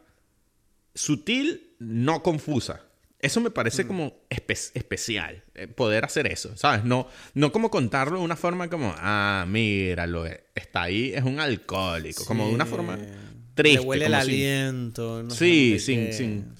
sutil, 0.95 1.74
no 1.80 2.22
confusa. 2.22 2.80
Eso 3.18 3.43
me 3.43 3.51
parece 3.51 3.85
mm. 3.85 3.87
como 3.87 4.14
especial, 4.30 5.45
eh, 5.55 5.66
poder 5.66 6.07
hacer 6.07 6.26
eso, 6.32 6.57
¿sabes? 6.57 6.85
No, 6.85 7.09
no 7.35 7.53
como 7.53 7.70
contarlo 7.70 8.20
de 8.20 8.24
una 8.24 8.37
forma 8.37 8.70
como, 8.70 8.95
ah, 8.97 9.45
míralo, 9.47 10.26
eh, 10.26 10.45
está 10.55 10.85
ahí, 10.85 11.12
es 11.14 11.22
un 11.22 11.39
alcohólico, 11.39 12.24
como 12.24 12.49
de 12.49 12.55
una 12.55 12.64
forma 12.64 12.99
triste. 13.55 13.80
Le 13.80 13.87
huele 13.87 14.07
el 14.07 14.14
aliento. 14.14 15.28
sí, 15.30 15.78
sin, 15.78 16.11
sin, 16.14 16.55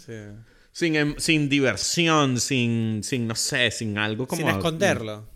sin, 0.73 0.95
em, 0.95 1.15
sin, 1.17 1.49
diversión, 1.49 2.39
sin, 2.39 3.01
sin, 3.03 3.27
no 3.27 3.35
sé, 3.35 3.71
sin 3.71 3.97
algo 3.97 4.27
como... 4.27 4.43
Sin 4.43 4.51
esconderlo. 4.51 5.33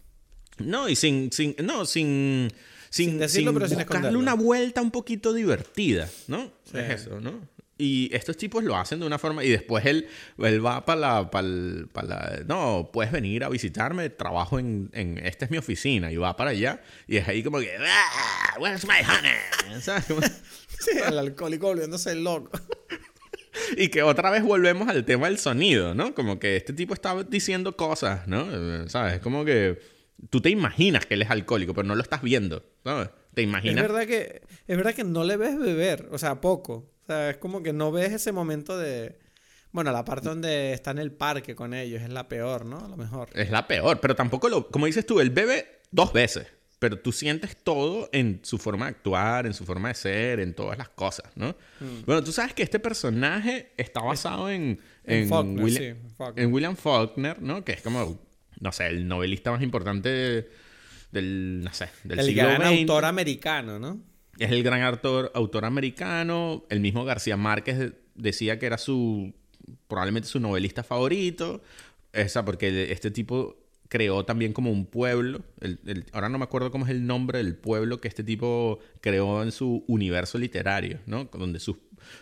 No, 0.58 0.88
y 0.88 0.96
sin, 0.96 1.32
sin, 1.32 1.54
no, 1.62 1.84
sin, 1.86 2.52
sin, 2.90 3.18
decirlo, 3.18 3.52
pero 3.54 3.68
sin 3.68 3.78
darle 3.78 4.16
una 4.16 4.34
vuelta 4.34 4.82
un 4.82 4.90
poquito 4.90 5.32
divertida, 5.32 6.08
¿no? 6.26 6.50
Es 6.72 7.02
eso, 7.02 7.20
¿no? 7.20 7.40
Y 7.80 8.10
estos 8.12 8.36
tipos 8.36 8.64
lo 8.64 8.76
hacen 8.76 8.98
de 8.98 9.06
una 9.06 9.18
forma 9.18 9.44
y 9.44 9.50
después 9.50 9.86
él, 9.86 10.08
él 10.38 10.66
va 10.66 10.84
para 10.84 11.00
la, 11.00 11.30
para 11.30 11.46
la... 11.46 12.40
No, 12.44 12.90
puedes 12.92 13.12
venir 13.12 13.44
a 13.44 13.48
visitarme, 13.48 14.10
trabajo 14.10 14.58
en, 14.58 14.90
en... 14.92 15.16
Esta 15.24 15.44
es 15.44 15.52
mi 15.52 15.58
oficina 15.58 16.10
y 16.10 16.16
va 16.16 16.36
para 16.36 16.50
allá 16.50 16.82
y 17.06 17.18
es 17.18 17.28
ahí 17.28 17.44
como 17.44 17.60
que... 17.60 17.70
Ah, 17.78 18.56
where's 18.58 18.84
my 18.84 18.96
honey? 19.06 19.80
¿Sabes? 19.80 20.06
sí, 20.80 20.98
el 21.06 21.18
alcohólico 21.18 21.68
volviéndose 21.68 22.16
loco. 22.16 22.50
y 23.76 23.88
que 23.90 24.02
otra 24.02 24.30
vez 24.30 24.42
volvemos 24.42 24.88
al 24.88 25.04
tema 25.04 25.28
del 25.28 25.38
sonido, 25.38 25.94
¿no? 25.94 26.14
Como 26.14 26.40
que 26.40 26.56
este 26.56 26.72
tipo 26.72 26.94
está 26.94 27.22
diciendo 27.22 27.76
cosas, 27.76 28.26
¿no? 28.26 28.88
¿Sabes? 28.88 29.20
Como 29.20 29.44
que 29.44 29.78
Tú 30.30 30.40
te 30.40 30.50
imaginas 30.50 31.06
que 31.06 31.14
él 31.14 31.22
es 31.22 31.30
alcohólico, 31.30 31.74
pero 31.74 31.86
no 31.86 31.94
lo 31.94 32.02
estás 32.02 32.22
viendo, 32.22 32.64
¿sabes? 32.84 33.10
Te 33.34 33.42
imaginas. 33.42 33.84
Es 33.84 33.90
verdad 33.90 34.06
que, 34.06 34.42
es 34.66 34.76
verdad 34.76 34.94
que 34.94 35.04
no 35.04 35.24
le 35.24 35.36
ves 35.36 35.58
beber, 35.58 36.08
o 36.10 36.18
sea, 36.18 36.40
poco. 36.40 36.90
O 37.02 37.06
sea, 37.06 37.30
es 37.30 37.36
como 37.36 37.62
que 37.62 37.72
no 37.72 37.92
ves 37.92 38.12
ese 38.12 38.32
momento 38.32 38.76
de. 38.76 39.18
Bueno, 39.70 39.92
la 39.92 40.04
parte 40.04 40.28
donde 40.28 40.72
está 40.72 40.90
en 40.90 40.98
el 40.98 41.12
parque 41.12 41.54
con 41.54 41.72
ellos 41.72 42.02
es 42.02 42.08
la 42.08 42.28
peor, 42.28 42.64
¿no? 42.64 42.78
A 42.78 42.88
lo 42.88 42.96
mejor. 42.96 43.28
Es 43.34 43.50
la 43.50 43.68
peor, 43.68 44.00
pero 44.00 44.16
tampoco 44.16 44.48
lo. 44.48 44.68
Como 44.68 44.86
dices 44.86 45.06
tú, 45.06 45.20
él 45.20 45.30
bebe 45.30 45.82
dos 45.90 46.12
veces, 46.12 46.48
pero 46.78 46.98
tú 46.98 47.12
sientes 47.12 47.56
todo 47.56 48.08
en 48.12 48.40
su 48.42 48.58
forma 48.58 48.86
de 48.86 48.90
actuar, 48.90 49.46
en 49.46 49.54
su 49.54 49.64
forma 49.64 49.88
de 49.88 49.94
ser, 49.94 50.40
en 50.40 50.54
todas 50.54 50.76
las 50.76 50.88
cosas, 50.88 51.30
¿no? 51.36 51.50
Mm. 51.80 52.04
Bueno, 52.06 52.24
tú 52.24 52.32
sabes 52.32 52.54
que 52.54 52.62
este 52.62 52.80
personaje 52.80 53.72
está 53.76 54.00
basado 54.00 54.50
en. 54.50 54.80
En, 55.04 55.32
William, 55.32 55.96
en 56.36 56.52
William 56.52 56.76
Faulkner, 56.76 57.40
¿no? 57.40 57.64
Que 57.64 57.72
es 57.72 57.82
como 57.82 58.27
no 58.60 58.72
sé, 58.72 58.88
el 58.88 59.06
novelista 59.06 59.50
más 59.50 59.62
importante 59.62 60.48
del, 61.12 61.62
no 61.62 61.72
sé, 61.72 61.88
del 62.04 62.18
el 62.18 62.34
gran 62.34 62.62
autor 62.62 63.04
americano, 63.04 63.78
¿no? 63.78 64.00
Es 64.38 64.52
el 64.52 64.62
gran 64.62 64.82
autor, 64.82 65.32
autor 65.34 65.64
americano. 65.64 66.64
El 66.70 66.80
mismo 66.80 67.04
García 67.04 67.36
Márquez 67.36 67.92
decía 68.14 68.58
que 68.58 68.66
era 68.66 68.78
su, 68.78 69.34
probablemente 69.88 70.28
su 70.28 70.38
novelista 70.38 70.84
favorito. 70.84 71.60
Esa, 72.12 72.44
porque 72.44 72.92
este 72.92 73.10
tipo 73.10 73.56
creó 73.88 74.24
también 74.24 74.52
como 74.52 74.70
un 74.70 74.86
pueblo. 74.86 75.42
ahora 76.12 76.28
no 76.28 76.38
me 76.38 76.44
acuerdo 76.44 76.70
cómo 76.70 76.84
es 76.84 76.90
el 76.90 77.06
nombre 77.06 77.38
del 77.38 77.56
pueblo 77.56 78.00
que 78.00 78.08
este 78.08 78.22
tipo 78.22 78.78
creó 79.00 79.42
en 79.42 79.50
su 79.50 79.84
universo 79.88 80.38
literario, 80.38 81.00
¿no? 81.06 81.24
Donde 81.24 81.58
sus, 81.58 81.76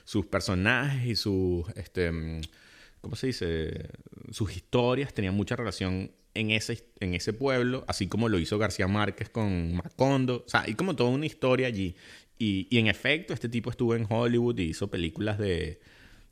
sus 0.05 0.27
personajes 0.27 1.07
y 1.07 1.17
sus, 1.17 1.69
este, 1.77 2.41
¿cómo 3.01 3.17
se 3.17 3.27
dice? 3.29 3.91
Sus 4.31 4.57
historias 4.57 5.13
tenían 5.13 5.35
mucha 5.35 5.57
relación 5.57 6.11
en 6.37 6.51
ese, 6.51 6.85
en 7.01 7.15
ese 7.15 7.33
pueblo, 7.33 7.85
así 7.89 8.07
como 8.07 8.29
lo 8.29 8.39
hizo 8.39 8.59
García 8.59 8.87
Márquez 8.87 9.29
con 9.29 9.75
Macondo. 9.75 10.45
O 10.47 10.49
sea, 10.49 10.63
hay 10.63 10.75
como 10.75 10.95
toda 10.95 11.11
una 11.11 11.27
historia 11.27 11.67
allí. 11.67 11.97
Y, 12.39 12.69
y 12.71 12.79
en 12.79 12.87
efecto, 12.87 13.33
este 13.33 13.49
tipo 13.49 13.71
estuvo 13.71 13.95
en 13.95 14.07
Hollywood 14.09 14.59
y 14.59 14.65
hizo 14.65 14.89
películas 14.89 15.39
de, 15.39 15.81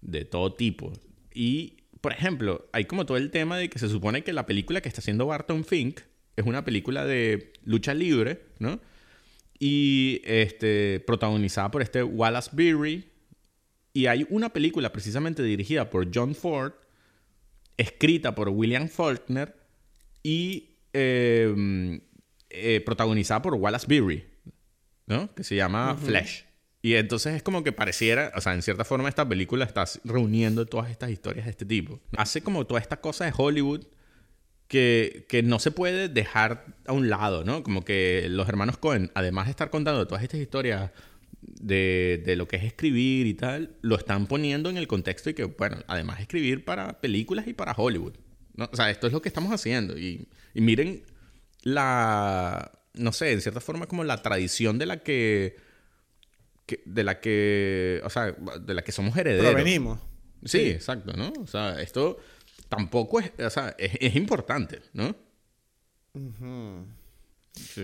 de 0.02 0.24
todo 0.24 0.52
tipo. 0.54 0.92
Y, 1.32 1.78
por 2.00 2.12
ejemplo, 2.12 2.68
hay 2.72 2.84
como 2.84 3.06
todo 3.06 3.16
el 3.16 3.30
tema 3.30 3.56
de 3.56 3.68
que 3.68 3.78
se 3.78 3.88
supone 3.88 4.22
que 4.22 4.32
la 4.32 4.46
película 4.46 4.80
que 4.80 4.88
está 4.88 5.00
haciendo 5.00 5.26
Barton 5.26 5.64
Fink 5.64 6.00
es 6.36 6.44
una 6.44 6.64
película 6.64 7.04
de 7.04 7.52
lucha 7.64 7.94
libre, 7.94 8.42
¿no? 8.58 8.80
Y 9.58 10.20
este, 10.24 11.00
protagonizada 11.00 11.70
por 11.70 11.82
este 11.82 12.02
Wallace 12.02 12.50
Beery. 12.52 13.08
Y 13.92 14.06
hay 14.06 14.26
una 14.28 14.52
película 14.52 14.92
precisamente 14.92 15.42
dirigida 15.42 15.88
por 15.88 16.10
John 16.12 16.34
Ford, 16.34 16.72
escrita 17.76 18.34
por 18.34 18.48
William 18.48 18.88
Faulkner 18.88 19.63
y 20.24 20.78
em, 20.92 22.00
eh, 22.50 22.82
protagonizada 22.84 23.42
por 23.42 23.54
Wallace 23.54 23.86
Beery, 23.86 24.24
¿no? 25.06 25.32
Que 25.34 25.44
se 25.44 25.54
llama 25.54 25.96
Flesh. 25.96 26.46
Y 26.82 26.96
entonces 26.96 27.34
es 27.34 27.42
como 27.42 27.62
que 27.62 27.72
pareciera, 27.72 28.32
o 28.34 28.40
sea, 28.40 28.54
en 28.54 28.62
cierta 28.62 28.84
forma 28.84 29.08
esta 29.08 29.28
película 29.28 29.64
está 29.64 29.84
reuniendo 30.04 30.66
todas 30.66 30.90
estas 30.90 31.10
historias 31.10 31.46
de 31.46 31.50
este 31.50 31.64
tipo. 31.64 32.00
Hace 32.16 32.42
como 32.42 32.66
toda 32.66 32.80
esta 32.80 33.00
cosa 33.00 33.24
de 33.24 33.32
Hollywood 33.36 33.86
que, 34.68 35.26
que, 35.28 35.42
no 35.42 35.58
se 35.58 35.70
puede 35.70 36.08
dejar 36.08 36.66
a 36.86 36.92
un 36.92 37.08
lado, 37.08 37.44
¿no? 37.44 37.62
Como 37.62 37.84
que 37.84 38.26
los 38.28 38.48
hermanos 38.48 38.76
Cohen, 38.78 39.10
además 39.14 39.46
de 39.46 39.52
estar 39.52 39.70
contando 39.70 40.06
todas 40.06 40.22
estas 40.22 40.40
historias 40.40 40.90
de, 41.42 42.22
de, 42.24 42.36
lo 42.36 42.48
que 42.48 42.56
es 42.56 42.64
escribir 42.64 43.26
y 43.26 43.34
tal, 43.34 43.76
lo 43.82 43.96
están 43.96 44.26
poniendo 44.26 44.70
en 44.70 44.76
el 44.76 44.86
contexto 44.86 45.30
y 45.30 45.34
que, 45.34 45.44
bueno, 45.44 45.78
además 45.86 46.16
de 46.16 46.22
escribir 46.22 46.64
para 46.64 47.00
películas 47.00 47.46
y 47.46 47.54
para 47.54 47.72
Hollywood. 47.72 48.14
¿No? 48.54 48.68
O 48.72 48.76
sea, 48.76 48.90
esto 48.90 49.06
es 49.06 49.12
lo 49.12 49.22
que 49.22 49.28
estamos 49.28 49.52
haciendo. 49.52 49.98
Y, 49.98 50.28
y 50.54 50.60
miren 50.60 51.04
la, 51.62 52.70
no 52.94 53.12
sé, 53.12 53.32
en 53.32 53.40
cierta 53.40 53.60
forma 53.60 53.86
como 53.86 54.04
la 54.04 54.22
tradición 54.22 54.78
de 54.78 54.86
la 54.86 55.02
que, 55.02 55.56
de 56.84 57.04
la 57.04 57.20
que, 57.20 58.00
o 58.04 58.10
sea, 58.10 58.32
de 58.32 58.74
la 58.74 58.82
que 58.82 58.92
somos 58.92 59.16
herederos. 59.16 59.52
Provenimos. 59.52 60.00
Sí, 60.44 60.58
sí, 60.58 60.70
exacto, 60.70 61.12
¿no? 61.14 61.32
O 61.40 61.46
sea, 61.46 61.80
esto 61.80 62.18
tampoco 62.68 63.20
es, 63.20 63.32
o 63.38 63.50
sea, 63.50 63.74
es, 63.78 64.14
importante, 64.14 64.82
¿no? 64.92 65.16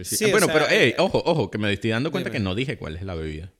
sí, 0.02 0.30
bueno, 0.30 0.46
pero, 0.46 0.66
hey, 0.68 0.94
ojo, 0.98 1.22
ojo, 1.24 1.50
que 1.50 1.58
me 1.58 1.72
estoy 1.72 1.90
dando 1.90 2.10
cuenta 2.10 2.30
que 2.30 2.38
no 2.38 2.54
dije 2.54 2.76
cuál 2.76 2.96
es 2.96 3.02
la 3.02 3.14
bebida. 3.14 3.52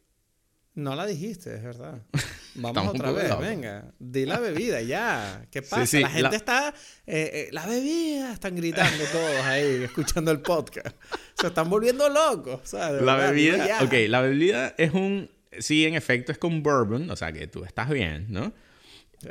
No 0.74 0.94
la 0.94 1.06
dijiste, 1.06 1.54
es 1.54 1.62
verdad. 1.62 2.02
Vamos 2.54 2.94
otra 2.94 3.12
vez, 3.12 3.38
venga. 3.38 3.92
Di 3.98 4.26
la 4.26 4.38
bebida, 4.38 4.80
ya. 4.82 5.46
¿Qué 5.50 5.62
pasa? 5.62 6.00
la 6.00 6.08
gente 6.10 6.36
está. 6.36 6.74
Eh, 7.06 7.30
eh, 7.32 7.48
la 7.52 7.66
bebida, 7.66 8.32
están 8.32 8.56
gritando 8.56 9.04
todos 9.12 9.40
ahí, 9.44 9.82
escuchando 9.84 10.30
el 10.30 10.40
podcast. 10.40 10.96
Se 11.34 11.48
están 11.48 11.70
volviendo 11.70 12.08
locos. 12.08 12.72
la 12.72 13.16
bebida. 13.16 13.78
Ok, 13.82 13.92
la 14.08 14.20
bebida 14.20 14.74
es 14.78 14.92
un. 14.92 15.30
Sí, 15.58 15.84
en 15.84 15.94
efecto, 15.94 16.32
es 16.32 16.38
con 16.38 16.62
bourbon, 16.62 17.10
o 17.10 17.16
sea 17.16 17.32
que 17.32 17.46
tú 17.46 17.64
estás 17.64 17.90
bien, 17.90 18.26
¿no? 18.28 18.52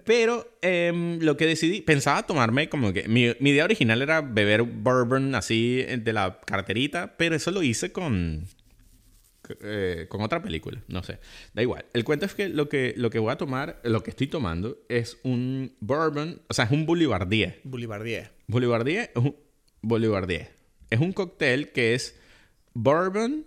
Pero 0.06 0.58
em, 0.62 1.20
lo 1.20 1.36
que 1.36 1.48
decidí, 1.48 1.82
pensaba 1.82 2.24
tomarme 2.24 2.70
como 2.70 2.94
que 2.94 3.08
mi, 3.08 3.24
idea 3.24 3.64
original 3.64 4.02
era 4.02 4.22
beber 4.22 4.62
bourbon 4.64 5.34
así 5.34 5.84
eh, 5.88 5.98
de 5.98 6.14
la 6.14 6.40
carterita, 6.46 7.16
pero 7.18 7.36
eso 7.36 7.50
lo 7.50 7.64
hice 7.64 7.92
con, 7.92 8.46
eh, 9.62 10.06
con 10.10 10.22
otra 10.22 10.42
película, 10.42 10.82
no 10.88 11.04
sé, 11.04 11.20
da 11.54 11.62
igual. 11.62 11.86
El 11.94 12.04
cuento 12.04 12.26
es 12.26 12.34
que 12.34 12.50
lo, 12.50 12.70
que 12.70 12.94
lo 12.98 13.10
que 13.10 13.20
voy 13.20 13.32
a 13.32 13.38
tomar, 13.38 13.80
lo 13.84 14.04
que 14.04 14.12
estoy 14.12 14.28
tomando 14.28 14.78
es 14.90 15.18
un 15.24 15.76
bourbon, 15.80 16.42
o 16.48 16.54
sea, 16.54 16.66
es 16.66 16.72
un 16.72 16.86
Boulevardier. 16.86 17.62
Boulevardier. 17.64 18.32
Boulevardier 18.48 19.12
es 19.16 19.24
un, 19.24 19.36
Boulevardier. 19.82 20.52
Es 20.90 21.00
un 21.00 21.14
cóctel 21.14 21.72
que 21.72 21.94
es 21.94 22.20
bourbon, 22.74 23.46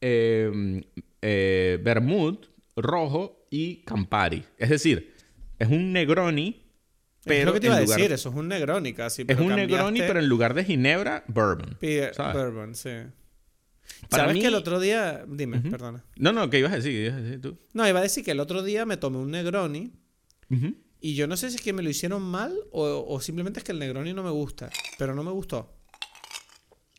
eh, 0.00 0.82
eh, 1.22 1.78
vermouth, 1.82 2.46
rojo 2.76 3.46
y 3.50 3.82
Campari. 3.84 4.44
Es 4.58 4.70
decir, 4.70 5.14
es 5.58 5.68
un 5.68 5.92
Negroni. 5.92 6.62
Pero 7.24 7.40
es 7.40 7.46
lo 7.46 7.52
que 7.54 7.60
te 7.60 7.66
iba 7.68 7.76
a 7.76 7.80
decir, 7.80 8.12
eso 8.12 8.28
es 8.28 8.34
un 8.34 8.48
Negroni 8.48 8.92
casi. 8.92 9.24
es 9.26 9.38
un 9.38 9.56
Negroni, 9.56 10.00
pero 10.00 10.18
en 10.18 10.28
lugar 10.28 10.52
de 10.52 10.64
Ginebra, 10.64 11.24
Bourbon. 11.26 11.78
Bourbon, 11.80 12.74
sí. 12.74 12.90
¿Sabes 14.10 14.38
que 14.38 14.46
el 14.46 14.54
otro 14.54 14.80
día... 14.80 15.24
Dime, 15.28 15.60
perdona. 15.60 16.04
No, 16.16 16.32
no, 16.32 16.50
¿qué 16.50 16.58
ibas 16.58 16.72
a 16.72 16.76
decir? 16.76 16.92
¿Qué 16.92 17.06
ibas 17.06 17.18
a 17.18 17.22
decir 17.22 17.40
tú? 17.40 17.58
No, 17.72 17.88
iba 17.88 17.98
a 17.98 18.02
decir 18.02 18.24
que 18.24 18.30
el 18.32 18.40
otro 18.40 18.62
día 18.62 18.86
me 18.86 18.96
tomé 18.96 19.18
un 19.18 19.30
Negroni. 19.30 19.92
Y 21.00 21.14
yo 21.14 21.26
no 21.26 21.36
sé 21.36 21.50
si 21.50 21.56
es 21.56 21.62
que 21.62 21.72
me 21.72 21.82
lo 21.82 21.90
hicieron 21.90 22.22
mal 22.22 22.56
o, 22.70 23.04
o, 23.06 23.20
simplemente 23.20 23.60
es 23.60 23.64
que 23.64 23.72
el 23.72 23.78
Negroni 23.78 24.14
no 24.14 24.22
me 24.22 24.30
gusta. 24.30 24.70
Pero 24.98 25.14
no 25.14 25.22
me 25.22 25.30
gustó. 25.32 25.74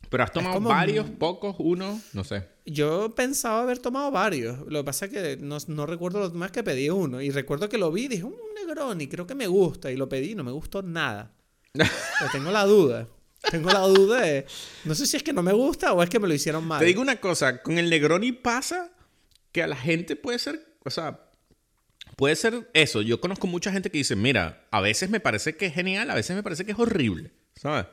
¿Pero 0.08 0.22
has 0.22 0.32
tomado 0.32 0.60
varios, 0.60 1.10
pocos, 1.10 1.56
uno? 1.58 2.00
No 2.12 2.24
sé. 2.24 2.48
Yo 2.64 3.14
pensaba 3.14 3.62
haber 3.62 3.78
tomado 3.78 4.10
varios. 4.10 4.60
Lo 4.68 4.80
que 4.80 4.84
pasa 4.84 5.06
es 5.06 5.12
que 5.12 5.36
no, 5.38 5.58
no 5.68 5.86
recuerdo 5.86 6.20
los 6.20 6.34
más 6.34 6.52
que 6.52 6.62
pedí 6.62 6.88
uno. 6.90 7.20
Y 7.20 7.30
recuerdo 7.30 7.68
que 7.68 7.78
lo 7.78 7.90
vi 7.90 8.04
y 8.04 8.08
dije, 8.08 8.24
un 8.24 8.36
Negroni, 8.54 9.08
creo 9.08 9.26
que 9.26 9.34
me 9.34 9.46
gusta. 9.46 9.90
Y 9.90 9.96
lo 9.96 10.08
pedí 10.08 10.32
y 10.32 10.34
no 10.34 10.44
me 10.44 10.52
gustó 10.52 10.82
nada. 10.82 11.32
Pero 11.72 12.30
tengo 12.32 12.50
la 12.50 12.64
duda. 12.64 13.08
Tengo 13.50 13.70
la 13.70 13.80
duda 13.80 14.20
de... 14.22 14.46
No 14.84 14.94
sé 14.94 15.06
si 15.06 15.16
es 15.16 15.22
que 15.22 15.32
no 15.32 15.42
me 15.42 15.52
gusta 15.52 15.92
o 15.92 16.02
es 16.02 16.10
que 16.10 16.18
me 16.18 16.28
lo 16.28 16.34
hicieron 16.34 16.66
mal. 16.66 16.78
Te 16.78 16.84
digo 16.84 17.00
una 17.00 17.20
cosa. 17.20 17.62
Con 17.62 17.78
el 17.78 17.90
Negroni 17.90 18.32
pasa 18.32 18.90
que 19.52 19.62
a 19.62 19.66
la 19.66 19.76
gente 19.76 20.16
puede 20.16 20.38
ser... 20.38 20.66
O 20.84 20.90
sea, 20.90 21.20
puede 22.16 22.36
ser 22.36 22.68
eso. 22.72 23.02
Yo 23.02 23.20
conozco 23.20 23.46
mucha 23.46 23.72
gente 23.72 23.90
que 23.90 23.98
dice, 23.98 24.16
mira, 24.16 24.66
a 24.70 24.80
veces 24.80 25.10
me 25.10 25.20
parece 25.20 25.56
que 25.56 25.66
es 25.66 25.74
genial, 25.74 26.10
a 26.10 26.14
veces 26.14 26.36
me 26.36 26.42
parece 26.42 26.64
que 26.64 26.72
es 26.72 26.78
horrible. 26.78 27.32
¿Sabes? 27.54 27.86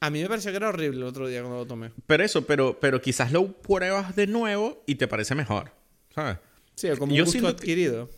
A 0.00 0.08
mí 0.08 0.22
me 0.22 0.28
pareció 0.28 0.50
que 0.50 0.56
era 0.56 0.68
horrible 0.68 0.98
el 0.98 1.04
otro 1.04 1.28
día 1.28 1.40
cuando 1.40 1.58
lo 1.58 1.66
tomé. 1.66 1.90
Pero 2.06 2.24
eso, 2.24 2.46
pero, 2.46 2.80
pero 2.80 3.02
quizás 3.02 3.32
lo 3.32 3.52
pruebas 3.52 4.16
de 4.16 4.26
nuevo 4.26 4.82
y 4.86 4.94
te 4.94 5.06
parece 5.06 5.34
mejor, 5.34 5.72
¿sabes? 6.14 6.38
Sí, 6.74 6.88
como 6.98 7.14
un 7.14 7.20
gusto 7.20 7.46
adquirido. 7.46 8.08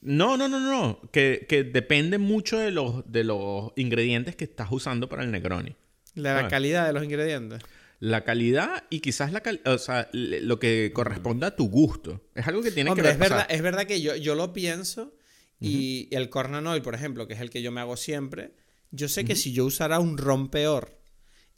No, 0.00 0.36
no, 0.36 0.48
no, 0.48 0.58
no. 0.58 1.00
Que, 1.12 1.46
que, 1.48 1.62
depende 1.62 2.18
mucho 2.18 2.58
de 2.58 2.72
los, 2.72 3.10
de 3.10 3.22
los 3.22 3.72
ingredientes 3.76 4.34
que 4.34 4.44
estás 4.44 4.68
usando 4.72 5.08
para 5.08 5.22
el 5.22 5.30
Negroni. 5.30 5.76
La, 6.14 6.48
calidad 6.48 6.86
de 6.86 6.92
los 6.92 7.04
ingredientes. 7.04 7.62
La 8.00 8.24
calidad 8.24 8.84
y 8.90 9.00
quizás 9.00 9.32
la 9.32 9.42
o 9.66 9.78
sea, 9.78 10.08
lo 10.12 10.58
que 10.58 10.92
corresponda 10.94 11.48
a 11.48 11.56
tu 11.56 11.68
gusto. 11.68 12.22
Es 12.34 12.46
algo 12.46 12.62
que 12.62 12.70
tiene 12.70 12.94
que 12.94 13.02
ver. 13.02 13.12
Es 13.12 13.18
verdad, 13.18 13.46
es 13.48 13.62
verdad 13.62 13.86
que 13.86 14.00
yo, 14.00 14.14
yo 14.16 14.34
lo 14.34 14.52
pienso 14.52 15.14
y 15.60 16.08
el 16.10 16.28
corn 16.28 16.66
oil, 16.66 16.82
por 16.82 16.94
ejemplo, 16.94 17.26
que 17.26 17.34
es 17.34 17.40
el 17.40 17.50
que 17.50 17.62
yo 17.62 17.72
me 17.72 17.80
hago 17.80 17.96
siempre, 17.96 18.52
yo 18.90 19.08
sé 19.08 19.24
que 19.24 19.34
si 19.34 19.52
yo 19.52 19.64
usara 19.64 19.98
un 19.98 20.18
ron 20.18 20.48
peor 20.50 21.00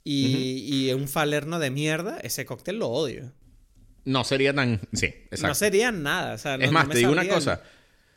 y, 0.03 0.91
un 0.93 1.07
falerno 1.07 1.59
de 1.59 1.69
mierda, 1.69 2.17
ese 2.19 2.45
cóctel 2.45 2.79
lo 2.79 2.87
odio. 2.87 3.33
No 4.05 4.23
sería 4.23 4.53
tan. 4.53 4.79
Sí, 4.93 5.07
exacto. 5.07 5.47
No 5.47 5.55
sería 5.55 5.91
nada. 5.91 6.35
es 6.35 6.71
más, 6.71 6.89
te 6.89 6.99
digo 6.99 7.11
una 7.11 7.27
cosa. 7.27 7.61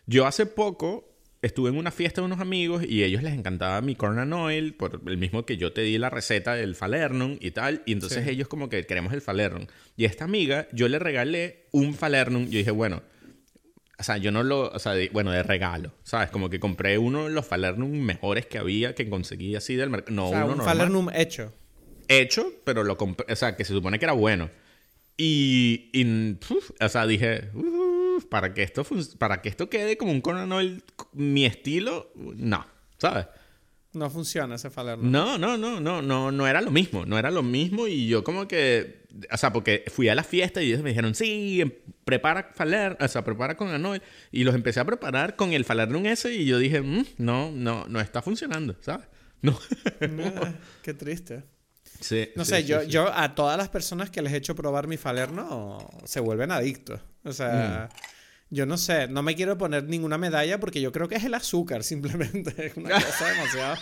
Yo 0.07 0.27
hace 0.27 0.47
poco 0.47 1.10
estuve 1.43 1.71
en 1.71 1.77
una 1.77 1.91
fiesta 1.91 2.21
de 2.21 2.27
unos 2.27 2.41
amigos 2.41 2.85
y 2.87 3.03
a 3.03 3.07
ellos 3.07 3.23
les 3.23 3.35
encantaba 3.35 3.81
mi 3.81 3.95
corn 3.95 4.33
oil, 4.33 4.75
por 4.75 5.01
el 5.07 5.17
mismo 5.17 5.47
que 5.47 5.57
yo 5.57 5.73
te 5.73 5.83
di 5.83 5.99
la 5.99 6.11
receta 6.11 6.55
del 6.55 6.75
falernum 6.75 7.39
y 7.41 7.51
tal. 7.51 7.83
Y 7.87 7.93
entonces 7.93 8.27
ellos, 8.27 8.49
como 8.49 8.69
que 8.69 8.85
queremos 8.85 9.13
el 9.13 9.21
falernum. 9.21 9.67
Y 9.97 10.05
a 10.05 10.09
esta 10.09 10.25
amiga, 10.25 10.69
yo 10.73 10.89
le 10.89 10.99
regalé 10.99 11.67
un 11.73 11.95
falernum. 11.95 12.45
Yo 12.45 12.59
dije, 12.59 12.71
bueno. 12.71 13.03
O 13.99 14.03
sea, 14.03 14.17
yo 14.17 14.33
no 14.33 14.43
lo. 14.43 14.71
O 14.71 14.79
sea, 14.79 14.95
bueno, 15.13 15.31
de 15.31 15.43
regalo. 15.43 15.93
¿Sabes? 16.05 16.31
Como 16.31 16.49
que 16.49 16.59
compré 16.59 16.97
uno 16.97 17.25
de 17.25 17.31
los 17.31 17.47
falernum 17.47 17.91
mejores 17.91 18.47
que 18.47 18.59
había, 18.59 18.95
que 18.95 19.09
conseguí 19.11 19.55
así 19.57 19.77
del 19.77 19.91
mercado. 19.91 20.15
No, 20.15 20.29
o 20.29 20.53
un 20.55 20.63
falernum 20.63 21.11
hecho 21.13 21.53
hecho, 22.11 22.53
pero 22.65 22.85
lo 22.85 22.99
compré, 22.99 23.33
o 23.33 23.37
sea, 23.37 23.57
que 23.57 23.65
se 23.65 23.73
supone 23.73 23.99
que 23.99 24.05
era 24.05 24.13
bueno. 24.13 24.51
Y, 25.17 25.91
o 26.81 26.89
sea, 26.89 27.07
dije, 27.07 27.51
para, 28.25 28.55
que 28.55 28.63
esto 28.63 28.85
para 29.19 29.43
que 29.43 29.49
esto 29.49 29.69
quede 29.69 29.97
como 29.97 30.13
un 30.13 30.21
Conan 30.21 30.83
mi 31.13 31.47
estilo, 31.47 32.13
no, 32.15 32.67
¿sabes? 32.99 33.27
No 33.93 34.09
funciona 34.09 34.55
ese 34.55 34.71
Falerno. 34.71 35.11
No, 35.11 35.37
no, 35.37 35.57
no, 35.57 35.81
no, 35.81 36.01
no, 36.01 36.31
no 36.31 36.47
era 36.47 36.61
lo 36.61 36.71
mismo, 36.71 37.05
no 37.07 37.19
era 37.19 37.31
lo 37.31 37.43
mismo 37.43 37.89
y 37.89 38.07
yo 38.07 38.23
como 38.23 38.47
que, 38.47 39.07
o 39.33 39.37
sea, 39.37 39.53
porque 39.53 39.85
fui 39.89 40.09
a 40.09 40.15
la 40.15 40.23
fiesta 40.23 40.63
y 40.63 40.69
ellos 40.69 40.83
me 40.83 40.91
dijeron, 40.91 41.15
sí, 41.17 41.61
em, 41.61 41.73
prepara 42.05 42.53
Falerno, 42.55 43.05
o 43.05 43.09
sea, 43.09 43.25
prepara 43.25 43.57
con 43.57 43.69
Anoil 43.69 44.03
y 44.31 44.45
los 44.45 44.55
empecé 44.55 44.79
a 44.79 44.85
preparar 44.85 45.35
con 45.35 45.53
el 45.53 45.65
Falernum 45.65 46.07
ese 46.07 46.33
y 46.33 46.47
yo 46.47 46.59
dije, 46.59 46.81
mm, 46.81 47.05
no, 47.19 47.51
no, 47.51 47.87
no 47.89 48.01
está 48.01 48.23
funcionando, 48.23 48.77
¿sabes? 48.81 49.07
No. 49.43 49.59
qué 50.83 50.95
triste 50.95 51.43
no 52.35 52.45
sé, 52.45 52.65
yo, 52.65 52.83
yo 52.83 53.13
a 53.13 53.35
todas 53.35 53.57
las 53.57 53.69
personas 53.69 54.11
que 54.11 54.23
les 54.23 54.33
he 54.33 54.37
hecho 54.37 54.55
probar 54.55 54.87
mi 54.87 54.97
Falerno 54.97 55.91
se 56.05 56.21
vuelven 56.21 56.51
adictos. 56.51 57.01
O 57.25 57.33
sea, 57.33 57.89
mm. 57.91 58.55
yo 58.55 58.67
no 58.67 58.77
sé, 58.79 59.09
no 59.09 59.23
me 59.23 59.35
quiero 59.35 59.59
poner 59.59 59.85
ninguna 59.85 60.19
medalla 60.19 60.59
porque 60.59 60.81
yo 60.81 60.93
creo 60.93 61.09
que 61.09 61.17
es 61.17 61.25
el 61.25 61.35
azúcar, 61.35 61.85
simplemente. 61.85 62.55
Es 62.67 62.77
una 62.77 62.95
cosa 62.95 63.27
demasiado. 63.29 63.77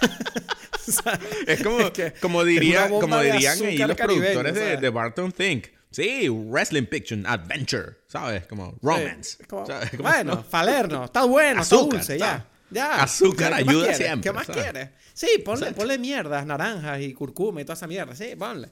es 1.46 1.62
como, 1.62 1.78
como, 2.20 2.44
diría, 2.44 2.88
como 2.88 3.20
dirían 3.20 3.62
ahí 3.62 3.78
los 3.78 3.96
productores 3.96 4.54
de, 4.54 4.76
de, 4.76 4.90
Barton 4.90 5.32
Think. 5.32 5.66
Sí, 5.90 6.28
Wrestling 6.28 6.84
Picture, 6.84 7.22
Adventure, 7.26 7.96
¿sabes? 8.06 8.46
Como 8.46 8.78
romance. 8.82 9.38
bueno, 9.98 10.44
Falerno, 10.44 11.06
está 11.06 11.24
bueno, 11.24 11.62
está 11.62 11.76
dulce, 11.76 12.18
ya. 12.18 12.46
Ya. 12.70 13.02
Azúcar 13.02 13.52
ayuda 13.54 13.94
siempre. 13.94 14.30
¿Qué 14.30 14.32
más 14.32 14.46
quieres? 14.46 14.90
Sí, 15.14 15.28
ponle, 15.44 15.72
ponle 15.72 15.98
mierdas, 15.98 16.46
naranjas 16.46 17.00
y 17.00 17.12
curcuma 17.14 17.60
y 17.60 17.64
toda 17.64 17.74
esa 17.74 17.86
mierda. 17.86 18.14
Sí, 18.14 18.34
ponle. 18.36 18.68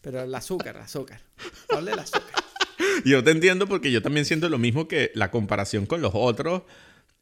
Pero 0.00 0.22
el 0.22 0.34
azúcar, 0.34 0.76
el 0.76 0.82
azúcar. 0.82 1.20
Ponle 1.68 1.92
el 1.92 1.98
azúcar. 1.98 2.44
yo 3.04 3.22
te 3.22 3.30
entiendo 3.30 3.66
porque 3.66 3.92
yo 3.92 4.02
también 4.02 4.24
siento 4.24 4.48
lo 4.48 4.58
mismo 4.58 4.88
que 4.88 5.10
la 5.14 5.30
comparación 5.30 5.86
con 5.86 6.00
los 6.00 6.12
otros. 6.14 6.62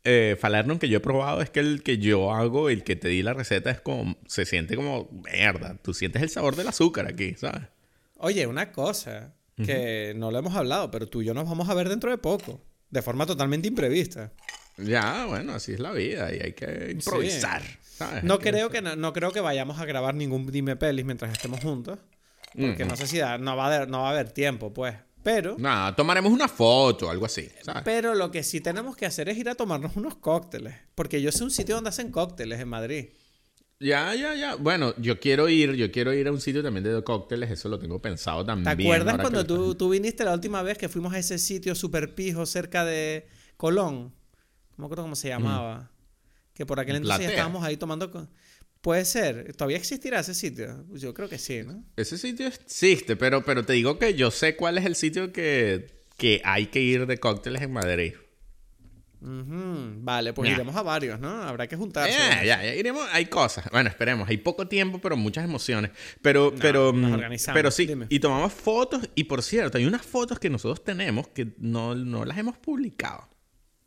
Eh, 0.05 0.37
Falernon 0.39 0.79
que 0.79 0.89
yo 0.89 0.99
he 0.99 1.01
probado 1.01 1.43
es 1.43 1.51
que 1.51 1.61
el 1.61 1.83
que 1.83 1.99
yo 1.99 2.33
hago, 2.33 2.71
el 2.71 2.85
que 2.85 2.95
te 2.97 3.09
di 3.09 3.23
la 3.23 3.35
receta, 3.35 3.71
es 3.71 3.81
como. 3.81 4.17
Se 4.27 4.45
siente 4.45 4.77
como. 4.77 5.11
Mierda. 5.11 5.77
Tú 5.83 5.93
sientes 5.93 6.23
el 6.23 6.31
sabor 6.31 6.57
del 6.57 6.69
azúcar 6.69 7.07
aquí, 7.07 7.35
¿sabes? 7.35 7.63
Oye, 8.17 8.47
una 8.47 8.73
cosa 8.73 9.35
que 9.57 10.15
no 10.17 10.31
lo 10.31 10.39
hemos 10.39 10.55
hablado, 10.55 10.89
pero 10.93 11.09
tú 11.09 11.21
y 11.21 11.25
yo 11.25 11.35
nos 11.35 11.49
vamos 11.49 11.69
a 11.69 11.75
ver 11.75 11.89
dentro 11.89 12.11
de 12.11 12.19
poco. 12.19 12.61
De 12.91 13.03
forma 13.03 13.27
totalmente 13.27 13.67
imprevista. 13.67 14.33
Ya, 14.79 15.27
bueno, 15.27 15.55
así 15.55 15.73
es 15.73 15.81
la 15.81 15.93
vida 15.93 16.35
y 16.35 16.41
hay 16.41 16.53
que 16.53 16.93
improvisar. 16.93 17.63
No, 18.23 18.39
creo 18.39 18.71
que, 18.71 18.81
no, 18.81 19.13
creo 19.13 19.33
que 19.33 19.41
vayamos 19.41 19.79
a 19.79 19.85
grabar 19.85 20.15
ningún 20.15 20.47
Dime 20.51 20.77
Pelis 20.77 21.05
mientras 21.05 21.33
estemos 21.33 21.61
juntos. 21.61 21.99
Porque 22.55 22.85
no 22.85 22.97
sé 22.97 23.07
si 23.07 23.19
no, 23.41 23.57
va 23.57 23.83
a, 23.83 23.87
no 23.87 24.03
va 24.03 24.09
a 24.09 24.13
haber 24.13 24.31
tiempo, 24.31 24.73
pues. 24.73 24.95
Pero. 25.23 25.57
Nada, 25.59 25.95
tomaremos 25.95 26.33
una 26.33 26.49
foto, 26.49 27.11
algo 27.11 27.27
así. 27.27 27.49
Pero 27.85 28.15
lo 28.15 28.31
que 28.31 28.43
sí 28.43 28.61
tenemos 28.61 28.97
que 28.97 29.05
hacer 29.05 29.29
es 29.29 29.37
ir 29.37 29.49
a 29.49 29.55
tomarnos 29.55 29.97
unos 29.97 30.15
cócteles. 30.17 30.75
Porque 30.95 31.21
yo 31.21 31.33
sé 31.33 31.45
un 31.45 31.51
sitio 31.51 31.75
donde 31.75 31.91
hacen 31.91 32.11
cócteles 32.11 32.61
en 32.61 32.69
Madrid. 32.69 33.09
Ya, 33.81 34.15
ya, 34.15 34.35
ya. 34.35 34.55
Bueno, 34.57 34.95
yo 34.97 35.21
quiero 35.21 35.49
ir, 35.49 35.75
yo 35.75 35.93
quiero 35.93 36.13
ir 36.13 36.27
a 36.27 36.33
un 36.33 36.41
sitio 36.41 36.63
también 36.63 36.85
de 36.85 37.03
cócteles, 37.05 37.51
eso 37.51 37.69
lo 37.69 37.79
tengo 37.79 38.01
pensado 38.01 38.45
también. 38.45 38.77
¿Te 38.77 38.83
acuerdas 38.83 39.19
cuando 39.19 39.45
tú, 39.45 39.75
tú, 39.75 39.91
viniste 39.91 40.25
la 40.25 40.33
última 40.33 40.63
vez 40.63 40.79
que 40.79 40.89
fuimos 40.89 41.13
a 41.13 41.19
ese 41.19 41.39
sitio 41.39 41.75
super 41.75 42.15
pijo 42.15 42.45
cerca 42.45 42.85
de 42.85 43.29
Colón? 43.57 44.15
No 44.79 44.83
me 44.83 44.87
acuerdo 44.87 45.03
cómo 45.03 45.17
se 45.17 45.29
llamaba. 45.29 45.91
Que 46.55 46.65
por 46.65 46.81
aquel 46.81 46.97
entonces 46.97 47.29
estábamos 47.29 47.65
ahí 47.65 47.77
tomando... 47.77 48.29
Puede 48.81 49.05
ser. 49.05 49.55
¿Todavía 49.55 49.77
existirá 49.77 50.21
ese 50.21 50.35
sitio? 50.35 50.87
Yo 50.93 51.13
creo 51.13 51.29
que 51.29 51.37
sí, 51.37 51.63
¿no? 51.65 51.85
Ese 51.97 52.17
sitio 52.17 52.47
existe, 52.47 53.17
pero, 53.17 53.45
pero 53.45 53.65
te 53.65 53.73
digo 53.73 53.99
que 53.99 54.15
yo 54.15 54.31
sé 54.31 54.55
cuál 54.55 54.79
es 54.79 54.85
el 54.85 54.95
sitio 54.95 55.33
que, 55.33 56.05
que 56.17 56.41
hay 56.45 56.67
que 56.67 56.81
ir 56.81 57.07
de 57.07 57.19
cócteles 57.19 57.63
en 57.63 57.73
Madrid. 57.73 58.15
Vale, 59.21 60.33
pues 60.33 60.51
iremos 60.51 60.77
a 60.77 60.83
varios, 60.83 61.19
¿no? 61.19 61.43
Habrá 61.43 61.67
que 61.67 61.77
juntarse. 61.77 62.17
ya, 62.17 62.45
ya, 62.45 62.75
iremos. 62.75 63.05
Hay 63.11 63.27
cosas. 63.27 63.69
Bueno, 63.73 63.89
esperemos. 63.89 64.29
Hay 64.29 64.37
poco 64.37 64.69
tiempo, 64.69 65.01
pero 65.01 65.17
muchas 65.17 65.45
emociones. 65.45 65.91
Pero, 66.23 66.55
pero, 66.61 66.93
mm, 66.93 67.21
pero 67.53 67.73
sí. 67.73 67.91
Y 68.09 68.21
tomamos 68.21 68.53
fotos. 68.53 69.11
Y 69.17 69.25
por 69.25 69.43
cierto, 69.43 69.79
hay 69.79 69.87
unas 69.87 70.03
fotos 70.03 70.39
que 70.39 70.49
nosotros 70.49 70.85
tenemos 70.85 71.27
que 71.27 71.49
no, 71.59 71.97
no 71.97 72.25
las 72.25 72.39
hemos 72.39 72.57
publicado. 72.59 73.29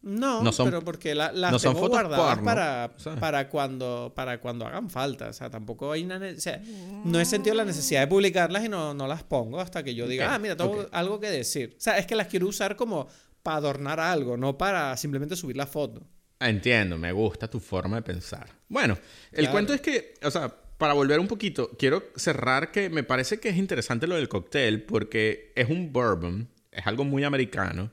No, 0.04 0.52
son, 0.52 0.66
pero 0.66 0.84
porque 0.84 1.14
las 1.14 1.34
no 1.34 1.60
tengo 1.60 1.80
son 1.80 1.90
guardadas 1.90 2.40
para, 2.40 2.92
para, 3.20 3.50
cuando, 3.50 4.12
para 4.16 4.40
cuando 4.40 4.66
hagan 4.66 4.90
falta. 4.90 5.30
O 5.30 5.34
sea, 5.34 5.50
tampoco 5.50 5.92
hay 5.92 6.04
una... 6.04 6.18
O 6.18 6.40
sea, 6.40 6.60
no 7.06 7.20
he 7.20 7.26
sentido 7.26 7.56
la 7.56 7.66
necesidad 7.66 8.02
de 8.02 8.08
publicarlas 8.08 8.66
y 8.66 8.70
no, 8.70 8.96
no 8.96 9.08
las 9.08 9.24
pongo 9.24 9.60
hasta 9.60 9.84
que 9.84 9.94
yo 9.94 10.08
diga, 10.08 10.34
ah, 10.34 10.40
mira, 10.40 10.56
tengo 10.56 10.88
algo 10.92 11.20
que 11.20 11.30
decir. 11.30 11.76
O 11.78 11.82
sea, 11.82 12.00
es 12.00 12.08
que 12.08 12.16
las 12.16 12.28
quiero 12.28 12.48
usar 12.48 12.76
como 12.76 13.08
para 13.44 13.58
adornar 13.58 14.00
algo, 14.00 14.38
no 14.38 14.58
para 14.58 14.98
simplemente 14.98 15.36
subir 15.36 15.56
la 15.56 15.68
foto. 15.68 16.02
Entiendo, 16.40 16.98
me 16.98 17.12
gusta 17.12 17.48
tu 17.48 17.60
forma 17.60 17.98
de 17.98 18.02
pensar. 18.02 18.48
Bueno, 18.70 18.98
el 19.32 19.50
cuento 19.52 19.72
es 19.74 19.82
que, 19.82 20.16
o 20.24 20.32
sea, 20.32 20.52
para 20.80 20.94
volver 20.94 21.20
un 21.20 21.28
poquito, 21.28 21.70
quiero 21.78 22.06
cerrar 22.16 22.72
que 22.72 22.90
me 22.90 23.04
parece 23.04 23.40
que 23.40 23.50
es 23.50 23.58
interesante 23.58 24.08
lo 24.08 24.16
del 24.16 24.28
cóctel 24.28 24.82
porque 24.82 25.52
es 25.56 25.70
un 25.70 25.94
bourbon, 25.94 26.50
es 26.72 26.88
algo 26.88 27.04
muy 27.04 27.24
americano 27.24 27.92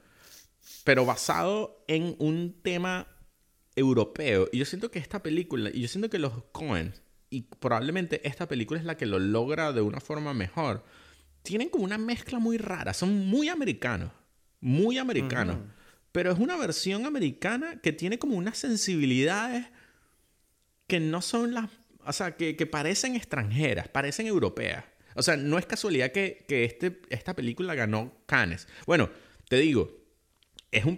pero 0.88 1.04
basado 1.04 1.84
en 1.86 2.16
un 2.18 2.62
tema 2.62 3.08
europeo. 3.76 4.48
Y 4.52 4.56
yo 4.56 4.64
siento 4.64 4.90
que 4.90 4.98
esta 4.98 5.22
película, 5.22 5.68
y 5.68 5.82
yo 5.82 5.88
siento 5.88 6.08
que 6.08 6.18
los 6.18 6.44
Coen, 6.50 6.94
y 7.28 7.42
probablemente 7.42 8.26
esta 8.26 8.48
película 8.48 8.80
es 8.80 8.86
la 8.86 8.96
que 8.96 9.04
lo 9.04 9.18
logra 9.18 9.74
de 9.74 9.82
una 9.82 10.00
forma 10.00 10.32
mejor, 10.32 10.82
tienen 11.42 11.68
como 11.68 11.84
una 11.84 11.98
mezcla 11.98 12.38
muy 12.38 12.56
rara, 12.56 12.94
son 12.94 13.26
muy 13.26 13.50
americanos, 13.50 14.12
muy 14.62 14.96
americanos. 14.96 15.58
Pero 16.10 16.32
es 16.32 16.38
una 16.38 16.56
versión 16.56 17.04
americana 17.04 17.82
que 17.82 17.92
tiene 17.92 18.18
como 18.18 18.38
unas 18.38 18.56
sensibilidades 18.56 19.66
que 20.86 21.00
no 21.00 21.20
son 21.20 21.52
las, 21.52 21.68
o 22.06 22.14
sea, 22.14 22.34
que, 22.34 22.54
parecen 22.64 23.14
extranjeras, 23.14 23.88
parecen 23.88 24.26
europeas. 24.26 24.86
O 25.16 25.22
sea, 25.22 25.36
no 25.36 25.58
es 25.58 25.66
casualidad 25.66 26.12
que, 26.12 26.46
que 26.48 26.64
este, 26.64 27.02
esta 27.10 27.36
película 27.36 27.74
ganó 27.74 28.22
Cannes. 28.24 28.66
Bueno, 28.86 29.10
te 29.50 29.56
digo, 29.56 29.97
es 30.72 30.84
un, 30.84 30.96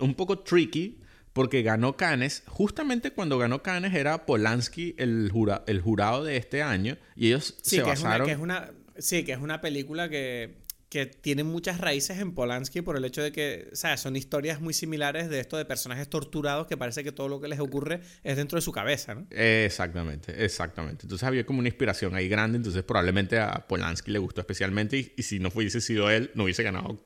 un 0.00 0.14
poco 0.14 0.38
tricky 0.40 1.00
porque 1.32 1.62
ganó 1.62 1.96
Cannes. 1.96 2.42
Justamente 2.46 3.12
cuando 3.12 3.38
ganó 3.38 3.62
Cannes 3.62 3.94
era 3.94 4.26
Polanski 4.26 4.94
el, 4.98 5.30
el 5.66 5.80
jurado 5.80 6.24
de 6.24 6.36
este 6.36 6.62
año 6.62 6.96
y 7.14 7.28
ellos 7.28 7.56
se 7.62 7.82
basaron... 7.82 8.28
Es 8.28 8.38
una, 8.38 8.72
sí, 8.98 9.24
que 9.24 9.32
es 9.32 9.38
una 9.38 9.60
película 9.60 10.08
que, 10.08 10.56
que 10.88 11.06
tiene 11.06 11.44
muchas 11.44 11.78
raíces 11.78 12.18
en 12.18 12.32
Polanski 12.34 12.82
por 12.82 12.96
el 12.96 13.04
hecho 13.04 13.22
de 13.22 13.30
que, 13.30 13.68
o 13.72 13.76
sea, 13.76 13.96
son 13.96 14.16
historias 14.16 14.60
muy 14.60 14.74
similares 14.74 15.30
de 15.30 15.38
esto 15.38 15.56
de 15.56 15.64
personajes 15.64 16.08
torturados 16.08 16.66
que 16.66 16.76
parece 16.76 17.04
que 17.04 17.12
todo 17.12 17.28
lo 17.28 17.40
que 17.40 17.46
les 17.46 17.60
ocurre 17.60 18.00
es 18.24 18.36
dentro 18.36 18.56
de 18.56 18.62
su 18.62 18.72
cabeza, 18.72 19.14
¿no? 19.14 19.26
Exactamente, 19.30 20.44
exactamente. 20.44 21.04
Entonces 21.04 21.26
había 21.26 21.46
como 21.46 21.60
una 21.60 21.68
inspiración 21.68 22.16
ahí 22.16 22.28
grande, 22.28 22.56
entonces 22.56 22.82
probablemente 22.82 23.38
a 23.38 23.66
Polanski 23.68 24.10
le 24.10 24.18
gustó 24.18 24.40
especialmente 24.40 24.98
y, 24.98 25.12
y 25.16 25.22
si 25.22 25.38
no 25.38 25.50
hubiese 25.54 25.80
sido 25.80 26.10
él, 26.10 26.32
no 26.34 26.44
hubiese 26.44 26.64
ganado 26.64 26.98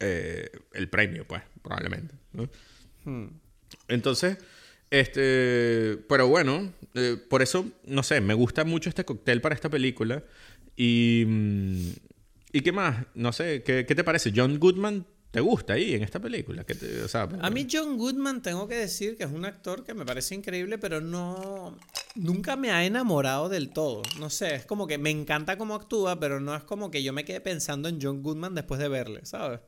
eh, 0.00 0.50
el 0.72 0.88
premio, 0.88 1.26
pues, 1.26 1.42
probablemente. 1.62 2.14
Hmm. 3.04 3.26
Entonces, 3.88 4.38
este, 4.90 5.98
pero 6.08 6.28
bueno, 6.28 6.72
eh, 6.94 7.16
por 7.28 7.42
eso, 7.42 7.66
no 7.86 8.02
sé, 8.02 8.20
me 8.20 8.34
gusta 8.34 8.64
mucho 8.64 8.88
este 8.88 9.04
cóctel 9.04 9.40
para 9.40 9.54
esta 9.54 9.68
película. 9.68 10.22
Y, 10.76 11.24
mm, 11.26 11.88
¿y 12.52 12.60
qué 12.60 12.72
más? 12.72 13.06
No 13.14 13.32
sé, 13.32 13.62
¿qué, 13.62 13.86
¿qué, 13.86 13.94
te 13.94 14.04
parece? 14.04 14.32
John 14.34 14.58
Goodman 14.58 15.06
¿Te 15.34 15.40
gusta 15.40 15.72
ahí 15.72 15.94
en 15.94 16.04
esta 16.04 16.20
película? 16.20 16.64
a 17.40 17.50
mí 17.50 17.66
John 17.68 17.98
Goodman 17.98 18.40
tengo 18.40 18.68
que 18.68 18.76
decir 18.76 19.16
que 19.16 19.24
es 19.24 19.32
un 19.32 19.44
actor 19.44 19.82
que 19.82 19.92
me 19.92 20.06
parece 20.06 20.36
increíble, 20.36 20.78
pero 20.78 21.00
no... 21.00 21.76
Nunca 22.14 22.54
me 22.54 22.70
ha 22.70 22.86
enamorado 22.86 23.48
del 23.48 23.70
todo. 23.70 24.02
No 24.20 24.30
sé, 24.30 24.54
es 24.54 24.64
como 24.64 24.86
que 24.86 24.96
me 24.96 25.10
encanta 25.10 25.58
cómo 25.58 25.74
actúa, 25.74 26.20
pero 26.20 26.38
no 26.38 26.54
es 26.54 26.62
como 26.62 26.92
que 26.92 27.02
yo 27.02 27.12
me 27.12 27.24
quede 27.24 27.40
pensando 27.40 27.88
en 27.88 27.98
John 28.00 28.22
Goodman 28.22 28.54
después 28.54 28.78
de 28.78 28.86
verle, 28.86 29.26
¿sabes? 29.26 29.58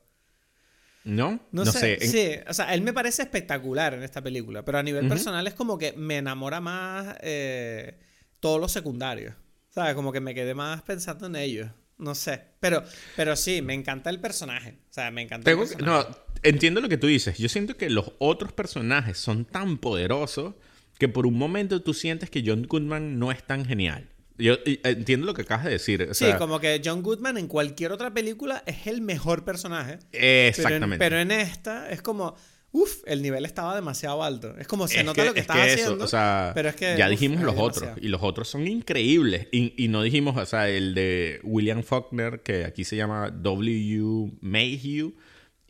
¿No? 1.07 1.41
No, 1.53 1.65
sé. 1.65 1.99
Sí, 2.01 2.33
o 2.49 2.53
sea, 2.53 2.75
él 2.75 2.83
me 2.83 2.93
parece 2.93 3.23
espectacular 3.23 3.95
en 3.95 4.03
esta 4.03 4.23
película, 4.23 4.65
pero 4.65 4.79
a 4.79 4.83
nivel 4.83 5.09
personal 5.09 5.47
es 5.47 5.55
como 5.55 5.79
que 5.79 5.93
me 5.93 6.19
enamora 6.19 6.61
más 6.61 7.17
eh, 7.21 7.99
todos 8.41 8.61
los 8.61 8.73
secundarios. 8.73 9.35
¿Sabes? 9.71 9.95
Como 9.95 10.11
que 10.11 10.21
me 10.21 10.35
quedé 10.35 10.55
más 10.55 10.83
pensando 10.83 11.27
en 11.27 11.37
ellos. 11.37 11.71
No 11.99 12.15
sé. 12.15 12.43
Pero, 12.61 12.83
pero 13.15 13.37
sí, 13.37 13.63
me 13.63 13.75
encanta 13.75 14.11
el 14.11 14.21
personaje. 14.21 14.79
O 14.91 14.93
sea, 14.93 15.11
me 15.11 15.23
encanta 15.23 15.51
el 15.51 15.59
personaje. 15.59 15.85
No, 15.85 16.17
entiendo 16.43 16.81
lo 16.81 16.89
que 16.89 16.99
tú 16.99 17.07
dices. 17.07 17.39
Yo 17.39 17.49
siento 17.49 17.77
que 17.77 17.89
los 17.89 18.13
otros 18.19 18.53
personajes 18.53 19.17
son 19.17 19.45
tan 19.45 19.79
poderosos 19.79 20.55
que 20.99 21.09
por 21.09 21.27
un 21.27 21.39
momento 21.39 21.83
tú 21.83 21.95
sientes 21.95 22.31
que 22.31 22.43
John 22.45 22.65
Goodman 22.65 23.19
no 23.19 23.31
es 23.31 23.45
tan 23.45 23.65
genial. 23.65 24.09
Yo 24.39 24.55
eh, 24.65 24.81
entiendo 24.85 25.27
lo 25.27 25.35
que 25.35 25.43
acabas 25.43 25.65
de 25.65 25.71
decir. 25.71 26.09
sí, 26.13 26.27
como 26.39 26.61
que 26.61 26.81
John 26.85 27.03
Goodman 27.03 27.39
en 27.39 27.49
cualquier 27.49 27.93
otra 27.93 28.13
película 28.13 28.63
es 28.67 28.87
el 28.87 29.01
mejor 29.01 29.45
personaje. 29.45 29.99
Exactamente. 30.13 30.99
Pero 30.99 31.19
en, 31.19 31.31
esta 31.31 31.91
es 31.91 32.03
como. 32.03 32.35
Uf, 32.73 32.99
el 33.07 33.23
nivel 33.23 33.47
estaba 33.47 33.75
demasiado 33.75 34.23
alto. 34.23 34.55
Es 34.59 34.67
como 34.67 34.87
se 34.87 35.03
nota 35.03 35.25
lo 35.25 35.33
que 35.33 35.41
estás 35.41 35.57
haciendo. 35.57 36.05
o 36.05 36.09
sea, 36.09 36.53
pero 36.55 36.69
es 36.69 36.77
que, 36.77 36.95
ya 36.99 37.09
dijimos 37.09 37.43
los 37.43 37.55
otros. 37.57 37.91
Y 38.03 38.09
los 38.09 38.23
otros 38.23 38.49
son 38.49 38.67
increíbles. 38.67 39.49
Y, 39.51 39.89
no 39.89 40.03
dijimos, 40.03 40.37
o 40.37 40.45
sea, 40.45 40.69
el 40.69 40.95
de 40.95 41.41
William 41.43 41.83
Faulkner, 41.83 42.41
que 42.43 42.67
aquí 42.67 42.85
se 42.85 42.97
llama 42.97 43.31
W. 43.31 44.33
Mayhew, 44.43 45.15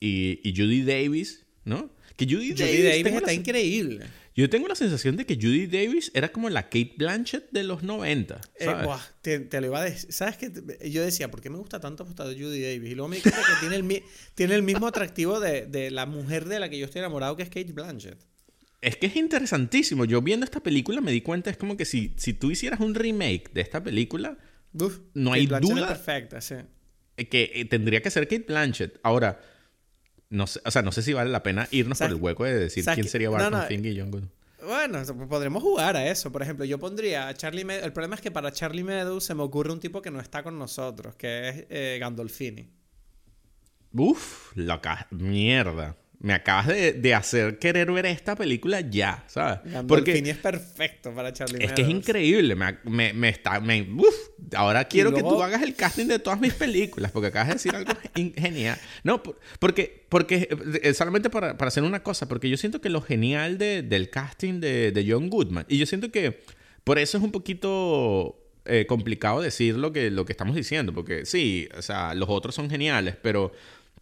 y, 0.00 0.40
y 0.42 0.56
Judy 0.56 0.82
Davis, 0.82 1.44
¿no? 1.64 1.90
Que 2.16 2.24
Judy, 2.24 2.54
Davis, 2.54 3.06
está 3.14 3.32
increíble. 3.32 4.06
Yo 4.36 4.50
tengo 4.50 4.68
la 4.68 4.74
sensación 4.74 5.16
de 5.16 5.24
que 5.24 5.36
Judy 5.36 5.66
Davis 5.66 6.12
era 6.12 6.28
como 6.28 6.50
la 6.50 6.64
Kate 6.64 6.92
Blanchett 6.98 7.50
de 7.52 7.64
los 7.64 7.82
90. 7.82 8.38
Eh, 8.60 9.46
te, 9.48 9.60
lo 9.62 9.66
iba 9.68 9.80
a 9.80 9.84
decir. 9.84 10.12
¿Sabes 10.12 10.36
qué? 10.36 10.52
Yo 10.90 11.02
decía, 11.02 11.30
¿por 11.30 11.40
qué 11.40 11.48
me 11.48 11.56
gusta 11.56 11.80
tanto 11.80 12.04
Judy 12.04 12.60
Davis? 12.60 12.90
Y 12.90 12.94
luego 12.94 13.08
me 13.08 13.16
di 13.16 13.22
cuenta 13.22 13.40
que 13.40 13.60
tiene 13.66 13.76
el, 13.76 14.02
tiene 14.34 14.54
el 14.54 14.62
mismo 14.62 14.86
atractivo 14.86 15.40
de, 15.40 15.90
la 15.90 16.04
mujer 16.04 16.44
de 16.44 16.60
la 16.60 16.68
que 16.68 16.78
yo 16.78 16.84
estoy 16.84 16.98
enamorado, 16.98 17.34
que 17.34 17.44
es 17.44 17.48
Kate 17.48 17.72
Blanchett. 17.72 18.18
Es 18.82 18.98
que 18.98 19.06
es 19.06 19.16
interesantísimo. 19.16 20.04
Yo 20.04 20.20
viendo 20.20 20.44
esta 20.44 20.60
película 20.60 21.00
me 21.00 21.12
di 21.12 21.22
cuenta, 21.22 21.48
es 21.48 21.56
como 21.56 21.78
que 21.78 21.86
si, 21.86 22.12
si 22.18 22.34
tú 22.34 22.50
hicieras 22.50 22.80
un 22.80 22.94
remake 22.94 23.50
de 23.54 23.62
esta 23.62 23.82
película, 23.82 24.36
no 25.14 25.32
hay 25.32 25.46
duda. 25.46 25.88
perfecta, 25.88 26.42
sí. 26.42 26.56
Que 27.16 27.52
eh, 27.54 27.64
tendría 27.64 28.02
que 28.02 28.10
ser 28.10 28.28
Kate 28.28 28.44
Blanchett. 28.46 29.00
Ahora 29.02 29.40
no 30.30 30.46
sé, 30.46 30.60
o 30.64 30.70
sea, 30.70 30.82
no 30.82 30.92
sé 30.92 31.02
si 31.02 31.12
vale 31.12 31.30
la 31.30 31.42
pena 31.42 31.68
irnos 31.70 31.98
por 31.98 32.08
el 32.08 32.16
hueco 32.16 32.44
de 32.44 32.58
decir 32.58 32.84
quién 32.94 33.08
sería 33.08 33.30
Barton 33.30 33.62
Fink 33.68 33.84
y 33.86 33.98
John 33.98 34.10
Goodman. 34.10 34.30
Bueno, 34.66 35.00
podremos 35.28 35.62
jugar 35.62 35.96
a 35.96 36.08
eso. 36.10 36.32
Por 36.32 36.42
ejemplo, 36.42 36.64
yo 36.64 36.78
pondría 36.78 37.28
a 37.28 37.34
Charlie 37.34 37.64
Meadows. 37.64 37.86
El 37.86 37.92
problema 37.92 38.16
es 38.16 38.20
que 38.20 38.32
para 38.32 38.50
Charlie 38.50 38.82
Meadows 38.82 39.24
se 39.24 39.34
me 39.34 39.42
ocurre 39.42 39.72
un 39.72 39.78
tipo 39.78 40.02
que 40.02 40.10
no 40.10 40.18
está 40.18 40.42
con 40.42 40.58
nosotros, 40.58 41.14
que 41.14 41.48
es 41.48 41.66
eh, 41.70 41.98
Gandolfini. 42.00 42.68
Uf, 43.92 44.52
la 44.56 44.80
mierda. 45.10 45.96
Me 46.18 46.32
acabas 46.32 46.66
de, 46.66 47.14
hacer 47.14 47.58
querer 47.58 47.90
ver 47.92 48.06
esta 48.06 48.34
película 48.34 48.80
ya, 48.80 49.24
¿sabes? 49.26 49.60
Porque 49.86 50.18
es 50.18 50.36
perfecto 50.38 51.14
para 51.14 51.32
Charlie 51.32 51.64
Es 51.64 51.72
que 51.72 51.82
es 51.82 51.88
increíble, 51.88 52.54
me, 52.54 53.12
me, 53.12 53.28
está, 53.28 53.60
uf, 53.60 54.14
ahora 54.54 54.84
quiero 54.84 55.12
que 55.12 55.20
tú 55.20 55.42
hagas 55.42 55.62
el 55.62 55.74
casting 55.74 56.06
de 56.06 56.18
todas 56.18 56.40
mis 56.40 56.54
películas, 56.54 57.12
porque 57.12 57.28
acabas 57.28 57.48
de 57.48 57.54
decir 57.54 57.74
algo 57.74 57.92
genial. 58.14 58.78
No, 59.04 59.22
porque, 59.58 60.04
porque 60.08 60.48
eh, 60.82 60.94
solamente 60.94 61.30
para, 61.30 61.56
para, 61.58 61.68
hacer 61.68 61.82
una 61.82 62.02
cosa, 62.02 62.26
porque 62.26 62.48
yo 62.48 62.56
siento 62.56 62.80
que 62.80 62.88
lo 62.88 63.02
genial 63.02 63.58
de, 63.58 63.82
del 63.82 64.10
casting 64.10 64.60
de, 64.60 64.92
de 64.92 65.06
John 65.08 65.28
Goodman, 65.28 65.66
y 65.68 65.78
yo 65.78 65.86
siento 65.86 66.10
que 66.10 66.40
por 66.84 66.98
eso 66.98 67.18
es 67.18 67.24
un 67.24 67.32
poquito 67.32 68.36
eh, 68.68 68.86
complicado 68.86 69.40
decir 69.40 69.76
lo 69.76 69.92
que, 69.92 70.10
lo 70.10 70.24
que 70.24 70.32
estamos 70.32 70.56
diciendo, 70.56 70.92
porque 70.92 71.24
sí, 71.24 71.68
o 71.78 71.82
sea, 71.82 72.14
los 72.14 72.28
otros 72.28 72.54
son 72.54 72.68
geniales, 72.68 73.14
pero 73.22 73.52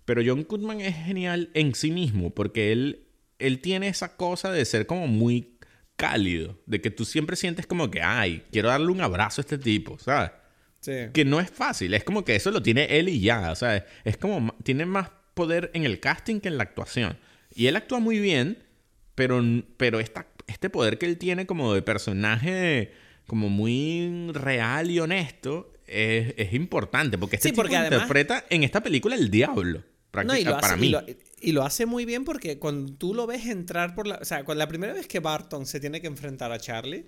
pero 0.05 0.23
John 0.25 0.47
Goodman 0.49 0.81
es 0.81 0.95
genial 0.97 1.51
en 1.55 1.75
sí 1.75 1.91
mismo 1.91 2.31
porque 2.31 2.73
él, 2.73 3.07
él 3.39 3.61
tiene 3.61 3.89
esa 3.89 4.17
cosa 4.17 4.53
de 4.53 4.65
ser 4.65 4.87
como 4.87 5.07
muy 5.07 5.59
cálido, 5.97 6.59
de 6.67 6.81
que 6.81 6.91
tú 6.91 7.05
siempre 7.05 7.37
sientes 7.37 7.67
como 7.67 7.91
que, 7.91 8.03
ay, 8.03 8.45
quiero 8.51 8.69
darle 8.69 8.89
un 8.89 9.01
abrazo 9.01 9.41
a 9.41 9.43
este 9.43 9.59
tipo, 9.59 9.99
¿sabes? 9.99 10.33
Sí. 10.81 10.93
Que 11.13 11.25
no 11.25 11.41
es 11.41 11.51
fácil, 11.51 11.95
es 11.95 12.05
como 12.05 12.25
que 12.25 12.35
eso 12.35 12.51
lo 12.51 12.63
tiene 12.63 12.99
él 12.99 13.09
y 13.09 13.21
ya, 13.21 13.51
o 13.51 13.55
sea, 13.55 13.87
es 14.05 14.17
como, 14.17 14.55
tiene 14.63 14.85
más 14.87 15.11
poder 15.35 15.71
en 15.75 15.85
el 15.85 16.01
casting 16.01 16.41
que 16.41 16.49
en 16.49 16.59
la 16.59 16.65
actuación. 16.65 17.17
Y 17.55 17.67
él 17.67 17.77
actúa 17.77 18.01
muy 18.01 18.19
bien, 18.19 18.63
pero, 19.15 19.43
pero 19.77 20.01
esta, 20.01 20.27
este 20.47 20.69
poder 20.69 20.99
que 20.99 21.07
él 21.07 21.17
tiene 21.17 21.47
como 21.47 21.73
de 21.73 21.83
personaje 21.83 22.93
como 23.27 23.49
muy 23.49 24.31
real 24.33 24.91
y 24.91 25.01
honesto 25.01 25.73
es, 25.87 26.35
es 26.37 26.53
importante, 26.53 27.17
porque 27.17 27.37
este 27.37 27.51
tipo 27.51 27.65
interpreta 27.65 28.45
en 28.51 28.65
esta 28.65 28.83
película 28.83 29.15
el 29.15 29.31
diablo 29.31 29.83
y 30.23 30.45
lo 30.45 30.59
para 30.59 30.77
mí. 30.77 30.95
Y 31.41 31.53
lo, 31.53 31.65
hace 31.65 31.87
muy 31.87 32.05
bien 32.05 32.25
porque 32.25 32.59
cuando 32.59 32.93
tú 32.95 33.15
lo 33.15 33.27
ves 33.27 33.47
entrar 33.47 33.95
por 33.95 34.07
la... 34.07 34.17
O 34.17 34.25
sea, 34.25 34.45
cuando 34.45 34.61
la 34.61 34.69
primera 34.69 34.93
vez 34.93 35.07
que 35.07 35.21
Barton 35.21 35.67
se 35.67 35.81
tiene 35.81 36.01
que 36.01 36.07
enfrentar 36.07 36.53
a 36.53 36.59
Charlie, 36.59 37.07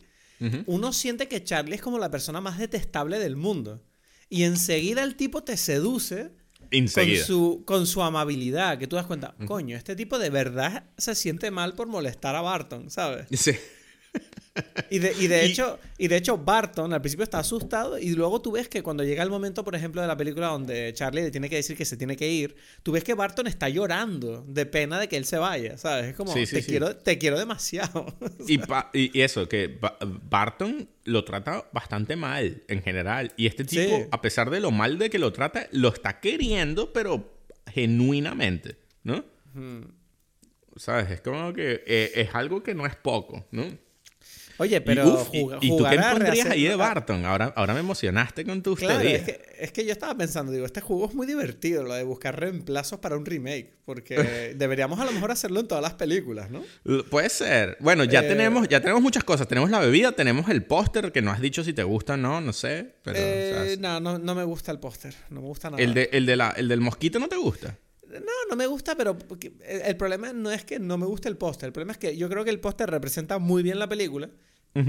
uno 0.67 0.93
siente 0.93 1.29
que 1.29 1.43
Charlie 1.43 1.77
es 1.77 1.81
como 1.81 1.99
la 1.99 2.11
persona 2.11 2.41
más 2.41 2.59
detestable 2.59 3.19
del 3.19 3.37
mundo. 3.37 3.83
Y 4.29 4.43
enseguida 4.43 5.03
el 5.03 5.17
tipo 5.17 5.45
te 5.45 5.57
seduce 5.57 6.33
con 6.71 7.17
su, 7.17 7.63
con 7.65 7.87
su 7.87 8.03
amabilidad, 8.03 8.79
que 8.79 8.87
tú 8.87 8.97
das 8.97 9.07
cuenta, 9.07 9.35
coño, 9.47 9.77
este 9.77 9.95
tipo 9.97 10.19
de 10.19 10.31
verdad 10.31 10.85
se 10.99 11.15
siente 11.15 11.51
mal 11.51 11.75
por 11.75 11.87
molestar 11.87 12.35
a 12.35 12.41
Barton, 12.41 12.91
¿sabes? 12.91 13.27
Sí. 13.33 13.53
Y 14.91 14.99
de, 14.99 15.13
y 15.19 15.27
de 15.27 15.45
hecho, 15.47 15.79
y 15.99 16.09
de 16.09 16.17
hecho, 16.17 16.39
Barton 16.39 16.93
al 16.93 17.01
principio 17.01 17.25
está 17.25 17.39
asustado 17.39 17.99
y 17.99 18.11
luego 18.11 18.41
tú 18.41 18.53
ves 18.53 18.69
que 18.69 18.83
cuando 18.83 19.05
llega 19.05 19.23
el 19.23 19.31
momento, 19.31 19.65
por 19.65 19.75
ejemplo, 19.75 20.01
de 20.01 20.07
la 20.07 20.17
película 20.17 20.49
donde 20.49 20.93
Charlie 20.95 21.23
le 21.23 21.31
tiene 21.31 21.49
que 21.49 21.57
decir 21.57 21.77
que 21.77 21.85
se 21.85 21.97
tiene 21.97 22.17
que 22.17 22.29
ir, 22.31 22.57
tú 22.83 22.93
ves 22.93 23.05
que 23.05 23.15
Barton 23.15 23.47
está 23.47 23.69
llorando 23.69 24.45
de 24.47 24.67
pena 24.67 24.99
de 25.01 25.09
que 25.09 25.17
él 25.17 25.25
se 25.25 25.39
vaya, 25.39 25.77
¿sabes? 25.79 26.07
Es 26.07 26.17
como, 26.17 26.33
te, 26.33 26.47
Quiero, 26.65 26.97
te 26.97 27.19
quiero 27.19 27.39
demasiado. 27.39 28.07
y, 28.49 28.61
y, 28.93 29.21
eso, 29.21 29.49
que 29.49 29.79
Barton 30.29 30.89
lo 31.05 31.25
trata 31.25 31.69
bastante 31.73 32.17
mal 32.17 32.63
en 32.69 32.83
general. 32.83 33.33
Y 33.37 33.47
este 33.47 33.65
tipo, 33.65 34.09
a 34.11 34.21
pesar 34.21 34.51
de 34.51 34.61
lo 34.61 34.71
mal 34.71 34.99
de 34.99 35.11
que 35.11 35.19
lo 35.19 35.33
trata, 35.33 35.69
lo 35.73 35.89
está 35.89 36.21
queriendo, 36.21 36.93
pero 36.93 37.41
genuinamente, 37.73 38.77
¿no? 39.03 39.25
¿Sabes? 40.77 41.11
Es 41.11 41.21
como 41.21 41.53
que 41.53 41.83
eh, 41.87 42.13
es 42.15 42.35
algo 42.35 42.63
que 42.63 42.75
no 42.75 42.87
es 42.87 42.97
poco, 42.97 43.47
¿no? 43.51 43.65
Oye, 44.59 44.81
pero 44.81 45.27
y, 45.33 45.69
tú 45.77 45.85
qué 45.89 45.99
pondrías 45.99 46.47
ahí 46.51 46.65
de 46.65 46.77
Barton? 46.77 47.25
Ahora, 47.25 47.53
ahora 47.57 47.75
me 47.75 47.81
emocionaste 47.81 48.45
con 48.45 48.63
tus 48.63 48.79
claro, 48.79 49.01
es 49.01 49.23
que, 49.23 49.41
es 49.59 49.73
que 49.73 49.85
yo 49.85 49.93
estaba 49.93 50.15
pensando, 50.17 50.53
digo, 50.53 50.65
este 50.65 50.81
juego 50.81 51.07
es 51.07 51.15
muy 51.15 51.27
divertido, 51.27 51.83
lo 51.83 51.95
de 51.95 52.05
buscar 52.05 52.39
reemplazos 52.39 52.99
para 53.01 53.17
un 53.17 53.27
remake, 53.27 53.75
porque 53.85 54.55
deberíamos 54.57 54.99
a 55.01 55.05
lo 55.05 55.13
mejor 55.13 55.31
hacerlo 55.31 55.61
en 55.61 55.69
todas 55.69 55.83
las 55.83 55.95
películas, 55.95 56.51
¿no? 56.51 56.63
Puede 57.11 57.29
ser. 57.29 57.77
Bueno, 57.81 58.05
ya 58.05 58.21
eh, 58.21 58.29
tenemos 58.29 58.69
ya 58.69 58.81
tenemos 58.81 59.03
muchas 59.03 59.25
cosas. 59.25 59.47
Tenemos 59.49 59.71
la 59.71 59.81
bebida, 59.81 60.13
tenemos 60.13 60.49
el 60.49 60.65
póster, 60.65 61.13
que 61.13 61.23
no 61.23 61.31
has 61.31 61.41
dicho 61.41 61.63
si 61.63 61.73
te 61.73 61.83
gusta 61.83 62.15
o 62.15 62.17
no, 62.17 62.41
no 62.41 62.53
sé. 62.53 62.95
Pero, 63.03 63.19
eh, 63.21 63.77
no, 63.79 64.01
no, 64.01 64.19
no 64.19 64.35
me 64.35 64.45
gusta 64.45 64.73
el 64.73 64.79
póster, 64.79 65.15
no 65.31 65.41
me 65.41 65.47
gusta 65.49 65.71
nada. 65.71 65.83
¿El, 65.83 65.95
de, 65.95 66.09
el, 66.13 66.27
de 66.27 66.37
la, 66.37 66.51
¿El 66.51 66.69
del 66.69 66.81
mosquito 66.81 67.19
no 67.19 67.29
te 67.29 67.37
gusta? 67.37 67.77
No, 68.09 68.33
no 68.49 68.57
me 68.57 68.67
gusta, 68.67 68.97
pero 68.97 69.17
el 69.65 69.97
problema 69.97 70.33
no 70.33 70.51
es 70.51 70.65
que 70.65 70.79
no 70.79 70.97
me 70.99 71.07
guste 71.07 71.29
el 71.29 71.37
póster. 71.37 71.69
El 71.69 71.73
problema 71.73 71.93
es 71.93 71.99
que 71.99 72.17
yo 72.17 72.29
creo 72.29 72.45
que 72.45 72.51
el 72.51 72.61
póster 72.61 72.91
representa 72.91 73.39
muy 73.39 73.63
bien 73.63 73.79
la 73.79 73.89
película. 73.89 74.31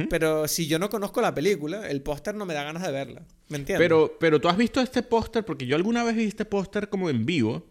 Pero 0.09 0.49
si 0.49 0.67
yo 0.67 0.79
no 0.79 0.89
conozco 0.89 1.21
la 1.21 1.33
película, 1.33 1.87
el 1.87 2.01
póster 2.01 2.35
no 2.35 2.45
me 2.45 2.53
da 2.53 2.65
ganas 2.65 2.83
de 2.83 2.91
verla. 2.91 3.21
¿Me 3.47 3.57
entiendes? 3.57 3.85
Pero, 3.85 4.17
pero 4.19 4.41
tú 4.41 4.49
has 4.49 4.57
visto 4.57 4.81
este 4.81 5.01
póster, 5.01 5.45
porque 5.45 5.65
yo 5.65 5.77
alguna 5.77 6.03
vez 6.03 6.13
vi 6.17 6.25
este 6.25 6.43
póster 6.43 6.89
como 6.89 7.09
en 7.09 7.25
vivo 7.25 7.65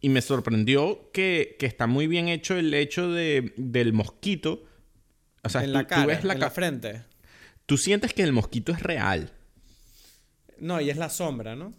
y 0.00 0.08
me 0.08 0.22
sorprendió 0.22 1.10
que, 1.12 1.58
está 1.60 1.86
muy 1.86 2.06
bien 2.06 2.28
hecho 2.28 2.56
el 2.56 2.72
hecho 2.72 3.12
de, 3.12 3.52
del 3.58 3.92
mosquito. 3.92 4.64
O 5.42 5.50
sea, 5.50 5.62
en 5.62 5.74
la 5.74 5.86
cara, 5.86 6.18
en 6.18 6.40
la 6.40 6.50
frente. 6.50 7.02
Tú 7.66 7.76
sientes 7.76 8.14
que 8.14 8.22
el 8.22 8.32
mosquito 8.32 8.72
es 8.72 8.82
real. 8.82 9.30
No, 10.58 10.80
y 10.80 10.88
es 10.88 10.96
la 10.96 11.10
sombra, 11.10 11.56
¿no? 11.56 11.74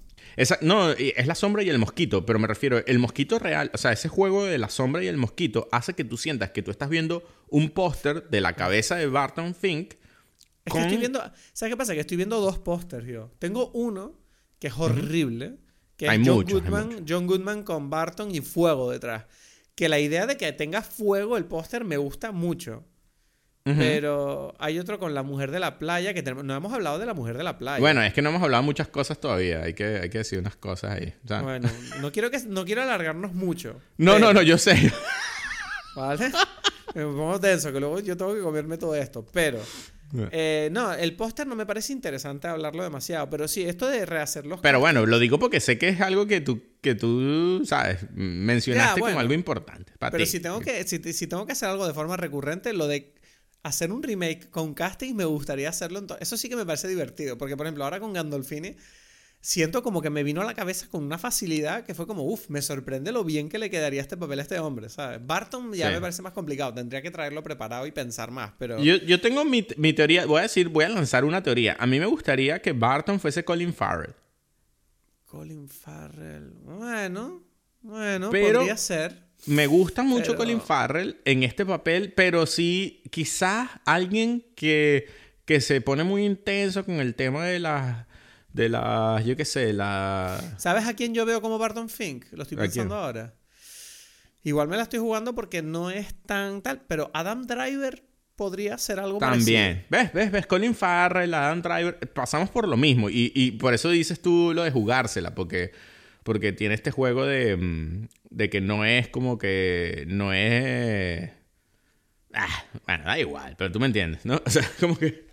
No, 0.62 0.92
es 0.92 1.28
la 1.28 1.36
sombra 1.36 1.64
y 1.64 1.70
el 1.70 1.80
mosquito, 1.80 2.26
pero 2.26 2.40
me 2.40 2.48
refiero, 2.48 2.84
el 2.86 3.00
mosquito 3.00 3.40
real, 3.40 3.72
o 3.74 3.78
sea, 3.78 3.92
ese 3.92 4.10
juego 4.10 4.46
de 4.46 4.58
la 4.58 4.70
sombra 4.70 5.04
y 5.04 5.08
el 5.08 5.18
mosquito 5.18 5.68
hace 5.72 5.94
que 5.94 6.04
tú 6.04 6.18
sientas 6.18 6.52
que 6.52 6.62
tú 6.62 6.72
estás 6.72 6.90
viendo 6.90 7.24
un 7.50 7.70
póster 7.70 8.30
de 8.30 8.42
la 8.42 8.54
cabeza 8.54 8.96
de 8.96 9.08
Barton 9.08 9.54
Fink. 9.56 9.96
Es 10.66 10.74
que 10.74 10.80
estoy 10.80 10.98
viendo, 10.98 11.20
¿sabes 11.54 11.74
qué 11.74 11.78
pasa? 11.78 11.94
Que 11.94 12.02
estoy 12.02 12.18
viendo 12.18 12.40
dos 12.40 12.60
pósters 12.60 13.08
yo. 13.08 13.32
Tengo 13.40 13.72
uno 13.74 14.20
que 14.60 14.68
es 14.68 14.78
horrible, 14.78 15.58
que 15.98 16.06
es 16.06 16.20
John, 16.24 16.46
Goodman, 16.46 17.06
John 17.08 17.28
Goodman 17.28 17.64
con 17.64 17.90
Barton 17.90 18.34
y 18.34 18.42
fuego 18.42 18.92
detrás. 18.92 19.26
Que 19.76 19.90
la 19.90 20.00
idea 20.00 20.28
de 20.28 20.38
que 20.38 20.52
tenga 20.54 20.82
fuego 20.82 21.38
el 21.38 21.46
póster 21.46 21.84
me 21.84 21.98
gusta 21.98 22.32
mucho. 22.32 22.86
Pero 23.64 24.56
hay 24.60 24.80
otro 24.80 24.98
con 24.98 25.14
la 25.14 25.24
mujer 25.24 25.52
de 25.52 25.60
la 25.60 25.78
playa 25.78 26.14
que 26.14 26.24
tenemos. 26.24 26.44
No 26.44 26.56
hemos 26.56 26.74
hablado 26.74 26.98
de 26.98 27.06
la 27.06 27.14
mujer 27.14 27.38
de 27.38 27.44
la 27.44 27.58
playa. 27.58 27.80
Bueno, 27.80 28.02
es 28.02 28.14
que 28.14 28.22
no 28.22 28.30
hemos 28.30 28.42
hablado 28.42 28.64
muchas 28.64 28.88
cosas 28.88 29.20
todavía. 29.20 29.62
Hay 29.62 29.74
que, 29.74 30.00
hay 30.00 30.10
que 30.10 30.20
decir 30.20 30.40
unas 30.40 30.56
cosas 30.56 30.92
ahí. 30.92 31.14
Bueno, 31.44 31.70
no 32.00 32.12
quiero, 32.12 32.32
que, 32.32 32.40
no 32.48 32.66
quiero 32.66 32.82
alargarnos 32.82 33.34
mucho. 33.34 33.80
No, 33.98 34.18
no, 34.18 34.34
no, 34.34 34.42
yo 34.42 34.58
sé. 34.58 34.92
¿Vale? 35.96 36.32
Me 36.96 37.04
pongo 37.04 37.40
tenso, 37.40 37.72
que 37.72 37.80
luego 37.80 38.00
yo 38.00 38.18
tengo 38.18 38.34
que 38.34 38.42
comerme 38.42 38.78
todo 38.78 38.96
esto. 38.96 39.26
Pero. 39.32 39.60
Eh, 40.32 40.70
no, 40.74 40.92
el 40.94 41.16
póster 41.16 41.48
no 41.48 41.56
me 41.56 41.66
parece 41.66 41.94
interesante 41.94 42.46
hablarlo 42.48 42.84
demasiado, 42.84 43.30
pero 43.30 43.48
sí, 43.48 43.64
esto 43.64 43.88
de 43.88 44.06
rehacer 44.06 44.46
los 44.46 44.60
Pero 44.60 44.82
bueno, 44.82 45.06
lo 45.06 45.20
digo 45.20 45.40
porque 45.40 45.62
sé 45.62 45.78
que 45.78 45.88
es 45.88 46.02
algo 46.02 46.28
que 46.28 46.42
tú, 46.42 46.62
que 46.82 46.96
tú 46.96 47.62
sabes, 47.66 48.00
mencionaste 48.14 49.00
como 49.00 49.18
algo 49.18 49.34
importante. 49.34 49.94
pero 49.98 50.26
si 50.26 50.42
tengo 50.42 50.60
que, 50.60 50.86
si, 50.86 51.02
si, 51.14 51.28
tengo 51.28 51.46
que 51.46 51.54
hacer 51.54 51.70
algo 51.70 51.88
de 51.88 51.94
forma 51.94 52.18
recurrente, 52.18 52.74
lo 52.74 52.88
de 52.88 53.14
hacer 53.64 53.92
un 53.92 54.04
remake 54.04 54.50
con 54.50 54.74
casting 54.74 55.16
me 55.16 55.26
gustaría 55.26 55.70
hacerlo. 55.70 56.00
En 56.00 56.08
Eso 56.20 56.38
sí 56.38 56.50
que 56.50 56.56
me 56.56 56.66
parece 56.66 56.88
divertido, 56.88 57.38
porque 57.38 57.58
por 57.58 57.66
ejemplo 57.66 57.84
ahora 57.84 58.00
con 58.00 58.14
Gandolfini 58.14 58.76
siento 59.42 59.82
como 59.82 60.02
que 60.02 60.10
me 60.10 60.24
vino 60.24 60.42
a 60.42 60.46
la 60.46 60.54
cabeza 60.54 60.88
con 60.90 61.04
una 61.04 61.18
facilidad 61.18 61.84
que 61.84 61.96
fue 61.96 62.06
como, 62.06 62.24
uff, 62.24 62.50
me 62.50 62.62
sorprende 62.62 63.12
lo 63.12 63.24
bien 63.24 63.50
que 63.50 63.58
le 63.58 63.70
quedaría 63.70 64.00
este 64.00 64.16
papel 64.16 64.40
a 64.40 64.44
este 64.44 64.60
hombre, 64.60 64.88
¿sabes? 64.90 65.20
Barton 65.26 65.74
ya 65.74 65.90
me 65.90 66.00
parece 66.00 66.22
más 66.22 66.34
complicado, 66.34 66.74
tendría 66.74 67.02
que 67.02 67.12
traerlo 67.12 67.42
preparado 67.44 67.88
y 67.88 67.92
pensar 67.92 68.30
más, 68.30 68.54
pero... 68.58 68.80
Yo, 68.80 68.98
yo 68.98 69.20
tengo 69.20 69.44
mi, 69.44 69.68
mi, 69.78 69.94
teoría, 69.94 70.26
voy 70.26 70.40
a 70.40 70.44
decir, 70.44 70.70
voy 70.70 70.86
a 70.86 70.90
lanzar 70.90 71.26
una 71.26 71.42
teoría. 71.42 71.76
A 71.80 71.88
mí 71.88 72.00
me 72.00 72.06
gustaría 72.06 72.62
que 72.62 72.72
Barton 72.72 73.20
fuese 73.20 73.44
Colin 73.44 73.74
Farrell. 73.74 74.14
Colin 75.26 75.68
Farrell, 75.68 76.52
bueno, 76.64 77.44
bueno, 77.82 78.30
podría 78.30 78.78
ser. 78.78 79.31
Me 79.48 79.68
gusta 79.68 80.04
mucho 80.04 80.36
Colin 80.36 80.62
Farrell 80.62 81.20
en 81.26 81.44
este 81.44 81.66
papel, 81.66 82.14
pero 82.14 82.46
sí, 82.46 83.04
quizás 83.10 83.70
alguien 83.86 84.46
que, 84.56 85.08
que 85.46 85.62
se 85.62 85.82
pone 85.82 86.04
muy 86.04 86.26
intenso 86.26 86.86
con 86.86 86.96
el 86.96 87.16
tema 87.16 87.46
de 87.46 87.60
las. 87.60 88.06
De 88.54 88.70
las. 88.70 89.26
Yo 89.26 89.36
qué 89.36 89.46
sé, 89.46 89.74
la. 89.74 90.56
¿Sabes 90.58 90.86
a 90.86 90.94
quién 90.94 91.14
yo 91.14 91.26
veo 91.26 91.42
como 91.42 91.58
Barton 91.58 91.90
Fink? 91.90 92.26
Lo 92.32 92.44
estoy 92.44 92.58
pensando 92.58 92.96
ahora. 92.96 93.34
Igual 94.44 94.68
me 94.68 94.76
la 94.76 94.84
estoy 94.84 95.00
jugando 95.00 95.34
porque 95.34 95.62
no 95.62 95.90
es 95.90 96.14
tan 96.26 96.62
tal, 96.62 96.82
pero 96.88 97.10
Adam 97.14 97.46
Driver 97.46 98.04
podría 98.36 98.78
ser 98.78 99.00
algo 99.00 99.20
También. 99.20 99.86
¿Ves? 99.90 100.12
¿Ves? 100.14 100.32
¿Ves? 100.32 100.48
Colin 100.48 100.76
Farrell, 100.76 101.34
Adam 101.34 101.62
Driver. 101.62 101.98
Pasamos 102.14 102.50
por 102.50 102.68
lo 102.68 102.76
mismo. 102.76 103.10
Y, 103.10 103.32
y 103.36 103.52
por 103.52 103.74
eso 103.74 103.90
dices 103.90 104.22
tú 104.22 104.52
lo 104.54 104.64
de 104.64 104.72
jugársela, 104.72 105.34
porque 105.34 105.72
porque 106.24 106.52
tiene 106.52 106.76
este 106.76 106.92
juego 106.92 107.26
de, 107.26 107.58
mm, 107.58 108.08
de 108.32 108.50
que 108.50 108.62
no 108.62 108.84
es 108.84 109.10
como 109.10 109.38
que. 109.38 110.06
No 110.08 110.34
es. 110.34 111.30
Ah, 112.34 112.64
bueno, 112.88 113.04
da 113.04 113.20
igual, 113.20 113.56
pero 113.58 113.72
tú 113.72 113.80
me 113.80 113.86
entiendes, 113.86 114.26
¿no? 114.26 114.42
O 114.46 114.50
sea, 114.50 114.68
como 114.80 114.98
que. 114.98 115.30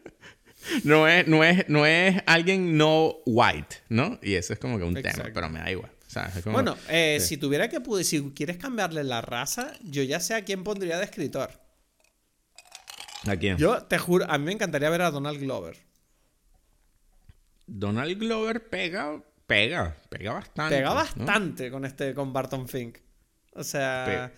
no, 0.84 1.08
es, 1.08 1.26
no, 1.26 1.42
es, 1.42 1.68
no 1.68 1.86
es 1.86 2.22
alguien 2.26 2.76
no 2.76 3.16
white, 3.26 3.76
¿no? 3.88 4.18
Y 4.22 4.34
eso 4.34 4.52
es 4.52 4.58
como 4.58 4.78
que 4.78 4.84
un 4.84 4.94
tema, 4.94 5.24
pero 5.34 5.48
me 5.48 5.58
da 5.58 5.70
igual. 5.70 5.90
O 6.06 6.10
sea, 6.10 6.30
es 6.34 6.42
como, 6.42 6.54
bueno, 6.54 6.76
eh, 6.88 7.18
si 7.20 7.36
tuviera 7.36 7.68
que. 7.68 7.80
Si 8.04 8.32
quieres 8.32 8.58
cambiarle 8.58 9.02
la 9.02 9.22
raza, 9.22 9.72
yo 9.82 10.02
ya 10.02 10.20
sé 10.20 10.34
a 10.34 10.44
quién 10.44 10.62
pondría 10.62 10.98
de 10.98 11.04
escritor. 11.04 11.50
¿A 13.26 13.36
quién? 13.36 13.56
Yo 13.56 13.82
te 13.84 13.98
juro, 13.98 14.30
a 14.30 14.38
mí 14.38 14.44
me 14.44 14.52
encantaría 14.52 14.90
ver 14.90 15.02
a 15.02 15.10
Donald 15.10 15.40
Glover. 15.40 15.76
Donald 17.66 18.18
Glover 18.18 18.68
pega, 18.68 19.22
Pega, 19.50 19.96
pega 20.08 20.34
bastante. 20.34 20.76
Pega 20.76 20.94
bastante 20.94 21.70
con 21.72 21.84
este, 21.84 22.14
con 22.14 22.32
Barton 22.32 22.68
Fink. 22.68 22.98
O 23.54 23.64
sea, 23.64 24.32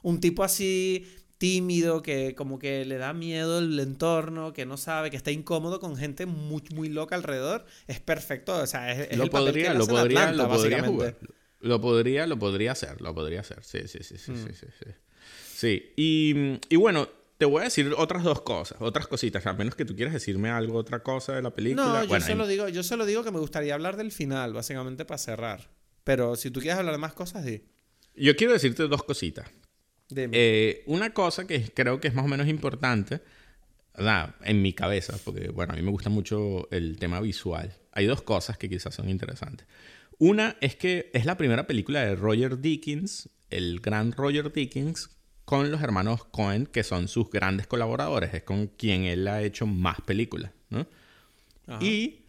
un 0.00 0.20
tipo 0.20 0.42
así 0.42 1.06
tímido, 1.36 2.00
que 2.00 2.34
como 2.34 2.58
que 2.58 2.86
le 2.86 2.96
da 2.96 3.12
miedo 3.12 3.58
el 3.58 3.78
entorno, 3.78 4.54
que 4.54 4.64
no 4.64 4.78
sabe, 4.78 5.10
que 5.10 5.18
está 5.18 5.32
incómodo 5.32 5.80
con 5.80 5.98
gente 5.98 6.24
muy, 6.24 6.62
muy 6.74 6.88
loca 6.88 7.14
alrededor, 7.14 7.66
es 7.88 8.00
perfecto. 8.00 8.56
O 8.56 8.66
sea, 8.66 8.90
es, 8.90 9.18
lo 9.18 9.28
podría, 9.28 9.74
lo 9.74 9.86
podría, 9.86 10.32
lo 10.32 10.48
podría 10.48 10.82
jugar. 10.82 11.18
Lo 11.60 11.78
podría, 11.82 12.26
lo 12.26 12.38
podría 12.38 12.72
hacer, 12.72 13.02
lo 13.02 13.14
podría 13.14 13.40
hacer. 13.40 13.62
Sí, 13.62 13.80
sí, 13.86 13.98
sí, 14.02 14.16
sí, 14.16 14.32
sí, 14.34 14.54
sí, 14.54 14.86
sí. 15.54 15.92
y, 15.94 16.58
y 16.70 16.76
bueno, 16.76 17.06
te 17.38 17.46
voy 17.46 17.62
a 17.62 17.64
decir 17.64 17.94
otras 17.96 18.24
dos 18.24 18.42
cosas, 18.42 18.78
otras 18.80 19.06
cositas, 19.06 19.46
a 19.46 19.52
menos 19.52 19.76
que 19.76 19.84
tú 19.84 19.94
quieras 19.94 20.12
decirme 20.12 20.50
algo, 20.50 20.76
otra 20.76 21.02
cosa 21.02 21.34
de 21.34 21.42
la 21.42 21.54
película. 21.54 22.04
No, 22.04 22.04
yo, 22.04 22.20
solo 22.20 22.46
digo, 22.46 22.68
yo 22.68 22.82
solo 22.82 23.06
digo 23.06 23.22
que 23.22 23.30
me 23.30 23.38
gustaría 23.38 23.74
hablar 23.74 23.96
del 23.96 24.10
final, 24.10 24.52
básicamente 24.52 25.04
para 25.04 25.18
cerrar. 25.18 25.70
Pero 26.02 26.34
si 26.36 26.50
tú 26.50 26.60
quieres 26.60 26.78
hablar 26.78 26.94
de 26.94 26.98
más 26.98 27.12
cosas, 27.12 27.44
sí. 27.44 27.64
Yo 28.16 28.34
quiero 28.34 28.52
decirte 28.52 28.88
dos 28.88 29.04
cositas. 29.04 29.48
Eh, 30.14 30.82
una 30.86 31.10
cosa 31.10 31.46
que 31.46 31.70
creo 31.72 32.00
que 32.00 32.08
es 32.08 32.14
más 32.14 32.24
o 32.24 32.28
menos 32.28 32.48
importante, 32.48 33.20
en 34.44 34.62
mi 34.62 34.72
cabeza, 34.72 35.16
porque 35.24 35.48
bueno, 35.50 35.74
a 35.74 35.76
mí 35.76 35.82
me 35.82 35.90
gusta 35.90 36.10
mucho 36.10 36.68
el 36.70 36.98
tema 36.98 37.20
visual. 37.20 37.76
Hay 37.92 38.06
dos 38.06 38.22
cosas 38.22 38.58
que 38.58 38.68
quizás 38.68 38.94
son 38.94 39.08
interesantes. 39.08 39.66
Una 40.18 40.56
es 40.60 40.74
que 40.74 41.10
es 41.14 41.24
la 41.24 41.36
primera 41.36 41.66
película 41.66 42.04
de 42.04 42.16
Roger 42.16 42.58
Dickens, 42.60 43.28
el 43.50 43.80
gran 43.80 44.12
Roger 44.12 44.52
Dickens, 44.52 45.10
con 45.48 45.70
los 45.70 45.80
hermanos 45.80 46.26
Cohen, 46.26 46.66
que 46.66 46.82
son 46.82 47.08
sus 47.08 47.30
grandes 47.30 47.66
colaboradores, 47.66 48.34
es 48.34 48.42
con 48.42 48.66
quien 48.66 49.04
él 49.04 49.26
ha 49.28 49.40
hecho 49.40 49.66
más 49.66 49.98
películas, 50.02 50.52
¿no? 50.68 50.86
Y 51.80 52.26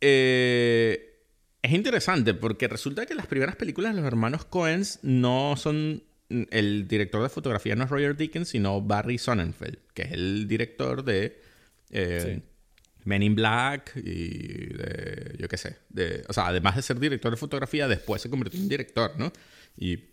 eh, 0.00 1.18
es 1.60 1.72
interesante 1.72 2.32
porque 2.32 2.68
resulta 2.68 3.06
que 3.06 3.16
las 3.16 3.26
primeras 3.26 3.56
películas 3.56 3.92
de 3.92 4.00
los 4.00 4.06
hermanos 4.06 4.44
Cohen 4.44 4.84
no 5.02 5.56
son... 5.56 6.04
El 6.28 6.86
director 6.86 7.20
de 7.24 7.28
fotografía 7.28 7.74
no 7.74 7.82
es 7.82 7.90
Roger 7.90 8.16
Dickens, 8.16 8.50
sino 8.50 8.80
Barry 8.80 9.18
Sonnenfeld, 9.18 9.78
que 9.92 10.02
es 10.02 10.12
el 10.12 10.46
director 10.46 11.02
de 11.02 11.40
eh, 11.90 12.40
Men 13.02 13.24
in 13.24 13.34
Black 13.34 13.96
y 13.96 14.66
de, 14.74 15.34
yo 15.40 15.48
qué 15.48 15.56
sé, 15.56 15.78
de, 15.88 16.22
o 16.28 16.32
sea, 16.32 16.46
además 16.46 16.76
de 16.76 16.82
ser 16.82 17.00
director 17.00 17.32
de 17.32 17.36
fotografía, 17.36 17.88
después 17.88 18.22
se 18.22 18.30
convirtió 18.30 18.60
en 18.60 18.68
director, 18.68 19.18
¿no? 19.18 19.32
Y 19.76 20.09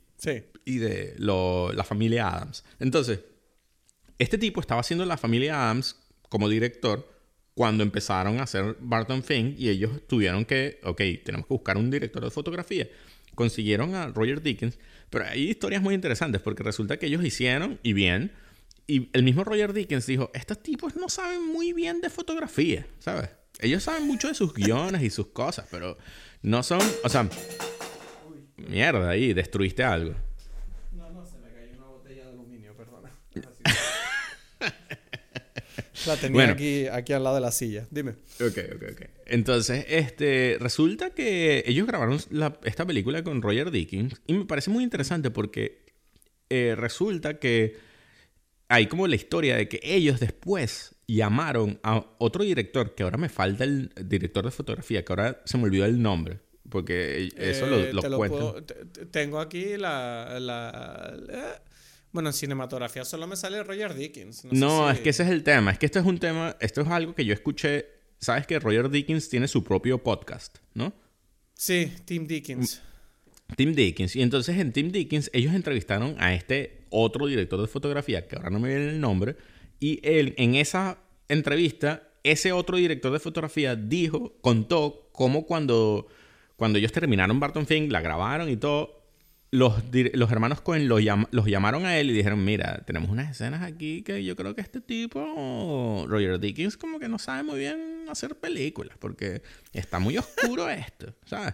Y 0.65 0.77
de 0.79 1.15
la 1.17 1.83
familia 1.83 2.27
Adams. 2.29 2.63
Entonces, 2.79 3.19
este 4.17 4.37
tipo 4.37 4.61
estaba 4.61 4.81
haciendo 4.81 5.05
la 5.05 5.17
familia 5.17 5.63
Adams 5.63 5.95
como 6.29 6.49
director 6.49 7.17
cuando 7.53 7.83
empezaron 7.83 8.39
a 8.39 8.43
hacer 8.43 8.77
Barton 8.79 9.23
Fink 9.23 9.59
y 9.59 9.69
ellos 9.69 10.05
tuvieron 10.07 10.45
que, 10.45 10.79
ok, 10.83 11.01
tenemos 11.23 11.47
que 11.47 11.53
buscar 11.53 11.77
un 11.77 11.89
director 11.89 12.23
de 12.23 12.29
fotografía. 12.29 12.87
Consiguieron 13.33 13.95
a 13.95 14.07
Roger 14.07 14.41
Dickens, 14.41 14.77
pero 15.09 15.25
hay 15.25 15.49
historias 15.49 15.81
muy 15.81 15.95
interesantes 15.95 16.41
porque 16.41 16.63
resulta 16.63 16.97
que 16.97 17.07
ellos 17.07 17.23
hicieron, 17.23 17.79
y 17.81 17.93
bien, 17.93 18.31
y 18.85 19.09
el 19.13 19.23
mismo 19.23 19.43
Roger 19.43 19.73
Dickens 19.73 20.05
dijo, 20.05 20.29
estos 20.33 20.61
tipos 20.61 20.95
no 20.95 21.09
saben 21.09 21.45
muy 21.45 21.73
bien 21.73 21.99
de 21.99 22.09
fotografía, 22.09 22.85
¿sabes? 22.99 23.29
Ellos 23.59 23.83
saben 23.83 24.05
mucho 24.05 24.27
de 24.27 24.35
sus 24.35 24.53
guiones 24.55 25.01
y 25.01 25.09
sus 25.09 25.27
cosas, 25.27 25.67
pero 25.71 25.97
no 26.43 26.63
son, 26.63 26.79
o 27.03 27.09
sea, 27.09 27.27
Mierda, 28.57 29.09
ahí, 29.09 29.33
destruiste 29.33 29.83
algo. 29.83 30.15
No, 30.93 31.09
no, 31.11 31.25
se 31.25 31.37
me 31.37 31.49
cayó 31.53 31.77
una 31.77 31.87
botella 31.87 32.23
de 32.25 32.29
aluminio, 32.31 32.73
perdona. 32.75 33.11
la 36.07 36.15
tenía 36.17 36.49
aquí, 36.49 36.87
aquí 36.87 37.13
al 37.13 37.23
lado 37.23 37.35
de 37.35 37.41
la 37.41 37.51
silla. 37.51 37.87
Dime. 37.91 38.11
Ok, 38.41 38.57
ok, 38.75 38.83
ok. 38.93 39.01
Entonces, 39.25 39.85
este, 39.89 40.57
resulta 40.59 41.11
que 41.11 41.63
ellos 41.67 41.85
grabaron 41.85 42.19
esta 42.63 42.85
película 42.85 43.23
con 43.23 43.41
Roger 43.41 43.71
Dickens 43.71 44.19
y 44.25 44.33
me 44.33 44.45
parece 44.45 44.71
muy 44.71 44.83
interesante 44.83 45.29
porque 45.29 45.85
eh, 46.49 46.75
resulta 46.75 47.39
que 47.39 47.75
hay 48.69 48.87
como 48.87 49.07
la 49.07 49.15
historia 49.15 49.55
de 49.55 49.69
que 49.69 49.79
ellos 49.83 50.19
después 50.19 50.95
llamaron 51.07 51.79
a 51.83 52.05
otro 52.17 52.43
director, 52.43 52.95
que 52.95 53.03
ahora 53.03 53.17
me 53.17 53.29
falta 53.29 53.63
el 53.63 53.91
director 54.03 54.43
de 54.45 54.51
fotografía, 54.51 55.05
que 55.05 55.13
ahora 55.13 55.41
se 55.45 55.57
me 55.57 55.65
olvidó 55.65 55.85
el 55.85 56.01
nombre. 56.01 56.39
Porque 56.69 57.29
eso 57.37 57.65
lo, 57.65 57.79
eh, 57.79 57.93
lo, 57.93 58.63
tengo 59.11 59.39
aquí 59.39 59.77
la, 59.77 60.37
la, 60.39 61.61
Bueno, 62.11 62.29
en 62.29 62.33
cinematografía 62.33 63.05
solo 63.05 63.25
me 63.25 63.35
sale 63.35 63.63
Roger 63.63 63.93
Dickens. 63.93 64.45
No, 64.45 64.89
es 64.91 64.99
que 64.99 65.09
ese 65.09 65.23
es 65.23 65.29
el 65.29 65.43
tema. 65.43 65.71
Es 65.71 65.79
que 65.79 65.85
esto 65.85 65.99
es 65.99 66.05
un 66.05 66.19
tema... 66.19 66.57
Esto 66.59 66.81
es 66.81 66.87
algo 66.87 67.15
que 67.15 67.25
yo 67.25 67.33
escuché... 67.33 67.85
¿Sabes 68.19 68.47
que 68.47 68.59
Roger 68.59 68.89
Dickens 68.89 69.29
tiene 69.29 69.47
su 69.47 69.63
propio 69.63 70.01
podcast, 70.01 70.57
no? 70.73 70.91
Sí, 71.53 71.91
Tim 72.05 72.25
Dickens. 72.25 72.81
Tim 73.55 73.73
Dickens. 73.73 74.15
Y 74.15 74.21
entonces 74.21 74.57
en 74.57 74.73
Tim 74.73 74.91
Dickens 74.91 75.29
ellos 75.33 75.53
entrevistaron 75.53 76.15
a 76.19 76.33
este 76.33 76.85
otro 76.89 77.27
director 77.27 77.61
de 77.61 77.67
fotografía, 77.67 78.27
que 78.27 78.35
ahora 78.35 78.49
no 78.49 78.59
me 78.59 78.69
viene 78.69 78.89
el 78.89 78.99
nombre, 78.99 79.35
y 79.79 79.99
él 80.03 80.33
en 80.37 80.55
esa 80.55 80.99
entrevista, 81.27 82.09
ese 82.23 82.51
otro 82.51 82.77
director 82.77 83.11
de 83.11 83.19
fotografía 83.19 83.75
dijo, 83.75 84.35
contó 84.41 85.09
cómo 85.11 85.45
cuando 85.45 86.07
cuando 86.57 86.79
ellos 86.79 86.91
terminaron 86.91 87.39
Barton 87.39 87.65
Fink, 87.65 87.91
la 87.91 88.01
grabaron 88.01 88.49
y 88.49 88.57
todo, 88.57 88.97
los, 89.51 89.75
los 90.13 90.31
hermanos 90.31 90.59
Cohen 90.59 90.89
los, 90.89 91.01
los, 91.31 91.45
llamaron 91.45 91.85
a 91.85 91.97
él 91.97 92.09
y 92.09 92.13
dijeron, 92.13 92.43
mira, 92.43 92.83
tenemos 92.85 93.09
unas 93.09 93.31
escenas 93.31 93.61
aquí 93.61 94.01
que 94.01 94.23
yo 94.23 94.35
creo 94.35 94.55
que 94.55 94.61
este 94.61 94.81
tipo, 94.81 96.05
Roger 96.07 96.39
Dickens, 96.39 96.75
como 96.75 96.99
que 96.99 97.07
no 97.07 97.17
sabe 97.17 97.43
muy 97.43 97.59
bien 97.59 98.05
hacer 98.09 98.35
películas, 98.35 98.97
porque 98.99 99.41
está 99.71 99.99
muy 99.99 100.17
oscuro 100.17 100.69
esto, 100.69 101.13
¿sabes? 101.25 101.53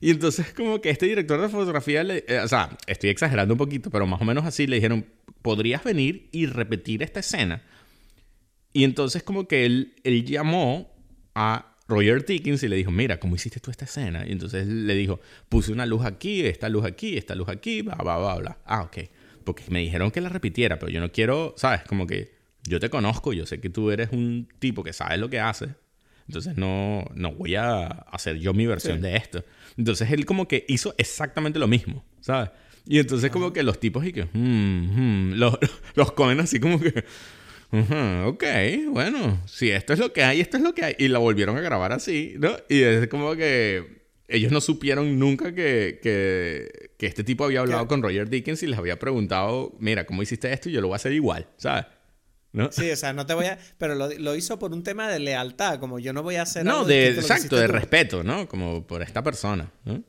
Y 0.00 0.10
entonces 0.10 0.52
como 0.52 0.80
que 0.80 0.90
este 0.90 1.06
director 1.06 1.40
de 1.40 1.48
fotografía, 1.48 2.04
le, 2.04 2.24
eh, 2.28 2.40
o 2.40 2.48
sea, 2.48 2.70
estoy 2.86 3.10
exagerando 3.10 3.54
un 3.54 3.58
poquito, 3.58 3.90
pero 3.90 4.06
más 4.06 4.20
o 4.20 4.24
menos 4.24 4.46
así 4.46 4.66
le 4.66 4.76
dijeron, 4.76 5.04
¿podrías 5.42 5.82
venir 5.82 6.28
y 6.30 6.46
repetir 6.46 7.02
esta 7.02 7.20
escena? 7.20 7.62
Y 8.72 8.84
entonces 8.84 9.22
como 9.22 9.48
que 9.48 9.66
él, 9.66 9.96
él 10.04 10.24
llamó 10.24 10.94
a 11.34 11.67
Roger 11.88 12.24
Dickens 12.24 12.62
y 12.62 12.68
le 12.68 12.76
dijo, 12.76 12.90
mira, 12.90 13.18
¿cómo 13.18 13.34
hiciste 13.34 13.60
tú 13.60 13.70
esta 13.70 13.86
escena? 13.86 14.26
Y 14.26 14.32
entonces 14.32 14.66
le 14.66 14.94
dijo, 14.94 15.20
puse 15.48 15.72
una 15.72 15.86
luz 15.86 16.04
aquí, 16.04 16.44
esta 16.44 16.68
luz 16.68 16.84
aquí, 16.84 17.16
esta 17.16 17.34
luz 17.34 17.48
aquí, 17.48 17.80
bla, 17.80 17.96
bla, 17.96 18.18
bla, 18.18 18.34
bla. 18.36 18.58
Ah, 18.66 18.82
ok. 18.82 18.98
Porque 19.42 19.64
me 19.70 19.80
dijeron 19.80 20.10
que 20.10 20.20
la 20.20 20.28
repitiera, 20.28 20.78
pero 20.78 20.92
yo 20.92 21.00
no 21.00 21.10
quiero, 21.10 21.54
¿sabes? 21.56 21.82
Como 21.84 22.06
que 22.06 22.34
yo 22.64 22.78
te 22.78 22.90
conozco, 22.90 23.32
yo 23.32 23.46
sé 23.46 23.58
que 23.58 23.70
tú 23.70 23.90
eres 23.90 24.10
un 24.12 24.46
tipo 24.58 24.84
que 24.84 24.92
sabe 24.92 25.16
lo 25.16 25.30
que 25.30 25.40
hace. 25.40 25.68
Entonces 26.26 26.58
no, 26.58 27.06
no 27.14 27.32
voy 27.32 27.54
a 27.54 27.86
hacer 27.86 28.38
yo 28.38 28.52
mi 28.52 28.66
versión 28.66 29.00
de 29.00 29.16
esto. 29.16 29.42
Entonces 29.78 30.10
él 30.10 30.26
como 30.26 30.46
que 30.46 30.66
hizo 30.68 30.94
exactamente 30.98 31.58
lo 31.58 31.68
mismo, 31.68 32.04
¿sabes? 32.20 32.50
Y 32.86 32.98
entonces 32.98 33.30
como 33.30 33.54
que 33.54 33.62
los 33.62 33.80
tipos 33.80 34.04
y 34.04 34.12
que... 34.12 34.24
Mm, 34.24 35.30
mm", 35.30 35.34
los, 35.36 35.58
los 35.94 36.12
comen 36.12 36.40
así 36.40 36.60
como 36.60 36.78
que 36.78 37.04
ok, 37.70 38.44
bueno, 38.90 39.42
si 39.46 39.70
esto 39.70 39.92
es 39.92 39.98
lo 39.98 40.12
que 40.12 40.24
hay, 40.24 40.40
esto 40.40 40.56
es 40.56 40.62
lo 40.62 40.74
que 40.74 40.84
hay. 40.84 40.96
Y 40.98 41.08
la 41.08 41.18
volvieron 41.18 41.56
a 41.56 41.60
grabar 41.60 41.92
así, 41.92 42.34
¿no? 42.38 42.56
Y 42.68 42.82
es 42.82 43.08
como 43.08 43.34
que 43.36 43.98
ellos 44.28 44.52
no 44.52 44.60
supieron 44.60 45.18
nunca 45.18 45.54
que, 45.54 46.00
que, 46.02 46.90
que 46.98 47.06
este 47.06 47.24
tipo 47.24 47.44
había 47.44 47.60
hablado 47.60 47.86
con 47.88 48.02
Roger 48.02 48.28
Dickens 48.28 48.62
y 48.62 48.66
les 48.66 48.78
había 48.78 48.98
preguntado, 48.98 49.74
mira, 49.80 50.06
¿cómo 50.06 50.22
hiciste 50.22 50.52
esto? 50.52 50.68
Y 50.68 50.72
yo 50.72 50.80
lo 50.80 50.88
voy 50.88 50.94
a 50.94 50.96
hacer 50.96 51.12
igual, 51.12 51.46
¿sabes? 51.56 51.86
¿No? 52.52 52.72
Sí, 52.72 52.90
o 52.90 52.96
sea, 52.96 53.12
no 53.12 53.26
te 53.26 53.34
voy 53.34 53.46
a... 53.46 53.58
Pero 53.76 53.94
lo, 53.94 54.08
lo, 54.08 54.34
hizo 54.34 54.58
por 54.58 54.72
un 54.72 54.82
tema 54.82 55.08
de 55.08 55.18
lealtad, 55.18 55.78
como 55.78 55.98
yo 55.98 56.12
no 56.12 56.22
voy 56.22 56.36
a 56.36 56.42
hacer... 56.42 56.64
No, 56.64 56.84
de, 56.84 57.08
exacto, 57.08 57.56
de 57.56 57.66
respeto, 57.66 58.24
¿no? 58.24 58.48
Como 58.48 58.86
por 58.86 59.02
esta 59.02 59.22
persona, 59.22 59.70
¿no? 59.84 60.02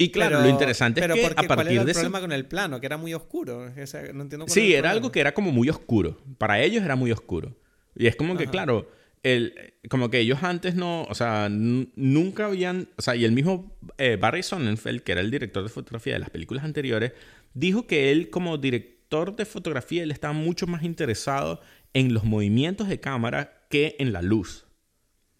Y 0.00 0.10
claro, 0.10 0.40
lo 0.40 0.48
interesante 0.48 0.98
es 0.98 1.06
que 1.06 1.12
a 1.12 1.30
partir 1.32 1.46
¿cuál 1.46 1.68
era 1.68 1.80
el 1.82 1.86
de 1.86 1.92
problema 1.92 2.20
con 2.22 2.32
el 2.32 2.46
plano? 2.46 2.80
Que 2.80 2.86
era 2.86 2.96
muy 2.96 3.12
oscuro. 3.12 3.66
no 4.14 4.22
entiendo 4.22 4.46
sí, 4.48 4.72
era 4.72 4.90
algo 4.90 5.12
que 5.12 5.20
era 5.20 5.34
como 5.34 5.52
muy 5.52 5.68
oscuro. 5.68 6.16
Para 6.38 6.58
ellos 6.62 6.82
era 6.82 6.96
muy 6.96 7.12
oscuro. 7.12 7.54
Y 7.94 8.06
es 8.06 8.16
como 8.16 8.34
que, 8.34 8.46
claro, 8.46 8.90
el, 9.22 9.74
como 9.90 10.08
que 10.08 10.20
ellos 10.20 10.42
antes 10.42 10.74
no, 10.74 11.02
o 11.02 11.14
sea, 11.14 11.48
nunca 11.50 12.46
habían, 12.46 12.88
o 12.96 13.02
sea, 13.02 13.14
y 13.14 13.26
el 13.26 13.32
mismo 13.32 13.76
eh, 13.98 14.16
Barry 14.18 14.42
Sonnenfeld, 14.42 15.02
que 15.02 15.12
era 15.12 15.20
el 15.20 15.30
director 15.30 15.62
de 15.62 15.68
fotografía 15.68 16.14
de 16.14 16.20
las 16.20 16.30
películas 16.30 16.64
anteriores, 16.64 17.12
dijo 17.52 17.86
que 17.86 18.10
él 18.10 18.30
como 18.30 18.56
director 18.56 19.36
de 19.36 19.44
fotografía, 19.44 20.02
él 20.02 20.12
estaba 20.12 20.32
mucho 20.32 20.66
más 20.66 20.82
interesado 20.82 21.60
en 21.92 22.14
los 22.14 22.24
movimientos 22.24 22.88
de 22.88 23.00
cámara 23.00 23.66
que 23.68 23.96
en 23.98 24.14
la 24.14 24.22
luz. 24.22 24.64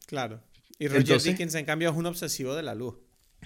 Claro. 0.06 0.42
Y 0.78 0.88
Roger 0.88 1.18
Dickens, 1.22 1.54
en 1.54 1.64
cambio, 1.64 1.88
es 1.88 1.96
un 1.96 2.04
obsesivo 2.04 2.54
de 2.54 2.62
la 2.62 2.74
luz. 2.74 2.96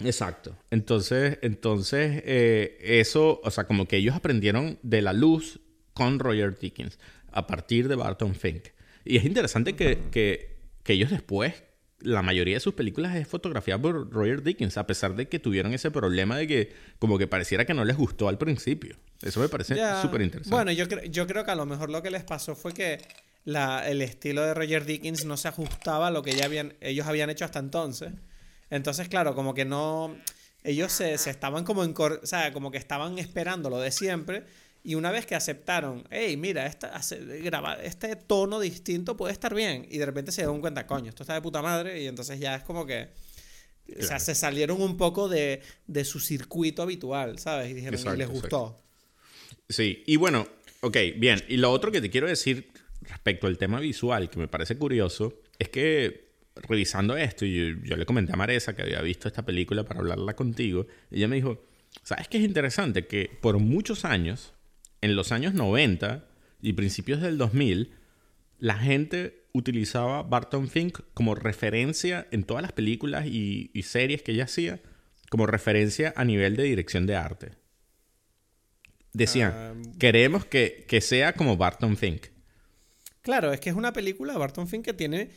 Exacto. 0.01 0.57
Entonces, 0.71 1.39
entonces 1.43 2.23
eh, 2.25 2.79
eso, 2.81 3.41
o 3.45 3.51
sea, 3.51 3.65
como 3.65 3.87
que 3.87 3.97
ellos 3.97 4.15
aprendieron 4.15 4.79
de 4.83 5.03
la 5.03 5.13
luz 5.13 5.61
con 5.93 6.19
Roger 6.19 6.59
Dickens 6.59 6.99
a 7.31 7.47
partir 7.47 7.89
de 7.89 7.95
Barton 7.95 8.35
Fink. 8.35 8.69
Y 9.05 9.17
es 9.17 9.25
interesante 9.25 9.75
que, 9.75 9.99
que, 10.11 10.57
que 10.83 10.93
ellos 10.95 11.11
después, 11.11 11.63
la 12.01 12.23
mayoría 12.23 12.55
de 12.55 12.61
sus 12.61 12.75
películas 12.75 13.15
es 13.17 13.29
fotografiada 13.29 13.81
por 13.81 14.11
Roger 14.11 14.43
Dickens, 14.43 14.77
a 14.77 14.87
pesar 14.87 15.15
de 15.15 15.29
que 15.29 15.39
tuvieron 15.39 15.73
ese 15.75 15.91
problema 15.91 16.37
de 16.37 16.47
que 16.47 16.73
como 16.99 17.19
que 17.19 17.27
pareciera 17.27 17.65
que 17.65 17.75
no 17.75 17.85
les 17.85 17.97
gustó 17.97 18.29
al 18.29 18.39
principio. 18.39 18.97
Eso 19.23 19.41
me 19.41 19.49
parece 19.49 19.75
súper 20.03 20.23
interesante. 20.23 20.55
Bueno, 20.55 20.73
yo, 20.73 20.87
yo 21.05 21.27
creo 21.27 21.45
que 21.45 21.51
a 21.51 21.55
lo 21.55 21.67
mejor 21.67 21.91
lo 21.91 22.03
que 22.03 22.11
les 22.11 22.25
pasó 22.25 22.55
fue 22.55 22.73
que 22.75 22.99
la, 23.45 23.89
el 23.89 24.03
estilo 24.03 24.43
de 24.43 24.55
Roger 24.55 24.85
Dickens 24.85 25.25
no 25.25 25.37
se 25.37 25.49
ajustaba 25.49 26.09
a 26.09 26.11
lo 26.11 26.23
que 26.23 26.33
ya 26.33 26.47
habían, 26.47 26.75
ellos 26.81 27.07
habían 27.07 27.31
hecho 27.31 27.45
hasta 27.45 27.59
entonces. 27.59 28.13
Entonces, 28.71 29.09
claro, 29.09 29.35
como 29.35 29.55
que 29.55 29.65
no... 29.65 30.17
ellos 30.63 30.93
se, 30.93 31.15
estaban 31.15 31.65
como 31.65 31.85
en, 31.85 31.95
o 31.97 32.27
sea, 32.27 32.53
como 32.53 32.71
que 32.71 32.79
estaban 32.79 33.19
esperando 33.19 33.71
lo 33.71 33.79
de 33.79 33.91
siempre 33.91 34.45
y 34.87 34.97
una 34.97 35.11
vez 35.11 35.25
que 35.25 35.35
aceptaron, 35.35 36.05
hey, 36.11 36.37
mira, 36.37 36.67
esta, 36.67 37.01
graba, 37.43 37.77
este 37.77 38.17
tono 38.17 38.61
distinto 38.61 39.17
puede 39.17 39.33
estar 39.33 39.55
bien. 39.55 39.87
Y 39.91 39.97
de 39.97 40.05
repente 40.05 40.31
se 40.31 40.43
dieron 40.43 40.61
cuenta, 40.61 40.87
coño, 40.87 41.09
esto 41.09 41.23
está 41.23 41.33
de 41.33 41.41
puta 41.41 41.63
madre. 41.63 42.03
Y 42.03 42.07
entonces 42.07 42.39
ya 42.39 42.55
es 42.57 42.63
como 42.65 42.85
que. 42.85 43.09
O 43.99 44.03
sea, 44.03 44.19
se 44.19 44.35
salieron 44.35 44.81
un 44.83 44.99
poco 44.99 45.29
de, 45.29 45.63
su 46.05 46.21
circuito 46.21 46.83
habitual, 46.83 47.39
¿sabes? 47.39 47.71
Y 47.71 47.75
dijeron, 47.75 48.15
y 48.15 48.19
les 48.19 48.29
gustó. 48.29 48.79
Sí, 49.71 50.03
y 50.07 50.17
bueno, 50.17 50.47
ok, 50.83 50.97
bien. 51.17 51.43
Y 51.49 51.57
lo 51.57 51.71
otro 51.71 51.91
que 51.91 52.03
te 52.03 52.11
quiero 52.11 52.27
decir 52.27 52.71
respecto 53.01 53.47
al 53.47 53.57
tema 53.57 53.81
visual, 53.81 54.29
que 54.29 54.39
me 54.39 54.49
parece 54.49 54.77
curioso, 54.77 55.41
es 55.59 55.71
que 55.71 56.34
revisando 56.57 57.17
esto, 57.17 57.45
y 57.45 57.81
yo, 57.83 57.97
le 57.97 58.07
comenté 58.07 58.33
a 58.33 58.37
Maresa 58.37 58.75
que 58.75 58.83
había 58.83 59.01
visto 59.03 59.29
esta 59.29 59.45
película 59.45 59.85
para 59.85 60.01
hablarla 60.01 60.35
contigo, 60.37 60.87
y 61.11 61.17
ella 61.17 61.29
me 61.29 61.37
dijo, 61.37 61.65
¿sabes 62.03 62.29
qué 62.29 62.39
es 62.39 62.45
interesante? 62.45 63.07
Que 63.07 63.31
por 63.41 63.59
muchos 63.59 64.05
años 64.05 64.55
en 65.01 65.17
los 65.17 65.33
años 65.33 65.53
90 65.53 66.25
y 66.63 66.73
principios 66.73 67.21
del 67.21 67.37
2000, 67.37 67.93
la 68.59 68.79
gente 68.79 69.45
utilizaba 69.53 70.23
Barton 70.23 70.69
Fink 70.69 71.01
como 71.13 71.35
referencia 71.35 72.27
en 72.31 72.45
todas 72.45 72.63
las 72.63 72.73
películas 72.73 73.27
y, 73.27 73.71
series 73.83 74.23
que 74.23 74.33
ella 74.33 74.45
hacía, 74.45 74.81
como 75.29 75.47
referencia 75.47 76.15
a 76.17 76.25
nivel 76.25 76.57
de 76.57 76.63
dirección 76.63 77.05
de 77.07 77.17
arte. 77.17 77.53
Decían, 79.13 79.53
ah, 79.55 79.75
queremos 79.99 80.47
que, 80.47 80.87
sea 81.03 81.35
como 81.35 81.57
Barton 81.59 81.99
Fink. 81.99 82.29
Claro, 83.21 83.53
es 83.53 83.61
que 83.61 83.69
es 83.71 83.77
una 83.77 83.93
película, 83.93 84.37
Barton 84.39 84.67
Fink, 84.67 84.87
que 84.87 84.95
tiene 84.95 85.31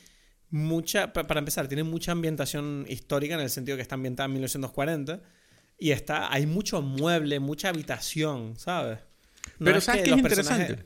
mucha, 0.49 1.14
para 1.14 1.40
empezar, 1.40 1.68
tiene 1.68 1.84
mucha 1.84 2.11
ambientación 2.11 2.86
histórica 2.88 3.36
en 3.36 3.41
el 3.41 3.49
sentido 3.49 3.78
que 3.78 3.82
está 3.82 3.95
ambientada 3.95 4.26
en 4.26 4.34
1940 4.34 5.22
y 5.78 5.91
está, 5.91 6.32
hay 6.32 6.45
mucho 6.45 6.82
mueble, 6.82 7.40
mucha 7.40 7.69
habitación, 7.69 8.57
¿sabes? 8.57 8.99
pero 9.60 9.82
¿sabes 9.82 10.03
qué 10.03 10.11
es 10.11 10.18
interesante? 10.18 10.86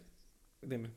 Dime. 0.61 0.89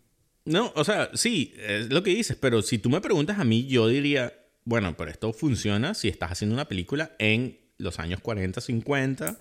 No, 0.45 0.73
o 0.77 0.85
sea, 0.85 1.11
sí, 1.15 1.55
es 1.57 1.91
lo 1.91 2.03
que 2.03 2.11
dices, 2.11 2.37
pero 2.39 2.61
si 2.61 2.79
tú 2.79 2.91
me 2.91 3.01
preguntas 3.01 3.39
a 3.39 3.45
mí, 3.45 3.67
yo 3.67 3.89
diría, 3.89 4.35
bueno, 4.65 4.95
pero 4.97 5.11
esto 5.11 5.33
funciona 5.33 5.95
si 5.95 6.09
estás 6.09 6.33
haciendo 6.33 6.55
una 6.55 6.69
película 6.69 7.17
en 7.19 7.59
los 7.79 7.99
años 7.99 8.21
40, 8.21 8.61
50 8.61 9.39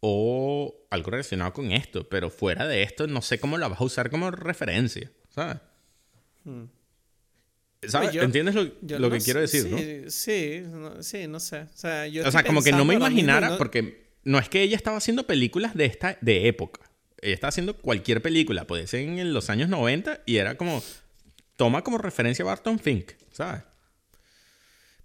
o 0.00 0.74
algo 0.90 1.10
relacionado 1.10 1.52
con 1.52 1.72
esto, 1.72 2.08
pero 2.08 2.30
fuera 2.30 2.66
de 2.66 2.82
esto 2.82 3.06
no 3.06 3.22
sé 3.22 3.38
cómo 3.38 3.58
la 3.58 3.68
vas 3.68 3.80
a 3.80 3.84
usar 3.84 4.10
como 4.10 4.30
referencia, 4.30 5.10
¿sabes? 5.28 5.58
Hmm. 6.44 6.64
¿Sabes? 7.88 8.14
¿Entiendes 8.14 8.54
lo, 8.54 9.10
que 9.10 9.18
quiero 9.18 9.40
decir, 9.40 9.62
sí, 9.62 9.68
no? 9.70 9.78
Sí, 10.10 10.62
sí, 11.00 11.26
no 11.28 11.40
sé. 11.40 11.62
O 11.62 11.76
sea, 11.76 12.06
o 12.26 12.30
sea 12.30 12.44
como 12.44 12.62
que 12.62 12.72
no 12.72 12.84
me 12.84 12.94
imaginara, 12.94 13.56
porque 13.58 14.06
no 14.24 14.38
es 14.38 14.48
que 14.48 14.62
ella 14.62 14.76
estaba 14.76 14.96
haciendo 14.96 15.26
películas 15.26 15.74
de 15.74 15.84
esta 15.86 16.18
de 16.20 16.48
época 16.48 16.80
ella 17.26 17.34
está 17.34 17.48
haciendo 17.48 17.76
cualquier 17.76 18.22
película, 18.22 18.66
puede 18.66 18.86
ser 18.86 19.00
en 19.00 19.32
los 19.32 19.50
años 19.50 19.68
90 19.68 20.22
y 20.26 20.36
era 20.36 20.56
como, 20.56 20.82
toma 21.56 21.82
como 21.82 21.98
referencia 21.98 22.44
a 22.44 22.46
Barton 22.46 22.78
Fink, 22.78 23.12
¿sabes? 23.32 23.62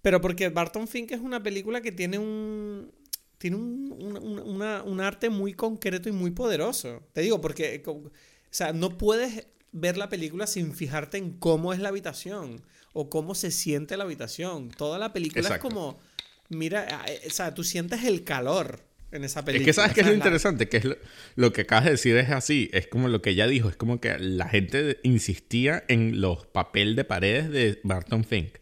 Pero 0.02 0.20
porque 0.20 0.50
Barton 0.50 0.88
Fink 0.88 1.12
es 1.12 1.20
una 1.20 1.42
película 1.42 1.82
que 1.82 1.92
tiene 1.92 2.18
un, 2.18 2.92
tiene 3.38 3.58
un, 3.58 5.02
arte 5.02 5.30
muy 5.30 5.54
concreto 5.54 6.10
y 6.10 6.12
muy 6.12 6.32
poderoso. 6.32 7.04
Te 7.14 7.22
digo, 7.22 7.40
porque, 7.40 7.84
o 7.86 8.10
sea, 8.50 8.74
no 8.74 8.98
puedes 8.98 9.48
ver 9.72 9.98
la 9.98 10.10
película 10.10 10.48
sin 10.48 10.74
fijarte 10.74 11.18
en 11.18 11.32
cómo 11.32 11.74
es 11.74 11.80
la 11.80 11.90
habitación 11.90 12.62
o 12.94 13.10
cómo 13.10 13.36
se 13.36 13.52
siente 13.52 13.98
la 13.98 14.04
habitación. 14.04 14.70
Toda 14.70 15.00
la 15.00 15.14
película 15.14 15.48
es 15.48 15.58
como, 15.60 16.00
mira, 16.50 17.06
eh, 17.08 17.22
o 17.28 17.30
sea, 17.30 17.54
tú 17.54 17.64
sientes 17.64 18.04
el 18.04 18.24
calor 18.24 18.84
en 19.12 19.24
esa 19.24 19.44
película. 19.44 19.70
Es 19.70 19.76
que 19.76 19.82
sabes 19.82 19.94
que 19.94 20.02
es 20.02 20.08
lo 20.08 20.14
interesante, 20.14 20.70
que 20.70 20.78
es 20.78 20.88
lo, 21.36 21.54
que 21.54 21.62
acabas 21.62 21.86
de 21.86 21.92
decir 21.92 22.18
es 22.18 22.30
así, 22.30 22.70
es 22.74 22.88
como 22.88 23.08
lo 23.08 23.22
que 23.22 23.32
ella 23.32 23.48
dijo, 23.48 23.70
es 23.70 23.76
como 23.76 24.00
que 24.00 24.18
la 24.20 24.48
gente 24.48 25.00
insistía 25.04 25.84
en 25.88 26.22
los 26.22 26.46
papel 26.48 26.96
de 26.96 27.04
paredes 27.04 27.50
de 27.50 27.80
Barton 27.84 28.24
Fink. 28.24 28.58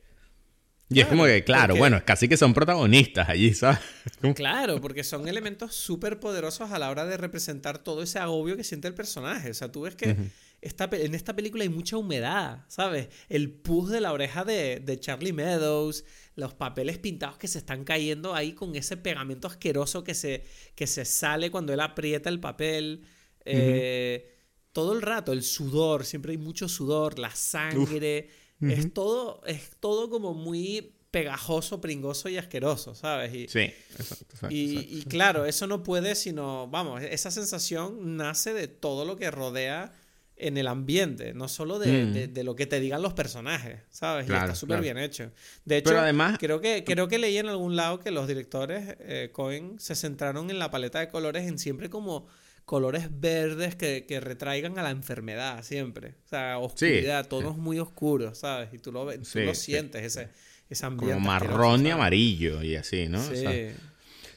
Y 0.91 1.01
es 1.01 1.07
como 1.07 1.25
que, 1.25 1.43
claro, 1.43 1.75
bueno, 1.75 1.97
es 1.97 2.03
casi 2.03 2.27
que 2.27 2.35
son 2.35 2.55
protagonistas 2.55 3.29
allí, 3.29 3.53
¿sabes? 3.53 3.77
Claro, 4.35 4.81
porque 4.81 5.03
son 5.03 5.27
elementos 5.27 5.75
súper 5.75 6.19
poderosos 6.19 6.71
a 6.71 6.79
la 6.79 6.89
hora 6.89 7.05
de 7.05 7.15
representar 7.15 7.77
todo 7.77 8.01
ese 8.01 8.17
agobio 8.17 8.57
que 8.57 8.63
siente 8.63 8.87
el 8.87 8.95
personaje. 8.95 9.51
O 9.51 9.53
sea, 9.53 9.71
tú 9.71 9.81
ves 9.81 9.95
que 9.95 10.15
en 10.61 11.15
esta 11.15 11.35
película 11.35 11.63
hay 11.63 11.69
mucha 11.69 11.97
humedad, 11.97 12.65
¿sabes? 12.67 13.09
El 13.29 13.51
pus 13.51 13.89
de 13.89 14.01
la 14.01 14.11
oreja 14.11 14.43
de, 14.43 14.79
de 14.79 14.99
Charlie 14.99 15.33
Meadows, 15.33 16.03
los 16.35 16.53
papeles 16.53 16.97
pintados 16.97 17.37
que 17.37 17.47
se 17.47 17.59
están 17.59 17.83
cayendo 17.83 18.33
ahí 18.33 18.53
con 18.53 18.75
ese 18.75 18.97
pegamento 18.97 19.47
asqueroso 19.47 20.03
que 20.03 20.13
se, 20.13 20.43
que 20.75 20.87
se 20.87 21.05
sale 21.05 21.51
cuando 21.51 21.73
él 21.73 21.79
aprieta 21.79 22.29
el 22.29 22.39
papel. 22.39 23.05
Eh, 23.45 24.35
todo 24.71 24.93
el 24.93 25.01
rato, 25.01 25.31
el 25.31 25.43
sudor, 25.43 26.05
siempre 26.05 26.31
hay 26.33 26.37
mucho 26.37 26.67
sudor, 26.67 27.19
la 27.19 27.33
sangre. 27.33 28.29
Es 28.61 28.93
todo, 28.93 29.41
es 29.45 29.71
todo 29.79 30.09
como 30.09 30.33
muy 30.33 30.93
pegajoso, 31.11 31.81
pringoso 31.81 32.29
y 32.29 32.37
asqueroso, 32.37 32.93
¿sabes? 32.93 33.33
Y, 33.33 33.47
sí, 33.47 33.71
exacto, 33.97 34.47
y, 34.49 35.03
claro, 35.09 35.45
eso 35.45 35.65
no 35.65 35.81
puede 35.81 36.13
sino, 36.15 36.67
vamos, 36.67 37.01
esa 37.01 37.31
sensación 37.31 38.17
nace 38.17 38.53
de 38.53 38.67
todo 38.67 39.05
lo 39.05 39.15
que 39.15 39.31
rodea 39.31 39.91
en 40.39 40.57
el 40.57 40.67
ambiente, 40.67 41.33
no 41.33 41.47
solo 41.47 41.79
de, 41.79 42.29
mm. 42.33 42.39
lo 42.45 42.55
que 42.55 42.65
te 42.65 42.79
digan 42.79 43.01
los 43.01 43.13
personajes, 43.13 43.81
¿sabes? 43.89 44.27
y 44.29 44.33
está 44.33 44.55
súper 44.55 44.81
bien 44.81 44.97
hecho. 44.97 45.31
De 45.65 45.77
hecho, 45.77 45.97
además, 45.99 46.37
creo, 46.39 46.61
que, 46.61 46.83
creo 46.83 47.07
que 47.07 47.19
leí 47.19 47.37
en 47.37 47.47
algún 47.47 47.75
lado 47.75 47.99
que 47.99 48.11
los 48.11 48.27
directores 48.27 48.95
eh, 48.99 49.29
Cohen 49.31 49.79
se 49.79 49.95
centraron 49.95 50.49
en 50.49 50.59
la 50.59 50.71
paleta 50.71 50.99
de 50.99 51.09
colores 51.09 51.47
en 51.47 51.59
siempre 51.59 51.89
como 51.89 52.27
colores 52.65 53.07
verdes 53.11 53.75
que, 53.75 54.19
retraigan 54.21 54.77
a 54.77 54.83
la 54.83 54.91
enfermedad, 54.91 55.63
siempre. 55.63 56.15
O 56.25 56.29
sea, 56.29 56.59
oscuridad, 56.59 57.27
tonos 57.27 57.57
muy 57.57 57.79
oscuros, 57.79 58.37
¿sabes? 58.37 58.69
Y 58.73 58.77
tú 58.77 58.91
lo, 58.91 59.11
tú 59.11 59.39
lo 59.39 59.55
sientes, 59.55 60.03
ese, 60.03 60.29
ese 60.69 60.85
ambiente. 60.85 61.15
Como 61.15 61.27
marrón 61.27 61.85
y 61.85 61.89
amarillo 61.89 62.61
y 62.61 62.75
así, 62.75 63.07
¿no? 63.07 63.21
Sí. 63.23 63.43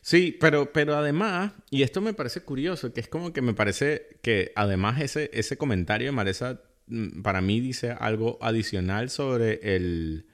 Sí, 0.03 0.37
pero, 0.41 0.73
pero 0.73 0.97
además, 0.97 1.53
y 1.71 1.83
esto 1.83 2.01
me 2.01 2.13
parece 2.13 2.41
curioso, 2.43 2.93
que 2.93 3.01
es 3.01 3.09
como 3.09 3.33
que 3.33 3.41
me 3.41 3.55
parece 3.55 4.19
que 4.21 4.53
además 4.57 5.01
ese, 5.01 5.31
ese 5.33 5.57
comentario 5.57 6.09
de 6.09 6.13
Maresa 6.13 6.61
mm, 6.89 7.23
para 7.23 7.41
mí 7.41 7.61
dice 7.61 7.93
algo 7.93 8.39
adicional 8.43 9.11
sobre 9.11 9.77
el... 9.77 10.27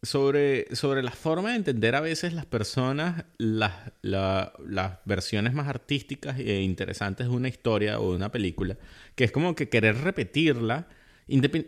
Sobre, 0.00 0.72
sobre 0.76 1.02
la 1.02 1.10
forma 1.10 1.50
de 1.50 1.56
entender 1.56 1.96
a 1.96 2.00
veces 2.00 2.32
las 2.32 2.46
personas 2.46 3.24
las, 3.36 3.72
las 4.02 4.98
versiones 5.04 5.54
más 5.54 5.66
artísticas 5.66 6.38
e 6.38 6.60
interesantes 6.60 7.26
de 7.26 7.32
una 7.34 7.48
historia 7.48 7.98
o 7.98 8.10
de 8.10 8.16
una 8.16 8.30
película, 8.30 8.78
que 9.16 9.24
es 9.24 9.32
como 9.32 9.56
que 9.56 9.68
querer 9.68 9.96
repetirla, 9.96 10.86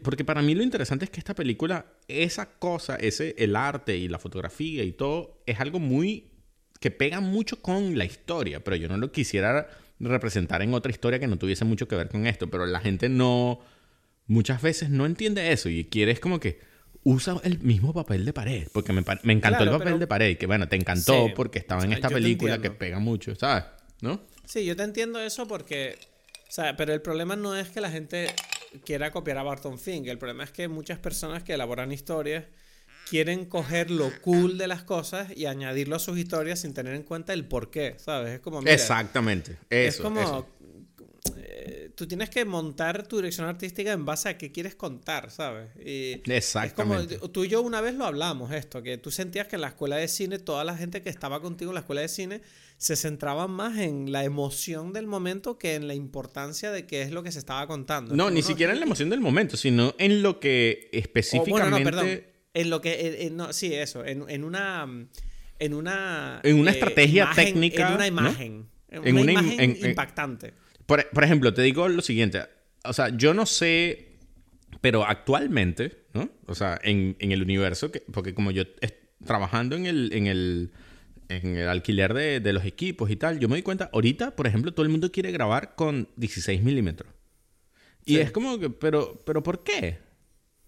porque 0.02 0.24
para 0.24 0.42
mí 0.42 0.54
lo 0.54 0.62
interesante 0.62 1.06
es 1.06 1.10
que 1.10 1.18
esta 1.18 1.34
película, 1.34 1.86
esa 2.06 2.52
cosa, 2.58 2.94
ese, 2.94 3.34
el 3.36 3.56
arte 3.56 3.96
y 3.96 4.06
la 4.06 4.20
fotografía 4.20 4.84
y 4.84 4.92
todo, 4.92 5.42
es 5.46 5.58
algo 5.58 5.80
muy 5.80 6.29
que 6.80 6.90
pega 6.90 7.20
mucho 7.20 7.60
con 7.60 7.96
la 7.96 8.04
historia, 8.04 8.64
pero 8.64 8.74
yo 8.74 8.88
no 8.88 8.96
lo 8.96 9.12
quisiera 9.12 9.68
representar 10.00 10.62
en 10.62 10.72
otra 10.72 10.90
historia 10.90 11.18
que 11.18 11.26
no 11.26 11.38
tuviese 11.38 11.64
mucho 11.64 11.86
que 11.86 11.94
ver 11.94 12.08
con 12.08 12.26
esto, 12.26 12.50
pero 12.50 12.64
la 12.66 12.80
gente 12.80 13.10
no, 13.10 13.60
muchas 14.26 14.62
veces 14.62 14.88
no 14.88 15.04
entiende 15.04 15.52
eso 15.52 15.68
y 15.68 15.84
quiere 15.84 16.12
es 16.12 16.20
como 16.20 16.40
que 16.40 16.58
usa 17.02 17.36
el 17.44 17.60
mismo 17.60 17.92
papel 17.92 18.24
de 18.24 18.32
pared, 18.32 18.68
porque 18.72 18.92
me, 18.92 19.00
encantó 19.00 19.64
el 19.64 19.70
papel 19.70 19.98
de 19.98 20.06
pared, 20.06 20.38
que 20.38 20.46
bueno, 20.46 20.68
te 20.68 20.76
encantó 20.76 21.28
porque 21.34 21.58
estaba 21.58 21.84
en 21.84 21.92
esta 21.92 22.08
película 22.08 22.60
que 22.60 22.70
pega 22.70 22.98
mucho, 22.98 23.34
¿sabes? 23.34 23.64
¿No? 24.00 24.22
Sí, 24.46 24.64
yo 24.64 24.74
te 24.74 24.82
entiendo 24.82 25.20
eso 25.20 25.46
porque, 25.46 25.98
o 26.48 26.52
sea, 26.52 26.76
pero 26.76 26.94
el 26.94 27.02
problema 27.02 27.36
no 27.36 27.56
es 27.56 27.68
que 27.68 27.80
la 27.80 27.90
gente 27.90 28.28
quiera 28.84 29.10
copiar 29.10 29.38
a 29.38 29.42
Barton 29.42 29.78
Fink, 29.78 30.06
el 30.06 30.18
problema 30.18 30.44
es 30.44 30.50
que 30.50 30.68
muchas 30.68 30.98
personas 30.98 31.42
que 31.42 31.52
elaboran 31.52 31.92
historias 31.92 32.44
quieren 33.10 33.44
coger 33.44 33.90
lo 33.90 34.12
cool 34.20 34.56
de 34.56 34.68
las 34.68 34.84
cosas 34.84 35.36
y 35.36 35.46
añadirlo 35.46 35.96
a 35.96 35.98
sus 35.98 36.16
historias 36.16 36.60
sin 36.60 36.74
tener 36.74 36.94
en 36.94 37.02
cuenta 37.02 37.32
el 37.32 37.44
por 37.44 37.68
qué, 37.68 37.96
¿sabes? 37.98 38.34
Es 38.34 38.40
como... 38.40 38.60
Exactamente. 38.60 39.58
es 39.68 39.96
como... 39.96 40.46
Eh, 41.36 41.90
tú 41.96 42.06
tienes 42.06 42.30
que 42.30 42.44
montar 42.44 43.08
tu 43.08 43.16
dirección 43.16 43.48
artística 43.48 43.90
en 43.90 44.04
base 44.04 44.28
a 44.28 44.38
qué 44.38 44.52
quieres 44.52 44.76
contar, 44.76 45.32
¿sabes? 45.32 45.70
Y 45.84 46.22
Exactamente. 46.30 47.14
Es 47.14 47.20
como, 47.20 47.32
tú 47.32 47.44
y 47.44 47.48
yo 47.48 47.62
una 47.62 47.80
vez 47.80 47.96
lo 47.96 48.06
hablamos 48.06 48.52
esto, 48.52 48.80
que 48.80 48.96
tú 48.96 49.10
sentías 49.10 49.48
que 49.48 49.56
en 49.56 49.62
la 49.62 49.68
escuela 49.68 49.96
de 49.96 50.06
cine, 50.06 50.38
toda 50.38 50.62
la 50.62 50.76
gente 50.76 51.02
que 51.02 51.10
estaba 51.10 51.42
contigo 51.42 51.72
en 51.72 51.74
la 51.74 51.80
escuela 51.80 52.02
de 52.02 52.08
cine 52.08 52.42
se 52.76 52.94
centraban 52.94 53.50
más 53.50 53.76
en 53.78 54.12
la 54.12 54.22
emoción 54.22 54.92
del 54.92 55.08
momento 55.08 55.58
que 55.58 55.74
en 55.74 55.88
la 55.88 55.94
importancia 55.94 56.70
de 56.70 56.86
qué 56.86 57.02
es 57.02 57.10
lo 57.10 57.24
que 57.24 57.32
se 57.32 57.40
estaba 57.40 57.66
contando. 57.66 58.14
No, 58.14 58.30
ni 58.30 58.42
siquiera 58.42 58.72
en 58.72 58.78
la 58.78 58.86
emoción 58.86 59.10
del 59.10 59.20
momento, 59.20 59.56
sino 59.56 59.94
en 59.98 60.22
lo 60.22 60.38
que 60.38 60.88
específicamente 60.92 62.29
en 62.54 62.70
lo 62.70 62.80
que. 62.80 63.30
no, 63.32 63.52
sí, 63.52 63.74
eso. 63.74 64.04
En, 64.04 64.24
en 64.28 64.44
una. 64.44 64.86
En 65.58 65.74
una. 65.74 66.40
En 66.42 66.58
una 66.58 66.70
eh, 66.70 66.74
estrategia 66.74 67.30
técnica. 67.34 67.88
En 67.88 67.94
una 67.94 68.06
imagen. 68.06 68.66
En 68.88 69.18
una, 69.18 69.32
imagen 69.32 69.78
impactante. 69.84 70.52
Por, 70.86 71.08
por, 71.10 71.22
ejemplo, 71.22 71.54
te 71.54 71.62
digo 71.62 71.88
lo 71.88 72.02
siguiente. 72.02 72.42
O 72.84 72.92
sea, 72.92 73.10
yo 73.16 73.34
no 73.34 73.46
sé. 73.46 74.06
Pero 74.80 75.04
actualmente, 75.04 76.06
¿no? 76.14 76.30
O 76.46 76.54
sea, 76.54 76.78
en, 76.82 77.16
en 77.18 77.32
el 77.32 77.42
universo, 77.42 77.92
que, 77.92 78.00
porque 78.00 78.34
como 78.34 78.50
yo 78.50 78.64
trabajando 79.24 79.76
en 79.76 79.84
el, 79.86 80.10
en 80.14 80.26
el 80.26 80.72
en 81.28 81.56
el 81.56 81.68
alquiler 81.68 82.12
de, 82.14 82.40
de, 82.40 82.52
los 82.52 82.64
equipos 82.64 83.10
y 83.10 83.16
tal, 83.16 83.38
yo 83.38 83.48
me 83.48 83.54
doy 83.54 83.62
cuenta, 83.62 83.90
ahorita, 83.92 84.34
por 84.34 84.46
ejemplo, 84.46 84.72
todo 84.72 84.84
el 84.84 84.90
mundo 84.90 85.12
quiere 85.12 85.30
grabar 85.30 85.74
con 85.76 86.08
16 86.16 86.62
milímetros. 86.62 87.12
Y 88.04 88.16
es 88.16 88.32
como 88.32 88.58
que, 88.58 88.70
pero, 88.70 89.22
pero 89.24 89.42
¿por 89.42 89.62
qué? 89.62 89.98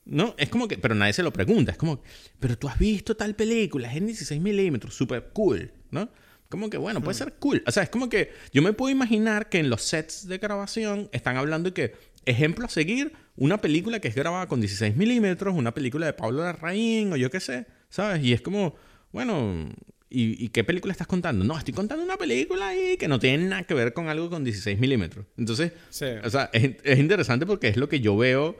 No, 0.05 0.35
es 0.37 0.49
como 0.49 0.66
que, 0.66 0.79
pero 0.79 0.95
nadie 0.95 1.12
se 1.12 1.23
lo 1.23 1.33
pregunta, 1.33 1.73
es 1.73 1.79
como, 1.79 2.03
pero 2.41 2.59
tú 2.59 2.69
has 2.69 2.79
visto 2.79 3.16
tal 3.16 3.35
película, 3.35 3.91
es 3.91 3.97
en 3.97 4.07
16 4.07 4.41
milímetros, 4.41 4.95
súper 4.95 5.31
cool, 5.33 5.73
¿no? 5.91 6.09
Como 6.49 6.69
que, 6.69 6.77
bueno, 6.77 7.01
puede 7.01 7.15
hmm. 7.15 7.19
ser 7.19 7.33
cool. 7.39 7.62
O 7.66 7.73
sea, 7.73 7.85
es 7.85 7.89
como 7.89 8.09
que 8.09 8.31
yo 8.53 8.61
me 8.61 8.73
puedo 8.73 8.91
imaginar 8.91 9.49
que 9.49 9.59
en 9.59 9.70
los 9.70 9.83
sets 9.83 10.29
de 10.29 10.39
grabación 10.39 11.09
están 11.12 11.37
hablando 11.37 11.70
de 11.70 11.74
que, 11.74 11.95
ejemplo 12.27 12.66
a 12.66 12.69
seguir, 12.69 13.12
una 13.37 13.61
película 13.61 14.01
que 14.01 14.09
es 14.09 14.15
grabada 14.15 14.49
con 14.49 14.61
16 14.61 14.97
milímetros, 14.97 15.55
una 15.55 15.73
película 15.73 16.05
de 16.05 16.12
Pablo 16.12 16.43
Larraín 16.43 17.12
o 17.12 17.16
yo 17.16 17.31
qué 17.31 17.41
sé, 17.41 17.66
¿sabes? 17.89 18.23
Y 18.23 18.33
es 18.33 18.43
como, 18.43 18.74
bueno, 19.12 19.70
¿y, 20.11 20.49
qué 20.49 20.62
película 20.62 20.93
estás 20.93 21.07
contando? 21.07 21.45
No, 21.45 21.57
estoy 21.57 21.73
contando 21.73 22.05
una 22.05 22.19
película 22.19 22.69
ahí 22.69 22.99
que 22.99 23.09
no 23.09 23.19
tiene 23.19 23.45
nada 23.45 23.62
que 23.62 23.73
ver 23.73 23.95
con 23.95 24.09
algo 24.09 24.29
con 24.29 24.45
16 24.45 24.79
milímetros. 24.79 25.24
Entonces, 25.39 25.73
o 25.89 26.31
sea, 26.31 26.51
es, 26.53 26.77
es 26.85 26.99
interesante 26.99 27.47
porque 27.47 27.69
es 27.69 27.79
lo 27.79 27.89
que 27.89 28.01
yo 28.01 28.16
veo 28.16 28.57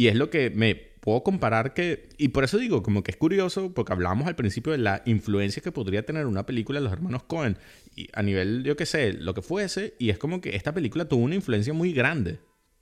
y 0.00 0.08
es 0.08 0.16
lo 0.16 0.30
que 0.30 0.48
me 0.48 0.74
puedo 0.74 1.22
comparar 1.22 1.74
que, 1.74 2.08
y 2.16 2.28
por 2.28 2.42
eso 2.42 2.56
digo, 2.56 2.82
como 2.82 3.02
que 3.02 3.10
es 3.10 3.18
curioso, 3.18 3.74
porque 3.74 3.92
hablamos 3.92 4.26
al 4.28 4.34
principio 4.34 4.72
de 4.72 4.78
la 4.78 5.02
influencia 5.04 5.60
que 5.60 5.72
podría 5.72 6.06
tener 6.06 6.24
una 6.24 6.46
película 6.46 6.80
de 6.80 6.84
los 6.84 6.92
hermanos 6.94 7.24
Cohen, 7.24 7.58
y 7.94 8.08
a 8.14 8.22
nivel, 8.22 8.64
yo 8.64 8.76
qué 8.76 8.86
sé, 8.86 9.12
lo 9.12 9.34
que 9.34 9.42
fuese, 9.42 9.92
y 9.98 10.08
es 10.08 10.16
como 10.16 10.40
que 10.40 10.56
esta 10.56 10.72
película 10.72 11.04
tuvo 11.04 11.22
una 11.22 11.34
influencia 11.34 11.74
muy 11.74 11.92
grande, 11.92 12.38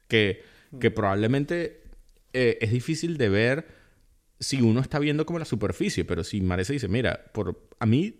que, 0.06 0.44
que 0.78 0.92
probablemente 0.92 1.82
eh, 2.34 2.56
es 2.60 2.70
difícil 2.70 3.16
de 3.16 3.28
ver 3.30 3.66
si 4.38 4.62
uno 4.62 4.78
está 4.78 5.00
viendo 5.00 5.26
como 5.26 5.40
la 5.40 5.44
superficie, 5.44 6.04
pero 6.04 6.22
si 6.22 6.40
Marisa 6.40 6.72
dice, 6.72 6.86
mira, 6.86 7.32
por, 7.32 7.68
a 7.80 7.86
mí 7.86 8.14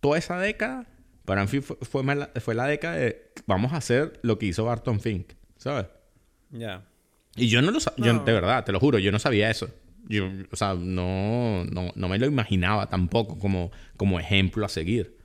toda 0.00 0.16
esa 0.16 0.38
década, 0.38 0.88
para 1.26 1.44
mí 1.44 1.60
fue, 1.60 1.76
fue, 1.82 2.54
la 2.54 2.66
década 2.66 2.96
de 2.96 3.30
vamos 3.46 3.74
a 3.74 3.76
hacer 3.76 4.18
lo 4.22 4.38
que 4.38 4.46
hizo 4.46 4.64
Barton 4.64 5.00
Fink, 5.00 5.34
¿sabes? 5.58 5.84
Ya. 6.50 6.88
Y 7.38 7.48
yo 7.48 7.62
no 7.62 7.70
lo 7.70 7.80
sabía, 7.80 8.12
de 8.12 8.32
verdad, 8.32 8.64
te 8.64 8.72
lo 8.72 8.80
juro, 8.80 8.98
yo 8.98 9.12
no 9.12 9.18
sabía 9.18 9.50
eso. 9.50 9.68
Yo, 10.08 10.26
o 10.50 10.56
sea, 10.56 10.74
no, 10.74 11.64
no, 11.64 11.92
no 11.94 12.08
me 12.08 12.18
lo 12.18 12.26
imaginaba 12.26 12.88
tampoco 12.88 13.38
como, 13.38 13.70
como 13.96 14.18
ejemplo 14.18 14.64
a 14.64 14.68
seguir. 14.68 15.18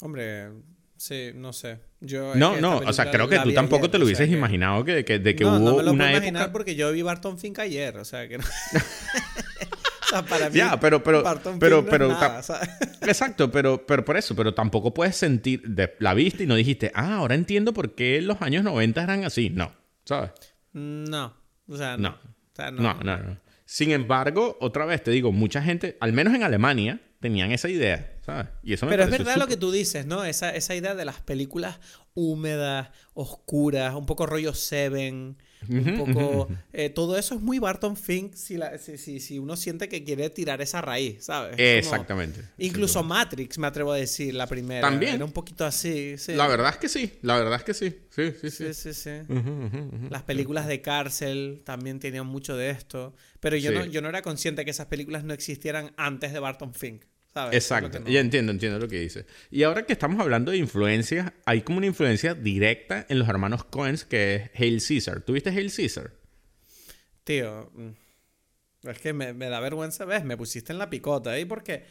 Hombre, 0.00 0.50
sí, 0.96 1.30
no 1.34 1.52
sé. 1.52 1.78
Yo, 2.00 2.34
no, 2.34 2.60
no, 2.60 2.78
o 2.78 2.92
sea, 2.92 3.10
creo 3.10 3.28
que 3.28 3.38
tú 3.40 3.52
tampoco 3.52 3.90
te 3.90 3.98
lo 3.98 4.06
hubieses 4.06 4.30
imaginado 4.30 4.84
que, 4.84 5.04
que, 5.04 5.18
de 5.18 5.36
que 5.36 5.44
hubo 5.44 5.58
no 5.58 5.76
me 5.76 5.82
lo 5.82 5.92
una 5.92 6.04
puedo 6.04 6.16
imaginar 6.16 6.52
porque 6.52 6.74
yo 6.74 6.92
vi 6.92 7.02
Barton 7.02 7.38
Fink 7.38 7.58
ayer, 7.58 7.96
o 7.98 8.04
sea, 8.04 8.26
que 8.26 8.38
no... 8.38 8.44
o 10.04 10.08
sea, 10.08 10.22
para 10.22 10.48
mí, 10.48 10.56
ya, 10.56 10.80
pero, 10.80 11.02
pero, 11.02 11.22
pero, 11.58 11.84
pero, 11.84 12.18
exacto, 13.02 13.50
pero, 13.50 13.86
pero 13.86 14.04
por 14.04 14.16
eso, 14.16 14.34
pero 14.34 14.54
tampoco 14.54 14.94
puedes 14.94 15.16
sentir, 15.16 15.62
de, 15.62 15.94
la 15.98 16.14
vista 16.14 16.42
y 16.42 16.46
no 16.46 16.54
dijiste, 16.54 16.90
ah, 16.94 17.16
ahora 17.16 17.34
entiendo 17.34 17.74
por 17.74 17.94
qué 17.94 18.22
los 18.22 18.40
años 18.40 18.64
90 18.64 19.02
eran 19.02 19.24
así. 19.24 19.50
No, 19.50 19.72
¿sabes? 20.10 20.32
No, 20.72 21.32
o 21.68 21.76
sea, 21.76 21.96
no. 21.96 22.18
no. 22.58 22.72
no, 22.72 22.94
no, 23.04 23.40
Sin 23.64 23.92
embargo, 23.92 24.58
otra 24.60 24.84
vez 24.84 25.04
te 25.04 25.12
digo, 25.12 25.30
mucha 25.30 25.62
gente, 25.62 25.96
al 26.00 26.12
menos 26.12 26.34
en 26.34 26.42
Alemania, 26.42 27.00
tenían 27.20 27.52
esa 27.52 27.68
idea, 27.68 28.18
¿sabes? 28.26 28.48
Y 28.64 28.72
eso 28.72 28.86
me 28.86 28.90
Pero 28.90 29.04
es 29.04 29.10
verdad 29.10 29.36
lo 29.36 29.46
que 29.46 29.56
tú 29.56 29.70
dices, 29.70 30.06
¿no? 30.06 30.24
Esa, 30.24 30.50
esa 30.50 30.74
idea 30.74 30.96
de 30.96 31.04
las 31.04 31.20
películas 31.20 31.78
húmedas, 32.14 32.90
oscuras, 33.14 33.94
un 33.94 34.06
poco 34.06 34.26
rollo 34.26 34.54
Seven, 34.54 35.36
un 35.68 35.96
poco... 35.96 36.48
Eh, 36.72 36.90
todo 36.90 37.18
eso 37.18 37.34
es 37.34 37.40
muy 37.40 37.58
Barton 37.58 37.96
Fink 37.96 38.34
si, 38.34 38.58
si, 38.78 39.20
si, 39.20 39.38
uno 39.38 39.56
siente 39.56 39.88
que 39.88 40.04
quiere 40.04 40.30
tirar 40.30 40.60
esa 40.60 40.80
raíz, 40.80 41.24
¿sabes? 41.24 41.54
Exactamente. 41.58 42.42
incluso 42.58 43.02
Matrix, 43.02 43.58
me 43.58 43.66
atrevo 43.66 43.92
a 43.92 43.96
decir, 43.96 44.34
la 44.34 44.46
primera. 44.46 44.80
También. 44.80 45.16
Era 45.16 45.24
un 45.24 45.32
poquito 45.32 45.64
así, 45.64 46.16
sí. 46.16 46.34
La 46.34 46.46
verdad 46.46 46.70
es 46.70 46.76
que 46.78 46.88
sí, 46.88 47.18
la 47.22 47.36
verdad 47.36 47.56
es 47.56 47.64
que 47.64 47.74
sí. 47.74 47.96
Sí, 48.10 48.32
sí, 48.40 48.50
sí. 48.50 48.74
sí, 48.74 48.94
sí, 48.94 49.10
Las 50.10 50.22
películas 50.22 50.66
de 50.66 50.80
cárcel 50.80 51.62
también 51.64 52.00
tenían 52.00 52.26
mucho 52.26 52.56
de 52.56 52.70
esto. 52.70 53.14
Pero 53.40 53.56
yo, 53.56 53.72
no, 53.72 53.84
yo 53.84 54.02
no 54.02 54.08
era 54.08 54.22
consciente 54.22 54.64
que 54.64 54.70
esas 54.70 54.86
películas 54.86 55.24
no 55.24 55.32
existieran 55.32 55.92
antes 55.96 56.32
de 56.32 56.38
Barton 56.38 56.74
Fink. 56.74 57.04
Exacto, 57.52 58.04
ya 58.06 58.20
entiendo, 58.20 58.50
entiendo 58.50 58.78
lo 58.78 58.88
que 58.88 58.98
dice. 58.98 59.24
Y 59.50 59.62
ahora 59.62 59.86
que 59.86 59.92
estamos 59.92 60.20
hablando 60.20 60.50
de 60.50 60.58
influencias, 60.58 61.32
hay 61.44 61.62
como 61.62 61.78
una 61.78 61.86
influencia 61.86 62.34
directa 62.34 63.06
en 63.08 63.18
los 63.18 63.28
hermanos 63.28 63.64
Coens 63.64 64.04
que 64.04 64.34
es 64.34 64.50
Hail 64.54 64.82
Caesar. 64.86 65.20
¿Tuviste 65.20 65.50
Hail 65.50 65.72
Caesar? 65.72 66.12
Tío, 67.22 67.70
mm, 67.72 68.88
es 68.88 68.98
que 68.98 69.12
me, 69.12 69.32
da 69.32 69.60
vergüenza, 69.60 70.04
¿ves? 70.04 70.24
Me 70.24 70.36
pusiste 70.36 70.72
en 70.72 70.78
la 70.78 70.90
picota 70.90 71.30
ahí 71.30 71.44
porque 71.44 71.84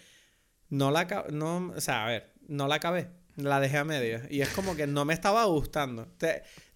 no 0.70 0.92
la 0.92 1.08
no, 1.32 1.74
o 1.76 1.82
sea, 1.82 2.06
a 2.06 2.10
ver, 2.10 2.34
no 2.48 2.68
la 2.68 2.76
acabé, 2.76 3.10
la 3.38 3.62
dejé 3.62 3.78
a 3.78 3.86
media 3.86 4.28
y 4.30 4.42
es 4.42 4.50
como 4.50 4.76
que 4.76 4.88
no 4.88 5.06
me 5.06 5.14
estaba 5.14 5.46
gustando. 5.46 6.12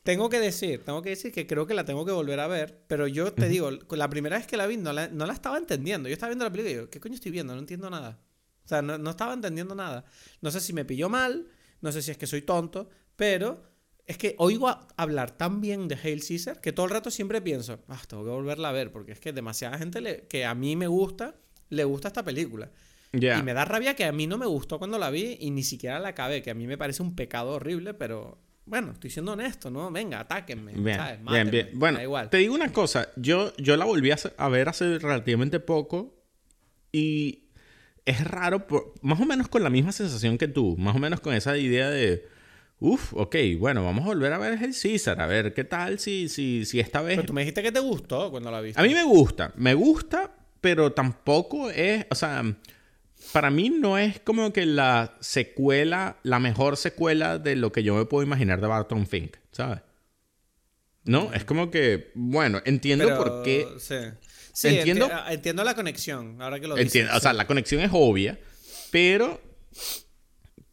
tengo 0.03 0.29
que 0.29 0.39
decir, 0.39 0.85
tengo 0.85 1.01
que 1.01 1.09
decir 1.09 1.33
que 1.33 1.45
creo 1.47 1.67
que 1.67 1.73
la 1.73 1.83
tengo 1.83 2.05
que 2.05 2.13
volver 2.13 2.39
a 2.39 2.47
ver, 2.47 2.81
pero 2.87 3.07
yo 3.07 3.33
te 3.33 3.49
digo, 3.49 3.71
la 3.71 4.09
primera 4.09 4.37
vez 4.37 4.47
que 4.47 4.55
la 4.55 4.67
vi 4.67 4.77
no 4.77 4.93
la, 4.93 5.09
no 5.09 5.25
la 5.25 5.33
estaba 5.33 5.57
entendiendo. 5.57 6.07
Yo 6.07 6.13
estaba 6.13 6.29
viendo 6.29 6.45
la 6.45 6.51
película 6.51 6.71
y 6.71 6.75
digo, 6.75 6.89
¿qué 6.89 7.01
coño 7.01 7.15
estoy 7.15 7.31
viendo? 7.31 7.53
No 7.53 7.59
entiendo 7.59 7.89
nada. 7.89 8.21
O 8.65 8.67
sea, 8.67 8.81
no, 8.81 9.09
estaba 9.09 9.33
entendiendo 9.33 9.75
nada. 9.75 10.05
No 10.41 10.51
sé 10.51 10.59
si 10.59 10.73
me 10.73 10.85
pilló 10.85 11.09
mal, 11.09 11.47
no 11.81 11.91
sé 11.91 12.01
si 12.01 12.11
es 12.11 12.17
que 12.17 12.27
soy 12.27 12.41
tonto, 12.41 12.89
pero 13.15 13.63
es 14.05 14.17
que 14.17 14.35
oigo 14.37 14.69
hablar 14.97 15.31
tan 15.31 15.61
bien 15.61 15.87
de 15.87 15.95
Hail 15.95 16.23
Caesar 16.25 16.59
que 16.61 16.71
todo 16.71 16.85
el 16.85 16.91
rato 16.91 17.09
siempre 17.11 17.41
pienso, 17.41 17.79
ah, 17.87 18.01
tengo 18.07 18.23
que 18.23 18.29
volverla 18.31 18.69
a 18.69 18.71
ver, 18.71 18.91
porque 18.91 19.11
es 19.13 19.19
que 19.19 19.33
demasiada 19.33 19.77
gente 19.77 20.01
le, 20.01 20.27
que 20.27 20.45
a 20.45 20.55
mí 20.55 20.75
me 20.75 20.87
gusta, 20.87 21.35
le 21.69 21.83
gusta 21.83 22.09
esta 22.09 22.23
película. 22.23 22.71
Y 23.11 23.43
me 23.43 23.53
da 23.53 23.63
rabia 23.63 23.95
que 23.95 24.05
a 24.05 24.11
mí 24.11 24.25
no 24.25 24.39
me 24.39 24.47
gustó 24.47 24.79
cuando 24.79 24.97
la 24.97 25.11
vi 25.11 25.37
y 25.39 25.51
ni 25.51 25.61
siquiera 25.63 25.99
la 25.99 26.09
acabé, 26.09 26.41
que 26.41 26.49
a 26.49 26.55
mí 26.55 26.65
me 26.65 26.79
parece 26.79 27.03
un 27.03 27.15
pecado 27.15 27.51
horrible, 27.51 27.93
pero 27.93 28.39
bueno, 28.65 28.93
estoy 28.93 29.11
siendo 29.11 29.33
honesto, 29.33 29.69
¿no? 29.69 29.91
Venga, 29.91 30.21
atáquenme. 30.21 30.73
Bien, 30.73 31.51
bien, 31.51 31.69
Bueno, 31.73 32.01
igual. 32.01 32.29
te 32.31 32.37
digo 32.37 32.55
una 32.55 32.73
cosa, 32.73 33.09
yo, 33.15 33.55
yo 33.57 33.77
la 33.77 33.85
volví 33.85 34.09
a 34.37 34.49
ver 34.49 34.67
hace 34.67 34.97
relativamente 34.97 35.59
poco 35.59 36.23
y 36.91 37.42
es 38.05 38.23
raro, 38.23 38.65
más 39.01 39.19
o 39.19 39.25
menos 39.25 39.47
con 39.47 39.63
la 39.63 39.69
misma 39.69 39.91
sensación 39.91 40.37
que 40.37 40.47
tú, 40.47 40.75
más 40.77 40.95
o 40.95 40.99
menos 40.99 41.19
con 41.19 41.33
esa 41.33 41.57
idea 41.57 41.89
de, 41.89 42.27
uff, 42.79 43.13
ok, 43.13 43.35
bueno, 43.57 43.83
vamos 43.83 44.03
a 44.03 44.07
volver 44.07 44.33
a 44.33 44.37
ver 44.37 44.61
el 44.61 44.73
César, 44.73 45.21
a 45.21 45.25
ver 45.25 45.53
qué 45.53 45.63
tal 45.63 45.99
si, 45.99 46.27
si, 46.27 46.65
si 46.65 46.79
esta 46.79 47.01
vez... 47.01 47.15
Pero 47.15 47.27
tú 47.27 47.33
me 47.33 47.41
dijiste 47.41 47.63
que 47.63 47.71
te 47.71 47.79
gustó 47.79 48.29
cuando 48.29 48.51
la 48.51 48.61
viste. 48.61 48.79
A 48.79 48.83
mí 48.83 48.93
me 48.93 49.03
gusta, 49.03 49.53
me 49.55 49.73
gusta, 49.73 50.31
pero 50.59 50.91
tampoco 50.91 51.69
es, 51.69 52.05
o 52.09 52.15
sea, 52.15 52.43
para 53.31 53.49
mí 53.49 53.69
no 53.69 53.97
es 53.97 54.19
como 54.19 54.51
que 54.51 54.65
la 54.65 55.15
secuela, 55.21 56.17
la 56.23 56.39
mejor 56.39 56.75
secuela 56.75 57.39
de 57.39 57.55
lo 57.55 57.71
que 57.71 57.83
yo 57.83 57.95
me 57.95 58.05
puedo 58.05 58.23
imaginar 58.23 58.59
de 58.59 58.67
Barton 58.67 59.07
Fink, 59.07 59.37
¿sabes? 59.51 59.79
No, 61.05 61.33
es 61.33 61.43
como 61.43 61.69
que, 61.69 62.11
bueno, 62.15 62.61
entiendo 62.65 63.17
por 63.17 63.43
qué... 63.43 63.67
Sí. 63.77 63.95
Sí, 64.53 64.67
entiendo, 64.67 65.09
ah, 65.11 65.33
entiendo 65.33 65.63
la 65.63 65.73
conexión, 65.73 66.39
ahora 66.39 66.59
que 66.59 66.67
lo 66.67 66.75
dices. 66.75 67.09
O 67.11 67.19
sea, 67.19 67.33
la 67.33 67.47
conexión 67.47 67.81
es 67.81 67.89
obvia, 67.91 68.39
pero, 68.91 69.41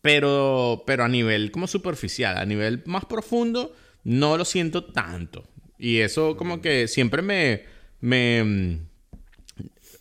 pero, 0.02 0.84
pero 0.86 1.04
a 1.04 1.08
nivel 1.08 1.50
como 1.50 1.66
superficial, 1.66 2.36
a 2.36 2.44
nivel 2.44 2.82
más 2.84 3.06
profundo, 3.06 3.74
no 4.04 4.36
lo 4.36 4.44
siento 4.44 4.84
tanto. 4.84 5.48
Y 5.78 6.00
eso 6.00 6.36
como 6.36 6.60
que 6.60 6.88
siempre 6.88 7.22
me, 7.22 7.64
me 8.00 8.80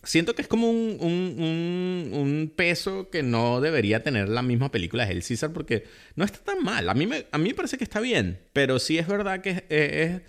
siento 0.04 0.34
que 0.34 0.42
es 0.42 0.48
como 0.48 0.70
un, 0.70 0.98
un, 1.00 2.10
un, 2.12 2.52
peso 2.54 3.08
que 3.08 3.22
no 3.22 3.62
debería 3.62 4.02
tener 4.02 4.28
la 4.28 4.42
misma 4.42 4.70
película 4.70 5.06
de 5.06 5.12
El 5.12 5.22
César 5.22 5.54
porque 5.54 5.84
no 6.16 6.26
está 6.26 6.38
tan 6.40 6.62
mal. 6.62 6.86
A 6.86 6.92
mí, 6.92 7.06
me, 7.06 7.26
a 7.32 7.38
mí 7.38 7.48
me 7.48 7.54
parece 7.54 7.78
que 7.78 7.84
está 7.84 8.00
bien, 8.00 8.40
pero 8.52 8.78
sí 8.78 8.98
es 8.98 9.08
verdad 9.08 9.40
que 9.40 9.50
es 9.50 9.62
es 9.70 10.22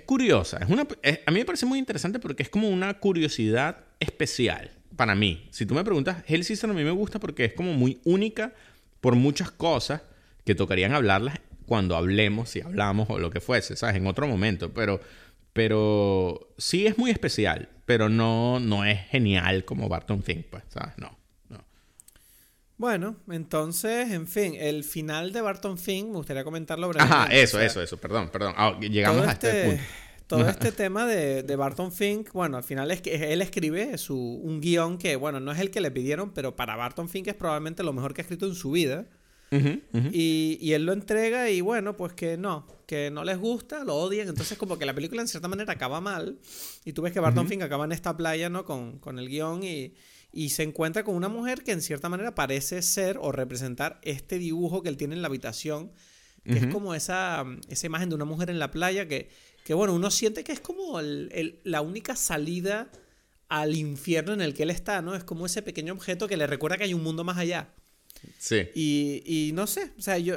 curiosa. 0.00 0.58
Es 0.58 0.70
una, 0.70 0.82
a 0.82 1.30
mí 1.30 1.38
me 1.38 1.44
parece 1.44 1.66
muy 1.66 1.78
interesante 1.78 2.18
porque 2.18 2.42
es 2.42 2.48
como 2.48 2.68
una 2.68 2.94
curiosidad 2.94 3.84
especial 4.00 4.70
para 4.96 5.14
mí. 5.14 5.48
Si 5.50 5.66
tú 5.66 5.74
me 5.74 5.84
preguntas, 5.84 6.24
Hell 6.26 6.44
Season 6.44 6.70
a 6.70 6.74
mí 6.74 6.84
me 6.84 6.90
gusta 6.90 7.18
porque 7.18 7.44
es 7.44 7.52
como 7.52 7.72
muy 7.74 8.00
única 8.04 8.52
por 9.00 9.16
muchas 9.16 9.50
cosas 9.50 10.02
que 10.44 10.54
tocarían 10.54 10.94
hablarlas 10.94 11.38
cuando 11.66 11.96
hablemos, 11.96 12.50
si 12.50 12.60
hablamos 12.60 13.08
o 13.10 13.18
lo 13.18 13.30
que 13.30 13.40
fuese, 13.40 13.76
¿sabes? 13.76 13.96
En 13.96 14.06
otro 14.06 14.26
momento. 14.26 14.72
Pero, 14.72 15.00
pero 15.52 16.54
sí 16.58 16.86
es 16.86 16.98
muy 16.98 17.10
especial, 17.10 17.68
pero 17.84 18.08
no, 18.08 18.60
no 18.60 18.84
es 18.84 19.00
genial 19.08 19.64
como 19.64 19.88
Barton 19.88 20.22
Fink, 20.22 20.46
pues, 20.46 20.64
¿sabes? 20.68 20.96
No. 20.98 21.21
Bueno, 22.82 23.14
entonces, 23.30 24.10
en 24.10 24.26
fin, 24.26 24.56
el 24.58 24.82
final 24.82 25.30
de 25.30 25.40
Barton 25.40 25.78
Fink, 25.78 26.08
me 26.08 26.16
gustaría 26.16 26.42
comentarlo 26.42 26.88
brevemente. 26.88 27.14
Ajá, 27.14 27.32
eso, 27.32 27.60
eso, 27.60 27.80
eso, 27.80 27.96
perdón, 27.96 28.28
perdón. 28.32 28.54
Ah, 28.56 28.76
llegamos 28.80 29.24
a 29.24 29.30
este, 29.30 29.48
este 29.50 29.68
punto. 29.68 29.82
Todo 30.26 30.48
este 30.48 30.72
tema 30.72 31.06
de, 31.06 31.54
Barton 31.54 31.92
Fink, 31.92 32.32
bueno, 32.32 32.56
al 32.56 32.64
final 32.64 32.90
es 32.90 33.00
que 33.00 33.32
él 33.32 33.40
escribe 33.40 33.96
su, 33.98 34.16
un 34.18 34.60
guion 34.60 34.98
que, 34.98 35.14
bueno, 35.14 35.38
no 35.38 35.52
es 35.52 35.60
el 35.60 35.70
que 35.70 35.80
le 35.80 35.92
pidieron, 35.92 36.32
pero 36.32 36.56
para 36.56 36.74
Barton 36.74 37.08
Fink 37.08 37.28
es 37.28 37.34
probablemente 37.34 37.84
lo 37.84 37.92
mejor 37.92 38.14
que 38.14 38.22
ha 38.22 38.24
escrito 38.24 38.46
en 38.46 38.56
su 38.56 38.72
vida. 38.72 39.06
Y, 39.52 40.58
y, 40.60 40.72
él 40.72 40.84
lo 40.84 40.92
entrega 40.92 41.50
y 41.50 41.60
bueno, 41.60 41.96
pues 41.96 42.14
que 42.14 42.36
no, 42.36 42.66
que 42.86 43.12
no 43.12 43.22
les 43.22 43.38
gusta, 43.38 43.84
lo 43.84 43.94
odian. 43.94 44.26
Entonces 44.26 44.58
como 44.58 44.76
que 44.76 44.86
la 44.86 44.94
película 44.94 45.22
en 45.22 45.28
cierta 45.28 45.46
manera 45.46 45.74
acaba 45.74 46.00
mal. 46.00 46.40
Y 46.84 46.94
tú 46.94 47.02
ves 47.02 47.12
que 47.12 47.20
Barton 47.20 47.46
Fink 47.46 47.62
acaba 47.62 47.84
en 47.84 47.92
esta 47.92 48.16
playa, 48.16 48.48
¿no? 48.48 48.64
Con, 48.64 48.98
con 48.98 49.20
el 49.20 49.28
guion 49.28 49.62
y, 49.62 49.94
y 50.32 50.48
se 50.48 50.62
encuentra 50.62 51.04
con 51.04 51.14
una 51.14 51.28
mujer 51.28 51.62
que 51.62 51.72
en 51.72 51.82
cierta 51.82 52.08
manera 52.08 52.34
parece 52.34 52.80
ser 52.82 53.18
o 53.20 53.32
representar 53.32 54.00
este 54.02 54.38
dibujo 54.38 54.82
que 54.82 54.88
él 54.88 54.96
tiene 54.96 55.14
en 55.14 55.22
la 55.22 55.28
habitación, 55.28 55.92
que 56.44 56.58
es 56.58 56.66
como 56.66 56.94
esa, 56.94 57.44
esa 57.68 57.86
imagen 57.86 58.08
de 58.08 58.16
una 58.16 58.24
mujer 58.24 58.50
en 58.50 58.58
la 58.58 58.72
playa 58.72 59.06
que, 59.06 59.28
que 59.64 59.74
bueno, 59.74 59.94
uno 59.94 60.10
siente 60.10 60.42
que 60.42 60.50
es 60.52 60.60
como 60.60 61.00
la 61.00 61.80
única 61.82 62.16
salida 62.16 62.90
al 63.48 63.76
infierno 63.76 64.32
en 64.32 64.40
el 64.40 64.54
que 64.54 64.64
él 64.64 64.70
está, 64.70 65.02
¿no? 65.02 65.14
Es 65.14 65.22
como 65.22 65.46
ese 65.46 65.62
pequeño 65.62 65.92
objeto 65.92 66.26
que 66.26 66.36
le 66.36 66.46
recuerda 66.46 66.78
que 66.78 66.84
hay 66.84 66.94
un 66.94 67.02
mundo 67.02 67.22
más 67.22 67.36
allá. 67.36 67.74
Sí. 68.38 68.68
Y, 68.74 69.22
y, 69.26 69.52
no 69.52 69.66
sé, 69.66 69.92
o 69.98 70.02
sea, 70.02 70.18
yo, 70.18 70.36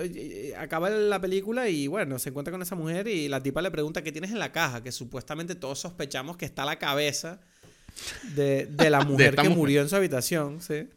acaba 0.57 0.89
la 0.89 1.19
película 1.21 1.69
y 1.69 1.87
bueno, 1.87 2.19
se 2.19 2.29
encuentra 2.29 2.51
con 2.51 2.61
esa 2.61 2.75
mujer 2.75 3.07
y 3.07 3.27
la 3.27 3.41
tipa 3.41 3.61
le 3.61 3.71
pregunta 3.71 4.03
qué 4.03 4.11
tienes 4.11 4.31
en 4.31 4.39
la 4.39 4.51
caja, 4.51 4.83
que 4.83 4.91
supuestamente 4.91 5.55
todos 5.55 5.79
sospechamos 5.79 6.37
que 6.37 6.45
está 6.45 6.65
la 6.65 6.77
cabeza 6.77 7.41
de, 8.35 8.65
de 8.65 8.89
la 8.89 9.01
mujer 9.05 9.35
que 9.35 9.49
murió 9.49 9.81
en 9.81 9.89
su 9.89 9.95
habitación, 9.95 10.61
¿sí? 10.61 10.87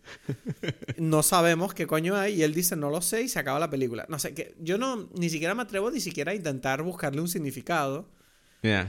No 0.96 1.22
sabemos 1.22 1.74
qué 1.74 1.86
coño 1.86 2.16
hay 2.16 2.34
y 2.34 2.42
él 2.42 2.54
dice 2.54 2.76
no 2.76 2.90
lo 2.90 3.00
sé 3.00 3.22
y 3.22 3.28
se 3.28 3.38
acaba 3.38 3.58
la 3.58 3.70
película. 3.70 4.06
No 4.08 4.18
sé, 4.18 4.34
que 4.34 4.54
yo 4.60 4.78
no, 4.78 5.08
ni 5.14 5.30
siquiera 5.30 5.54
me 5.54 5.62
atrevo 5.62 5.90
ni 5.90 6.00
siquiera 6.00 6.32
a 6.32 6.34
intentar 6.34 6.82
buscarle 6.82 7.20
un 7.20 7.28
significado. 7.28 8.08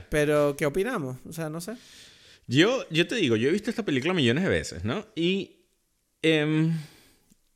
Pero, 0.09 0.55
¿qué 0.57 0.65
opinamos? 0.65 1.17
O 1.27 1.33
sea, 1.33 1.49
no 1.49 1.61
sé. 1.61 1.73
Yo, 2.47 2.83
yo 2.89 3.07
te 3.07 3.15
digo, 3.15 3.35
yo 3.35 3.49
he 3.49 3.51
visto 3.51 3.69
esta 3.69 3.85
película 3.85 4.13
millones 4.13 4.43
de 4.43 4.49
veces, 4.49 4.83
¿no? 4.83 5.05
Y... 5.15 5.55
Em, 6.21 6.73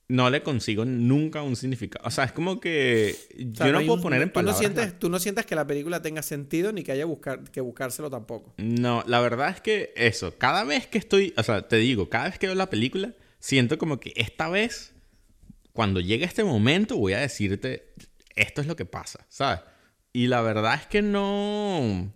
no 0.08 0.30
le 0.30 0.44
consigo 0.44 0.86
nunca 0.86 1.42
un 1.42 1.56
significado. 1.56 2.08
O 2.08 2.12
sea, 2.12 2.26
es 2.26 2.32
como 2.32 2.60
que 2.60 3.16
yo 3.38 3.72
no, 3.72 3.80
puedo 3.86 4.02
poner 4.02 4.22
en 4.22 4.32
palabras. 4.32 4.58
Tú 4.60 4.68
no, 4.68 4.74
sientes, 4.74 5.00
tú 5.00 5.10
no 5.10 5.20
sientes 5.20 5.46
que 5.46 5.56
la 5.56 5.66
película 5.66 6.02
tenga 6.02 6.22
sentido 6.22 6.72
ni 6.72 6.84
que 6.84 6.92
haya 6.92 7.06
buscar, 7.06 7.50
que 7.52 7.62
buscárselo 7.62 8.10
tampoco. 8.10 8.54
No, 8.58 9.04
la 9.08 9.22
verdad 9.22 9.50
es 9.50 9.62
que 9.62 9.94
eso, 9.96 10.38
cada 10.38 10.64
vez 10.64 10.88
que 10.88 10.98
estoy, 10.98 11.34
o 11.38 11.44
sea, 11.44 11.68
te 11.68 11.78
digo, 11.78 12.10
cada 12.10 12.26
vez 12.26 12.38
que 12.38 12.48
veo 12.48 12.56
la 12.56 12.70
película, 12.70 13.14
siento 13.40 13.78
como 13.78 14.00
que 14.00 14.14
esta 14.16 14.50
vez, 14.50 14.94
cuando 15.72 16.00
llegue 16.00 16.26
este 16.26 16.44
momento, 16.44 16.98
voy 16.98 17.14
a 17.14 17.20
decirte, 17.20 17.94
esto 18.36 18.62
es 18.62 18.68
lo 18.68 18.76
que 18.76 18.86
pasa, 18.86 19.26
¿sabes? 19.30 19.62
Y 20.12 20.28
la 20.28 20.42
verdad 20.42 20.76
es 20.76 20.88
que 20.88 21.02
no, 21.02 22.14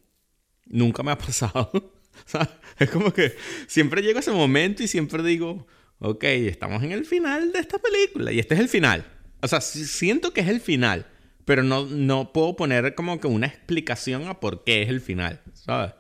nunca 0.66 1.04
me 1.04 1.12
ha 1.12 1.18
pasado. 1.18 1.94
¿sabes? 2.26 2.50
Es 2.80 2.90
como 2.90 3.14
que 3.14 3.36
siempre 3.68 4.02
llego 4.02 4.18
a 4.18 4.22
ese 4.22 4.32
momento 4.32 4.84
y 4.84 4.88
siempre 4.88 5.24
digo 5.24 5.68
ok, 6.00 6.24
estamos 6.24 6.84
en 6.84 6.92
el 6.92 7.06
final 7.06 7.52
de 7.52 7.60
esta 7.60 7.80
película 7.80 8.32
y 8.32 8.40
este 8.40 8.56
es 8.56 8.60
el 8.60 8.70
final. 8.70 9.06
O 9.42 9.48
sea, 9.48 9.62
siento 9.62 10.34
que 10.34 10.42
es 10.42 10.48
el 10.48 10.60
final, 10.60 11.08
pero 11.46 11.64
no, 11.64 11.86
no 11.86 12.34
puedo 12.34 12.56
poner 12.56 12.96
como 12.96 13.20
que 13.20 13.28
una 13.28 13.48
explicación 13.48 14.28
a 14.28 14.40
por 14.40 14.64
qué 14.64 14.84
es 14.84 14.90
el 14.90 15.02
final, 15.02 15.42
¿sabes? 15.54 15.94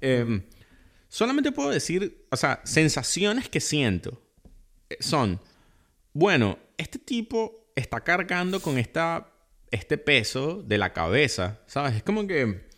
Em, 0.00 0.42
solamente 1.08 1.52
puedo 1.52 1.70
decir, 1.70 2.26
o 2.30 2.36
sea, 2.36 2.60
sensaciones 2.64 3.48
que 3.48 3.60
siento 3.60 4.22
eh, 4.90 4.96
son, 5.00 5.40
bueno, 6.12 6.58
este 6.76 6.98
tipo 6.98 7.70
está 7.74 8.02
cargando 8.02 8.60
con 8.60 8.78
esta, 8.78 9.32
este 9.70 9.98
peso 9.98 10.62
de 10.62 10.78
la 10.78 10.92
cabeza, 10.92 11.60
¿sabes? 11.66 11.96
Es 11.96 12.02
como 12.02 12.26
que, 12.26 12.68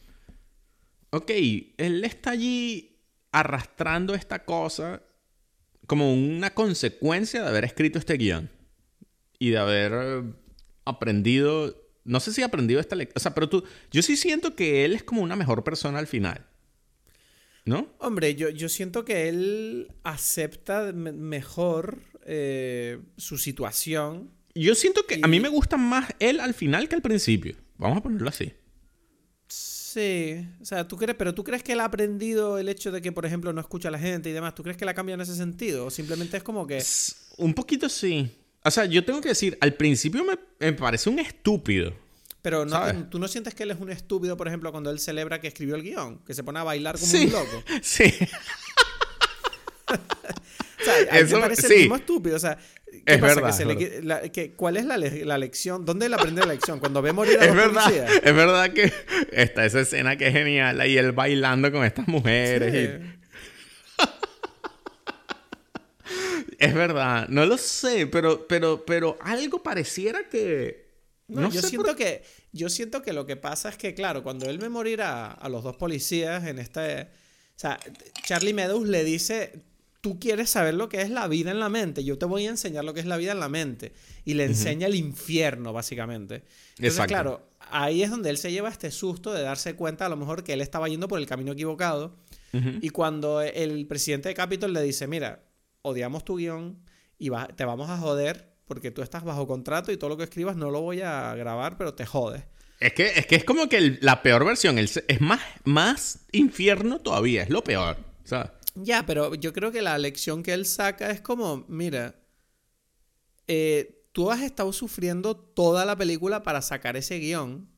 ok, 1.10 1.30
él 1.78 2.04
está 2.04 2.30
allí 2.30 2.96
arrastrando 3.32 4.14
esta 4.14 4.44
cosa 4.44 5.02
como 5.86 6.12
una 6.12 6.54
consecuencia 6.54 7.42
de 7.42 7.48
haber 7.48 7.64
escrito 7.64 7.98
este 7.98 8.16
guion 8.16 8.50
y 9.38 9.50
de 9.50 9.58
haber 9.58 9.92
eh, 9.94 10.22
aprendido, 10.84 11.76
no 12.04 12.20
sé 12.20 12.32
si 12.32 12.42
aprendido 12.42 12.80
esta 12.80 12.96
lección, 12.96 13.14
o 13.16 13.20
sea, 13.20 13.34
pero 13.34 13.48
tú, 13.48 13.64
yo 13.90 14.02
sí 14.02 14.16
siento 14.16 14.54
que 14.54 14.84
él 14.84 14.94
es 14.94 15.02
como 15.02 15.22
una 15.22 15.36
mejor 15.36 15.64
persona 15.64 15.98
al 15.98 16.06
final. 16.06 16.46
¿No? 17.64 17.92
Hombre, 17.98 18.36
yo, 18.36 18.48
yo 18.48 18.68
siento 18.68 19.04
que 19.04 19.28
él 19.28 19.88
acepta 20.04 20.92
mejor 20.92 21.98
eh, 22.24 23.00
su 23.16 23.38
situación. 23.38 24.30
Yo 24.54 24.76
siento 24.76 25.04
que 25.04 25.18
a 25.20 25.26
mí 25.26 25.40
me 25.40 25.48
gusta 25.48 25.76
más 25.76 26.14
él 26.20 26.38
al 26.38 26.54
final 26.54 26.88
que 26.88 26.94
al 26.94 27.02
principio. 27.02 27.56
Vamos 27.76 27.98
a 27.98 28.02
ponerlo 28.02 28.28
así. 28.28 28.52
Sí, 29.96 30.46
o 30.60 30.64
sea, 30.66 30.86
tú 30.86 30.98
crees, 30.98 31.16
pero 31.16 31.34
tú 31.34 31.42
crees 31.42 31.62
que 31.62 31.72
él 31.72 31.80
ha 31.80 31.86
aprendido 31.86 32.58
el 32.58 32.68
hecho 32.68 32.92
de 32.92 33.00
que, 33.00 33.12
por 33.12 33.24
ejemplo, 33.24 33.54
no 33.54 33.62
escucha 33.62 33.88
a 33.88 33.90
la 33.90 33.98
gente 33.98 34.28
y 34.28 34.32
demás. 34.34 34.54
¿Tú 34.54 34.62
crees 34.62 34.76
que 34.76 34.84
la 34.84 34.92
cambia 34.92 35.14
en 35.14 35.22
ese 35.22 35.34
sentido? 35.34 35.86
¿O 35.86 35.90
simplemente 35.90 36.36
es 36.36 36.42
como 36.42 36.66
que.? 36.66 36.84
Un 37.38 37.54
poquito 37.54 37.88
sí. 37.88 38.30
O 38.62 38.70
sea, 38.70 38.84
yo 38.84 39.02
tengo 39.06 39.22
que 39.22 39.30
decir, 39.30 39.56
al 39.58 39.72
principio 39.72 40.22
me, 40.22 40.72
parece 40.74 41.08
un 41.08 41.18
estúpido. 41.18 41.94
Pero 42.42 42.66
no, 42.66 43.08
tú 43.08 43.18
no 43.18 43.26
sientes 43.26 43.54
que 43.54 43.62
él 43.62 43.70
es 43.70 43.80
un 43.80 43.90
estúpido, 43.90 44.36
por 44.36 44.48
ejemplo, 44.48 44.70
cuando 44.70 44.90
él 44.90 44.98
celebra 45.00 45.40
que 45.40 45.48
escribió 45.48 45.76
el 45.76 45.82
guion, 45.82 46.18
que 46.26 46.34
se 46.34 46.44
pone 46.44 46.58
a 46.58 46.62
bailar 46.62 46.98
como 46.98 47.10
un 47.10 47.32
loco. 47.32 47.64
Sí. 47.82 48.12
sea, 50.86 50.94
a 51.10 51.22
mí 51.22 51.32
me 51.32 51.40
parece 51.40 51.68
sí. 51.68 51.90
estúpido. 51.92 52.36
O 52.36 52.38
sea, 52.38 52.58
es 53.04 53.20
verdad. 53.20 54.30
Que 54.32 54.54
¿Cuál 54.54 54.76
es 54.76 54.84
la, 54.84 55.38
lección? 55.38 55.84
¿Dónde 55.84 56.06
él 56.06 56.14
aprende 56.14 56.40
la 56.40 56.52
lección? 56.52 56.80
Cuando 56.80 57.02
ve 57.02 57.12
morir 57.12 57.38
a 57.38 57.44
es 57.44 57.54
verdad, 57.54 57.92
Es 58.22 58.34
verdad 58.34 58.72
que 58.72 58.92
está 59.32 59.66
esa 59.66 59.80
escena 59.80 60.16
que 60.16 60.28
es 60.28 60.32
genial. 60.32 60.86
Y 60.88 60.96
él 60.96 61.12
bailando 61.12 61.70
con 61.70 61.84
estas 61.84 62.08
mujeres. 62.08 63.00
es 66.58 66.74
verdad. 66.74 67.28
No 67.28 67.46
lo 67.46 67.58
sé, 67.58 68.06
pero, 68.06 68.46
pero, 68.46 68.84
pero 68.84 69.18
algo 69.20 69.62
pareciera 69.62 70.28
que... 70.28 70.86
No, 71.28 71.50
yo 71.50 71.60
siento 71.60 71.96
que 71.96 72.22
yo 72.52 72.70
siento 72.70 73.02
que 73.02 73.12
lo 73.12 73.26
que 73.26 73.36
pasa 73.36 73.68
es 73.68 73.76
que, 73.76 73.94
claro, 73.94 74.22
cuando 74.22 74.48
él 74.48 74.58
ve 74.58 74.68
morir 74.68 75.02
a, 75.02 75.32
a 75.32 75.48
los 75.48 75.62
dos 75.62 75.76
policías 75.76 76.46
en 76.46 76.58
este... 76.58 77.02
O 77.02 77.58
sea, 77.58 77.78
Charlie 78.24 78.52
Meadows 78.52 78.88
le 78.88 79.02
dice, 79.02 79.52
tú 80.06 80.20
quieres 80.20 80.50
saber 80.50 80.74
lo 80.74 80.88
que 80.88 81.02
es 81.02 81.10
la 81.10 81.26
vida 81.26 81.50
en 81.50 81.58
la 81.58 81.68
mente, 81.68 82.04
yo 82.04 82.16
te 82.16 82.26
voy 82.26 82.46
a 82.46 82.50
enseñar 82.50 82.84
lo 82.84 82.94
que 82.94 83.00
es 83.00 83.06
la 83.06 83.16
vida 83.16 83.32
en 83.32 83.40
la 83.40 83.48
mente. 83.48 83.92
Y 84.24 84.34
le 84.34 84.44
enseña 84.44 84.86
el 84.86 84.94
infierno, 84.94 85.72
básicamente. 85.72 86.44
Entonces, 86.78 87.06
claro, 87.06 87.50
ahí 87.58 88.04
es 88.04 88.10
donde 88.10 88.30
él 88.30 88.38
se 88.38 88.52
lleva 88.52 88.68
este 88.68 88.92
susto 88.92 89.32
de 89.32 89.42
darse 89.42 89.74
cuenta 89.74 90.06
a 90.06 90.08
lo 90.08 90.16
mejor 90.16 90.44
que 90.44 90.52
él 90.52 90.60
estaba 90.60 90.88
yendo 90.88 91.08
por 91.08 91.18
el 91.18 91.26
camino 91.26 91.50
equivocado. 91.52 92.14
Y 92.80 92.90
cuando 92.90 93.42
el 93.42 93.86
presidente 93.88 94.28
de 94.28 94.34
Capitol 94.36 94.72
le 94.72 94.80
dice, 94.80 95.08
mira, 95.08 95.42
odiamos 95.82 96.24
tu 96.24 96.36
guion 96.36 96.78
y 97.18 97.30
te 97.56 97.64
vamos 97.64 97.90
a 97.90 97.98
joder 97.98 98.54
porque 98.64 98.92
tú 98.92 99.02
estás 99.02 99.24
bajo 99.24 99.48
contrato 99.48 99.90
y 99.90 99.96
todo 99.96 100.10
lo 100.10 100.16
que 100.16 100.24
escribas 100.24 100.56
no 100.56 100.70
lo 100.70 100.82
voy 100.82 101.00
a 101.00 101.34
grabar, 101.34 101.76
pero 101.76 101.94
te 101.94 102.06
jodes. 102.06 102.44
Es 102.78 102.92
que, 102.92 103.08
es 103.08 103.26
que 103.26 103.34
es 103.34 103.44
como 103.44 103.68
que 103.68 103.98
la 104.00 104.22
peor 104.22 104.44
versión, 104.46 104.78
es 104.78 105.02
más, 105.20 105.40
más 105.64 106.20
infierno 106.30 107.00
todavía, 107.00 107.42
es 107.42 107.50
lo 107.50 107.64
peor. 107.64 108.06
¿sabes? 108.26 108.50
Ya, 108.76 109.06
pero 109.06 109.34
yo 109.34 109.52
creo 109.52 109.72
que 109.72 109.82
la 109.82 109.98
lección 109.98 110.42
que 110.42 110.52
él 110.52 110.66
saca 110.66 111.10
es 111.10 111.20
como, 111.20 111.64
mira, 111.68 112.14
eh, 113.48 114.04
tú 114.12 114.30
has 114.30 114.42
estado 114.42 114.72
sufriendo 114.72 115.36
toda 115.36 115.84
la 115.84 115.96
película 115.96 116.42
para 116.42 116.62
sacar 116.62 116.96
ese 116.96 117.18
guion 117.18 117.68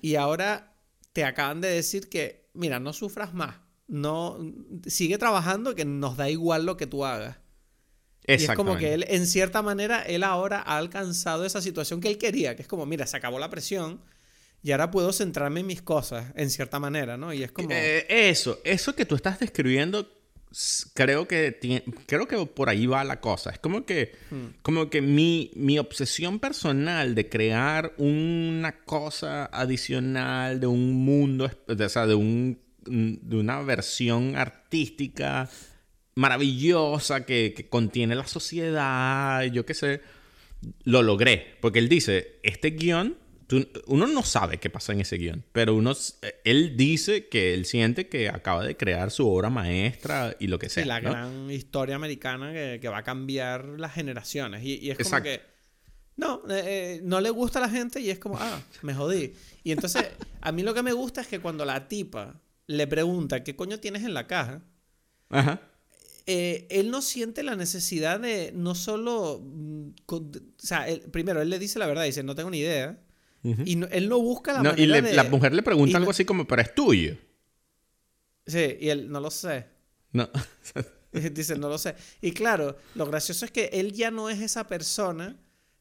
y 0.00 0.14
ahora 0.14 0.76
te 1.12 1.24
acaban 1.24 1.60
de 1.60 1.68
decir 1.68 2.08
que, 2.08 2.48
mira, 2.54 2.78
no 2.78 2.92
sufras 2.92 3.34
más, 3.34 3.56
no, 3.88 4.38
sigue 4.86 5.18
trabajando 5.18 5.74
que 5.74 5.84
nos 5.84 6.16
da 6.16 6.30
igual 6.30 6.66
lo 6.66 6.76
que 6.76 6.86
tú 6.86 7.04
hagas. 7.04 7.38
Y 8.28 8.32
es 8.32 8.50
como 8.52 8.76
que 8.76 8.94
él, 8.94 9.04
en 9.08 9.26
cierta 9.26 9.62
manera, 9.62 10.02
él 10.02 10.24
ahora 10.24 10.60
ha 10.60 10.76
alcanzado 10.76 11.44
esa 11.44 11.60
situación 11.60 12.00
que 12.00 12.08
él 12.08 12.18
quería, 12.18 12.54
que 12.54 12.62
es 12.62 12.68
como, 12.68 12.86
mira, 12.86 13.06
se 13.06 13.16
acabó 13.16 13.38
la 13.38 13.50
presión 13.50 14.00
y 14.62 14.72
ahora 14.72 14.90
puedo 14.90 15.12
centrarme 15.12 15.60
en 15.60 15.66
mis 15.66 15.82
cosas, 15.82 16.32
en 16.34 16.50
cierta 16.50 16.80
manera, 16.80 17.16
¿no? 17.16 17.32
Y 17.32 17.44
es 17.44 17.52
como... 17.52 17.68
Eh, 17.70 18.06
eso, 18.08 18.60
eso 18.64 18.94
que 18.96 19.06
tú 19.06 19.14
estás 19.14 19.38
describiendo 19.38 20.08
creo 20.94 21.28
que 21.28 21.58
creo 22.06 22.28
que 22.28 22.46
por 22.46 22.68
ahí 22.68 22.86
va 22.86 23.04
la 23.04 23.20
cosa. 23.20 23.50
Es 23.50 23.58
como 23.58 23.84
que, 23.84 24.12
hmm. 24.30 24.46
como 24.62 24.88
que 24.90 25.02
mi, 25.02 25.50
mi 25.54 25.78
obsesión 25.78 26.38
personal 26.38 27.14
de 27.14 27.28
crear 27.28 27.92
una 27.98 28.80
cosa 28.84 29.46
adicional 29.46 30.60
de 30.60 30.66
un 30.66 30.94
mundo, 30.94 31.50
o 31.66 31.88
sea, 31.88 32.06
de, 32.06 32.14
un, 32.14 32.58
de 32.84 33.36
una 33.36 33.60
versión 33.62 34.36
artística 34.36 35.48
maravillosa 36.14 37.26
que, 37.26 37.52
que 37.54 37.68
contiene 37.68 38.14
la 38.14 38.26
sociedad, 38.26 39.44
yo 39.44 39.66
qué 39.66 39.74
sé, 39.74 40.00
lo 40.84 41.02
logré. 41.02 41.56
Porque 41.60 41.78
él 41.78 41.88
dice, 41.88 42.38
este 42.42 42.70
guion 42.70 43.16
uno 43.86 44.06
no 44.06 44.22
sabe 44.24 44.58
qué 44.58 44.70
pasa 44.70 44.92
en 44.92 45.00
ese 45.00 45.18
guion, 45.18 45.44
pero 45.52 45.74
uno, 45.74 45.92
él 46.44 46.76
dice 46.76 47.28
que 47.28 47.54
él 47.54 47.64
siente 47.64 48.08
que 48.08 48.28
acaba 48.28 48.64
de 48.64 48.76
crear 48.76 49.10
su 49.10 49.28
obra 49.28 49.50
maestra 49.50 50.36
y 50.40 50.48
lo 50.48 50.58
que 50.58 50.68
sea. 50.68 50.84
Y 50.84 50.86
la 50.86 51.00
gran 51.00 51.50
historia 51.50 51.94
americana 51.94 52.52
que, 52.52 52.88
va 52.88 52.98
a 52.98 53.04
cambiar 53.04 53.64
las 53.78 53.92
generaciones. 53.92 54.64
Y, 54.64 54.90
es 54.90 54.98
como 54.98 55.22
que, 55.22 55.42
no, 56.16 56.42
eh, 56.48 56.62
eh, 56.66 57.00
no 57.04 57.20
le 57.20 57.30
gusta 57.30 57.60
a 57.60 57.62
la 57.62 57.68
gente 57.68 58.00
y 58.00 58.10
es 58.10 58.18
como, 58.18 58.36
ah, 58.38 58.60
me 58.82 58.94
jodí. 58.94 59.32
Y 59.62 59.70
entonces, 59.70 60.04
a 60.40 60.50
mí 60.50 60.62
lo 60.62 60.74
que 60.74 60.82
me 60.82 60.92
gusta 60.92 61.20
es 61.20 61.28
que 61.28 61.38
cuando 61.38 61.64
la 61.64 61.86
tipa 61.86 62.40
le 62.66 62.86
pregunta, 62.88 63.44
¿qué 63.44 63.54
coño 63.54 63.78
tienes 63.78 64.02
en 64.02 64.14
la 64.14 64.26
caja? 64.26 64.62
Ajá. 65.28 65.60
Eh, 66.28 66.66
él 66.70 66.90
no 66.90 67.02
siente 67.02 67.44
la 67.44 67.54
necesidad 67.54 68.18
de 68.18 68.50
no 68.52 68.74
solo... 68.74 69.40
Mm, 69.40 69.90
o 70.06 70.30
sea, 70.58 70.86
primero, 71.12 71.40
él 71.40 71.50
le 71.50 71.60
dice 71.60 71.78
la 71.78 71.86
verdad, 71.86 72.02
dice, 72.02 72.24
no 72.24 72.34
tengo 72.34 72.50
ni 72.50 72.58
idea. 72.58 72.98
Y 73.64 73.82
él 73.90 74.08
no 74.08 74.20
busca 74.20 74.52
la 74.52 74.62
manera 74.62 75.10
y 75.10 75.14
la 75.14 75.24
mujer 75.24 75.54
le 75.54 75.62
pregunta 75.62 75.98
algo 75.98 76.10
así 76.10 76.24
como, 76.24 76.46
pero 76.46 76.62
es 76.62 76.74
tuyo. 76.74 77.16
Sí, 78.46 78.76
y 78.80 78.88
él, 78.88 79.10
no 79.10 79.20
lo 79.20 79.30
sé. 79.30 79.66
No. 80.12 80.28
Dice, 81.12 81.56
no 81.56 81.68
lo 81.68 81.78
sé. 81.78 81.94
Y 82.20 82.32
claro, 82.32 82.76
lo 82.94 83.06
gracioso 83.06 83.44
es 83.44 83.50
que 83.50 83.70
él 83.72 83.92
ya 83.92 84.10
no 84.10 84.28
es 84.28 84.40
esa 84.40 84.66
persona 84.66 85.36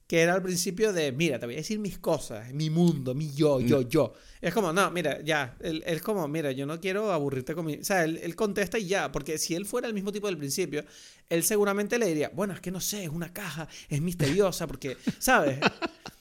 que 0.07 0.21
era 0.21 0.35
al 0.35 0.43
principio 0.43 0.93
de, 0.93 1.11
mira, 1.11 1.39
te 1.39 1.47
voy 1.47 1.55
a 1.55 1.57
decir 1.57 1.79
mis 1.79 1.97
cosas, 1.97 2.53
mi 2.53 2.69
mundo, 2.69 3.15
mi 3.15 3.33
yo, 3.33 3.59
yo, 3.59 3.81
yo. 3.81 4.13
Es 4.39 4.53
como, 4.53 4.71
no, 4.71 4.91
mira, 4.91 5.21
ya, 5.23 5.57
él, 5.59 5.83
es 5.85 6.01
como, 6.03 6.27
mira, 6.27 6.51
yo 6.51 6.67
no 6.67 6.79
quiero 6.79 7.11
aburrirte 7.11 7.55
con 7.55 7.65
mi... 7.65 7.77
O 7.77 7.83
sea, 7.83 8.03
él, 8.03 8.35
contesta 8.35 8.77
y 8.77 8.85
ya, 8.85 9.11
porque 9.11 9.39
si 9.39 9.55
él 9.55 9.65
fuera 9.65 9.87
el 9.87 9.95
mismo 9.95 10.11
tipo 10.11 10.27
del 10.27 10.37
principio, 10.37 10.85
él 11.27 11.43
seguramente 11.43 11.97
le 11.97 12.05
diría, 12.05 12.29
bueno, 12.33 12.53
es 12.53 12.61
que 12.61 12.69
no 12.69 12.79
sé, 12.81 13.05
es 13.05 13.09
una 13.09 13.33
caja, 13.33 13.67
es 13.89 13.99
misteriosa, 13.99 14.67
porque, 14.67 14.95
¿sabes? 15.17 15.59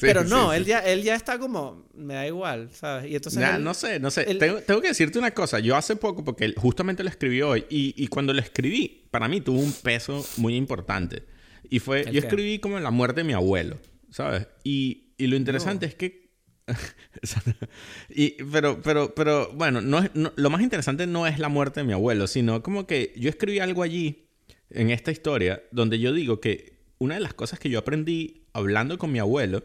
Pero 0.00 0.24
no, 0.24 0.52
Él, 0.52 0.64
ya, 0.64 0.80
él 0.80 1.02
ya 1.02 1.14
está 1.14 1.38
como, 1.38 1.86
me 1.94 2.14
da 2.14 2.26
igual, 2.26 2.70
¿sabes? 2.72 3.10
Y 3.10 3.16
entonces... 3.16 3.42
no 3.60 3.74
sé, 3.74 4.00
no 4.00 4.10
sé. 4.10 4.24
tengo, 4.34 4.60
tengo, 4.60 4.80
que 4.80 4.88
decirte 4.88 5.18
una 5.18 5.30
cosa. 5.30 5.60
Yo 5.60 5.76
hace 5.76 5.96
poco, 5.96 6.24
porque 6.24 6.52
justamente 6.56 7.02
lo 7.02 7.08
escribí 7.08 7.42
hoy, 7.42 7.64
y, 7.70 7.94
y 7.96 8.08
cuando 8.08 8.32
lo 8.32 8.40
escribí, 8.40 9.06
para 9.10 9.28
mí 9.28 9.40
tuvo 9.40 9.60
un 9.60 9.72
peso 9.72 10.24
muy 10.36 10.56
importante. 10.56 11.24
Y 11.68 11.78
fue, 11.78 12.04
yo 12.10 12.18
escribí 12.18 12.58
como 12.58 12.78
la 12.80 12.90
muerte 12.90 13.20
de 13.20 13.24
mi 13.24 13.32
abuelo, 13.32 13.78
¿sabes? 14.10 14.46
Y, 14.64 15.14
y 15.18 15.26
lo 15.26 15.36
interesante 15.36 15.86
es 15.86 15.94
que... 15.94 16.26
y, 18.08 18.42
pero, 18.50 18.82
pero, 18.82 19.14
pero, 19.14 19.52
bueno, 19.54 19.80
no 19.80 20.00
es, 20.00 20.10
lo 20.14 20.50
más 20.50 20.62
interesante 20.62 21.06
no 21.06 21.26
es 21.26 21.38
la 21.38 21.48
muerte 21.48 21.80
de 21.80 21.86
mi 21.86 21.92
abuelo, 21.92 22.26
sino 22.26 22.62
como 22.62 22.86
que 22.86 23.12
yo 23.16 23.30
escribí 23.30 23.60
algo 23.60 23.82
allí, 23.82 24.26
en 24.70 24.90
esta 24.90 25.10
historia, 25.10 25.62
donde 25.70 25.98
yo 25.98 26.12
digo 26.12 26.40
que 26.40 26.76
una 26.98 27.14
de 27.14 27.20
las 27.20 27.34
cosas 27.34 27.58
que 27.58 27.70
yo 27.70 27.78
aprendí 27.78 28.45
hablando 28.56 28.98
con 28.98 29.12
mi 29.12 29.18
abuelo, 29.18 29.62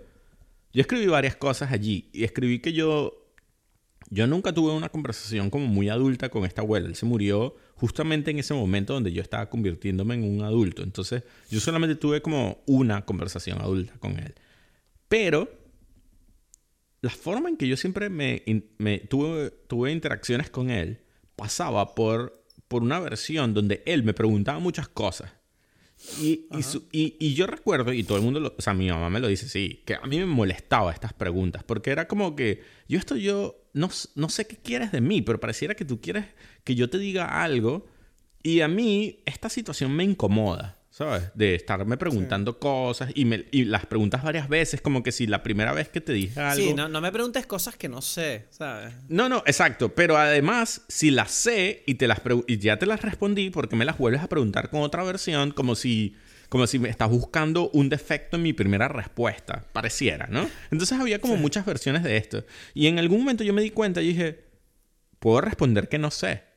yo 0.74 0.82
escribí 0.82 1.08
varias 1.08 1.36
cosas 1.36 1.72
allí 1.72 2.10
y 2.14 2.24
escribí 2.24 2.60
que 2.60 2.74
yo 2.74 3.22
yo 4.10 4.28
nunca 4.28 4.54
tuve 4.54 4.74
una 4.74 4.90
conversación 4.90 5.50
como 5.50 5.68
muy 5.68 5.88
adulta 5.88 6.30
con 6.30 6.44
esta 6.44 6.62
abuela. 6.62 6.88
Él 6.88 6.96
se 6.96 7.06
murió 7.06 7.56
justamente 7.76 8.32
en 8.32 8.40
ese 8.40 8.54
momento 8.54 8.94
donde 8.94 9.14
yo 9.14 9.22
estaba 9.22 9.50
convirtiéndome 9.50 10.16
en 10.16 10.24
un 10.24 10.42
adulto. 10.42 10.84
Entonces, 10.84 11.24
yo 11.50 11.62
solamente 11.62 11.96
tuve 11.96 12.22
como 12.22 12.62
una 12.66 13.06
conversación 13.06 13.62
adulta 13.62 13.94
con 14.00 14.20
él. 14.20 14.36
Pero 15.08 15.50
la 17.00 17.10
forma 17.10 17.48
en 17.48 17.56
que 17.56 17.70
yo 17.70 17.78
siempre 17.78 18.10
me, 18.10 18.44
tuve, 19.08 19.52
tuve 19.68 19.92
interacciones 19.92 20.50
con 20.50 20.70
él 20.70 21.02
pasaba 21.38 21.96
por, 21.96 22.44
por 22.68 22.84
una 22.84 23.00
versión 23.00 23.54
donde 23.54 23.82
él 23.86 24.04
me 24.04 24.14
preguntaba 24.14 24.60
muchas 24.60 24.90
cosas. 24.90 25.32
Y, 26.20 26.48
y, 26.92 27.16
y, 27.20 27.34
yo 27.36 27.48
recuerdo, 27.48 27.94
y 27.94 28.04
todo 28.04 28.18
el 28.18 28.24
mundo, 28.24 28.54
o 28.58 28.62
sea, 28.62 28.74
mi 28.74 28.90
mamá 28.90 29.10
me 29.10 29.20
lo 29.20 29.28
dice, 29.28 29.48
sí, 29.48 29.82
que 29.86 29.96
a 29.96 30.02
mí 30.02 30.18
me 30.18 30.26
molestaba 30.26 30.92
estas 30.92 31.14
preguntas, 31.14 31.64
porque 31.64 31.92
era 31.92 32.08
como 32.08 32.36
que 32.36 32.64
yo 32.88 32.98
estoy 32.98 33.22
yo 33.22 33.62
no, 33.74 33.90
no 34.16 34.30
sé 34.30 34.48
qué 34.48 34.58
quieres 34.58 34.92
de 34.92 35.02
mí, 35.02 35.22
pero 35.22 35.40
pareciera 35.40 35.76
que 35.76 35.86
tú 35.86 36.02
quieres 36.02 36.26
que 36.64 36.76
yo 36.76 36.90
te 36.90 36.98
diga 36.98 37.44
algo 37.44 37.88
y 38.44 38.62
a 38.62 38.68
mí 38.68 39.20
esta 39.26 39.50
situación 39.50 39.96
me 39.96 40.04
incomoda. 40.04 40.81
¿Sabes? 41.02 41.32
De 41.34 41.56
estarme 41.56 41.98
preguntando 41.98 42.60
cosas 42.60 43.10
y, 43.16 43.26
me, 43.26 43.46
y 43.52 43.66
las 43.66 43.88
preguntas 43.88 44.24
varias 44.24 44.48
veces, 44.48 44.82
como 44.82 45.02
que 45.02 45.12
si 45.12 45.26
la 45.26 45.42
primera 45.42 45.74
vez 45.74 45.90
que 45.90 46.00
te 46.00 46.14
dije 46.14 46.40
algo... 46.40 46.64
Sí, 46.64 46.74
no, 46.76 46.88
no 46.88 47.02
me 47.02 47.12
preguntes 47.12 47.48
cosas 47.48 47.76
que 47.76 47.90
no 47.90 48.02
sé, 48.02 48.46
¿sabes? 48.52 48.94
No, 49.10 49.28
no, 49.28 49.38
exacto, 49.48 49.96
pero 49.96 50.18
además, 50.18 50.84
si 50.88 51.10
las 51.10 51.32
sé 51.32 51.84
y, 51.88 51.96
te 51.96 52.08
las 52.08 52.22
y 52.48 52.60
ya 52.60 52.78
te 52.78 52.86
las 52.86 53.02
respondí, 53.02 53.50
porque 53.50 53.76
me 53.76 53.84
las 53.84 53.98
vuelves 53.98 54.22
a 54.22 54.28
preguntar 54.28 54.70
con 54.70 54.82
otra 54.82 55.04
versión? 55.04 55.52
Como 55.52 55.76
si 55.76 56.16
como 56.50 56.68
si 56.68 56.80
me 56.80 56.90
estás 56.90 57.10
buscando 57.10 57.70
un 57.70 57.88
defecto 57.88 58.36
en 58.36 58.44
mi 58.44 58.52
primera 58.52 58.90
respuesta, 58.90 59.64
pareciera, 59.72 60.28
¿no? 60.28 60.50
Entonces 60.70 61.00
había 61.00 61.20
como 61.20 61.38
muchas 61.38 61.66
versiones 61.66 62.04
de 62.04 62.18
esto. 62.18 62.44
Y 62.74 62.88
en 62.88 63.00
algún 63.00 63.20
momento 63.20 63.46
yo 63.46 63.54
me 63.54 63.62
di 63.62 63.70
cuenta 63.70 64.02
y 64.02 64.08
dije, 64.08 64.44
puedo 65.20 65.40
responder 65.40 65.88
que 65.88 65.98
no 65.98 66.12
sé. 66.12 66.51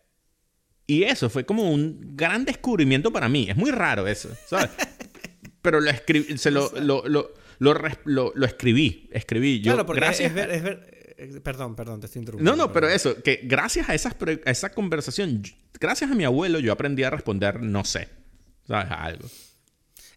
Y 0.86 1.04
eso 1.04 1.30
fue 1.30 1.44
como 1.46 1.70
un 1.70 2.14
gran 2.14 2.44
descubrimiento 2.44 3.12
para 3.12 3.28
mí. 3.28 3.48
Es 3.48 3.56
muy 3.56 3.70
raro 3.70 4.06
eso, 4.06 4.30
¿sabes? 4.46 4.70
Pero 5.62 5.80
lo 5.80 5.90
escribí, 5.90 6.36
se 6.36 6.50
lo, 6.50 6.70
lo, 6.78 7.04
lo, 7.06 7.32
lo, 8.04 8.46
escribí, 8.46 9.08
escribí. 9.12 9.60
Yo, 9.60 9.72
claro, 9.72 9.86
porque 9.86 10.00
gracias 10.00 10.28
es, 10.28 10.34
ver, 10.34 10.50
es 10.50 10.62
ver, 10.62 11.14
eh, 11.16 11.40
Perdón, 11.42 11.74
perdón, 11.74 12.00
te 12.00 12.06
estoy 12.06 12.20
interrumpiendo. 12.20 12.56
No, 12.56 12.66
no, 12.66 12.72
pero 12.72 12.88
eso, 12.88 13.22
que 13.22 13.40
gracias 13.44 13.88
a, 13.88 13.94
esas, 13.94 14.14
a 14.44 14.50
esa 14.50 14.70
conversación, 14.72 15.42
gracias 15.80 16.10
a 16.10 16.14
mi 16.14 16.24
abuelo, 16.24 16.58
yo 16.58 16.72
aprendí 16.72 17.02
a 17.02 17.10
responder 17.10 17.62
no 17.62 17.84
sé. 17.84 18.08
¿Sabes? 18.66 18.90
algo. 18.90 19.28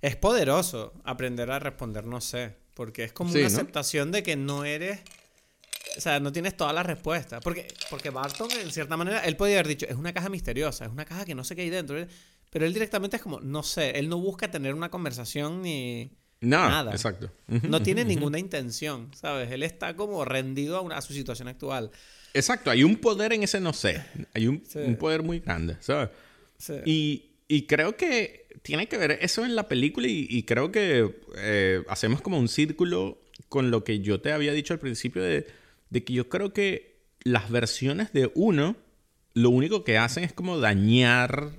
Es 0.02 0.15
poderoso 0.15 0.94
aprender 1.03 1.52
a 1.52 1.60
responder 1.60 2.06
no 2.06 2.22
sé, 2.22 2.56
porque 2.73 3.03
es 3.03 3.14
como 3.14 3.31
una 3.31 3.48
aceptación 3.48 4.11
de 4.11 4.23
que 4.23 4.35
no 4.35 4.65
eres... 4.65 4.99
O 5.97 6.01
sea, 6.01 6.19
no 6.19 6.31
tienes 6.31 6.55
todas 6.55 6.73
las 6.73 6.85
respuestas. 6.85 7.41
Porque, 7.43 7.67
porque 7.89 8.09
Barton, 8.09 8.49
en 8.51 8.71
cierta 8.71 8.95
manera, 8.97 9.19
él 9.25 9.35
podría 9.35 9.57
haber 9.57 9.67
dicho, 9.67 9.85
es 9.89 9.95
una 9.95 10.13
caja 10.13 10.29
misteriosa, 10.29 10.85
es 10.85 10.91
una 10.91 11.05
caja 11.05 11.25
que 11.25 11.35
no 11.35 11.43
sé 11.43 11.55
qué 11.55 11.63
hay 11.63 11.69
dentro. 11.69 11.97
Pero 12.49 12.65
él 12.65 12.73
directamente 12.73 13.17
es 13.17 13.23
como, 13.23 13.39
no 13.39 13.63
sé, 13.63 13.91
él 13.99 14.07
no 14.09 14.19
busca 14.19 14.49
tener 14.49 14.73
una 14.73 14.89
conversación 14.89 15.61
ni... 15.61 16.11
nada. 16.39 16.91
Exacto. 16.91 17.31
No 17.47 17.81
tiene 17.81 18.05
ninguna 18.05 18.39
intención, 18.39 19.11
¿sabes? 19.15 19.51
Él 19.51 19.63
está 19.63 19.95
como 19.95 20.23
rendido 20.23 20.89
a, 20.91 21.01
su 21.01 21.13
situación 21.13 21.47
actual. 21.47 21.91
Exacto, 22.33 22.69
hay 22.69 22.83
un 22.83 22.97
poder 22.97 23.33
en 23.33 23.43
ese 23.43 23.59
no 23.59 23.73
sé. 23.73 24.03
Hay 24.33 24.47
un, 24.47 24.61
poder 24.99 25.23
muy 25.23 25.39
grande, 25.39 25.77
¿sabes? 25.79 26.09
Y, 26.85 27.31
y 27.47 27.65
creo 27.65 27.97
que 27.97 28.47
tiene 28.61 28.87
que 28.87 28.97
ver 28.97 29.19
eso 29.21 29.45
en 29.45 29.55
la 29.55 29.67
película 29.67 30.07
y, 30.09 30.43
creo 30.43 30.71
que 30.71 31.15
eh, 31.37 31.83
hacemos 31.87 32.21
como 32.21 32.37
un 32.37 32.49
círculo 32.49 33.17
con 33.49 33.71
lo 33.71 33.83
que 33.83 33.99
yo 33.99 34.19
te 34.19 34.31
había 34.31 34.51
dicho 34.51 34.73
al 34.73 34.79
principio 34.79 35.23
de, 35.23 35.47
que 35.91 36.14
yo 36.14 36.30
creo 36.30 36.53
que 36.53 37.07
las 37.23 37.49
versiones 37.49 38.14
de 38.14 38.31
uno 38.35 38.76
lo 39.34 39.49
único 39.51 39.84
que 39.84 39.97
hacen 39.97 40.23
es 40.23 40.34
como 40.34 40.59
dañar 40.59 41.51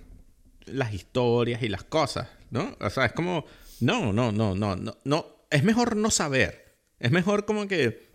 las 0.67 0.93
historias 0.95 1.63
y 1.63 1.69
las 1.69 1.85
cosas, 1.85 2.29
¿no? 2.51 2.77
O 2.81 2.91
sea, 2.91 3.07
es 3.07 3.13
como, 3.13 3.45
no, 3.81 4.13
no, 4.13 4.33
no, 4.33 4.55
no, 4.55 4.77
no, 4.77 4.99
no, 5.05 5.27
es 5.51 5.63
mejor 5.63 5.97
no 5.97 6.11
saber. 6.11 6.77
Es 6.99 7.13
mejor 7.13 7.45
como 7.45 7.69
que, 7.69 8.09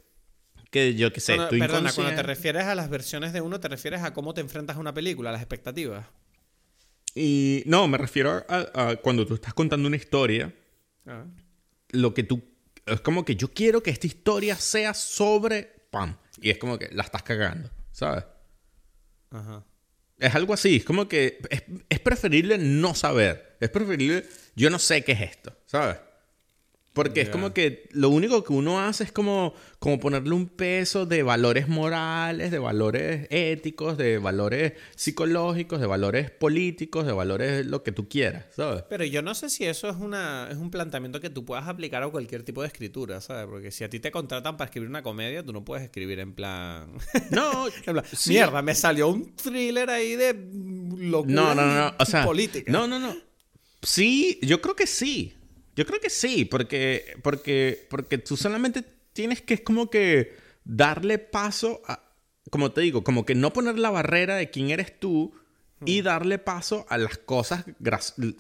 que 0.70 0.96
yo 0.96 1.14
qué 1.14 1.22
sé, 1.22 1.38
tú 1.50 1.58
Perdona, 1.58 1.94
cuando 1.94 2.14
te 2.14 2.24
refieres 2.24 2.66
a 2.66 2.76
las 2.76 2.90
versiones 2.90 3.32
de 3.32 3.42
uno, 3.42 3.60
te 3.60 3.70
refieres 3.70 4.04
a 4.04 4.14
cómo 4.14 4.34
te 4.34 4.42
enfrentas 4.42 4.76
a 4.76 4.80
una 4.80 4.94
película, 4.94 5.30
a 5.30 5.34
las 5.34 5.42
expectativas. 5.42 6.06
Y 7.16 7.64
no, 7.66 7.88
me 7.88 7.98
refiero 7.98 8.44
a, 8.50 8.96
cuando 8.98 9.26
tú 9.26 9.36
estás 9.36 9.54
contando 9.54 9.88
una 9.88 9.96
historia, 9.96 10.54
ah. 11.06 11.26
lo 11.92 12.14
que 12.14 12.24
tú... 12.24 12.44
Es 12.86 13.00
como 13.00 13.24
que 13.24 13.38
yo 13.38 13.54
quiero 13.54 13.82
que 13.82 13.92
esta 13.92 14.08
historia 14.08 14.56
sea 14.58 14.94
sobre... 14.94 15.73
¡Pam! 15.94 16.18
Y 16.42 16.50
es 16.50 16.58
como 16.58 16.80
que 16.80 16.90
la 16.92 17.04
estás 17.04 17.22
cagando, 17.22 17.70
¿sabes? 17.92 18.26
Ajá. 19.30 19.64
Es 20.18 20.34
algo 20.34 20.56
así, 20.56 20.78
es 20.78 20.84
como 20.84 21.08
que 21.08 21.40
es, 21.52 21.64
es 21.88 22.00
preferible 22.00 22.58
no 22.58 22.96
saber. 22.96 23.58
Es 23.60 23.70
preferible, 23.70 24.26
yo 24.56 24.72
no 24.72 24.80
sé 24.80 25.04
qué 25.04 25.12
es 25.12 25.22
esto, 25.22 25.56
¿sabes? 25.68 25.98
Porque 26.94 27.22
es 27.22 27.30
como 27.30 27.54
que 27.54 27.90
lo 27.92 28.10
único 28.10 28.44
que 28.44 28.54
uno 28.54 28.80
hace 28.80 29.04
es 29.04 29.12
como, 29.12 29.56
como 29.80 30.00
ponerle 30.00 30.34
un 30.36 30.48
peso 30.48 31.08
de 31.08 31.24
valores 31.24 31.68
morales, 31.68 32.52
de 32.52 32.60
valores 32.60 33.28
éticos, 33.32 33.98
de 33.98 34.20
valores 34.20 34.74
psicológicos, 34.96 35.80
de 35.80 35.88
valores 35.88 36.30
políticos, 36.30 37.08
de 37.08 37.12
valores 37.12 37.66
lo 37.66 37.82
que 37.82 37.92
tú 37.92 38.08
quieras, 38.08 38.46
¿sabes? 38.56 38.84
Pero 38.90 39.06
yo 39.06 39.24
no 39.24 39.34
sé 39.34 39.50
si 39.50 39.66
eso 39.66 39.90
es, 39.90 39.96
una, 39.96 40.48
es 40.52 40.58
un 40.58 40.70
planteamiento 40.70 41.20
que 41.20 41.32
tú 41.32 41.46
puedas 41.46 41.68
aplicar 41.68 42.04
a 42.04 42.10
cualquier 42.10 42.44
tipo 42.44 42.62
de 42.62 42.68
escritura, 42.68 43.22
¿sabes? 43.22 43.48
Porque 43.48 43.72
si 43.72 43.84
a 43.84 43.90
ti 43.90 44.00
te 44.00 44.12
contratan 44.12 44.56
para 44.56 44.68
escribir 44.68 44.88
una 44.88 45.02
comedia, 45.02 45.44
tú 45.44 45.52
no 45.52 45.66
puedes 45.66 45.84
escribir 45.84 46.20
en 46.20 46.34
plan... 46.34 46.94
No, 47.32 47.66
mierda, 48.28 48.62
me 48.62 48.76
salió 48.76 49.08
un 49.08 49.36
thriller 49.36 49.90
ahí 49.90 50.16
de 50.16 50.34
locura 50.98 51.34
no, 51.34 51.56
no, 51.56 51.66
no, 51.66 51.94
o 51.98 52.06
sea, 52.06 52.24
política. 52.24 52.72
No, 52.72 52.88
no, 52.88 53.00
no. 53.00 53.16
Sí, 53.82 54.40
yo 54.44 54.62
creo 54.62 54.76
que 54.76 54.88
sí. 54.88 55.34
Yo 55.76 55.86
creo 55.86 56.00
que 56.00 56.10
sí, 56.10 56.46
porque, 56.46 57.18
porque, 57.24 57.88
porque 57.90 58.18
tú 58.18 58.38
solamente 58.38 58.84
tienes 59.14 59.42
que 59.42 59.56
es 59.56 59.62
como 59.62 59.90
que 59.90 60.36
darle 60.64 61.18
paso 61.18 61.82
a, 61.88 62.04
como 62.50 62.72
te 62.72 62.82
digo, 62.82 63.04
como 63.04 63.26
que 63.26 63.36
no 63.36 63.54
poner 63.54 63.80
la 63.80 63.90
barrera 63.90 64.36
de 64.36 64.50
quién 64.50 64.70
eres 64.70 65.00
tú 65.00 65.34
y 65.86 66.02
hmm. 66.02 66.06
darle 66.06 66.38
paso 66.38 66.86
a 66.90 66.98
las 66.98 67.18
cosas 67.18 67.66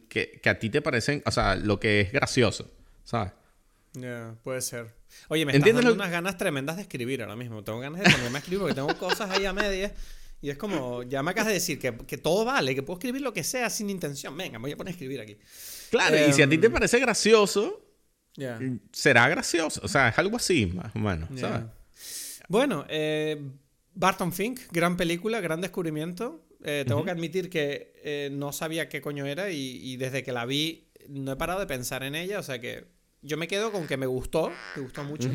que, 0.09 0.39
que, 0.41 0.49
a 0.49 0.59
ti 0.59 0.69
te 0.69 0.81
parecen, 0.81 1.23
o 1.25 1.31
sea, 1.31 1.55
lo 1.55 1.79
que 1.79 2.01
es 2.01 2.11
gracioso, 2.11 2.71
¿sabes? 3.03 3.33
Ya, 3.93 4.35
puede 4.43 4.61
ser. 4.61 4.93
Oye, 5.27 5.45
me 5.45 5.55
estás 5.55 5.73
dando 5.73 5.93
unas 5.93 6.11
ganas 6.11 6.37
tremendas 6.37 6.77
de 6.77 6.83
escribir 6.83 7.21
ahora 7.21 7.35
mismo. 7.35 7.63
Tengo 7.63 7.79
ganas 7.79 8.01
de 8.01 8.11
ponerme 8.11 8.37
a 8.37 8.39
escribir 8.39 8.59
porque 8.59 8.75
tengo 8.75 8.97
cosas 8.97 9.29
ahí 9.29 9.45
a 9.45 9.53
medias. 9.53 9.91
Y 10.41 10.49
es 10.49 10.57
como, 10.57 11.03
ya 11.03 11.21
me 11.21 11.31
acabas 11.31 11.47
de 11.47 11.53
decir 11.53 11.79
que, 11.79 11.95
que, 11.95 12.17
todo 12.17 12.43
vale, 12.43 12.73
que 12.75 12.81
puedo 12.81 12.97
escribir 12.97 13.21
lo 13.21 13.33
que 13.33 13.43
sea 13.43 13.69
sin 13.69 13.89
intención. 13.89 14.35
Venga, 14.35 14.57
me 14.57 14.63
voy 14.63 14.71
a 14.71 14.77
poner 14.77 14.91
a 14.91 14.95
escribir 14.95 15.21
aquí. 15.21 15.37
Claro, 15.93 16.17
y 16.27 16.33
si 16.33 16.41
a 16.41 16.49
ti 16.49 16.57
te 16.57 16.67
em, 16.67 16.73
parece 16.73 16.99
gracioso, 16.99 17.85
será 18.91 19.29
gracioso. 19.29 19.79
O 19.83 19.87
sea, 19.87 20.09
es 20.09 20.17
algo 20.17 20.37
así, 20.37 20.65
más 20.65 20.95
o 20.95 20.99
menos, 20.99 21.29
¿sabes? 21.39 21.65
Bueno, 22.49 22.85
eh, 22.89 23.39
Barton 23.93 24.33
Fink, 24.33 24.59
gran 24.71 24.97
película, 24.97 25.39
gran 25.39 25.61
descubrimiento. 25.61 26.43
Eh, 26.63 26.83
tengo 26.87 27.03
que 27.03 27.11
admitir 27.11 27.49
que 27.49 27.93
eh, 28.03 28.29
no 28.31 28.53
sabía 28.53 28.89
qué 28.89 29.01
coño 29.01 29.27
era 29.27 29.51
y, 29.51 29.95
desde 29.97 30.23
que 30.23 30.31
la 30.31 30.45
vi 30.45 30.87
no 31.09 31.33
he 31.33 31.35
parado 31.35 31.59
de 31.59 31.67
pensar 31.67 32.01
en 32.01 32.15
ella. 32.15 32.39
O 32.39 32.43
sea 32.43 32.59
que 32.59 32.85
yo 33.21 33.37
me 33.37 33.47
quedo 33.47 33.71
con 33.71 33.85
que 33.85 33.97
me 33.97 34.07
gustó, 34.07 34.51
me 34.75 34.81
gustó 34.81 35.03
mucho. 35.03 35.29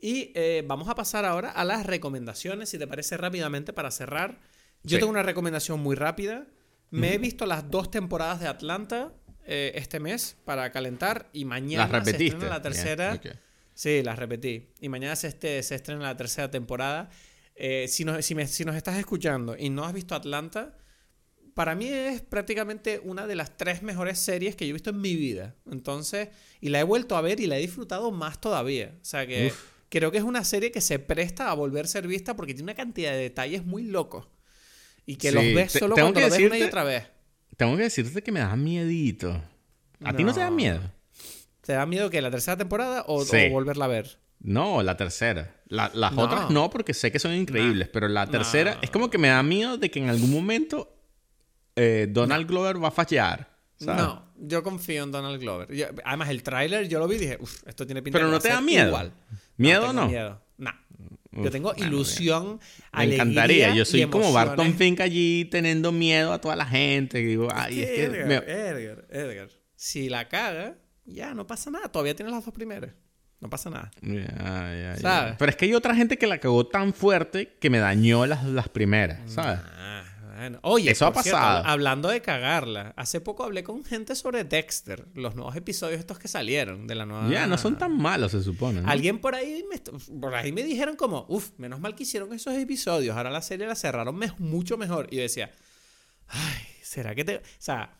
Y 0.00 0.32
eh, 0.34 0.64
vamos 0.66 0.88
a 0.88 0.94
pasar 0.94 1.26
ahora 1.26 1.50
a 1.50 1.64
las 1.64 1.84
recomendaciones, 1.84 2.70
si 2.70 2.78
te 2.78 2.86
parece 2.86 3.18
rápidamente, 3.18 3.74
para 3.74 3.90
cerrar. 3.90 4.40
Yo 4.82 4.98
tengo 4.98 5.10
una 5.10 5.24
recomendación 5.24 5.80
muy 5.80 5.94
rápida. 5.94 6.46
Me 6.90 7.12
he 7.12 7.18
visto 7.18 7.44
las 7.44 7.70
dos 7.70 7.90
temporadas 7.90 8.40
de 8.40 8.46
Atlanta 8.46 9.12
eh, 9.50 9.72
este 9.76 9.98
mes 9.98 10.36
para 10.44 10.70
calentar 10.70 11.30
y 11.32 11.46
mañana 11.46 12.04
se 12.04 12.10
estrena 12.10 12.48
la 12.50 12.60
tercera. 12.60 13.18
Sí, 13.72 14.02
las 14.02 14.18
repetí. 14.18 14.66
Y 14.80 14.90
mañana 14.90 15.16
se, 15.16 15.28
este, 15.28 15.62
se 15.62 15.74
estrena 15.74 16.02
la 16.02 16.16
tercera 16.16 16.50
temporada. 16.50 17.08
Eh, 17.54 17.86
si, 17.88 18.04
nos, 18.04 18.22
si, 18.26 18.34
si 18.46 18.64
nos 18.66 18.76
estás 18.76 18.98
escuchando 18.98 19.56
y 19.58 19.70
no 19.70 19.84
has 19.84 19.94
visto 19.94 20.14
Atlanta, 20.14 20.76
para 21.54 21.74
mí 21.74 21.88
es 21.88 22.20
prácticamente 22.20 23.00
una 23.02 23.26
de 23.26 23.36
las 23.36 23.56
tres 23.56 23.82
mejores 23.82 24.18
series 24.18 24.54
que 24.54 24.66
yo 24.66 24.70
he 24.70 24.74
visto 24.74 24.90
en 24.90 25.00
mi 25.00 25.16
vida. 25.16 25.56
Entonces, 25.70 26.28
y 26.60 26.68
la 26.68 26.80
he 26.80 26.84
vuelto 26.84 27.16
a 27.16 27.22
ver 27.22 27.40
y 27.40 27.46
la 27.46 27.56
he 27.56 27.60
disfrutado 27.60 28.10
más 28.10 28.40
todavía. 28.40 28.94
O 29.00 29.04
sea 29.04 29.26
que 29.26 29.50
creo 29.88 30.12
que 30.12 30.18
es 30.18 30.24
una 30.24 30.44
serie 30.44 30.70
que 30.70 30.82
se 30.82 30.98
presta 30.98 31.50
a 31.50 31.54
volver 31.54 31.86
a 31.86 31.88
ser 31.88 32.06
vista 32.06 32.36
porque 32.36 32.52
tiene 32.52 32.64
una 32.64 32.74
cantidad 32.74 33.12
de 33.12 33.18
detalles 33.18 33.64
muy 33.64 33.84
locos. 33.84 34.28
Y 35.06 35.16
que 35.16 35.32
los 35.32 35.42
ves 35.42 35.72
solo 35.72 35.94
cuando 35.94 36.20
lo 36.20 36.28
ves 36.28 36.38
una 36.38 36.58
y 36.58 36.62
otra 36.62 36.84
vez. 36.84 37.04
Tengo 37.58 37.76
que 37.76 37.82
decirte 37.82 38.22
que 38.22 38.30
me 38.30 38.38
da 38.38 38.54
miedito. 38.54 39.42
¿A 40.04 40.14
ti 40.14 40.22
no 40.22 40.32
te 40.32 40.38
da 40.38 40.50
miedo? 40.50 40.80
¿Te 41.60 41.72
da 41.72 41.86
miedo 41.86 42.08
que 42.08 42.22
la 42.22 42.30
tercera 42.30 42.56
temporada 42.56 43.04
o, 43.08 43.24
volverla 43.50 43.86
a 43.86 43.88
ver? 43.88 44.20
No, 44.38 44.80
la 44.84 44.96
tercera. 44.96 45.56
las 45.66 45.92
otras 46.16 46.50
no, 46.50 46.70
porque 46.70 46.94
sé 46.94 47.10
que 47.10 47.18
son 47.18 47.34
increíbles, 47.34 47.88
pero 47.88 48.06
la 48.06 48.28
tercera 48.28 48.78
es 48.80 48.90
como 48.90 49.10
que 49.10 49.18
me 49.18 49.26
da 49.26 49.42
miedo 49.42 49.76
de 49.76 49.90
que 49.90 49.98
en 49.98 50.08
algún 50.08 50.30
momento 50.30 50.96
eh, 51.74 52.06
Donald 52.08 52.46
Glover 52.46 52.82
va 52.82 52.88
a 52.88 52.92
fallar. 52.92 53.50
No, 53.80 54.24
yo 54.36 54.62
confío 54.62 55.02
en 55.02 55.10
Donald 55.10 55.40
Glover. 55.40 55.92
además, 56.04 56.28
el 56.28 56.44
tráiler 56.44 56.88
yo 56.88 57.00
lo 57.00 57.08
vi 57.08 57.16
y 57.16 57.18
dije, 57.18 57.38
uff, 57.40 57.66
esto 57.66 57.84
tiene 57.86 58.02
pinta 58.02 58.20
Pero 58.20 58.30
no 58.30 58.38
te 58.38 58.50
da 58.50 58.60
miedo. 58.60 58.86
Igual. 58.86 59.12
¿Miedo 59.56 59.90
o 59.90 59.92
no? 59.92 60.06
Miedo. 60.06 60.40
Yo 61.42 61.50
tengo 61.50 61.74
ilusión, 61.76 62.60
Me 62.92 63.14
encantaría. 63.14 63.74
Yo 63.74 63.84
soy 63.84 64.06
como 64.06 64.32
Barton 64.32 64.74
Fink 64.74 65.00
allí 65.00 65.44
teniendo 65.46 65.92
miedo 65.92 66.32
a 66.32 66.40
toda 66.40 66.56
la 66.56 66.66
gente. 66.66 67.18
Digo, 67.18 67.48
Ay, 67.52 67.82
es 67.82 67.86
que 67.90 68.04
Edgar, 68.04 68.48
Edgar, 68.48 69.06
Edgar, 69.10 69.48
si 69.74 70.08
la 70.08 70.28
caga, 70.28 70.76
ya 71.04 71.34
no 71.34 71.46
pasa 71.46 71.70
nada. 71.70 71.88
Todavía 71.88 72.14
tienes 72.14 72.34
las 72.34 72.44
dos 72.44 72.54
primeras. 72.54 72.90
No 73.40 73.48
pasa 73.48 73.70
nada. 73.70 73.90
¿Sabes? 75.00 75.36
Pero 75.38 75.50
es 75.50 75.56
que 75.56 75.66
hay 75.66 75.74
otra 75.74 75.94
gente 75.94 76.18
que 76.18 76.26
la 76.26 76.38
cagó 76.38 76.66
tan 76.66 76.92
fuerte 76.92 77.56
que 77.60 77.70
me 77.70 77.78
dañó 77.78 78.26
las, 78.26 78.44
las 78.44 78.68
primeras, 78.68 79.20
¿sabes? 79.30 79.60
Oye, 80.62 80.90
eso 80.90 81.06
ha 81.06 81.12
pasado. 81.12 81.66
hablando 81.66 82.08
de 82.08 82.20
cagarla, 82.20 82.92
hace 82.96 83.20
poco 83.20 83.44
hablé 83.44 83.64
con 83.64 83.84
gente 83.84 84.14
sobre 84.14 84.44
Dexter, 84.44 85.06
los 85.14 85.34
nuevos 85.34 85.56
episodios 85.56 85.98
estos 85.98 86.18
que 86.18 86.28
salieron 86.28 86.86
de 86.86 86.94
la 86.94 87.06
nueva. 87.06 87.28
Ya, 87.28 87.46
no 87.46 87.58
son 87.58 87.76
tan 87.76 87.96
malos, 87.96 88.32
se 88.32 88.42
supone. 88.42 88.82
Alguien 88.86 89.18
por 89.18 89.34
ahí, 89.34 89.64
me, 89.70 89.78
por 90.20 90.34
ahí 90.34 90.52
me 90.52 90.62
dijeron 90.62 90.96
como, 90.96 91.26
uff, 91.28 91.50
menos 91.58 91.80
mal 91.80 91.94
que 91.94 92.04
hicieron 92.04 92.32
esos 92.32 92.54
episodios, 92.54 93.16
ahora 93.16 93.30
la 93.30 93.42
serie 93.42 93.66
la 93.66 93.74
cerraron 93.74 94.18
mucho 94.38 94.76
mejor. 94.76 95.08
Y 95.10 95.16
yo 95.16 95.22
decía, 95.22 95.52
ay, 96.28 96.66
¿será 96.82 97.14
que 97.14 97.24
te.? 97.24 97.36
O 97.36 97.42
sea. 97.58 97.94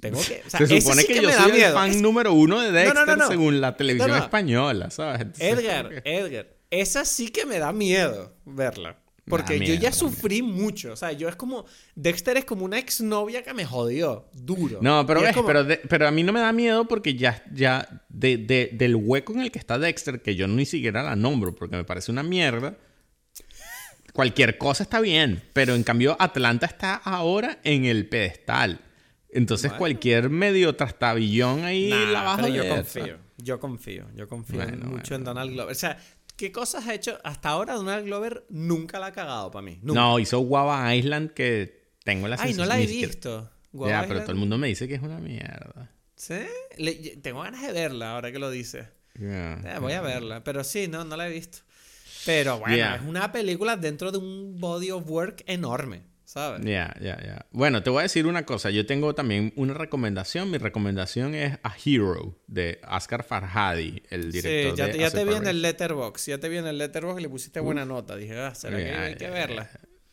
Tengo 0.00 0.20
que, 0.20 0.42
se 0.48 0.80
supone 0.82 1.02
que, 1.06 1.22
yo 1.22 1.32
soy 1.32 1.62
el 1.62 1.72
fan 1.72 2.02
número 2.02 2.34
uno 2.34 2.60
de 2.60 2.70
Dexter 2.72 3.18
según 3.26 3.58
la 3.62 3.74
televisión 3.74 4.14
española, 4.16 4.90
¿sabes? 4.90 5.28
Edgar, 5.38 6.02
Edgar, 6.04 6.46
esa 6.70 7.06
sí 7.06 7.30
que 7.30 7.46
me 7.46 7.58
da 7.58 7.72
miedo 7.72 8.36
verla. 8.44 8.98
Porque 9.28 9.58
yo 9.60 9.74
ya 9.74 9.92
sufrí 9.92 10.42
mucho. 10.42 10.92
O 10.92 10.96
sea, 10.96 11.12
yo 11.12 11.28
es 11.28 11.36
como. 11.36 11.64
Dexter 11.94 12.36
es 12.36 12.44
como 12.44 12.64
una 12.64 12.78
exnovia 12.78 13.42
que 13.42 13.54
me 13.54 13.64
jodió. 13.64 14.28
Duro. 14.32 14.78
No, 14.80 15.06
pero 15.06 15.20
pero, 15.46 15.66
pero 15.88 16.08
a 16.08 16.10
mí 16.10 16.22
no 16.22 16.32
me 16.32 16.40
da 16.40 16.52
miedo 16.52 16.86
porque 16.86 17.14
ya, 17.14 17.42
ya 17.52 18.04
de, 18.08 18.70
del 18.72 18.96
hueco 18.96 19.32
en 19.32 19.40
el 19.40 19.50
que 19.50 19.58
está 19.58 19.78
Dexter, 19.78 20.22
que 20.22 20.34
yo 20.34 20.48
ni 20.48 20.66
siquiera 20.66 21.02
la 21.02 21.16
nombro 21.16 21.54
porque 21.54 21.76
me 21.76 21.84
parece 21.84 22.10
una 22.10 22.22
mierda. 22.22 22.76
Cualquier 24.12 24.58
cosa 24.58 24.82
está 24.82 25.00
bien. 25.00 25.42
Pero 25.52 25.74
en 25.74 25.84
cambio, 25.84 26.16
Atlanta 26.18 26.66
está 26.66 26.94
ahora 26.94 27.58
en 27.62 27.84
el 27.84 28.08
pedestal. 28.08 28.80
Entonces, 29.30 29.72
cualquier 29.72 30.30
medio 30.30 30.74
trastabillón 30.74 31.64
ahí 31.64 31.90
la 31.90 32.22
baja. 32.22 32.48
yo 32.48 32.68
confío. 32.68 33.18
Yo 33.36 33.60
confío. 33.60 34.06
Yo 34.16 34.28
confío 34.28 34.66
mucho 34.84 35.14
en 35.14 35.24
Donald 35.24 35.52
Glover. 35.52 35.72
O 35.72 35.78
sea, 35.78 35.98
¿Qué 36.38 36.52
cosas 36.52 36.86
ha 36.86 36.94
hecho? 36.94 37.18
Hasta 37.24 37.48
ahora 37.48 37.74
Donald 37.74 38.06
Glover 38.06 38.46
nunca 38.48 39.00
la 39.00 39.06
ha 39.06 39.12
cagado 39.12 39.50
para 39.50 39.60
mí. 39.60 39.80
No, 39.82 40.20
hizo 40.20 40.38
Guava 40.38 40.94
Island 40.94 41.32
que 41.32 41.90
tengo 42.04 42.28
la 42.28 42.36
Ay, 42.38 42.54
no 42.54 42.64
la 42.64 42.80
he 42.80 42.86
visto. 42.86 43.50
ya, 43.72 44.04
pero 44.06 44.20
todo 44.20 44.30
el 44.30 44.38
mundo 44.38 44.56
me 44.56 44.68
dice 44.68 44.86
que 44.86 44.94
es 44.94 45.02
una 45.02 45.18
mierda. 45.18 45.90
¿Sí? 46.14 46.38
tengo 47.22 47.42
ganas 47.42 47.62
de 47.62 47.72
verla 47.72 48.12
ahora 48.14 48.30
que 48.30 48.38
lo 48.38 48.50
dice. 48.50 48.86
voy 49.80 49.92
a 49.92 50.00
verla. 50.00 50.44
Pero 50.44 50.62
sí, 50.62 50.86
no, 50.86 51.04
no 51.04 51.16
la 51.16 51.28
he 51.28 51.32
visto. 51.32 51.58
Pero 52.24 52.60
bueno, 52.60 52.94
es 52.94 53.02
una 53.02 53.32
película 53.32 53.76
dentro 53.76 54.12
de 54.12 54.18
un 54.18 54.60
body 54.60 54.92
of 54.92 55.10
work 55.10 55.42
enorme. 55.46 56.02
¿Sabes? 56.38 56.64
Ya, 56.64 56.94
ya, 57.00 57.20
ya. 57.22 57.46
Bueno, 57.50 57.82
te 57.82 57.90
voy 57.90 58.00
a 58.00 58.02
decir 58.02 58.26
una 58.26 58.44
cosa. 58.46 58.70
Yo 58.70 58.86
tengo 58.86 59.14
también 59.14 59.52
una 59.56 59.74
recomendación. 59.74 60.50
Mi 60.50 60.58
recomendación 60.58 61.34
es 61.34 61.58
A 61.62 61.74
Hero 61.84 62.38
de 62.46 62.80
Oscar 62.88 63.24
Farhadi, 63.24 64.02
el 64.10 64.30
director 64.30 64.72
sí, 64.72 64.76
ya, 64.76 64.90
te, 64.90 64.98
ya 64.98 65.10
te 65.10 65.24
vi 65.24 65.34
en 65.34 65.46
el 65.46 65.62
Letterbox. 65.62 66.26
Ya 66.26 66.38
te 66.38 66.48
vi 66.48 66.58
en 66.58 66.66
el 66.66 66.78
Letterbox 66.78 67.18
y 67.18 67.22
le 67.22 67.28
pusiste 67.28 67.60
buena 67.60 67.84
nota. 67.84 68.16
Dije, 68.16 68.38
ah, 68.38 68.54
¿será 68.54 68.76
que 68.76 68.90
hay 68.90 69.14
que 69.16 69.30
verla? 69.30 69.68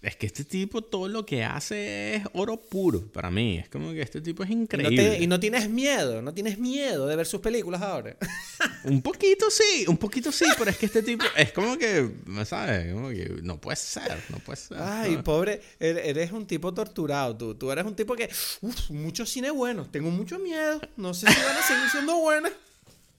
Es 0.05 0.15
que 0.15 0.27
este 0.27 0.43
tipo 0.43 0.83
todo 0.83 1.07
lo 1.07 1.25
que 1.25 1.43
hace 1.43 2.17
es 2.17 2.23
oro 2.33 2.57
puro 2.57 3.01
para 3.07 3.31
mí. 3.31 3.57
Es 3.57 3.69
como 3.69 3.91
que 3.91 4.03
este 4.03 4.21
tipo 4.21 4.43
es 4.43 4.51
increíble. 4.51 5.17
Y 5.19 5.25
no, 5.25 5.39
tienes 5.39 5.67
miedo, 5.67 6.21
no 6.21 6.31
tienes 6.31 6.59
miedo 6.59 7.07
de 7.07 7.15
ver 7.15 7.25
sus 7.25 7.41
películas 7.41 7.81
ahora. 7.81 8.15
un 8.83 9.01
poquito 9.01 9.49
sí, 9.49 9.85
un 9.87 9.97
poquito 9.97 10.31
sí, 10.31 10.45
pero 10.59 10.69
es 10.69 10.77
que 10.77 10.85
este 10.85 11.01
tipo 11.01 11.25
es 11.35 11.51
como 11.53 11.75
que, 11.79 12.07
¿sabes? 12.45 12.93
Como 12.93 13.09
que 13.09 13.39
no 13.41 13.59
puede 13.59 13.77
ser, 13.77 14.21
no 14.29 14.37
puede 14.37 14.57
ser. 14.57 14.77
Ay, 14.79 15.17
pobre, 15.23 15.59
er, 15.79 15.97
eres 15.97 16.31
un 16.31 16.45
tipo 16.45 16.71
torturado 16.71 17.35
tú. 17.35 17.55
Tú 17.55 17.71
eres 17.71 17.83
un 17.83 17.95
tipo 17.95 18.15
que, 18.15 18.29
uff, 18.61 18.91
mucho 18.91 19.25
cine 19.25 19.49
bueno, 19.49 19.87
tengo 19.89 20.11
mucho 20.11 20.37
miedo, 20.37 20.81
no 20.97 21.15
sé 21.15 21.25
si 21.31 21.41
van 21.41 21.57
a 21.57 21.63
seguir 21.63 21.89
siendo 21.89 22.15
buenas. 22.17 22.51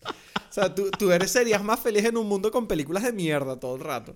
O 0.05 0.59
sea, 0.59 0.75
tú, 0.75 0.91
tú 0.91 1.13
eres, 1.13 1.31
serías 1.31 1.63
más 1.63 1.81
feliz 1.81 2.03
en 2.07 2.17
un 2.17 2.27
mundo 2.27 2.51
con 2.51 2.67
películas 2.67 3.03
de 3.03 3.13
mierda 3.13 3.61
todo 3.61 3.77
el 3.77 3.83
rato. 3.83 4.15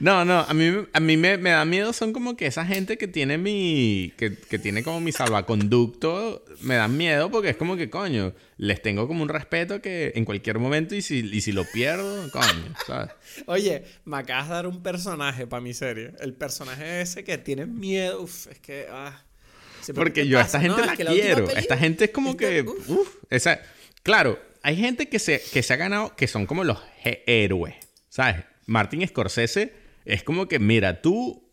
No, 0.00 0.24
no, 0.24 0.40
a 0.40 0.54
mí, 0.54 0.72
a 0.90 1.00
mí 1.00 1.16
me, 1.18 1.36
da 1.36 1.66
miedo 1.66 1.92
son 1.92 2.14
como 2.14 2.34
que 2.34 2.46
esa 2.46 2.64
gente 2.64 2.96
que 2.96 3.06
tiene 3.06 3.36
mi... 3.36 4.14
Que, 4.16 4.30
tiene 4.30 4.82
como 4.82 5.02
mi 5.02 5.12
salvaconducto, 5.12 6.42
me 6.62 6.76
dan 6.76 6.96
miedo 6.96 7.30
porque 7.30 7.50
es 7.50 7.56
como 7.58 7.76
que, 7.76 7.90
coño, 7.90 8.32
les 8.56 8.80
tengo 8.80 9.06
como 9.06 9.22
un 9.22 9.28
respeto 9.28 9.82
que 9.82 10.12
en 10.14 10.24
cualquier 10.24 10.58
momento 10.58 10.94
y 10.94 11.02
si, 11.02 11.18
y 11.18 11.42
si 11.42 11.52
lo 11.52 11.64
pierdo, 11.66 12.30
coño, 12.30 12.74
¿sabes? 12.86 13.10
Oye, 13.44 13.84
me 14.06 14.16
acabas 14.16 14.48
de 14.48 14.54
dar 14.54 14.66
un 14.66 14.82
personaje 14.82 15.46
para 15.46 15.60
mi 15.60 15.74
serie. 15.74 16.12
El 16.20 16.32
personaje 16.32 17.02
ese 17.02 17.24
que 17.24 17.36
tiene 17.36 17.66
miedo, 17.66 18.22
uf, 18.22 18.46
es 18.46 18.58
que... 18.60 18.86
Ah, 18.90 19.22
porque 19.94 20.26
yo 20.26 20.38
a 20.38 20.42
esta 20.42 20.60
gente 20.60 20.86
la 20.86 20.96
quiero. 20.96 21.50
esta 21.50 21.76
gente 21.76 22.04
es 22.06 22.10
como 22.10 22.38
que... 22.38 22.62
Uf, 22.62 23.16
esa... 23.28 23.60
Claro, 24.02 24.38
hay 24.62 24.76
gente 24.76 25.08
que 25.08 25.18
se, 25.18 25.42
que 25.52 25.62
se 25.62 25.72
ha 25.72 25.76
ganado, 25.76 26.14
que 26.16 26.26
son 26.26 26.46
como 26.46 26.64
los 26.64 26.78
héroes, 27.04 27.74
¿sabes? 28.08 28.44
Martin 28.66 29.06
Scorsese 29.06 29.74
es 30.04 30.22
como 30.22 30.46
que, 30.48 30.58
mira, 30.58 31.02
tú 31.02 31.50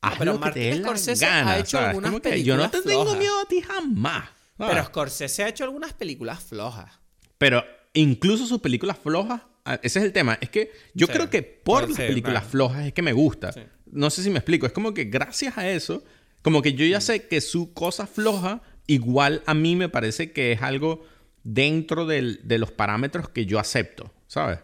haz 0.00 0.20
lo 0.24 0.40
que 0.40 0.50
te 0.50 0.74
la 0.74 0.94
gana, 1.18 1.52
ha 1.52 1.58
hecho 1.58 1.78
algunas 1.78 2.20
películas 2.20 2.44
yo 2.44 2.56
no 2.56 2.70
te 2.70 2.82
tengo 2.82 3.14
miedo 3.16 3.40
a 3.40 3.44
ti 3.46 3.60
jamás. 3.60 4.28
Pero 4.56 4.84
Scorsese 4.84 5.44
ha 5.44 5.48
hecho 5.48 5.64
algunas 5.64 5.92
películas 5.92 6.42
flojas. 6.42 6.90
Pero 7.38 7.64
incluso 7.92 8.46
sus 8.46 8.60
películas 8.60 8.98
flojas, 8.98 9.42
ah, 9.64 9.78
ese 9.82 9.98
es 9.98 10.04
el 10.04 10.12
tema, 10.12 10.38
es 10.40 10.50
que 10.50 10.72
yo 10.94 11.06
creo 11.08 11.30
que 11.30 11.42
por 11.42 11.88
las 11.88 11.98
películas 11.98 12.44
flojas 12.44 12.86
es 12.86 12.92
que 12.92 13.02
me 13.02 13.12
gusta. 13.12 13.52
No 13.86 14.10
sé 14.10 14.22
si 14.22 14.30
me 14.30 14.38
explico, 14.38 14.66
es 14.66 14.72
como 14.72 14.94
que 14.94 15.04
gracias 15.04 15.58
a 15.58 15.68
eso, 15.68 16.02
como 16.42 16.62
que 16.62 16.74
yo 16.74 16.84
ya 16.86 17.00
sé 17.00 17.28
que 17.28 17.40
su 17.40 17.72
cosa 17.72 18.06
floja 18.06 18.62
igual 18.86 19.42
a 19.46 19.54
mí 19.54 19.76
me 19.76 19.88
parece 19.88 20.32
que 20.32 20.52
es 20.52 20.62
algo 20.62 21.04
dentro 21.46 22.06
de 22.06 22.58
los 22.58 22.72
parámetros 22.72 23.28
que 23.28 23.46
yo 23.46 23.60
acepto, 23.60 24.12
¿sabes? 24.26 24.58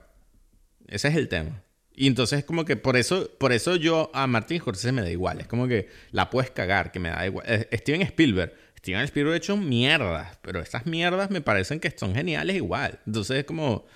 Ese 0.88 1.08
es 1.08 1.14
el 1.14 1.28
tema. 1.28 1.62
Y 1.94 2.08
entonces 2.08 2.40
es 2.40 2.44
como 2.44 2.64
que 2.64 2.76
por 2.76 2.96
eso, 2.96 3.30
por 3.38 3.52
eso 3.52 3.76
yo 3.76 4.10
a 4.14 4.26
Martin 4.26 4.58
Scorsese 4.58 4.90
me 4.90 5.02
da 5.02 5.10
igual. 5.10 5.40
Es 5.40 5.46
como 5.46 5.68
que 5.68 5.88
la 6.10 6.28
puedes 6.28 6.50
cagar, 6.50 6.90
que 6.90 6.98
me 6.98 7.10
da 7.10 7.24
igual. 7.24 7.46
Eh, 7.48 7.68
Steven 7.78 8.02
Spielberg. 8.02 8.52
Steven 8.78 9.04
Spielberg 9.04 9.34
ha 9.34 9.36
hecho 9.36 9.56
mierdas, 9.56 10.36
pero 10.42 10.60
estas 10.60 10.86
mierdas 10.86 11.30
me 11.30 11.40
parecen 11.40 11.78
que 11.78 11.92
son 11.96 12.16
geniales 12.16 12.56
igual. 12.56 12.98
Entonces 13.06 13.38
es 13.38 13.44
como 13.44 13.86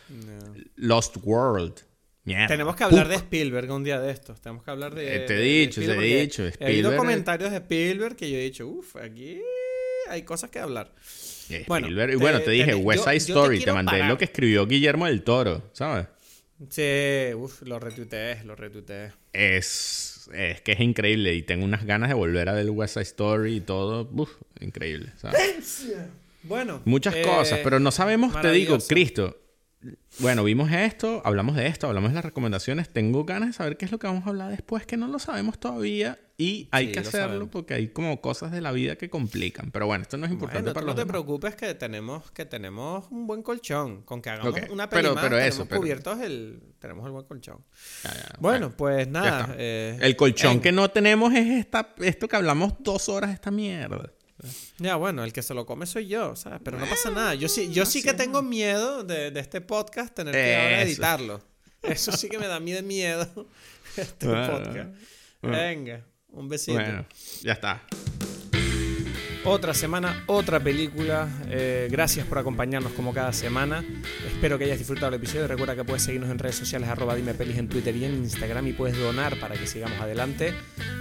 Lost 0.77 1.17
World. 1.25 1.81
Mierda. 2.23 2.47
Tenemos 2.47 2.77
que 2.77 2.85
hablar 2.85 3.09
de 3.09 3.17
Spielberg 3.17 3.71
un 3.73 3.83
día 3.83 3.99
de 3.99 4.13
estos. 4.13 4.41
Tenemos 4.41 4.63
que 4.63 4.71
hablar 4.71 4.95
de. 4.95 5.17
Eh, 5.17 5.21
te 5.21 5.35
he 5.35 5.41
dicho, 5.41 5.81
te 5.81 5.93
he 5.93 6.21
dicho. 6.21 6.45
He 6.61 6.67
oído 6.67 6.97
comentarios 6.97 7.51
de 7.51 7.57
Spielberg 7.57 8.15
que 8.15 8.31
yo 8.31 8.37
he 8.37 8.43
dicho, 8.43 8.69
uff, 8.69 8.95
aquí 8.97 9.41
hay 10.09 10.23
cosas 10.23 10.51
que 10.51 10.61
hablar. 10.61 10.93
Bueno, 11.67 11.89
y 11.89 12.17
bueno, 12.17 12.41
te, 12.41 12.51
dije, 12.51 12.75
West 12.75 13.05
Side 13.05 13.17
Story, 13.17 13.61
te, 13.61 13.73
mandé 13.73 14.05
lo 14.05 14.19
que 14.19 14.27
escribió 14.27 14.67
Guillermo 14.67 15.07
del 15.07 15.23
Toro, 15.23 15.63
¿sabes? 15.73 16.07
Sí, 16.71 17.35
uff, 17.35 17.63
lo 17.63 17.79
retuiteé, 17.79 18.43
lo 18.45 18.57
retuiteé. 18.57 19.13
Es, 19.33 20.29
es 20.33 20.63
que 20.63 20.73
es 20.73 20.81
increíble 20.81 21.35
y 21.35 21.43
tengo 21.43 21.65
unas 21.65 21.85
ganas 21.85 22.09
de 22.09 22.15
volver 22.15 22.49
a 22.49 22.55
ver 22.55 22.71
West 22.71 22.95
Side 22.95 23.03
Story 23.03 23.57
y 23.57 23.61
todo. 23.61 24.09
Uff, 24.13 24.31
increíble, 24.61 25.13
¿sabes? 25.17 25.87
Bueno. 26.43 26.81
Muchas 26.85 27.17
cosas, 27.17 27.59
eh, 27.59 27.61
pero 27.65 27.81
no 27.81 27.91
sabemos, 27.91 28.41
te 28.41 28.53
digo, 28.53 28.79
Cristo, 28.79 29.37
bueno, 30.19 30.45
vimos 30.45 30.71
esto, 30.73 31.21
hablamos 31.25 31.57
de 31.57 31.67
esto, 31.67 31.87
hablamos 31.87 32.11
de 32.11 32.15
las 32.15 32.25
recomendaciones. 32.25 32.89
Tengo 32.89 33.25
ganas 33.25 33.51
de 33.51 33.53
saber 33.53 33.77
qué 33.77 33.85
es 33.85 33.93
lo 33.93 33.99
que 33.99 34.07
vamos 34.07 34.27
a 34.27 34.31
hablar 34.31 34.51
después, 34.51 34.87
que 34.87 34.97
no 34.97 35.09
lo 35.09 35.19
sabemos 35.19 35.59
todavía. 35.59 36.19
Y 36.39 36.69
hay 36.71 36.93
que 36.93 36.99
hacerlo 36.99 37.51
porque 37.51 37.75
hay 37.75 37.89
como 37.89 38.21
cosas 38.21 38.53
de 38.53 38.61
la 38.61 38.71
vida 38.73 38.97
que 38.97 39.09
complican. 39.09 39.71
Pero 39.71 39.87
bueno, 39.87 40.03
esto 40.03 40.19
no 40.19 40.27
es 40.27 40.33
importante 40.33 40.73
para 40.73 40.83
no 40.83 40.87
los 40.89 40.97
No 40.97 41.03
te 41.03 41.07
preocupes 41.07 41.57
que 41.57 41.75
tenemos, 41.75 42.31
que 42.31 42.45
tenemos 42.45 43.07
un 43.11 43.27
buen 43.27 43.43
colchón. 43.43 44.03
Con 44.03 44.21
que 44.21 44.31
hagamos 44.31 44.55
una 44.71 44.89
peli 44.89 45.09
pero, 45.09 45.21
pero 45.21 45.39
eso, 45.39 45.67
cubiertos 45.67 46.21
el... 46.21 46.63
Tenemos 46.79 47.07
el 47.07 47.13
buen 47.13 47.25
colchón. 47.25 47.65
bueno, 48.39 48.71
pues 48.77 49.09
nada. 49.09 49.55
Eh, 49.57 49.99
el 50.01 50.15
colchón 50.15 50.61
que 50.61 50.73
no 50.73 50.91
tenemos 50.91 51.33
es 51.33 51.47
esta, 51.47 51.95
esto 51.99 52.29
que 52.29 52.37
hablamos 52.37 52.75
dos 52.81 53.09
horas 53.09 53.31
de 53.31 53.35
esta 53.35 53.51
mierda. 53.51 54.13
Ya, 54.79 54.97
bueno, 54.97 55.25
el 55.25 55.33
que 55.33 55.43
se 55.43 55.55
lo 55.55 55.67
come 55.67 55.87
soy 55.87 56.07
yo, 56.07 56.37
¿sabes? 56.37 56.61
Pero 56.63 56.79
no 56.79 56.87
pasa 56.87 57.11
nada. 57.11 57.35
Yo 57.35 57.49
sí, 57.49 57.73
yo 57.73 57.87
sí 57.87 58.03
que 58.03 58.13
tengo 58.13 58.43
miedo 58.43 59.03
de, 59.03 59.33
este 59.39 59.61
podcast 59.61 60.15
tener 60.15 60.35
que 60.35 60.57
ahora 60.57 60.83
editarlo. 60.83 61.43
Eso 61.83 62.13
sí 62.13 62.29
que 62.29 62.39
me 62.39 62.47
da 62.47 62.61
miedo, 62.61 62.83
miedo 62.83 63.49
este 63.97 64.27
podcast. 64.27 64.91
Venga, 65.43 66.05
un 66.29 66.49
besito. 66.49 66.75
Bueno, 66.75 67.07
ya 67.43 67.53
está. 67.53 67.83
Otra 69.49 69.75
semana, 69.75 70.25
otra 70.27 70.59
película. 70.59 71.29
Eh, 71.49 71.87
gracias 71.89 72.27
por 72.27 72.39
acompañarnos 72.39 72.91
como 72.95 73.15
cada 73.15 73.33
semana. 73.33 73.85
Espero 74.27 74.59
que 74.59 74.65
hayas 74.65 74.79
disfrutado 74.79 75.07
el 75.07 75.15
episodio. 75.15 75.47
Recuerda 75.47 75.77
que 75.77 75.85
puedes 75.85 76.03
seguirnos 76.03 76.31
en 76.31 76.41
redes 76.41 76.57
sociales, 76.57 76.89
arroba 76.89 77.15
dime 77.15 77.33
pelis 77.33 77.57
en 77.57 77.69
Twitter 77.69 77.95
y 77.95 78.07
en 78.07 78.15
Instagram 78.15 78.67
y 78.67 78.73
puedes 78.73 78.99
donar 78.99 79.39
para 79.39 79.55
que 79.55 79.69
sigamos 79.69 80.01
adelante. 80.01 80.53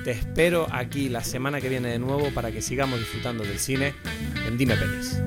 Te 0.03 0.11
espero 0.11 0.67
aquí 0.71 1.09
la 1.09 1.23
semana 1.23 1.59
que 1.59 1.69
viene 1.69 1.89
de 1.89 1.97
nuevo 1.97 2.29
para 2.35 2.51
que 2.51 2.61
sigamos 2.61 2.99
disfrutando 2.99 3.43
del 3.43 3.57
cine 3.57 3.95
en 4.47 4.59
Dime 4.59 4.77
Pelis. 4.77 5.19